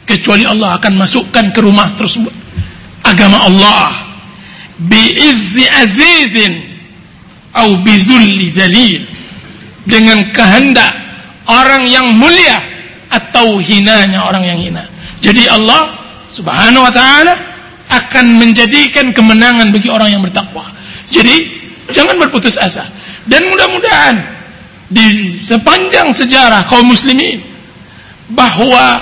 kecuali 0.05 0.44
Allah 0.44 0.77
akan 0.77 0.98
masukkan 0.98 1.47
ke 1.55 1.60
rumah 1.62 1.94
tersebut 1.94 2.35
agama 3.06 3.39
Allah 3.47 4.10
biizzi 4.82 5.64
azizin 5.70 6.52
atau 7.56 7.80
bizulli 7.80 8.52
dalil 8.52 9.07
dengan 9.88 10.27
kehendak 10.36 10.91
orang 11.48 11.88
yang 11.88 12.11
mulia 12.11 12.60
atau 13.07 13.56
hinanya 13.64 14.27
orang 14.27 14.44
yang 14.44 14.60
hina. 14.60 14.84
Jadi 15.23 15.48
Allah 15.48 16.03
Subhanahu 16.27 16.84
wa 16.84 16.91
taala 16.91 17.34
akan 17.88 18.44
menjadikan 18.44 19.15
kemenangan 19.15 19.72
bagi 19.72 19.88
orang 19.88 20.11
yang 20.11 20.19
bertakwa. 20.19 20.68
Jadi 21.07 21.48
jangan 21.95 22.19
berputus 22.19 22.60
asa 22.60 22.91
dan 23.23 23.48
mudah-mudahan 23.48 24.19
di 24.91 25.32
sepanjang 25.40 26.11
sejarah 26.11 26.68
kaum 26.68 26.91
muslimin 26.91 27.40
bahwa 28.36 28.99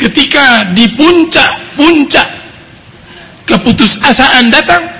ketika 0.00 0.72
di 0.72 0.88
puncak-puncak 0.96 2.28
keputusasaan 3.44 4.48
datang 4.48 4.95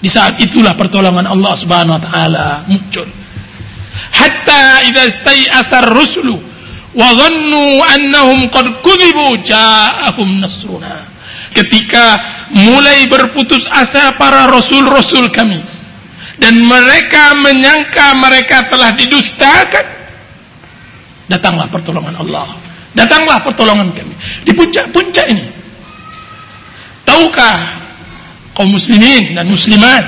di 0.00 0.08
saat 0.08 0.40
itulah 0.40 0.72
pertolongan 0.80 1.28
Allah 1.28 1.52
Subhanahu 1.60 2.00
wa 2.00 2.02
taala 2.02 2.46
muncul. 2.64 3.04
Hatta 4.10 4.80
idza 4.88 5.04
stai'asa 5.20 5.84
ar-rusulu 5.84 6.36
wa 6.96 7.06
annahum 7.92 8.48
qad 8.48 8.80
kudzibu 8.80 9.44
ja'ahum 9.44 10.40
nasruna. 10.40 11.06
Ketika 11.52 12.16
mulai 12.54 13.04
berputus 13.10 13.66
asa 13.68 14.16
para 14.16 14.48
rasul-rasul 14.48 15.28
kami 15.34 15.60
dan 16.40 16.56
mereka 16.62 17.36
menyangka 17.36 18.16
mereka 18.16 18.70
telah 18.70 18.96
didustakan 18.96 19.86
datanglah 21.28 21.68
pertolongan 21.68 22.16
Allah. 22.16 22.56
Datanglah 22.90 23.38
pertolongan 23.46 23.94
kami. 23.94 24.14
Di 24.42 24.50
puncak-puncak 24.56 25.26
ini 25.30 25.46
tahukah 27.06 27.58
kaum 28.60 28.76
muslimin 28.76 29.32
dan 29.32 29.48
muslimat. 29.48 30.04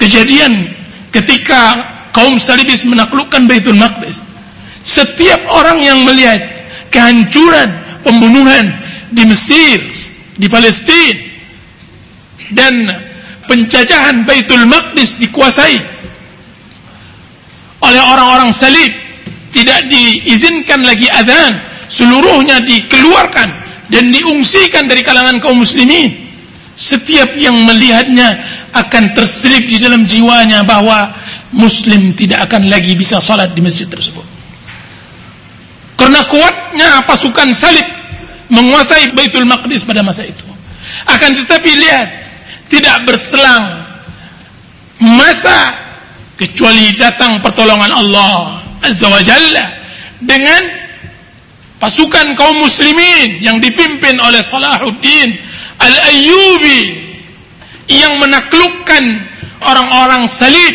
Kejadian 0.00 0.72
ketika 1.12 1.76
kaum 2.16 2.40
salibis 2.40 2.88
menaklukkan 2.88 3.44
Baitul 3.44 3.76
Maqdis. 3.76 4.16
Setiap 4.80 5.44
orang 5.52 5.84
yang 5.84 6.00
melihat 6.08 6.40
kehancuran 6.88 8.00
pembunuhan 8.00 8.64
di 9.12 9.28
Mesir 9.28 9.76
di 10.40 10.48
Palestina 10.48 11.20
dan 12.56 12.72
penjajahan 13.44 14.24
Baitul 14.24 14.64
Maqdis 14.64 15.20
dikuasai 15.20 15.76
oleh 17.84 18.02
orang-orang 18.08 18.56
salib 18.56 18.88
tidak 19.52 19.84
diizinkan 19.92 20.80
lagi 20.80 21.12
adzan 21.12 21.60
seluruhnya 21.92 22.64
dikeluarkan 22.64 23.48
dan 23.92 24.04
diungsikan 24.08 24.88
dari 24.88 25.04
kalangan 25.04 25.36
kaum 25.44 25.60
muslimin 25.60 26.29
setiap 26.78 27.34
yang 27.36 27.54
melihatnya 27.66 28.28
akan 28.72 29.12
terselip 29.12 29.66
di 29.66 29.76
dalam 29.82 30.06
jiwanya 30.06 30.62
bahwa 30.62 31.12
muslim 31.50 32.14
tidak 32.14 32.46
akan 32.46 32.70
lagi 32.70 32.94
bisa 32.94 33.18
salat 33.18 33.50
di 33.52 33.60
masjid 33.60 33.90
tersebut. 33.90 34.24
Karena 35.98 36.24
kuatnya 36.30 37.04
pasukan 37.04 37.52
salib 37.52 37.84
menguasai 38.48 39.12
Baitul 39.12 39.44
Maqdis 39.44 39.84
pada 39.84 40.00
masa 40.00 40.24
itu. 40.24 40.46
Akan 41.04 41.36
tetapi 41.36 41.70
lihat 41.76 42.08
tidak 42.72 43.04
berselang 43.04 43.84
masa 45.00 45.76
kecuali 46.40 46.96
datang 46.96 47.44
pertolongan 47.44 47.92
Allah 47.92 48.64
Azza 48.80 49.06
wa 49.12 49.20
Jalla 49.20 49.66
dengan 50.24 50.62
pasukan 51.76 52.32
kaum 52.36 52.64
muslimin 52.64 53.44
yang 53.44 53.60
dipimpin 53.60 54.16
oleh 54.20 54.40
Salahuddin 54.40 55.49
Al-Ayyubi 55.80 56.80
yang 57.90 58.20
menaklukkan 58.20 59.04
orang-orang 59.64 60.28
salib 60.28 60.74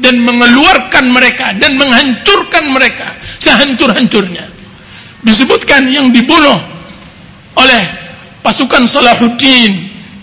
dan 0.00 0.18
mengeluarkan 0.24 1.04
mereka 1.10 1.54
dan 1.58 1.76
menghancurkan 1.76 2.64
mereka 2.70 3.18
sehancur-hancurnya 3.38 4.46
disebutkan 5.22 5.90
yang 5.90 6.08
dibunuh 6.14 6.58
oleh 7.58 7.82
pasukan 8.42 8.86
Salahuddin 8.86 9.72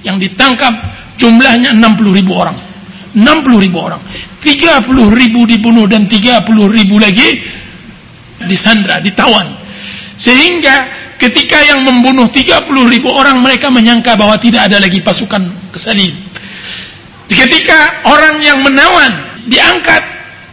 yang 0.02 0.18
ditangkap 0.18 0.96
Jumlahnya 1.16 1.72
60 1.72 2.12
ribu 2.12 2.36
orang. 2.36 2.58
60 3.16 3.64
ribu 3.64 3.78
orang. 3.80 4.04
30 4.44 4.84
ribu 5.16 5.48
dibunuh 5.48 5.88
dan 5.88 6.12
30 6.12 6.44
ribu 6.68 7.00
lagi 7.00 7.40
disandra, 8.44 9.00
ditawan. 9.00 9.56
Sehingga 10.20 11.05
ketika 11.20 11.64
yang 11.64 11.84
membunuh 11.84 12.28
30 12.28 12.68
ribu 12.92 13.10
orang 13.12 13.40
mereka 13.40 13.72
menyangka 13.72 14.16
bahwa 14.20 14.36
tidak 14.40 14.68
ada 14.72 14.78
lagi 14.80 15.00
pasukan 15.00 15.72
kesalib. 15.72 16.12
Ketika 17.26 18.06
orang 18.06 18.42
yang 18.46 18.62
menawan 18.62 19.42
diangkat, 19.50 20.04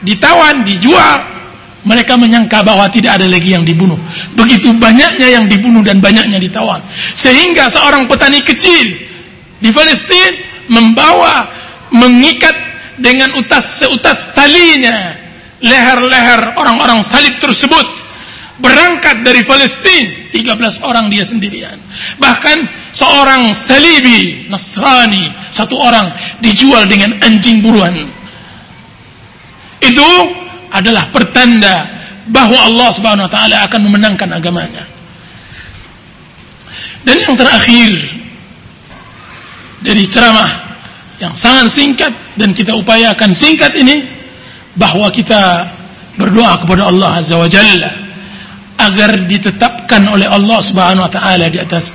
ditawan, 0.02 0.64
dijual, 0.64 1.20
mereka 1.82 2.14
menyangka 2.14 2.62
bahwa 2.62 2.86
tidak 2.88 3.20
ada 3.20 3.26
lagi 3.26 3.52
yang 3.52 3.66
dibunuh. 3.66 3.98
Begitu 4.38 4.70
banyaknya 4.78 5.28
yang 5.40 5.44
dibunuh 5.50 5.82
dan 5.82 5.98
banyaknya 5.98 6.38
ditawan. 6.38 6.80
Sehingga 7.18 7.68
seorang 7.68 8.06
petani 8.06 8.40
kecil 8.40 8.86
di 9.58 9.70
Palestina 9.74 10.30
membawa 10.70 11.50
mengikat 11.92 12.54
dengan 12.96 13.34
utas 13.36 13.82
seutas 13.82 14.30
talinya 14.32 15.18
leher-leher 15.62 16.54
orang-orang 16.58 17.02
salib 17.06 17.38
tersebut 17.38 17.86
berangkat 18.60 19.24
dari 19.24 19.46
Palestina 19.48 20.22
13 20.32 20.88
orang 20.88 21.08
dia 21.12 21.24
sendirian. 21.24 21.76
Bahkan 22.20 22.58
seorang 22.92 23.52
salibi 23.52 24.48
Nasrani 24.48 25.28
satu 25.52 25.76
orang 25.76 26.12
dijual 26.40 26.88
dengan 26.88 27.16
anjing 27.20 27.60
buruan. 27.64 27.94
Itu 29.80 30.08
adalah 30.72 31.12
pertanda 31.12 32.00
bahwa 32.32 32.56
Allah 32.56 32.88
Subhanahu 32.96 33.28
wa 33.28 33.32
taala 33.32 33.56
akan 33.68 33.80
memenangkan 33.88 34.28
agamanya. 34.32 34.84
Dan 37.02 37.28
yang 37.28 37.34
terakhir 37.34 37.92
dari 39.82 40.06
ceramah 40.06 40.50
yang 41.18 41.34
sangat 41.34 41.70
singkat 41.74 42.12
dan 42.38 42.54
kita 42.54 42.72
upayakan 42.78 43.34
singkat 43.34 43.74
ini 43.74 44.06
bahwa 44.78 45.10
kita 45.12 45.66
berdoa 46.16 46.62
kepada 46.62 46.88
Allah 46.88 47.18
Azza 47.18 47.36
wa 47.36 47.50
Jalla 47.50 48.01
agar 48.88 49.26
ditetapkan 49.28 50.02
oleh 50.10 50.26
Allah 50.26 50.58
Subhanahu 50.62 51.06
wa 51.06 51.12
taala 51.12 51.46
di 51.46 51.58
atas 51.62 51.94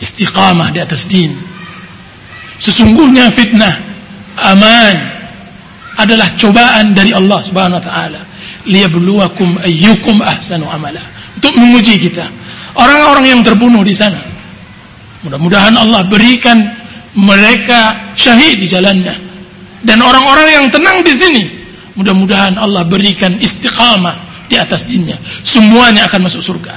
istiqamah 0.00 0.72
di 0.72 0.80
atas 0.80 1.04
din. 1.08 1.36
Sesungguhnya 2.56 3.32
fitnah 3.36 3.74
aman 4.52 4.96
adalah 5.96 6.32
cobaan 6.36 6.92
dari 6.92 7.12
Allah 7.12 7.40
Subhanahu 7.44 7.78
wa 7.80 7.84
taala 7.84 8.20
liyabluwakum 8.68 9.60
ayyukum 9.64 10.20
ahsanu 10.24 10.68
amala 10.68 11.00
untuk 11.36 11.56
menguji 11.56 12.00
kita. 12.00 12.28
Orang-orang 12.76 13.36
yang 13.36 13.40
terbunuh 13.40 13.80
di 13.80 13.96
sana 13.96 14.20
mudah-mudahan 15.24 15.74
Allah 15.74 16.04
berikan 16.06 16.60
mereka 17.16 18.12
syahid 18.12 18.60
di 18.60 18.68
jalannya 18.68 19.16
dan 19.82 19.98
orang-orang 20.04 20.60
yang 20.60 20.66
tenang 20.68 21.00
di 21.00 21.12
sini 21.16 21.42
mudah-mudahan 21.96 22.60
Allah 22.60 22.84
berikan 22.84 23.40
istiqamah 23.40 24.25
di 24.46 24.56
atas 24.58 24.86
dinnya 24.86 25.18
semuanya 25.42 26.06
akan 26.10 26.30
masuk 26.30 26.42
surga. 26.42 26.74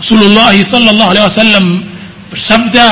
Rasulullah 0.00 0.52
sallallahu 0.52 1.10
alaihi 1.12 1.24
wasallam 1.24 1.66
bersabda 2.28 2.86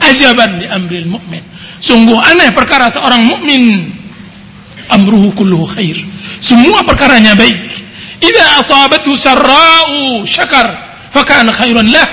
ajaban 0.00 0.60
di 0.60 0.66
amril 0.68 1.08
mukmin 1.08 1.50
sungguh 1.80 2.16
aneh 2.20 2.52
perkara 2.52 2.92
seorang 2.92 3.24
mukmin. 3.24 3.96
Amruhu 4.90 5.30
kulluhu 5.38 5.70
khair. 5.70 5.96
Semua 6.42 6.82
perkaranya 6.82 7.38
baik. 7.38 7.58
Idza 8.20 8.44
asabatu 8.58 9.14
sarra'u 9.14 10.26
syakar 10.26 10.66
fakana 11.14 11.54
khairan 11.54 11.86
lah. 11.88 12.08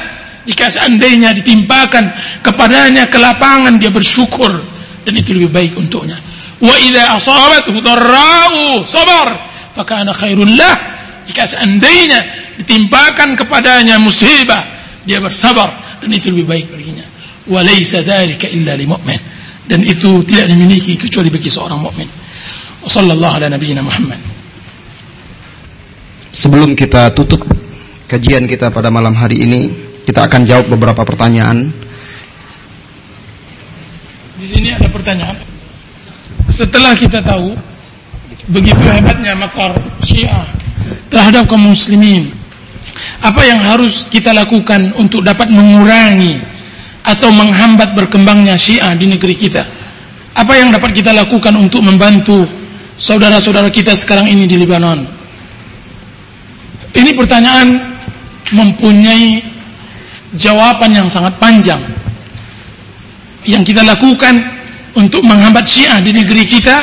Jika 0.48 0.72
seandainya 0.72 1.36
ditimpakan 1.36 2.06
kepadanya 2.46 3.10
kelapangan 3.12 3.76
dia 3.82 3.92
bersyukur. 3.92 4.78
Dan 5.04 5.14
itu 5.18 5.34
lebih 5.34 5.52
baik 5.52 5.72
untuknya. 5.74 6.22
Wa 6.62 6.76
idza 6.78 7.18
asabathu 7.18 7.82
dharra'u 7.82 8.86
sabar 8.86 9.28
fakana 9.74 10.14
khairul 10.14 10.54
lah. 10.54 10.97
Jika 11.28 11.44
seandainya 11.44 12.20
ditimpakan 12.64 13.36
kepadanya 13.36 14.00
musibah 14.00 14.64
dia 15.04 15.20
bersabar 15.20 16.00
dan 16.00 16.10
itu 16.12 16.32
lebih 16.32 16.48
baik 16.48 16.66
baginya. 16.72 17.06
Wa 17.48 17.64
laisa 17.64 18.04
dzalika 18.04 18.48
illa 18.52 18.76
lil 18.76 18.88
mu'min. 18.88 19.22
Dan 19.68 19.84
itu 19.84 20.24
tidak 20.24 20.48
dimiliki 20.48 20.96
kecuali 20.96 21.28
bagi 21.28 21.52
seorang 21.52 21.80
mukmin. 21.84 22.08
Wassallallahu 22.84 23.34
ala 23.36 23.52
nabiyyina 23.52 23.84
Muhammad. 23.84 24.20
Sebelum 26.32 26.72
kita 26.76 27.12
tutup 27.12 27.44
kajian 28.08 28.48
kita 28.48 28.72
pada 28.72 28.88
malam 28.88 29.12
hari 29.12 29.44
ini, 29.44 29.62
kita 30.08 30.24
akan 30.24 30.48
jawab 30.48 30.72
beberapa 30.72 31.04
pertanyaan. 31.04 31.76
Di 34.40 34.48
sini 34.48 34.72
ada 34.72 34.88
pertanyaan. 34.88 35.36
Setelah 36.48 36.96
kita 36.96 37.20
tahu 37.20 37.52
begitu 38.48 38.88
hebatnya 38.88 39.36
makar 39.36 39.76
Syiah 40.08 40.48
terhadap 41.10 41.50
kaum 41.50 41.72
muslimin, 41.72 42.34
apa 43.22 43.42
yang 43.46 43.62
harus 43.62 44.06
kita 44.10 44.34
lakukan 44.34 44.94
untuk 44.98 45.26
dapat 45.26 45.50
mengurangi 45.50 46.38
atau 47.02 47.32
menghambat 47.32 47.96
berkembangnya 47.98 48.60
Syiah 48.60 48.94
di 48.94 49.10
negeri 49.10 49.36
kita? 49.38 49.64
Apa 50.38 50.54
yang 50.54 50.70
dapat 50.70 50.94
kita 50.94 51.14
lakukan 51.14 51.58
untuk 51.58 51.82
membantu 51.82 52.46
saudara-saudara 52.98 53.74
kita 53.74 53.98
sekarang 53.98 54.30
ini 54.30 54.46
di 54.46 54.56
Lebanon? 54.58 55.02
Ini 56.94 57.14
pertanyaan 57.18 57.98
mempunyai 58.54 59.44
jawaban 60.38 60.94
yang 60.94 61.08
sangat 61.10 61.36
panjang 61.42 61.82
yang 63.48 63.64
kita 63.64 63.82
lakukan 63.82 64.36
untuk 64.94 65.24
menghambat 65.24 65.64
Syiah 65.66 66.04
di 66.04 66.12
negeri 66.12 66.44
kita 66.44 66.76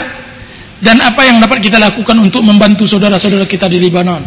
dan 0.84 1.00
apa 1.00 1.24
yang 1.24 1.40
dapat 1.40 1.64
kita 1.64 1.80
lakukan 1.80 2.12
untuk 2.20 2.44
membantu 2.44 2.84
saudara-saudara 2.84 3.48
kita 3.48 3.72
di 3.72 3.80
Lebanon. 3.80 4.20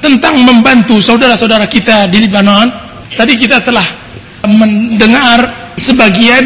Tentang 0.00 0.40
membantu 0.40 0.96
saudara-saudara 0.96 1.68
kita 1.68 2.08
di 2.08 2.24
Lebanon, 2.24 2.64
tadi 3.20 3.36
kita 3.36 3.60
telah 3.60 3.84
mendengar 4.48 5.68
sebagian 5.76 6.40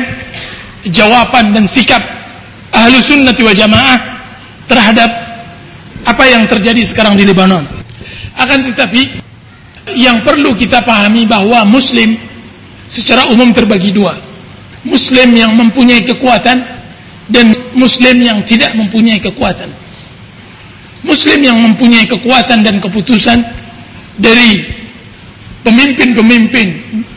jawaban 0.90 1.55
dan 1.55 1.70
sikap 1.70 2.02
ahlu 2.74 2.98
sunnati 2.98 3.47
wa 3.47 3.55
jamaah 3.55 3.98
terhadap 4.66 5.10
apa 6.02 6.24
yang 6.26 6.51
terjadi 6.51 6.82
sekarang 6.82 7.14
di 7.14 7.22
Lebanon. 7.22 7.62
Akan 8.35 8.66
tetapi 8.74 9.22
yang 9.94 10.26
perlu 10.26 10.51
kita 10.59 10.82
pahami 10.82 11.31
bahwa 11.31 11.62
muslim 11.62 12.18
secara 12.90 13.31
umum 13.31 13.55
terbagi 13.55 13.94
dua. 13.94 14.18
Muslim 14.82 15.31
yang 15.32 15.55
mempunyai 15.55 16.02
kekuatan 16.02 16.73
dan 17.28 17.52
muslim 17.72 18.20
yang 18.20 18.44
tidak 18.44 18.76
mempunyai 18.76 19.20
kekuatan. 19.20 19.72
Muslim 21.05 21.40
yang 21.44 21.60
mempunyai 21.60 22.09
kekuatan 22.09 22.64
dan 22.64 22.80
keputusan 22.80 23.38
dari 24.16 24.64
pemimpin-pemimpin 25.64 26.68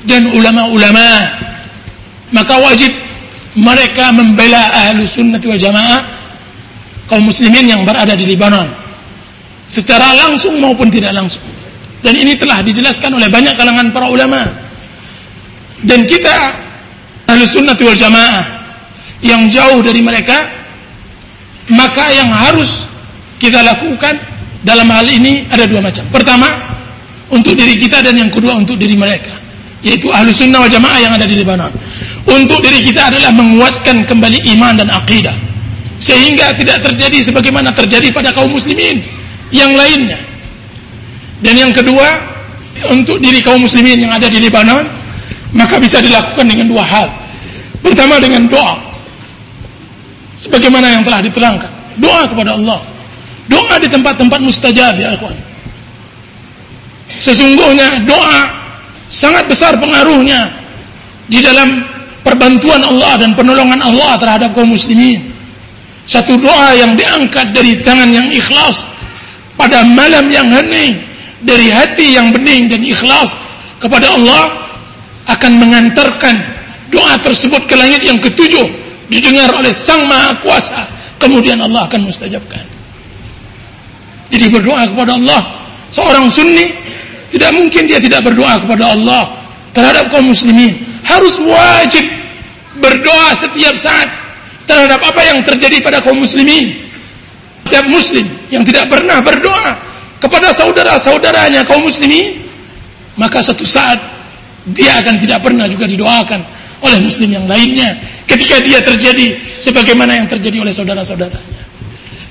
dan 0.07 0.31
ulama-ulama 0.31 1.07
maka 2.31 2.55
wajib 2.59 2.91
mereka 3.55 4.11
membela 4.11 4.71
ahlu 4.71 5.07
sunnah 5.07 5.39
wal 5.39 5.59
jamaah 5.59 6.01
kaum 7.07 7.23
muslimin 7.23 7.71
yang 7.71 7.81
berada 7.88 8.15
di 8.15 8.27
Libanon 8.27 8.67
secara 9.67 10.15
langsung 10.15 10.59
maupun 10.59 10.88
tidak 10.88 11.15
langsung. 11.15 11.43
Dan 11.99 12.13
ini 12.15 12.39
telah 12.39 12.63
dijelaskan 12.63 13.19
oleh 13.19 13.27
banyak 13.27 13.57
kalangan 13.57 13.91
para 13.91 14.07
ulama. 14.07 14.47
Dan 15.84 16.07
kita 16.07 16.35
ahlu 17.27 17.43
sunnah 17.47 17.75
wal 17.75 17.99
jamaah 17.99 18.56
yang 19.22 19.49
jauh 19.49 19.81
dari 19.81 20.02
mereka 20.03 20.45
maka 21.68 22.14
yang 22.14 22.31
harus 22.31 22.88
kita 23.38 23.60
lakukan 23.61 24.18
dalam 24.64 24.88
hal 24.89 25.06
ini 25.06 25.45
ada 25.52 25.68
dua 25.68 25.84
macam. 25.84 26.07
Pertama 26.10 26.48
untuk 27.27 27.53
diri 27.53 27.76
kita 27.76 27.99
dan 28.02 28.15
yang 28.15 28.31
kedua 28.31 28.56
untuk 28.56 28.80
diri 28.80 28.95
mereka 28.95 29.35
yaitu 29.85 30.10
ahlu 30.10 30.34
sunnah 30.34 30.65
wal 30.65 30.72
jamaah 30.72 30.99
yang 30.99 31.14
ada 31.14 31.26
di 31.27 31.38
Lebanon. 31.38 31.69
Untuk 32.27 32.60
diri 32.65 32.81
kita 32.81 33.14
adalah 33.14 33.30
menguatkan 33.31 34.03
kembali 34.03 34.52
iman 34.57 34.73
dan 34.76 34.89
akidah 34.89 35.35
sehingga 36.02 36.53
tidak 36.53 36.81
terjadi 36.85 37.30
sebagaimana 37.30 37.73
terjadi 37.73 38.10
pada 38.14 38.34
kaum 38.34 38.52
muslimin 38.53 39.02
yang 39.53 39.73
lainnya. 39.73 40.18
Dan 41.41 41.53
yang 41.68 41.72
kedua 41.73 42.18
untuk 42.89 43.22
diri 43.22 43.41
kaum 43.45 43.61
muslimin 43.61 44.02
yang 44.02 44.14
ada 44.14 44.30
di 44.30 44.41
Lebanon 44.41 44.85
maka 45.53 45.77
bisa 45.77 46.02
dilakukan 46.02 46.45
dengan 46.48 46.68
dua 46.68 46.84
hal. 46.84 47.07
Pertama 47.80 48.18
dengan 48.18 48.49
doa 48.49 48.86
sebagaimana 50.41 50.97
yang 50.97 51.03
telah 51.03 51.19
diterangkan. 51.22 51.72
Doa 51.97 52.30
kepada 52.30 52.53
Allah. 52.53 52.80
Doa 53.49 53.76
di 53.81 53.88
tempat-tempat 53.89 54.39
mustajab 54.43 54.93
ya 54.99 55.15
ikhwan. 55.18 55.35
Sesungguhnya 57.23 58.03
doa 58.05 58.39
sangat 59.07 59.47
besar 59.47 59.73
pengaruhnya 59.80 60.51
di 61.31 61.39
dalam 61.39 61.81
perbantuan 62.22 62.84
Allah 62.84 63.15
dan 63.18 63.31
penolongan 63.34 63.80
Allah 63.80 64.19
terhadap 64.19 64.51
kaum 64.53 64.76
muslimin. 64.76 65.34
Satu 66.07 66.39
doa 66.39 66.76
yang 66.76 66.95
diangkat 66.95 67.51
dari 67.51 67.84
tangan 67.84 68.07
yang 68.11 68.27
ikhlas 68.31 68.84
pada 69.59 69.84
malam 69.84 70.27
yang 70.31 70.47
hening 70.47 71.03
dari 71.43 71.68
hati 71.68 72.15
yang 72.15 72.31
bening 72.31 72.72
dan 72.72 72.80
ikhlas 72.84 73.31
kepada 73.80 74.15
Allah 74.15 74.72
akan 75.27 75.51
mengantarkan 75.59 76.35
doa 76.88 77.19
tersebut 77.19 77.68
ke 77.68 77.76
langit 77.76 78.07
yang 78.07 78.19
ketujuh 78.23 78.86
didengar 79.07 79.51
oleh 79.55 79.71
Sang 79.71 80.03
Maha 80.07 80.35
Kuasa 80.43 80.81
kemudian 81.17 81.59
Allah 81.59 81.88
akan 81.88 82.07
mustajabkan. 82.07 82.65
Jadi 84.27 84.45
berdoa 84.51 84.84
kepada 84.91 85.15
Allah 85.15 85.41
seorang 85.91 86.27
sunni 86.27 86.75
tidak 87.31 87.51
mungkin 87.55 87.88
dia 87.88 87.99
tidak 87.99 88.23
berdoa 88.27 88.59
kepada 88.59 88.91
Allah 88.95 89.23
terhadap 89.71 90.11
kaum 90.11 90.27
muslimin 90.27 90.84
harus 91.03 91.35
wajib 91.39 92.03
berdoa 92.84 93.29
setiap 93.39 93.75
saat 93.79 94.09
terhadap 94.67 94.99
apa 94.99 95.21
yang 95.23 95.39
terjadi 95.47 95.79
pada 95.79 96.03
kaum 96.03 96.19
muslimin. 96.19 96.88
Setiap 97.67 97.88
muslim 97.91 98.25
yang 98.47 98.63
tidak 98.63 98.88
pernah 98.88 99.19
berdoa 99.19 99.75
kepada 100.23 100.55
saudara-saudaranya 100.55 101.67
kaum 101.67 101.84
muslimin, 101.84 102.47
maka 103.19 103.43
satu 103.43 103.63
saat 103.63 103.99
dia 104.75 104.99
akan 104.99 105.15
tidak 105.19 105.39
pernah 105.43 105.67
juga 105.67 105.88
didoakan 105.88 106.39
oleh 106.84 106.99
muslim 106.99 107.31
yang 107.31 107.47
lainnya 107.47 107.95
ketika 108.27 108.59
dia 108.61 108.83
terjadi 108.83 109.57
sebagaimana 109.63 110.19
yang 110.19 110.27
terjadi 110.27 110.61
oleh 110.61 110.73
saudara-saudaranya. 110.75 111.63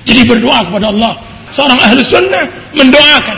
Jadi 0.07 0.21
berdoa 0.23 0.63
kepada 0.69 0.87
Allah. 0.93 1.13
Seorang 1.51 1.79
ahli 1.79 1.99
sunnah 2.03 2.43
mendoakan 2.75 3.37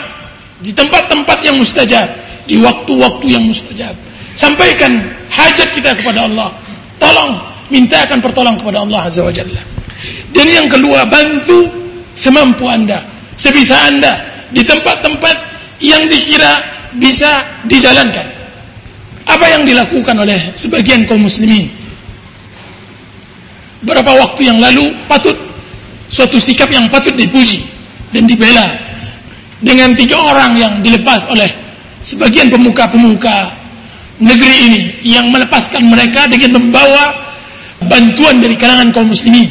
di 0.61 0.73
tempat-tempat 0.73 1.39
yang 1.45 1.55
mustajab, 1.57 2.07
di 2.45 2.59
waktu-waktu 2.59 3.25
yang 3.25 3.43
mustajab. 3.47 3.95
Sampaikan 4.37 4.91
hajat 5.29 5.73
kita 5.73 5.95
kepada 5.97 6.29
Allah. 6.29 6.53
Tolong 6.99 7.41
mintakan 7.71 8.19
pertolongan 8.19 8.59
kepada 8.59 8.83
Allah 8.85 8.99
Azza 9.07 9.21
wa 9.23 9.33
Jalla. 9.33 9.61
Dan 10.29 10.47
yang 10.51 10.67
kedua, 10.69 11.05
bantu 11.09 11.65
semampu 12.13 12.67
Anda, 12.67 13.07
sebisa 13.39 13.87
Anda 13.87 14.45
di 14.51 14.61
tempat-tempat 14.65 15.35
yang 15.79 16.05
dikira 16.05 16.59
bisa 16.99 17.61
dijalankan. 17.69 18.25
Apa 19.29 19.45
yang 19.47 19.61
dilakukan 19.63 20.17
oleh 20.17 20.57
sebagian 20.57 21.05
kaum 21.05 21.23
muslimin? 21.23 21.78
Berapa 23.79 24.11
waktu 24.11 24.51
yang 24.51 24.59
lalu 24.59 24.91
patut 25.07 25.35
suatu 26.11 26.35
sikap 26.35 26.67
yang 26.67 26.91
patut 26.91 27.15
dipuji 27.15 27.63
dan 28.11 28.27
dibela 28.27 28.65
dengan 29.63 29.95
tiga 29.95 30.19
orang 30.19 30.57
yang 30.57 30.73
dilepas 30.83 31.23
oleh 31.31 31.47
sebagian 32.03 32.51
pemuka-pemuka 32.51 33.55
negeri 34.19 34.55
ini 34.67 34.79
yang 35.15 35.31
melepaskan 35.31 35.87
mereka 35.87 36.27
dengan 36.27 36.59
membawa 36.59 37.31
bantuan 37.87 38.43
dari 38.43 38.59
kalangan 38.59 38.91
kaum 38.91 39.07
muslimin 39.07 39.47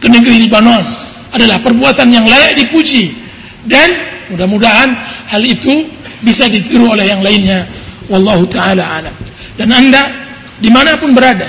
ke 0.00 0.06
negeri 0.10 0.44
Libanon 0.44 0.84
adalah 1.32 1.56
perbuatan 1.64 2.12
yang 2.12 2.28
layak 2.28 2.60
dipuji 2.60 3.16
dan 3.64 3.88
mudah-mudahan 4.28 4.92
hal 5.32 5.40
itu 5.40 5.88
bisa 6.20 6.46
ditiru 6.50 6.92
oleh 6.92 7.08
yang 7.08 7.22
lainnya. 7.24 7.64
Wallahu 8.10 8.44
taala 8.50 9.00
alam. 9.00 9.14
Dan 9.56 9.68
anda 9.72 10.02
di 10.60 10.68
mana 10.68 10.98
pun 10.98 11.14
berada 11.16 11.48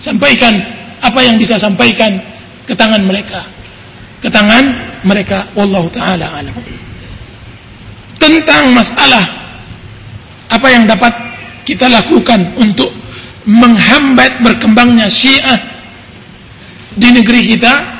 sampaikan 0.00 0.75
apa 1.06 1.20
yang 1.22 1.38
bisa 1.38 1.54
sampaikan 1.54 2.18
ke 2.66 2.74
tangan 2.74 3.02
mereka? 3.06 3.46
Ke 4.18 4.26
tangan 4.26 4.64
mereka 5.06 5.46
wallahu 5.54 5.86
taala 5.94 6.26
alam. 6.42 6.56
Tentang 8.18 8.74
masalah 8.74 9.24
apa 10.50 10.66
yang 10.72 10.82
dapat 10.88 11.12
kita 11.62 11.86
lakukan 11.86 12.58
untuk 12.58 12.90
menghambat 13.46 14.42
berkembangnya 14.42 15.06
Syiah 15.06 15.58
di 16.96 17.14
negeri 17.14 17.54
kita 17.54 17.96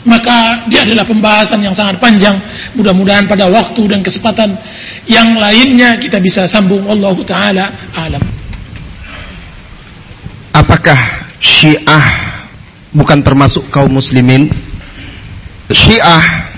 maka 0.00 0.64
dia 0.72 0.80
adalah 0.80 1.04
pembahasan 1.04 1.60
yang 1.60 1.76
sangat 1.76 2.00
panjang. 2.00 2.40
Mudah-mudahan 2.72 3.28
pada 3.28 3.46
waktu 3.52 3.84
dan 3.84 4.00
kesempatan 4.00 4.56
yang 5.04 5.36
lainnya 5.36 6.00
kita 6.00 6.16
bisa 6.16 6.48
sambung 6.48 6.88
Allah 6.88 7.16
taala 7.28 7.64
alam. 7.92 8.24
Apakah 10.56 10.98
Syiah 11.38 12.29
bukan 12.90 13.22
termasuk 13.22 13.66
kaum 13.70 13.90
muslimin 13.90 14.50
Syiah 15.70 16.50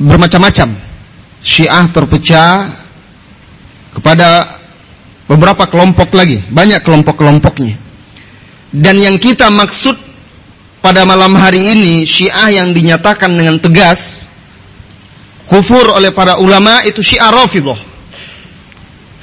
bermacam-macam 0.00 0.74
Syiah 1.40 1.88
terpecah 1.88 2.84
kepada 3.96 4.60
beberapa 5.30 5.64
kelompok 5.70 6.12
lagi, 6.12 6.44
banyak 6.50 6.82
kelompok-kelompoknya. 6.84 7.78
Dan 8.70 8.98
yang 8.98 9.16
kita 9.18 9.50
maksud 9.50 9.94
pada 10.82 11.02
malam 11.06 11.34
hari 11.34 11.74
ini 11.74 12.06
Syiah 12.06 12.62
yang 12.62 12.74
dinyatakan 12.74 13.30
dengan 13.30 13.58
tegas 13.58 14.26
kufur 15.50 15.90
oleh 15.90 16.14
para 16.14 16.38
ulama 16.38 16.82
itu 16.86 17.02
Syiah 17.02 17.30
Rafidhah. 17.30 17.80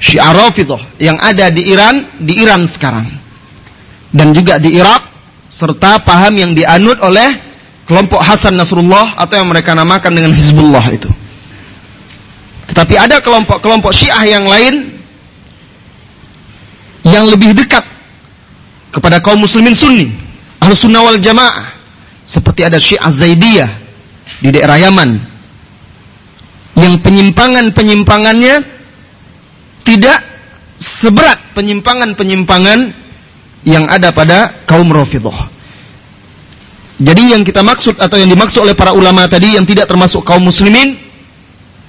Syiah 0.00 0.32
Rafidhah 0.36 1.00
yang 1.00 1.16
ada 1.16 1.48
di 1.48 1.64
Iran, 1.70 2.18
di 2.20 2.34
Iran 2.40 2.66
sekarang. 2.68 3.06
Dan 4.08 4.32
juga 4.32 4.56
di 4.56 4.76
Irak 4.76 5.07
serta 5.58 5.98
paham 6.06 6.38
yang 6.38 6.54
dianut 6.54 7.02
oleh 7.02 7.26
kelompok 7.90 8.22
Hasan 8.22 8.54
Nasrullah 8.54 9.18
atau 9.18 9.34
yang 9.42 9.50
mereka 9.50 9.74
namakan 9.74 10.14
dengan 10.14 10.30
Hizbullah 10.30 10.86
itu. 10.94 11.10
Tetapi 12.70 12.94
ada 12.94 13.18
kelompok-kelompok 13.18 13.90
Syiah 13.90 14.38
yang 14.38 14.46
lain 14.46 15.02
yang 17.02 17.26
lebih 17.26 17.56
dekat 17.58 17.82
kepada 18.92 19.18
kaum 19.22 19.40
muslimin 19.40 19.76
sunni 19.76 20.10
ahlu 20.58 20.74
sunnah 20.74 21.04
wal 21.04 21.20
jamaah 21.20 21.76
seperti 22.28 22.66
ada 22.66 22.76
syiah 22.76 23.08
zaidiyah 23.08 23.70
di 24.42 24.48
daerah 24.52 24.76
Yaman 24.76 25.16
yang 26.78 26.94
penyimpangan-penyimpangannya 27.02 28.54
tidak 29.82 30.18
seberat 30.78 31.40
penyimpangan-penyimpangan 31.56 33.07
yang 33.68 33.84
ada 33.84 34.08
pada 34.16 34.64
kaum 34.64 34.88
Rafidhah. 34.88 35.52
Jadi 36.98 37.36
yang 37.36 37.46
kita 37.46 37.62
maksud 37.62 38.00
atau 38.00 38.16
yang 38.18 38.26
dimaksud 38.32 38.58
oleh 38.64 38.74
para 38.74 38.90
ulama 38.96 39.28
tadi 39.30 39.54
yang 39.54 39.62
tidak 39.62 39.86
termasuk 39.86 40.24
kaum 40.26 40.42
muslimin 40.42 40.98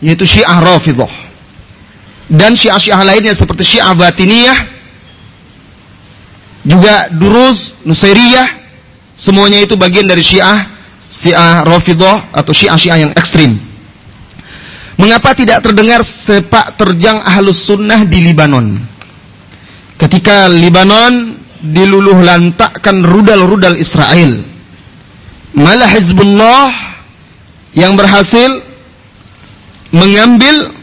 yaitu 0.03 0.27
Syiah 0.27 0.59
Rafidhah. 0.59 1.31
Dan 2.29 2.53
Syiah-Syiah 2.53 3.01
lainnya 3.01 3.33
seperti 3.33 3.65
Syiah 3.65 3.89
Batiniyah 3.97 4.59
juga 6.61 7.09
Duruz, 7.09 7.73
Nusairiyah, 7.81 8.47
semuanya 9.17 9.65
itu 9.65 9.73
bagian 9.73 10.05
dari 10.05 10.21
Syiah, 10.21 10.69
Syiah 11.09 11.65
Rafidah 11.65 12.29
atau 12.29 12.53
Syiah-Syiah 12.53 13.09
yang 13.09 13.11
ekstrim. 13.17 13.57
Mengapa 14.99 15.33
tidak 15.33 15.65
terdengar 15.65 16.05
sepak 16.05 16.77
terjang 16.77 17.17
ahlus 17.25 17.65
sunnah 17.65 18.05
di 18.05 18.21
Libanon? 18.21 18.89
ketika 19.99 20.47
Libanon 20.47 21.38
diluluh 21.59 22.19
lantakkan 22.23 23.03
rudal-rudal 23.03 23.75
Israel. 23.75 24.43
Malah 25.55 25.89
Hizbullah 25.91 26.69
yang 27.75 27.99
berhasil 27.99 28.63
mengambil 29.91 30.73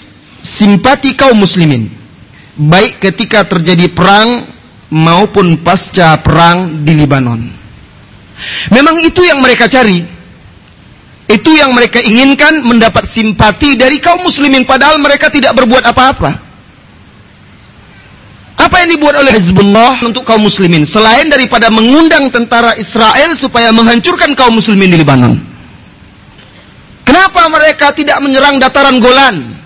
simpati 0.43 1.17
kaum 1.17 1.39
muslimin. 1.39 1.91
Baik 2.57 3.01
ketika 3.01 3.45
terjadi 3.45 3.93
perang 3.93 4.49
maupun 4.89 5.61
pasca 5.61 6.17
perang 6.25 6.85
di 6.85 6.93
Libanon. 6.97 7.43
Memang 8.73 8.97
itu 9.01 9.25
yang 9.25 9.41
mereka 9.41 9.69
cari. 9.69 10.05
Itu 11.27 11.51
yang 11.59 11.75
mereka 11.75 11.99
inginkan 11.99 12.63
mendapat 12.63 13.11
simpati 13.11 13.75
dari 13.75 13.99
kaum 13.99 14.23
muslimin 14.23 14.63
padahal 14.63 15.03
mereka 15.03 15.27
tidak 15.27 15.59
berbuat 15.59 15.83
apa-apa. 15.83 16.46
Apa 18.57 18.81
yang 18.83 18.97
dibuat 18.97 19.21
oleh 19.21 19.37
Hezbollah 19.37 20.01
untuk 20.01 20.25
kaum 20.25 20.49
muslimin 20.49 20.89
selain 20.89 21.29
daripada 21.29 21.69
mengundang 21.69 22.33
tentara 22.33 22.73
Israel 22.81 23.37
supaya 23.37 23.69
menghancurkan 23.69 24.33
kaum 24.33 24.57
muslimin 24.57 24.97
di 24.97 24.99
Lebanon? 25.05 25.37
Kenapa 27.05 27.53
mereka 27.53 27.93
tidak 27.93 28.17
menyerang 28.25 28.57
dataran 28.57 28.97
Golan? 28.97 29.61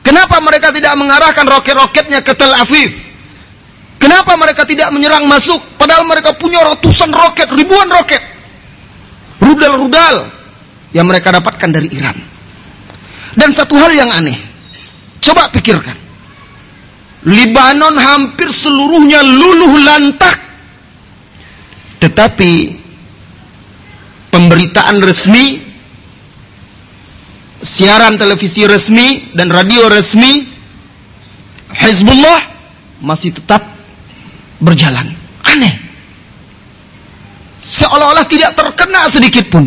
Kenapa 0.00 0.40
mereka 0.40 0.72
tidak 0.72 0.96
mengarahkan 0.96 1.44
roket-roketnya 1.44 2.24
ke 2.24 2.32
Tel 2.32 2.56
Aviv? 2.56 2.88
Kenapa 4.00 4.32
mereka 4.38 4.64
tidak 4.64 4.88
menyerang 4.94 5.28
masuk 5.28 5.58
padahal 5.76 6.06
mereka 6.08 6.32
punya 6.40 6.62
ratusan 6.62 7.12
roket, 7.12 7.48
ribuan 7.52 7.90
roket? 7.90 8.22
Rudal-rudal 9.44 10.32
yang 10.96 11.04
mereka 11.04 11.36
dapatkan 11.36 11.68
dari 11.68 11.92
Iran. 11.92 12.16
Dan 13.36 13.52
satu 13.52 13.76
hal 13.76 13.92
yang 13.92 14.08
aneh. 14.08 14.40
Coba 15.20 15.52
pikirkan. 15.52 16.05
Libanon 17.26 17.98
hampir 17.98 18.46
seluruhnya 18.54 19.18
luluh 19.26 19.82
lantak. 19.82 20.38
Tetapi 21.98 22.52
pemberitaan 24.30 25.02
resmi, 25.02 25.58
siaran 27.66 28.14
televisi 28.14 28.62
resmi 28.62 29.34
dan 29.34 29.50
radio 29.50 29.90
resmi 29.90 30.54
Hezbollah 31.76 32.40
masih 33.04 33.36
tetap 33.36 33.60
berjalan. 34.62 35.12
Aneh. 35.44 35.74
Seolah-olah 37.60 38.24
tidak 38.30 38.54
terkena 38.54 39.10
sedikit 39.10 39.50
pun. 39.50 39.66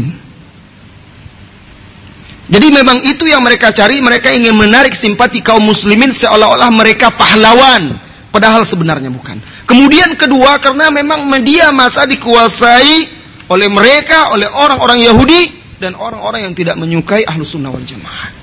Jadi 2.49 2.67
memang 2.73 2.97
itu 3.05 3.29
yang 3.29 3.45
mereka 3.45 3.69
cari, 3.69 4.01
mereka 4.01 4.33
ingin 4.33 4.57
menarik 4.57 4.97
simpati 4.97 5.45
kaum 5.45 5.61
muslimin 5.61 6.09
seolah-olah 6.09 6.73
mereka 6.73 7.13
pahlawan, 7.13 7.93
padahal 8.33 8.65
sebenarnya 8.65 9.13
bukan. 9.13 9.37
Kemudian 9.69 10.17
kedua 10.17 10.57
karena 10.57 10.89
memang 10.89 11.29
media 11.29 11.69
masa 11.69 12.09
dikuasai 12.09 13.05
oleh 13.53 13.69
mereka, 13.69 14.33
oleh 14.33 14.49
orang-orang 14.49 15.05
Yahudi 15.05 15.41
dan 15.77 15.93
orang-orang 15.93 16.49
yang 16.49 16.53
tidak 16.57 16.73
menyukai 16.73 17.21
ahlu 17.29 17.45
sunnah 17.45 17.69
wal 17.69 17.85
jamaah. 17.85 18.33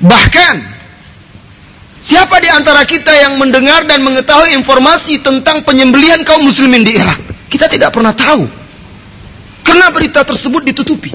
Bahkan 0.00 0.54
siapa 2.00 2.40
di 2.40 2.48
antara 2.48 2.88
kita 2.88 3.12
yang 3.20 3.36
mendengar 3.36 3.84
dan 3.84 4.00
mengetahui 4.00 4.56
informasi 4.56 5.20
tentang 5.20 5.60
penyembelihan 5.60 6.24
kaum 6.24 6.40
muslimin 6.40 6.80
di 6.80 6.96
Irak? 6.96 7.20
Kita 7.52 7.68
tidak 7.68 7.92
pernah 7.92 8.16
tahu. 8.16 8.48
Karena 9.60 9.92
berita 9.92 10.24
tersebut 10.24 10.64
ditutupi. 10.72 11.12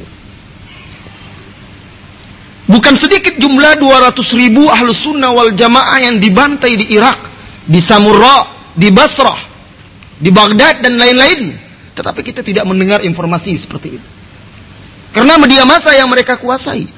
Bukan 2.66 2.98
sedikit 2.98 3.38
jumlah 3.38 3.78
200 3.78 4.42
ribu 4.42 4.66
ahlu 4.66 4.90
sunnah 4.90 5.30
wal 5.30 5.54
jamaah 5.54 6.02
yang 6.02 6.18
dibantai 6.18 6.74
di 6.74 6.98
Irak, 6.98 7.30
di 7.70 7.78
Samurra, 7.78 8.74
di 8.74 8.90
Basrah, 8.90 9.38
di 10.18 10.34
Baghdad 10.34 10.82
dan 10.82 10.98
lain-lainnya. 10.98 11.62
Tetapi 11.94 12.26
kita 12.26 12.42
tidak 12.42 12.66
mendengar 12.66 13.06
informasi 13.06 13.54
seperti 13.56 14.02
itu. 14.02 14.08
Karena 15.14 15.38
media 15.40 15.64
massa 15.64 15.94
yang 15.96 16.10
mereka 16.10 16.42
kuasai. 16.42 16.90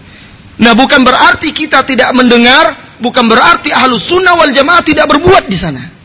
Nah 0.57 0.73
bukan 0.73 1.05
berarti 1.05 1.53
kita 1.53 1.85
tidak 1.85 2.09
mendengar, 2.17 2.97
bukan 2.97 3.29
berarti 3.29 3.69
ahlu 3.69 3.99
sunnah 4.01 4.33
wal 4.33 4.49
jamaah 4.49 4.81
tidak 4.81 5.05
berbuat 5.05 5.45
di 5.51 5.57
sana. 5.59 5.96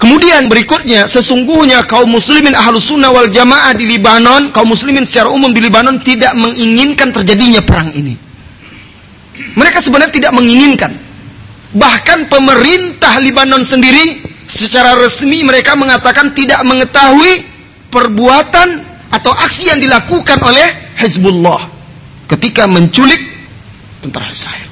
Kemudian 0.00 0.48
berikutnya, 0.48 1.04
sesungguhnya 1.12 1.84
kaum 1.84 2.08
muslimin 2.08 2.56
ahlus 2.56 2.88
sunnah 2.88 3.12
wal 3.12 3.28
jamaah 3.28 3.76
di 3.76 3.84
Libanon, 3.84 4.48
kaum 4.48 4.72
muslimin 4.72 5.04
secara 5.04 5.28
umum 5.28 5.52
di 5.52 5.60
Libanon 5.60 6.00
tidak 6.00 6.32
menginginkan 6.40 7.12
terjadinya 7.12 7.60
perang 7.60 7.92
ini. 7.92 8.16
Mereka 9.60 9.84
sebenarnya 9.84 10.08
tidak 10.08 10.32
menginginkan. 10.32 10.96
Bahkan 11.76 12.32
pemerintah 12.32 13.20
Libanon 13.20 13.60
sendiri 13.60 14.24
secara 14.48 14.96
resmi 14.96 15.44
mereka 15.44 15.76
mengatakan 15.76 16.32
tidak 16.32 16.64
mengetahui 16.64 17.44
perbuatan 17.92 18.68
atau 19.12 19.36
aksi 19.36 19.68
yang 19.68 19.84
dilakukan 19.84 20.40
oleh 20.40 20.96
Hezbollah 20.96 21.68
ketika 22.24 22.64
menculik 22.64 23.20
tentara 24.00 24.32
Israel. 24.32 24.68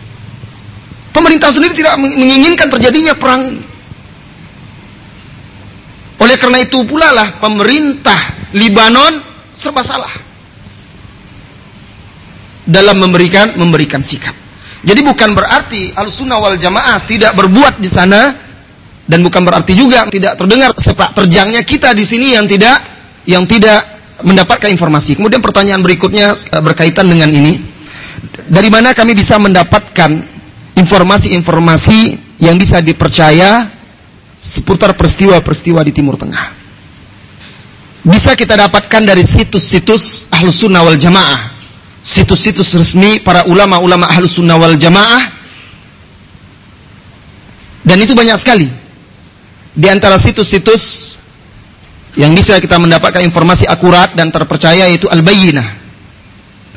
Pemerintah 1.12 1.52
sendiri 1.52 1.76
tidak 1.76 2.00
menginginkan 2.00 2.72
terjadinya 2.72 3.12
perang 3.12 3.44
ini. 3.44 3.67
Oleh 6.18 6.36
karena 6.36 6.58
itu 6.62 6.82
pula 6.82 7.14
lah 7.14 7.38
pemerintah 7.38 8.50
Libanon 8.54 9.22
serba 9.54 9.86
salah 9.86 10.14
dalam 12.66 12.98
memberikan 12.98 13.54
memberikan 13.54 14.02
sikap. 14.02 14.34
Jadi 14.82 15.00
bukan 15.02 15.34
berarti 15.34 15.94
al-sunnah 15.94 16.38
wal 16.38 16.58
jamaah 16.58 17.02
tidak 17.06 17.34
berbuat 17.34 17.82
di 17.82 17.90
sana 17.90 18.34
dan 19.08 19.24
bukan 19.24 19.42
berarti 19.42 19.72
juga 19.72 20.06
tidak 20.10 20.36
terdengar 20.36 20.70
sepak 20.76 21.16
terjangnya 21.16 21.62
kita 21.64 21.96
di 21.96 22.04
sini 22.04 22.34
yang 22.36 22.46
tidak 22.46 22.76
yang 23.24 23.46
tidak 23.48 23.98
mendapatkan 24.22 24.68
informasi. 24.68 25.14
Kemudian 25.14 25.38
pertanyaan 25.38 25.82
berikutnya 25.82 26.34
eh, 26.34 26.62
berkaitan 26.62 27.06
dengan 27.06 27.30
ini. 27.30 27.78
Dari 28.48 28.68
mana 28.68 28.90
kami 28.92 29.14
bisa 29.14 29.38
mendapatkan 29.38 30.10
informasi-informasi 30.74 32.00
yang 32.42 32.58
bisa 32.58 32.82
dipercaya 32.82 33.77
seputar 34.38 34.94
peristiwa-peristiwa 34.94 35.82
di 35.82 35.92
Timur 35.92 36.14
Tengah. 36.14 36.54
Bisa 38.06 38.32
kita 38.38 38.54
dapatkan 38.54 39.02
dari 39.04 39.26
situs-situs 39.26 40.30
Ahlus 40.30 40.62
Sunnah 40.62 40.86
wal 40.86 40.96
Jamaah. 40.96 41.58
Situs-situs 42.00 42.72
resmi 42.72 43.20
para 43.20 43.44
ulama-ulama 43.50 44.08
Ahlus 44.08 44.38
Sunnah 44.38 44.56
wal 44.56 44.78
Jamaah. 44.78 45.36
Dan 47.82 47.98
itu 48.00 48.14
banyak 48.14 48.38
sekali. 48.38 48.68
Di 49.74 49.86
antara 49.90 50.16
situs-situs 50.16 51.14
yang 52.16 52.34
bisa 52.34 52.58
kita 52.58 52.80
mendapatkan 52.80 53.22
informasi 53.22 53.68
akurat 53.68 54.14
dan 54.14 54.30
terpercaya 54.32 54.88
yaitu 54.88 55.10
Al-Bayyinah. 55.10 55.68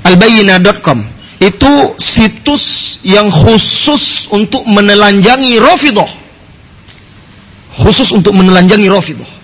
Al-Bayyinah.com. 0.06 1.00
Itu 1.42 1.98
situs 1.98 2.98
yang 3.02 3.34
khusus 3.34 4.30
untuk 4.30 4.62
menelanjangi 4.70 5.58
Rafidah 5.58 6.21
khusus 7.80 8.12
untuk 8.12 8.36
menelanjangi 8.36 8.92
Rafidah. 8.92 9.42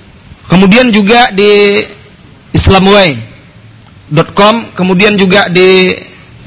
Kemudian 0.47 0.91
juga 0.91 1.31
di 1.31 1.83
islamway.com, 2.55 4.55
kemudian 4.75 5.19
juga 5.19 5.51
di 5.51 5.91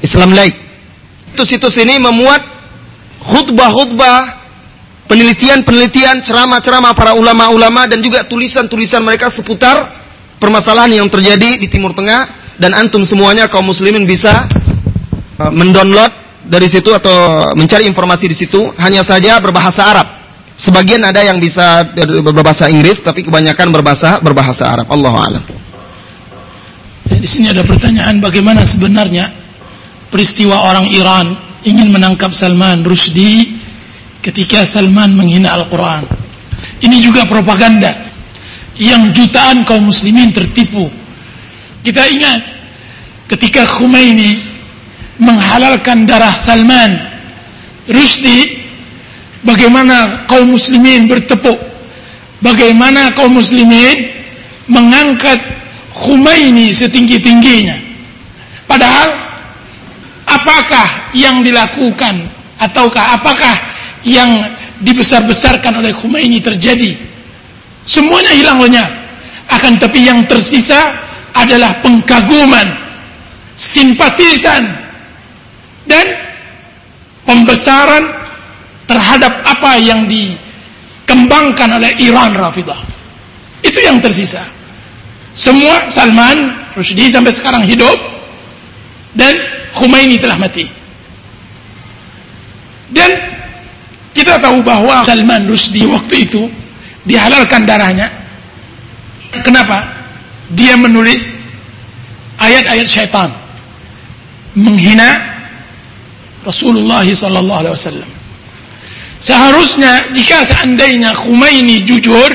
Islam 0.01 0.33
Like. 0.33 0.57
Itu 1.37 1.45
situs 1.45 1.77
ini 1.77 2.01
memuat 2.01 2.41
khutbah-khutbah, 3.21 4.41
penelitian-penelitian, 5.05 6.25
ceramah-ceramah 6.25 6.97
para 6.97 7.13
ulama-ulama 7.13 7.85
dan 7.85 8.01
juga 8.01 8.25
tulisan-tulisan 8.25 9.05
mereka 9.05 9.29
seputar 9.29 10.01
permasalahan 10.41 11.05
yang 11.05 11.07
terjadi 11.07 11.61
di 11.61 11.69
Timur 11.69 11.93
Tengah 11.93 12.57
dan 12.57 12.73
antum 12.73 13.05
semuanya 13.05 13.45
kaum 13.45 13.69
muslimin 13.69 14.09
bisa 14.09 14.49
uh, 15.37 15.53
mendownload 15.53 16.09
dari 16.49 16.65
situ 16.65 16.89
atau 16.89 17.53
mencari 17.53 17.85
informasi 17.85 18.25
di 18.25 18.35
situ 18.35 18.73
hanya 18.81 19.05
saja 19.05 19.37
berbahasa 19.37 19.85
Arab. 19.85 20.20
Sebagian 20.61 21.01
ada 21.01 21.25
yang 21.25 21.41
bisa 21.41 21.81
berbahasa 22.21 22.69
Inggris, 22.69 23.01
tapi 23.01 23.25
kebanyakan 23.25 23.73
berbahasa 23.73 24.21
berbahasa 24.21 24.69
Arab. 24.69 24.87
Allah 24.93 25.13
alam. 25.17 25.43
Di 27.09 27.25
sini 27.25 27.49
ada 27.49 27.65
pertanyaan 27.65 28.21
bagaimana 28.21 28.61
sebenarnya 28.61 29.25
peristiwa 30.13 30.69
orang 30.69 30.85
Iran 30.93 31.33
ingin 31.65 31.89
menangkap 31.89 32.29
Salman 32.37 32.85
Rushdie 32.85 33.57
ketika 34.21 34.61
Salman 34.69 35.17
menghina 35.17 35.57
Al-Quran. 35.57 36.05
Ini 36.77 36.97
juga 37.01 37.25
propaganda 37.25 38.13
yang 38.77 39.09
jutaan 39.17 39.65
kaum 39.65 39.89
muslimin 39.89 40.29
tertipu. 40.29 40.93
Kita 41.81 42.05
ingat 42.05 42.41
ketika 43.33 43.65
Khomeini 43.65 44.37
menghalalkan 45.17 46.05
darah 46.05 46.37
Salman 46.37 46.91
Rushdie 47.89 48.60
bagaimana 49.45 50.25
kaum 50.29 50.53
muslimin 50.53 51.09
bertepuk 51.09 51.57
bagaimana 52.41 53.13
kaum 53.13 53.37
muslimin 53.37 54.09
mengangkat 54.69 55.39
Khomeini 55.91 56.71
setinggi-tingginya 56.71 57.77
padahal 58.65 59.11
apakah 60.25 61.11
yang 61.11 61.43
dilakukan 61.43 62.31
ataukah 62.61 63.19
apakah 63.19 63.55
yang 64.05 64.29
dibesar-besarkan 64.81 65.81
oleh 65.81 65.93
Khomeini 65.93 66.41
terjadi. 66.41 66.97
Semuanya 67.85 68.33
hilang 68.33 68.61
lenyap. 68.61 68.89
Akan 69.51 69.77
tapi 69.77 70.05
yang 70.07 70.23
tersisa 70.25 70.89
adalah 71.35 71.81
pengkaguman, 71.83 72.65
simpatisan, 73.57 74.63
dan 75.85 76.05
pembesaran 77.27 78.20
terhadap 78.91 79.31
apa 79.47 79.79
yang 79.79 80.03
dikembangkan 80.11 81.79
oleh 81.79 81.95
Iran 82.03 82.35
Rafidah. 82.35 82.83
Itu 83.63 83.79
yang 83.79 84.03
tersisa. 84.03 84.43
Semua 85.31 85.87
Salman 85.87 86.51
Rushdie 86.75 87.07
sampai 87.07 87.31
sekarang 87.31 87.63
hidup 87.63 87.95
dan 89.15 89.31
Khomeini 89.71 90.19
telah 90.19 90.35
mati. 90.35 90.67
Dan 92.91 93.07
kita 94.11 94.35
tahu 94.43 94.59
bahwa 94.59 95.07
Salman 95.07 95.47
Rushdie 95.47 95.87
waktu 95.87 96.27
itu 96.27 96.51
dihalalkan 97.07 97.63
darahnya. 97.63 98.11
Kenapa? 99.39 100.03
Dia 100.51 100.75
menulis 100.75 101.23
ayat-ayat 102.35 102.87
syaitan 102.91 103.31
menghina 104.51 105.31
Rasulullah 106.43 107.07
sallallahu 107.07 107.59
alaihi 107.63 107.75
wasallam. 107.79 108.09
Seharusnya 109.21 110.09
jika 110.17 110.41
seandainya 110.49 111.13
Khomeini 111.13 111.85
jujur 111.85 112.29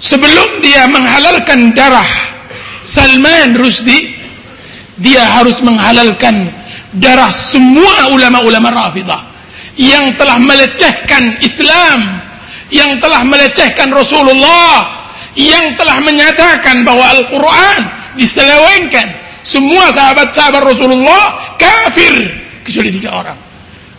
sebelum 0.00 0.64
dia 0.64 0.88
menghalalkan 0.88 1.76
darah 1.76 2.08
Salman 2.88 3.54
Rushdie 3.60 4.16
dia 4.96 5.28
harus 5.28 5.60
menghalalkan 5.60 6.48
darah 6.96 7.28
semua 7.52 8.08
ulama-ulama 8.16 8.72
Rafidah 8.72 9.28
yang 9.76 10.12
telah 10.20 10.36
melecehkan 10.36 11.40
Islam, 11.40 12.20
yang 12.68 13.00
telah 13.00 13.24
melecehkan 13.24 13.88
Rasulullah, 13.88 15.04
yang 15.36 15.76
telah 15.80 16.00
menyatakan 16.04 16.84
bahwa 16.84 17.04
Al-Quran 17.12 17.78
diselewengkan. 18.16 19.20
Semua 19.42 19.90
sahabat-sahabat 19.90 20.62
Rasulullah 20.62 21.56
kafir 21.58 22.14
kecuali 22.62 22.90
tiga 22.94 23.10
orang. 23.10 23.51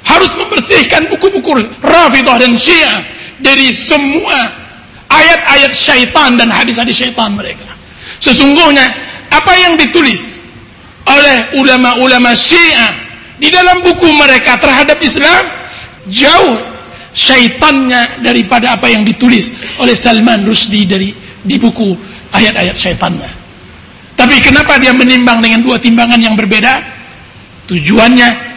Harus 0.04 0.32
membersihkan 0.36 1.08
buku-buku 1.08 1.64
Rafidah 1.80 2.36
dan 2.36 2.60
Syiah 2.60 3.00
dari 3.40 3.72
semua 3.72 4.36
ayat-ayat 5.08 5.72
syaitan 5.72 6.36
dan 6.36 6.52
hadis-hadis 6.52 7.00
syaitan 7.00 7.32
mereka. 7.32 7.72
Sesungguhnya 8.20 8.84
apa 9.32 9.54
yang 9.56 9.80
ditulis 9.80 10.20
oleh 11.08 11.56
ulama-ulama 11.60 12.36
Syiah 12.36 12.92
di 13.40 13.48
dalam 13.52 13.84
buku 13.84 14.08
mereka 14.12 14.60
terhadap 14.60 15.00
Islam 15.04 15.44
jauh 16.12 16.56
syaitannya 17.14 18.24
daripada 18.26 18.76
apa 18.76 18.90
yang 18.90 19.06
ditulis 19.06 19.54
oleh 19.80 19.94
Salman 19.96 20.44
Rushdie 20.44 20.88
dari 20.88 21.10
di 21.44 21.56
buku 21.60 21.96
ayat-ayat 22.34 22.76
syaitannya. 22.76 23.32
Tapi 24.14 24.40
kenapa 24.40 24.80
dia 24.80 24.94
menimbang 24.96 25.42
dengan 25.42 25.60
dua 25.62 25.78
timbangan 25.82 26.22
yang 26.22 26.38
berbeda? 26.38 26.80
Tujuannya 27.68 28.53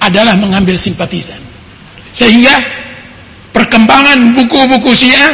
adalah 0.00 0.34
mengambil 0.34 0.80
simpatisan. 0.80 1.38
Sehingga 2.10 2.56
perkembangan 3.52 4.34
buku-buku 4.34 4.90
Syiah 4.96 5.30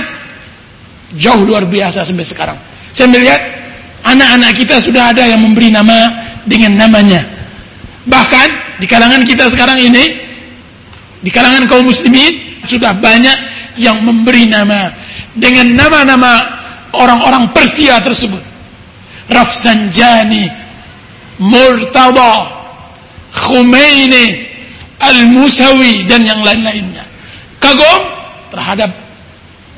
jauh 1.17 1.41
luar 1.47 1.65
biasa 1.71 2.03
sampai 2.03 2.27
sekarang. 2.27 2.59
Saya 2.91 3.09
melihat 3.09 3.41
anak-anak 4.03 4.53
kita 4.59 4.83
sudah 4.83 5.15
ada 5.15 5.25
yang 5.25 5.41
memberi 5.41 5.71
nama 5.71 5.97
dengan 6.45 6.75
namanya. 6.77 7.23
Bahkan 8.07 8.79
di 8.83 8.87
kalangan 8.91 9.23
kita 9.25 9.49
sekarang 9.49 9.79
ini 9.81 10.05
di 11.23 11.31
kalangan 11.33 11.65
kaum 11.71 11.87
muslimin 11.87 12.63
sudah 12.67 12.93
banyak 12.99 13.39
yang 13.79 14.03
memberi 14.03 14.51
nama 14.51 14.93
dengan 15.35 15.75
nama-nama 15.75 16.33
orang-orang 16.95 17.51
Persia 17.55 18.01
tersebut. 18.03 18.43
Rafsanjani, 19.27 20.47
Murtada, 21.43 22.47
Khomeini, 23.35 24.46
Al-Musawi 24.97 26.09
dan 26.09 26.25
yang 26.25 26.41
lain-lainnya. 26.41 27.05
Kagum 27.61 28.01
terhadap 28.53 28.91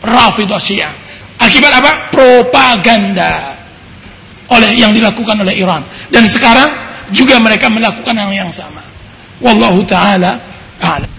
Rafidah 0.02 0.62
Syiah. 0.62 0.94
Akibat 1.38 1.74
apa? 1.74 2.10
Propaganda 2.10 3.58
oleh 4.48 4.74
yang 4.78 4.94
dilakukan 4.94 5.42
oleh 5.42 5.58
Iran. 5.58 5.86
Dan 6.10 6.26
sekarang 6.30 6.70
juga 7.14 7.38
mereka 7.38 7.70
melakukan 7.70 8.14
hal 8.14 8.30
yang 8.30 8.50
sama. 8.50 8.82
Wallahu 9.38 9.86
taala 9.86 10.38
a'lam 10.82 11.18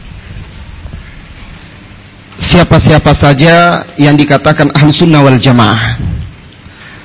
siapa-siapa 2.40 3.12
saja 3.12 3.84
yang 4.00 4.16
dikatakan 4.16 4.72
ahlu 4.74 4.90
sunnah 4.90 5.22
wal 5.22 5.38
jamaah. 5.38 6.00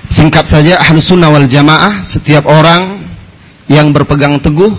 Singkat 0.09 0.47
saja 0.47 0.79
ahlu 0.79 1.03
sunnah 1.03 1.29
wal 1.29 1.45
jamaah 1.51 2.07
setiap 2.07 2.47
orang 2.47 3.03
yang 3.67 3.91
berpegang 3.91 4.39
teguh 4.39 4.71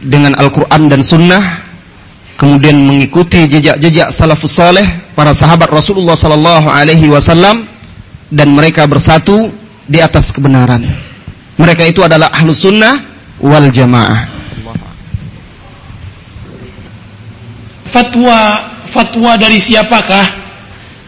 dengan 0.00 0.32
Al-Quran 0.36 0.88
dan 0.88 1.00
sunnah 1.04 1.42
kemudian 2.40 2.72
mengikuti 2.80 3.44
jejak-jejak 3.44 4.16
salafus 4.16 4.56
saleh 4.56 5.12
para 5.12 5.36
sahabat 5.36 5.68
Rasulullah 5.68 6.16
sallallahu 6.16 6.72
alaihi 6.72 7.12
wasallam 7.12 7.68
dan 8.32 8.48
mereka 8.56 8.88
bersatu 8.88 9.52
di 9.84 10.00
atas 10.00 10.32
kebenaran. 10.32 10.88
Mereka 11.60 11.84
itu 11.84 12.00
adalah 12.00 12.32
ahlu 12.32 12.56
sunnah 12.56 12.96
wal 13.44 13.68
jamaah. 13.68 14.40
Fatwa 17.90 18.38
fatwa 18.94 19.34
dari 19.36 19.58
siapakah 19.60 20.40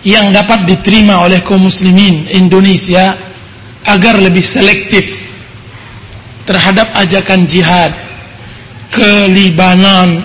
yang 0.02 0.34
dapat 0.34 0.66
diterima 0.66 1.22
oleh 1.22 1.40
kaum 1.46 1.70
muslimin 1.70 2.26
Indonesia 2.28 3.14
agar 3.86 4.18
lebih 4.18 4.42
selektif 4.42 5.06
terhadap 6.42 6.90
ajakan 6.98 7.46
jihad 7.46 7.94
ke 8.92 9.32
Libanon 9.32 10.20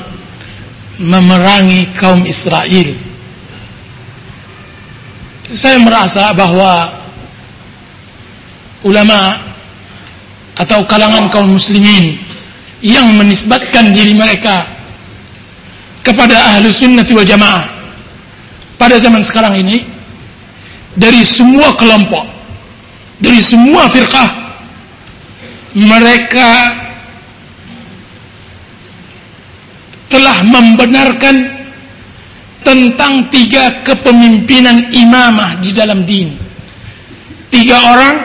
memerangi 0.99 1.95
kaum 1.95 2.27
Israel. 2.27 2.91
Saya 5.55 5.79
merasa 5.79 6.35
bahwa 6.35 6.99
ulama 8.83 9.39
atau 10.59 10.83
kalangan 10.83 11.31
kaum 11.31 11.55
muslimin 11.55 12.19
yang 12.83 13.15
menisbatkan 13.15 13.95
diri 13.95 14.11
mereka 14.11 14.67
kepada 16.03 16.55
ahlu 16.55 16.67
sunnati 16.69 17.15
wal 17.15 17.25
jamaah 17.25 17.65
pada 18.75 18.99
zaman 19.01 19.23
sekarang 19.23 19.57
ini 19.63 19.87
dari 20.93 21.25
semua 21.25 21.73
kelompok 21.73 22.25
dari 23.17 23.41
semua 23.41 23.89
firqah 23.89 24.29
mereka 25.73 26.49
telah 30.07 30.43
membenarkan 30.43 31.35
tentang 32.63 33.31
tiga 33.31 33.83
kepemimpinan 33.83 34.91
imamah 34.91 35.59
di 35.63 35.71
dalam 35.71 36.03
din 36.03 36.35
tiga 37.47 37.79
orang 37.95 38.15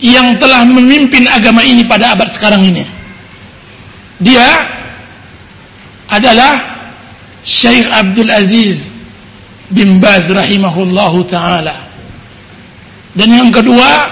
yang 0.00 0.36
telah 0.36 0.68
memimpin 0.68 1.24
agama 1.30 1.64
ini 1.64 1.86
pada 1.88 2.12
abad 2.12 2.28
sekarang 2.28 2.60
ini 2.60 2.84
dia 4.20 4.46
adalah 6.08 6.74
Syekh 7.44 7.84
Abdul 7.92 8.30
Aziz 8.32 8.88
bin 9.68 10.00
Baz 10.00 10.30
rahimahullahu 10.32 11.28
taala. 11.28 11.92
Dan 13.14 13.30
yang 13.30 13.50
kedua 13.52 14.10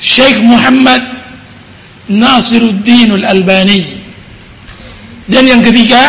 Syekh 0.00 0.40
Muhammad 0.42 1.02
Nasiruddin 2.10 3.12
Al-Albani. 3.22 4.03
Dan 5.24 5.48
yang 5.48 5.62
ketiga 5.64 6.00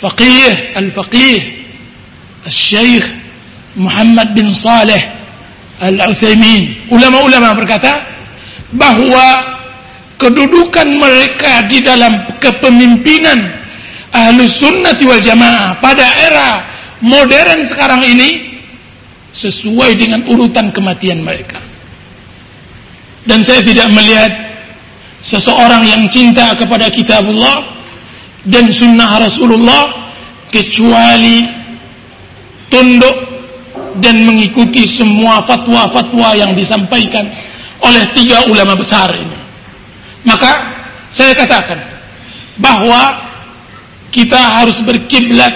Faqih 0.00 0.76
Al-Faqih 0.76 1.36
Syekh 2.48 3.04
Muhammad 3.76 4.36
bin 4.36 4.52
Saleh 4.52 5.00
Al-Utsaimin. 5.80 6.92
Ulama-ulama 6.92 7.56
berkata 7.56 8.04
bahwa 8.76 9.26
kedudukan 10.20 10.88
mereka 11.00 11.64
di 11.68 11.80
dalam 11.80 12.36
kepemimpinan 12.36 13.38
ahlu 14.12 14.44
sunnati 14.44 15.08
wal 15.08 15.22
jamaah 15.22 15.80
pada 15.80 16.04
era 16.04 16.50
modern 17.00 17.64
sekarang 17.64 18.04
ini 18.04 18.60
sesuai 19.32 19.96
dengan 19.96 20.28
urutan 20.28 20.68
kematian 20.74 21.24
mereka. 21.24 21.62
Dan 23.24 23.40
saya 23.40 23.64
tidak 23.64 23.88
melihat 23.92 24.49
seseorang 25.20 25.84
yang 25.84 26.02
cinta 26.08 26.52
kepada 26.56 26.88
kitabullah 26.88 27.76
dan 28.48 28.72
sunnah 28.72 29.20
Rasulullah 29.20 30.12
kecuali 30.48 31.44
tunduk 32.72 33.16
dan 34.00 34.24
mengikuti 34.24 34.88
semua 34.88 35.44
fatwa-fatwa 35.44 36.32
yang 36.38 36.56
disampaikan 36.56 37.28
oleh 37.84 38.04
tiga 38.16 38.48
ulama 38.48 38.76
besar 38.76 39.12
ini. 39.12 39.38
Maka 40.24 40.50
saya 41.10 41.32
katakan 41.36 41.80
bahwa 42.60 43.28
kita 44.12 44.38
harus 44.38 44.78
berkiblat 44.84 45.52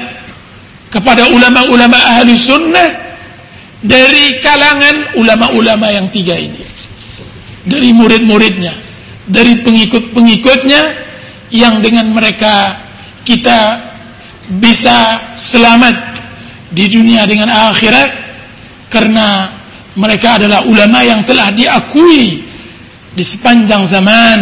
kepada 0.92 1.26
ulama-ulama 1.30 1.98
ahli 2.16 2.38
sunnah 2.38 2.88
dari 3.84 4.40
kalangan 4.40 5.18
ulama-ulama 5.20 5.90
yang 5.90 6.06
tiga 6.08 6.38
ini. 6.38 6.62
Dari 7.64 7.96
murid-muridnya, 7.96 8.83
dari 9.28 9.64
pengikut-pengikutnya 9.64 10.82
yang 11.54 11.80
dengan 11.80 12.12
mereka 12.12 12.84
kita 13.24 13.60
bisa 14.60 15.32
selamat 15.38 15.96
di 16.74 16.84
dunia 16.90 17.24
dengan 17.24 17.48
akhirat 17.48 18.08
karena 18.92 19.54
mereka 19.94 20.36
adalah 20.42 20.66
ulama 20.66 21.00
yang 21.06 21.22
telah 21.24 21.54
diakui 21.54 22.44
di 23.14 23.24
sepanjang 23.24 23.86
zaman. 23.86 24.40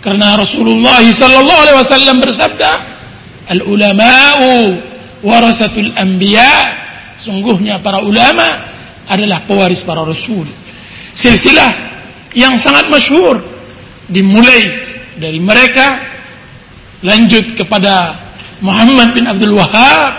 Karena 0.00 0.38
Rasulullah 0.38 1.02
sallallahu 1.02 1.60
alaihi 1.66 1.78
wasallam 1.82 2.16
bersabda 2.22 2.72
al 3.52 3.60
ulama'u 3.66 4.52
warasatul 5.22 5.92
anbiya. 5.94 6.78
Sungguhnya 7.16 7.80
para 7.82 8.00
ulama 8.00 8.70
adalah 9.08 9.44
pewaris 9.44 9.82
para 9.82 10.04
rasul. 10.04 10.46
Silsilah 11.16 11.72
yang 12.36 12.54
sangat 12.60 12.86
masyhur 12.92 13.55
dimulai 14.10 14.60
dari 15.18 15.40
mereka 15.42 16.02
lanjut 17.02 17.56
kepada 17.58 18.26
Muhammad 18.62 19.12
bin 19.12 19.24
Abdul 19.28 19.54
Wahab 19.56 20.12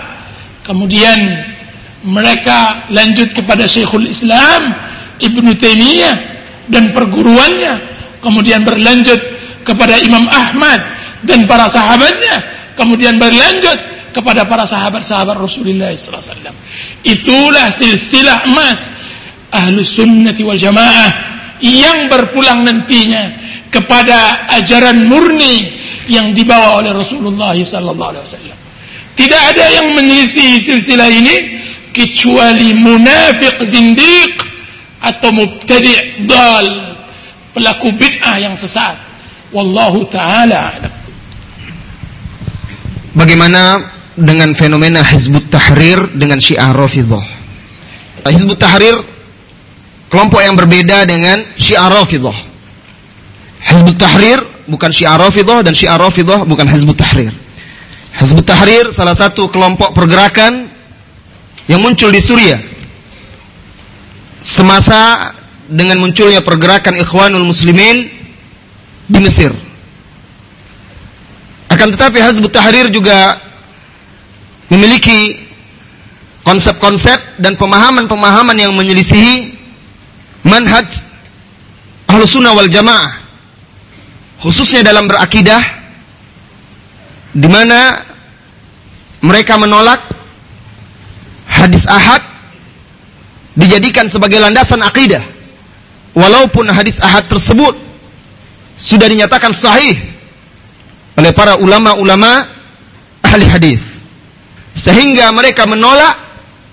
kemudian 0.67 1.17
mereka 2.05 2.87
lanjut 2.93 3.33
kepada 3.33 3.65
Syekhul 3.65 4.07
Islam 4.07 4.75
Ibnu 5.17 5.57
Taimiyah 5.57 6.15
dan 6.69 6.93
perguruannya 6.93 7.73
kemudian 8.21 8.61
berlanjut 8.61 9.17
kepada 9.65 9.97
Imam 9.99 10.27
Ahmad 10.29 10.79
dan 11.25 11.49
para 11.49 11.67
sahabatnya 11.71 12.35
kemudian 12.77 13.17
berlanjut 13.17 13.97
kepada 14.13 14.45
para 14.45 14.65
sahabat-sahabat 14.65 15.35
Rasulullah 15.37 15.93
SAW 15.93 16.53
itulah 17.05 17.67
silsilah 17.73 18.47
emas 18.49 18.79
ahlu 19.51 19.81
sunnati 19.81 20.41
wal 20.45 20.57
jamaah 20.57 21.11
yang 21.61 22.05
berpulang 22.09 22.61
nantinya 22.61 23.46
kepada 23.71 24.47
ajaran 24.59 25.07
murni 25.07 25.75
yang 26.07 26.31
dibawa 26.31 26.79
oleh 26.79 26.95
Rasulullah 26.95 27.53
sallallahu 27.53 28.11
alaihi 28.15 28.25
wasallam. 28.25 28.57
Tidak 29.17 29.41
ada 29.53 29.65
yang 29.73 29.97
menyelisih 29.97 30.61
silsilah 30.61 31.09
ini 31.09 31.35
kecuali 31.91 32.77
munafik 32.77 33.57
zindiq 33.65 34.33
atau 35.01 35.29
mubtadi' 35.33 36.29
dal, 36.29 36.67
pelaku 37.57 37.89
bid'ah 37.97 38.37
yang 38.37 38.53
sesat. 38.53 38.97
Wallahu 39.49 40.05
taala 40.11 40.77
alam. 40.77 40.93
Bagaimana 43.17 43.61
dengan 44.13 44.53
fenomena 44.53 45.01
Hizbut 45.01 45.49
Tahrir 45.49 46.13
dengan 46.13 46.37
Syiah 46.37 46.69
Rafidhah? 46.69 47.25
Hizbut 48.27 48.59
Tahrir 48.61 48.93
kelompok 50.13 50.43
yang 50.45 50.53
berbeda 50.53 51.07
dengan 51.09 51.57
Syiah 51.57 51.89
Rafidhah. 51.89 52.37
Hizbut 53.67 53.99
Tahrir 53.99 54.39
bukan 54.71 54.89
Syiah 54.95 55.19
Rafidhah 55.19 55.59
dan 55.59 55.75
Syiah 55.75 55.99
Rafidhah 55.99 56.47
bukan 56.47 56.63
Hizbut 56.71 56.95
Tahrir. 56.95 57.35
Hizbut 58.15 58.47
Tahrir 58.47 58.95
salah 58.95 59.13
satu 59.13 59.51
kelompok 59.51 59.91
pergerakan 59.91 60.71
yang 61.67 61.83
muncul 61.83 62.07
di 62.07 62.23
Suriah. 62.23 62.63
Semasa 64.47 65.35
dengan 65.67 65.99
munculnya 65.99 66.39
pergerakan 66.39 66.95
Ikhwanul 66.95 67.43
Muslimin 67.43 68.07
di 69.11 69.19
Mesir. 69.19 69.51
Akan 71.67 71.91
tetapi 71.91 72.23
Hizbut 72.23 72.55
Tahrir 72.55 72.87
juga 72.87 73.43
memiliki 74.71 75.43
konsep-konsep 76.47 77.43
dan 77.43 77.59
pemahaman-pemahaman 77.59 78.55
yang 78.55 78.71
menyelisihi 78.71 79.51
manhaj 80.47 80.87
Ahlus 82.07 82.31
wal 82.31 82.71
Jamaah 82.71 83.26
khususnya 84.41 84.85
dalam 84.85 85.09
berakidah 85.09 85.61
di 87.33 87.49
mana 87.49 88.05
mereka 89.21 89.57
menolak 89.57 90.09
hadis 91.45 91.85
ahad 91.89 92.21
dijadikan 93.57 94.05
sebagai 94.05 94.37
landasan 94.37 94.81
akidah. 94.85 95.21
Walaupun 96.17 96.69
hadis 96.73 96.97
ahad 97.01 97.29
tersebut 97.29 97.77
sudah 98.77 99.05
dinyatakan 99.09 99.53
sahih 99.53 99.97
oleh 101.17 101.33
para 101.33 101.57
ulama-ulama 101.57 102.45
ahli 103.25 103.45
hadis. 103.49 103.81
Sehingga 104.77 105.33
mereka 105.33 105.65
menolak 105.65 106.13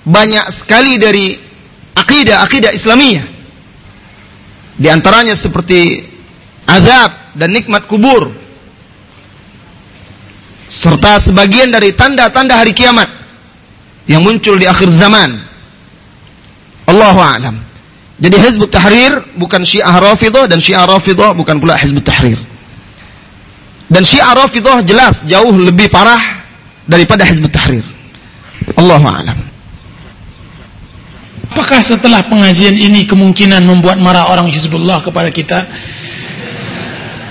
banyak 0.04 0.44
sekali 0.52 1.00
dari 1.00 1.32
akidah-akidah 1.96 2.76
Islamiyah. 2.76 3.26
Di 4.76 4.88
antaranya 4.92 5.32
seperti 5.32 6.04
azab 6.68 7.23
dan 7.34 7.50
nikmat 7.50 7.86
kubur 7.90 8.30
serta 10.70 11.20
sebagian 11.22 11.70
dari 11.70 11.92
tanda-tanda 11.94 12.58
hari 12.58 12.72
kiamat 12.72 13.06
yang 14.10 14.24
muncul 14.24 14.56
di 14.58 14.66
akhir 14.66 14.90
zaman. 14.94 15.44
Allahu 16.84 17.20
a'lam. 17.20 17.56
Jadi 18.20 18.36
Hizbut 18.38 18.70
Tahrir 18.70 19.34
bukan 19.34 19.66
Syiah 19.66 19.98
Rafidhah 19.98 20.46
dan 20.46 20.62
Syiah 20.62 20.86
Rafidhah 20.86 21.34
bukan 21.34 21.58
pula 21.58 21.74
Hizbut 21.74 22.04
Tahrir. 22.04 22.38
Dan 23.90 24.02
Syiah 24.06 24.32
Rafidhah 24.32 24.80
jelas 24.86 25.20
jauh 25.26 25.54
lebih 25.56 25.90
parah 25.90 26.46
daripada 26.86 27.26
Hizbut 27.26 27.50
Tahrir. 27.50 27.84
Allahu 28.78 29.06
a'lam. 29.08 29.38
Apakah 31.54 31.78
setelah 31.78 32.26
pengajian 32.26 32.74
ini 32.74 33.06
kemungkinan 33.06 33.62
membuat 33.62 34.02
marah 34.02 34.26
orang 34.26 34.50
Hizbullah 34.50 35.06
kepada 35.06 35.30
kita? 35.30 35.62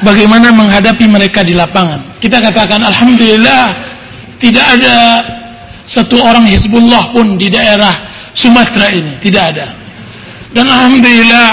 Bagaimana 0.03 0.51
menghadapi 0.51 1.07
mereka 1.07 1.41
di 1.41 1.55
lapangan. 1.55 2.19
Kita 2.19 2.43
katakan 2.43 2.83
alhamdulillah 2.83 3.63
tidak 4.37 4.65
ada 4.79 4.95
satu 5.87 6.19
orang 6.19 6.43
Hizbullah 6.47 7.15
pun 7.15 7.39
di 7.39 7.47
daerah 7.47 8.11
Sumatera 8.35 8.91
ini, 8.91 9.17
tidak 9.23 9.55
ada. 9.55 9.67
Dan 10.53 10.65
alhamdulillah 10.69 11.49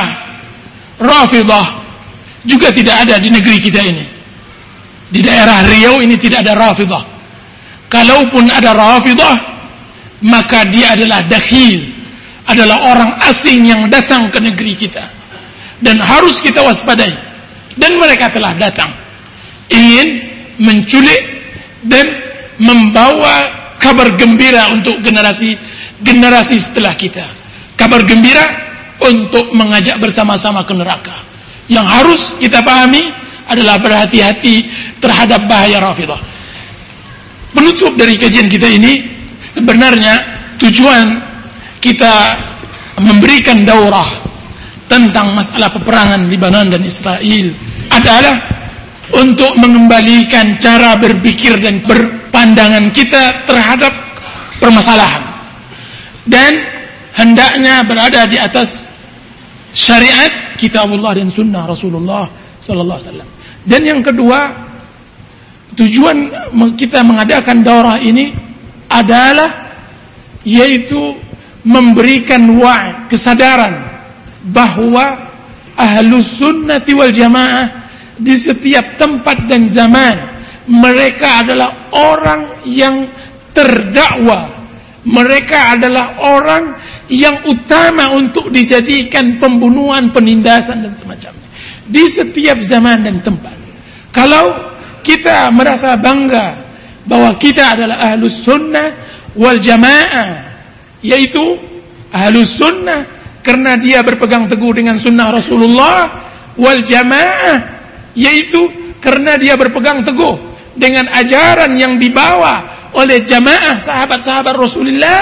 Rafidah 1.00 1.66
juga 2.44 2.68
tidak 2.72 3.08
ada 3.08 3.16
di 3.16 3.28
negeri 3.32 3.56
kita 3.62 3.80
ini. 3.80 4.06
Di 5.10 5.20
daerah 5.24 5.64
Riau 5.66 6.02
ini 6.02 6.16
tidak 6.18 6.46
ada 6.46 6.54
Rafidah. 6.56 7.04
Kalaupun 7.90 8.48
ada 8.48 8.70
Rafidah, 8.72 9.36
maka 10.22 10.68
dia 10.68 10.94
adalah 10.94 11.26
dakhil, 11.26 11.90
adalah 12.46 12.78
orang 12.86 13.10
asing 13.28 13.66
yang 13.66 13.90
datang 13.90 14.30
ke 14.30 14.38
negeri 14.38 14.78
kita. 14.78 15.04
Dan 15.80 15.96
harus 16.00 16.38
kita 16.44 16.60
waspadai 16.60 17.29
dan 17.76 17.98
mereka 17.98 18.30
telah 18.32 18.56
datang. 18.56 18.90
Ingin 19.70 20.08
menculik 20.58 21.20
dan 21.86 22.06
membawa 22.58 23.74
kabar 23.78 24.14
gembira 24.18 24.70
untuk 24.74 24.98
generasi 25.00 25.54
generasi 26.02 26.56
setelah 26.58 26.94
kita. 26.98 27.26
Kabar 27.78 28.02
gembira 28.04 28.44
untuk 29.00 29.54
mengajak 29.56 29.96
bersama-sama 30.02 30.66
ke 30.66 30.74
neraka. 30.76 31.26
Yang 31.70 31.86
harus 31.86 32.22
kita 32.42 32.60
pahami 32.66 33.00
adalah 33.46 33.78
berhati-hati 33.78 34.68
terhadap 34.98 35.46
bahaya 35.46 35.78
rafidah 35.78 36.40
penutup 37.54 37.92
dari 37.98 38.14
kajian 38.16 38.46
kita 38.46 38.68
ini 38.70 38.92
sebenarnya 39.54 40.14
tujuan 40.58 41.06
kita 41.82 42.12
memberikan 43.00 43.64
daurah 43.66 44.29
tentang 44.90 45.38
masalah 45.38 45.70
peperangan 45.70 46.26
Lebanon 46.26 46.66
dan 46.66 46.82
Israel 46.82 47.46
adalah 47.94 48.36
untuk 49.14 49.54
mengembalikan 49.62 50.58
cara 50.58 50.98
berpikir 50.98 51.62
dan 51.62 51.86
berpandangan 51.86 52.90
kita 52.90 53.46
terhadap 53.46 53.94
permasalahan 54.58 55.30
dan 56.26 56.52
hendaknya 57.14 57.86
berada 57.86 58.26
di 58.26 58.38
atas 58.38 58.86
syariat 59.74 60.54
kitabullah 60.58 61.14
dan 61.14 61.30
sunnah 61.30 61.66
Rasulullah 61.66 62.26
sallallahu 62.58 62.98
alaihi 62.98 63.10
wasallam. 63.10 63.30
Dan 63.66 63.80
yang 63.86 64.00
kedua, 64.02 64.40
tujuan 65.78 66.18
kita 66.74 67.06
mengadakan 67.06 67.62
daurah 67.62 67.98
ini 68.02 68.34
adalah 68.90 69.70
yaitu 70.42 71.14
memberikan 71.62 72.40
wa' 72.56 73.06
kesadaran 73.06 73.89
bahwa 74.48 75.28
ahlus 75.76 76.40
sunnati 76.40 76.96
wal 76.96 77.12
jamaah 77.12 77.88
di 78.20 78.36
setiap 78.36 79.00
tempat 79.00 79.48
dan 79.48 79.68
zaman 79.68 80.16
mereka 80.68 81.44
adalah 81.44 81.90
orang 81.92 82.64
yang 82.68 83.04
terdakwa 83.52 84.60
mereka 85.04 85.80
adalah 85.80 86.20
orang 86.20 86.76
yang 87.08 87.48
utama 87.48 88.12
untuk 88.12 88.52
dijadikan 88.52 89.40
pembunuhan, 89.40 90.12
penindasan 90.12 90.84
dan 90.84 90.92
semacamnya 90.92 91.48
di 91.88 92.04
setiap 92.06 92.60
zaman 92.62 93.02
dan 93.02 93.16
tempat. 93.24 93.56
Kalau 94.12 94.70
kita 95.00 95.48
merasa 95.50 95.96
bangga 95.96 96.68
bahwa 97.08 97.32
kita 97.40 97.74
adalah 97.74 98.12
ahlus 98.12 98.44
sunnah, 98.44 98.88
wal 99.32 99.56
jamaah 99.56 100.52
yaitu 101.00 101.40
ahlus 102.12 102.52
sunnah 102.60 103.19
karena 103.40 103.76
dia 103.80 104.04
berpegang 104.04 104.46
teguh 104.46 104.72
dengan 104.76 104.96
sunnah 105.00 105.32
Rasulullah 105.32 105.98
wal 106.56 106.80
jamaah 106.84 107.58
yaitu 108.12 108.68
karena 109.00 109.40
dia 109.40 109.56
berpegang 109.56 110.04
teguh 110.04 110.36
dengan 110.76 111.08
ajaran 111.16 111.72
yang 111.76 111.96
dibawa 111.96 112.88
oleh 112.92 113.22
jamaah 113.24 113.80
sahabat-sahabat 113.80 114.54
Rasulullah 114.56 115.18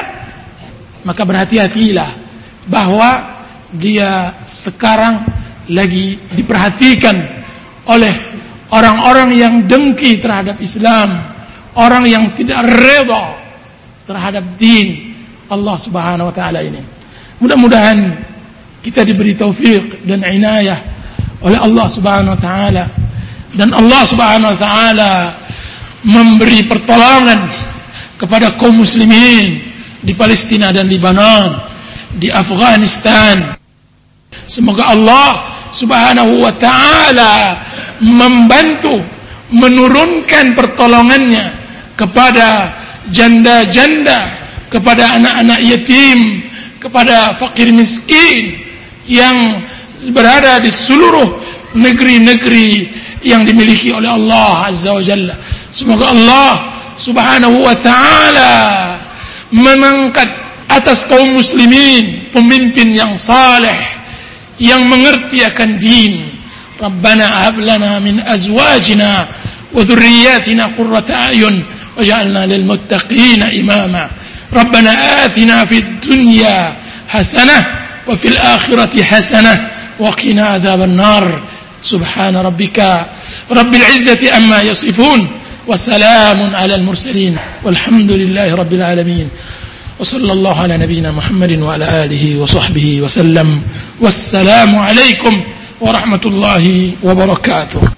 maka 1.06 1.22
berhati-hatilah 1.22 2.10
bahwa 2.66 3.10
dia 3.76 4.34
sekarang 4.64 5.24
lagi 5.68 6.16
diperhatikan 6.34 7.16
oleh 7.88 8.12
orang-orang 8.72 9.30
yang 9.36 9.54
dengki 9.68 10.20
terhadap 10.20 10.56
Islam 10.60 11.38
orang 11.78 12.04
yang 12.10 12.24
tidak 12.34 12.66
reda 12.66 13.24
terhadap 14.08 14.44
din 14.58 15.14
Allah 15.46 15.76
Subhanahu 15.78 16.28
wa 16.32 16.34
taala 16.34 16.60
ini. 16.66 16.82
Mudah-mudahan 17.38 17.98
kita 18.82 19.06
diberi 19.06 19.38
taufik 19.38 20.02
dan 20.06 20.26
inayah 20.26 20.82
oleh 21.38 21.58
Allah 21.58 21.86
Subhanahu 21.86 22.34
wa 22.34 22.40
taala 22.40 22.84
dan 23.54 23.70
Allah 23.74 24.02
Subhanahu 24.02 24.50
wa 24.54 24.58
taala 24.58 25.12
memberi 26.02 26.66
pertolongan 26.66 27.46
kepada 28.18 28.58
kaum 28.58 28.82
muslimin 28.82 29.70
di 30.02 30.12
Palestina 30.18 30.74
dan 30.74 30.90
Lebanon, 30.90 31.58
di 32.18 32.26
Afghanistan. 32.30 33.54
Semoga 34.50 34.90
Allah 34.90 35.30
Subhanahu 35.74 36.42
wa 36.42 36.52
taala 36.58 37.34
membantu 38.02 38.98
menurunkan 39.54 40.58
pertolongannya 40.58 41.46
kepada 41.94 42.78
janda-janda 43.10 44.38
kepada 44.68 45.16
anak-anak 45.16 45.60
yatim, 45.64 46.47
kepada 46.78 47.38
fakir 47.38 47.74
miskin 47.74 48.58
yang 49.06 49.62
berada 50.14 50.62
di 50.62 50.70
seluruh 50.70 51.42
negeri-negeri 51.74 52.70
yang 53.26 53.42
dimiliki 53.42 53.90
oleh 53.90 54.08
Allah 54.08 54.70
Azza 54.70 54.94
wa 54.94 55.02
Jalla. 55.02 55.36
Semoga 55.74 56.14
Allah 56.14 56.52
Subhanahu 56.98 57.62
wa 57.62 57.74
taala 57.78 58.52
mengangkat 59.50 60.28
atas 60.68 61.06
kaum 61.08 61.38
muslimin 61.38 62.30
pemimpin 62.30 62.92
yang 62.92 63.16
saleh 63.16 63.78
yang 64.60 64.84
mengerti 64.86 65.42
akan 65.46 65.78
din. 65.78 66.36
Rabbana 66.78 67.26
hab 67.46 67.58
lana 67.58 67.98
min 67.98 68.22
azwajina 68.22 69.10
wa 69.74 69.82
dhurriyyatina 69.82 70.78
qurrata 70.78 71.34
a'yun 71.34 71.58
waj'alna 71.98 72.46
lil 72.46 72.62
muttaqina 72.66 73.50
imama. 73.50 74.06
ربنا 74.52 75.24
آتنا 75.24 75.64
في 75.64 75.78
الدنيا 75.78 76.76
حسنة 77.08 77.66
وفي 78.06 78.28
الآخرة 78.28 79.02
حسنة 79.02 79.68
وقنا 79.98 80.44
عذاب 80.46 80.80
النار. 80.82 81.42
سبحان 81.82 82.36
ربك 82.36 82.78
رب 83.50 83.72
العزة 83.74 84.36
أما 84.36 84.62
يصفون 84.62 85.20
وسلام 85.66 86.56
على 86.56 86.74
المرسلين 86.74 87.38
والحمد 87.64 88.12
لله 88.12 88.54
رب 88.54 88.72
العالمين. 88.72 89.28
وصلى 90.00 90.32
الله 90.32 90.56
على 90.60 90.78
نبينا 90.78 91.12
محمد 91.12 91.58
وعلى 91.58 92.04
آله 92.04 92.38
وصحبه 92.38 93.00
وسلم. 93.00 93.62
والسلام 94.00 94.78
عليكم 94.78 95.44
ورحمة 95.80 96.24
الله 96.26 96.92
وبركاته. 97.02 97.97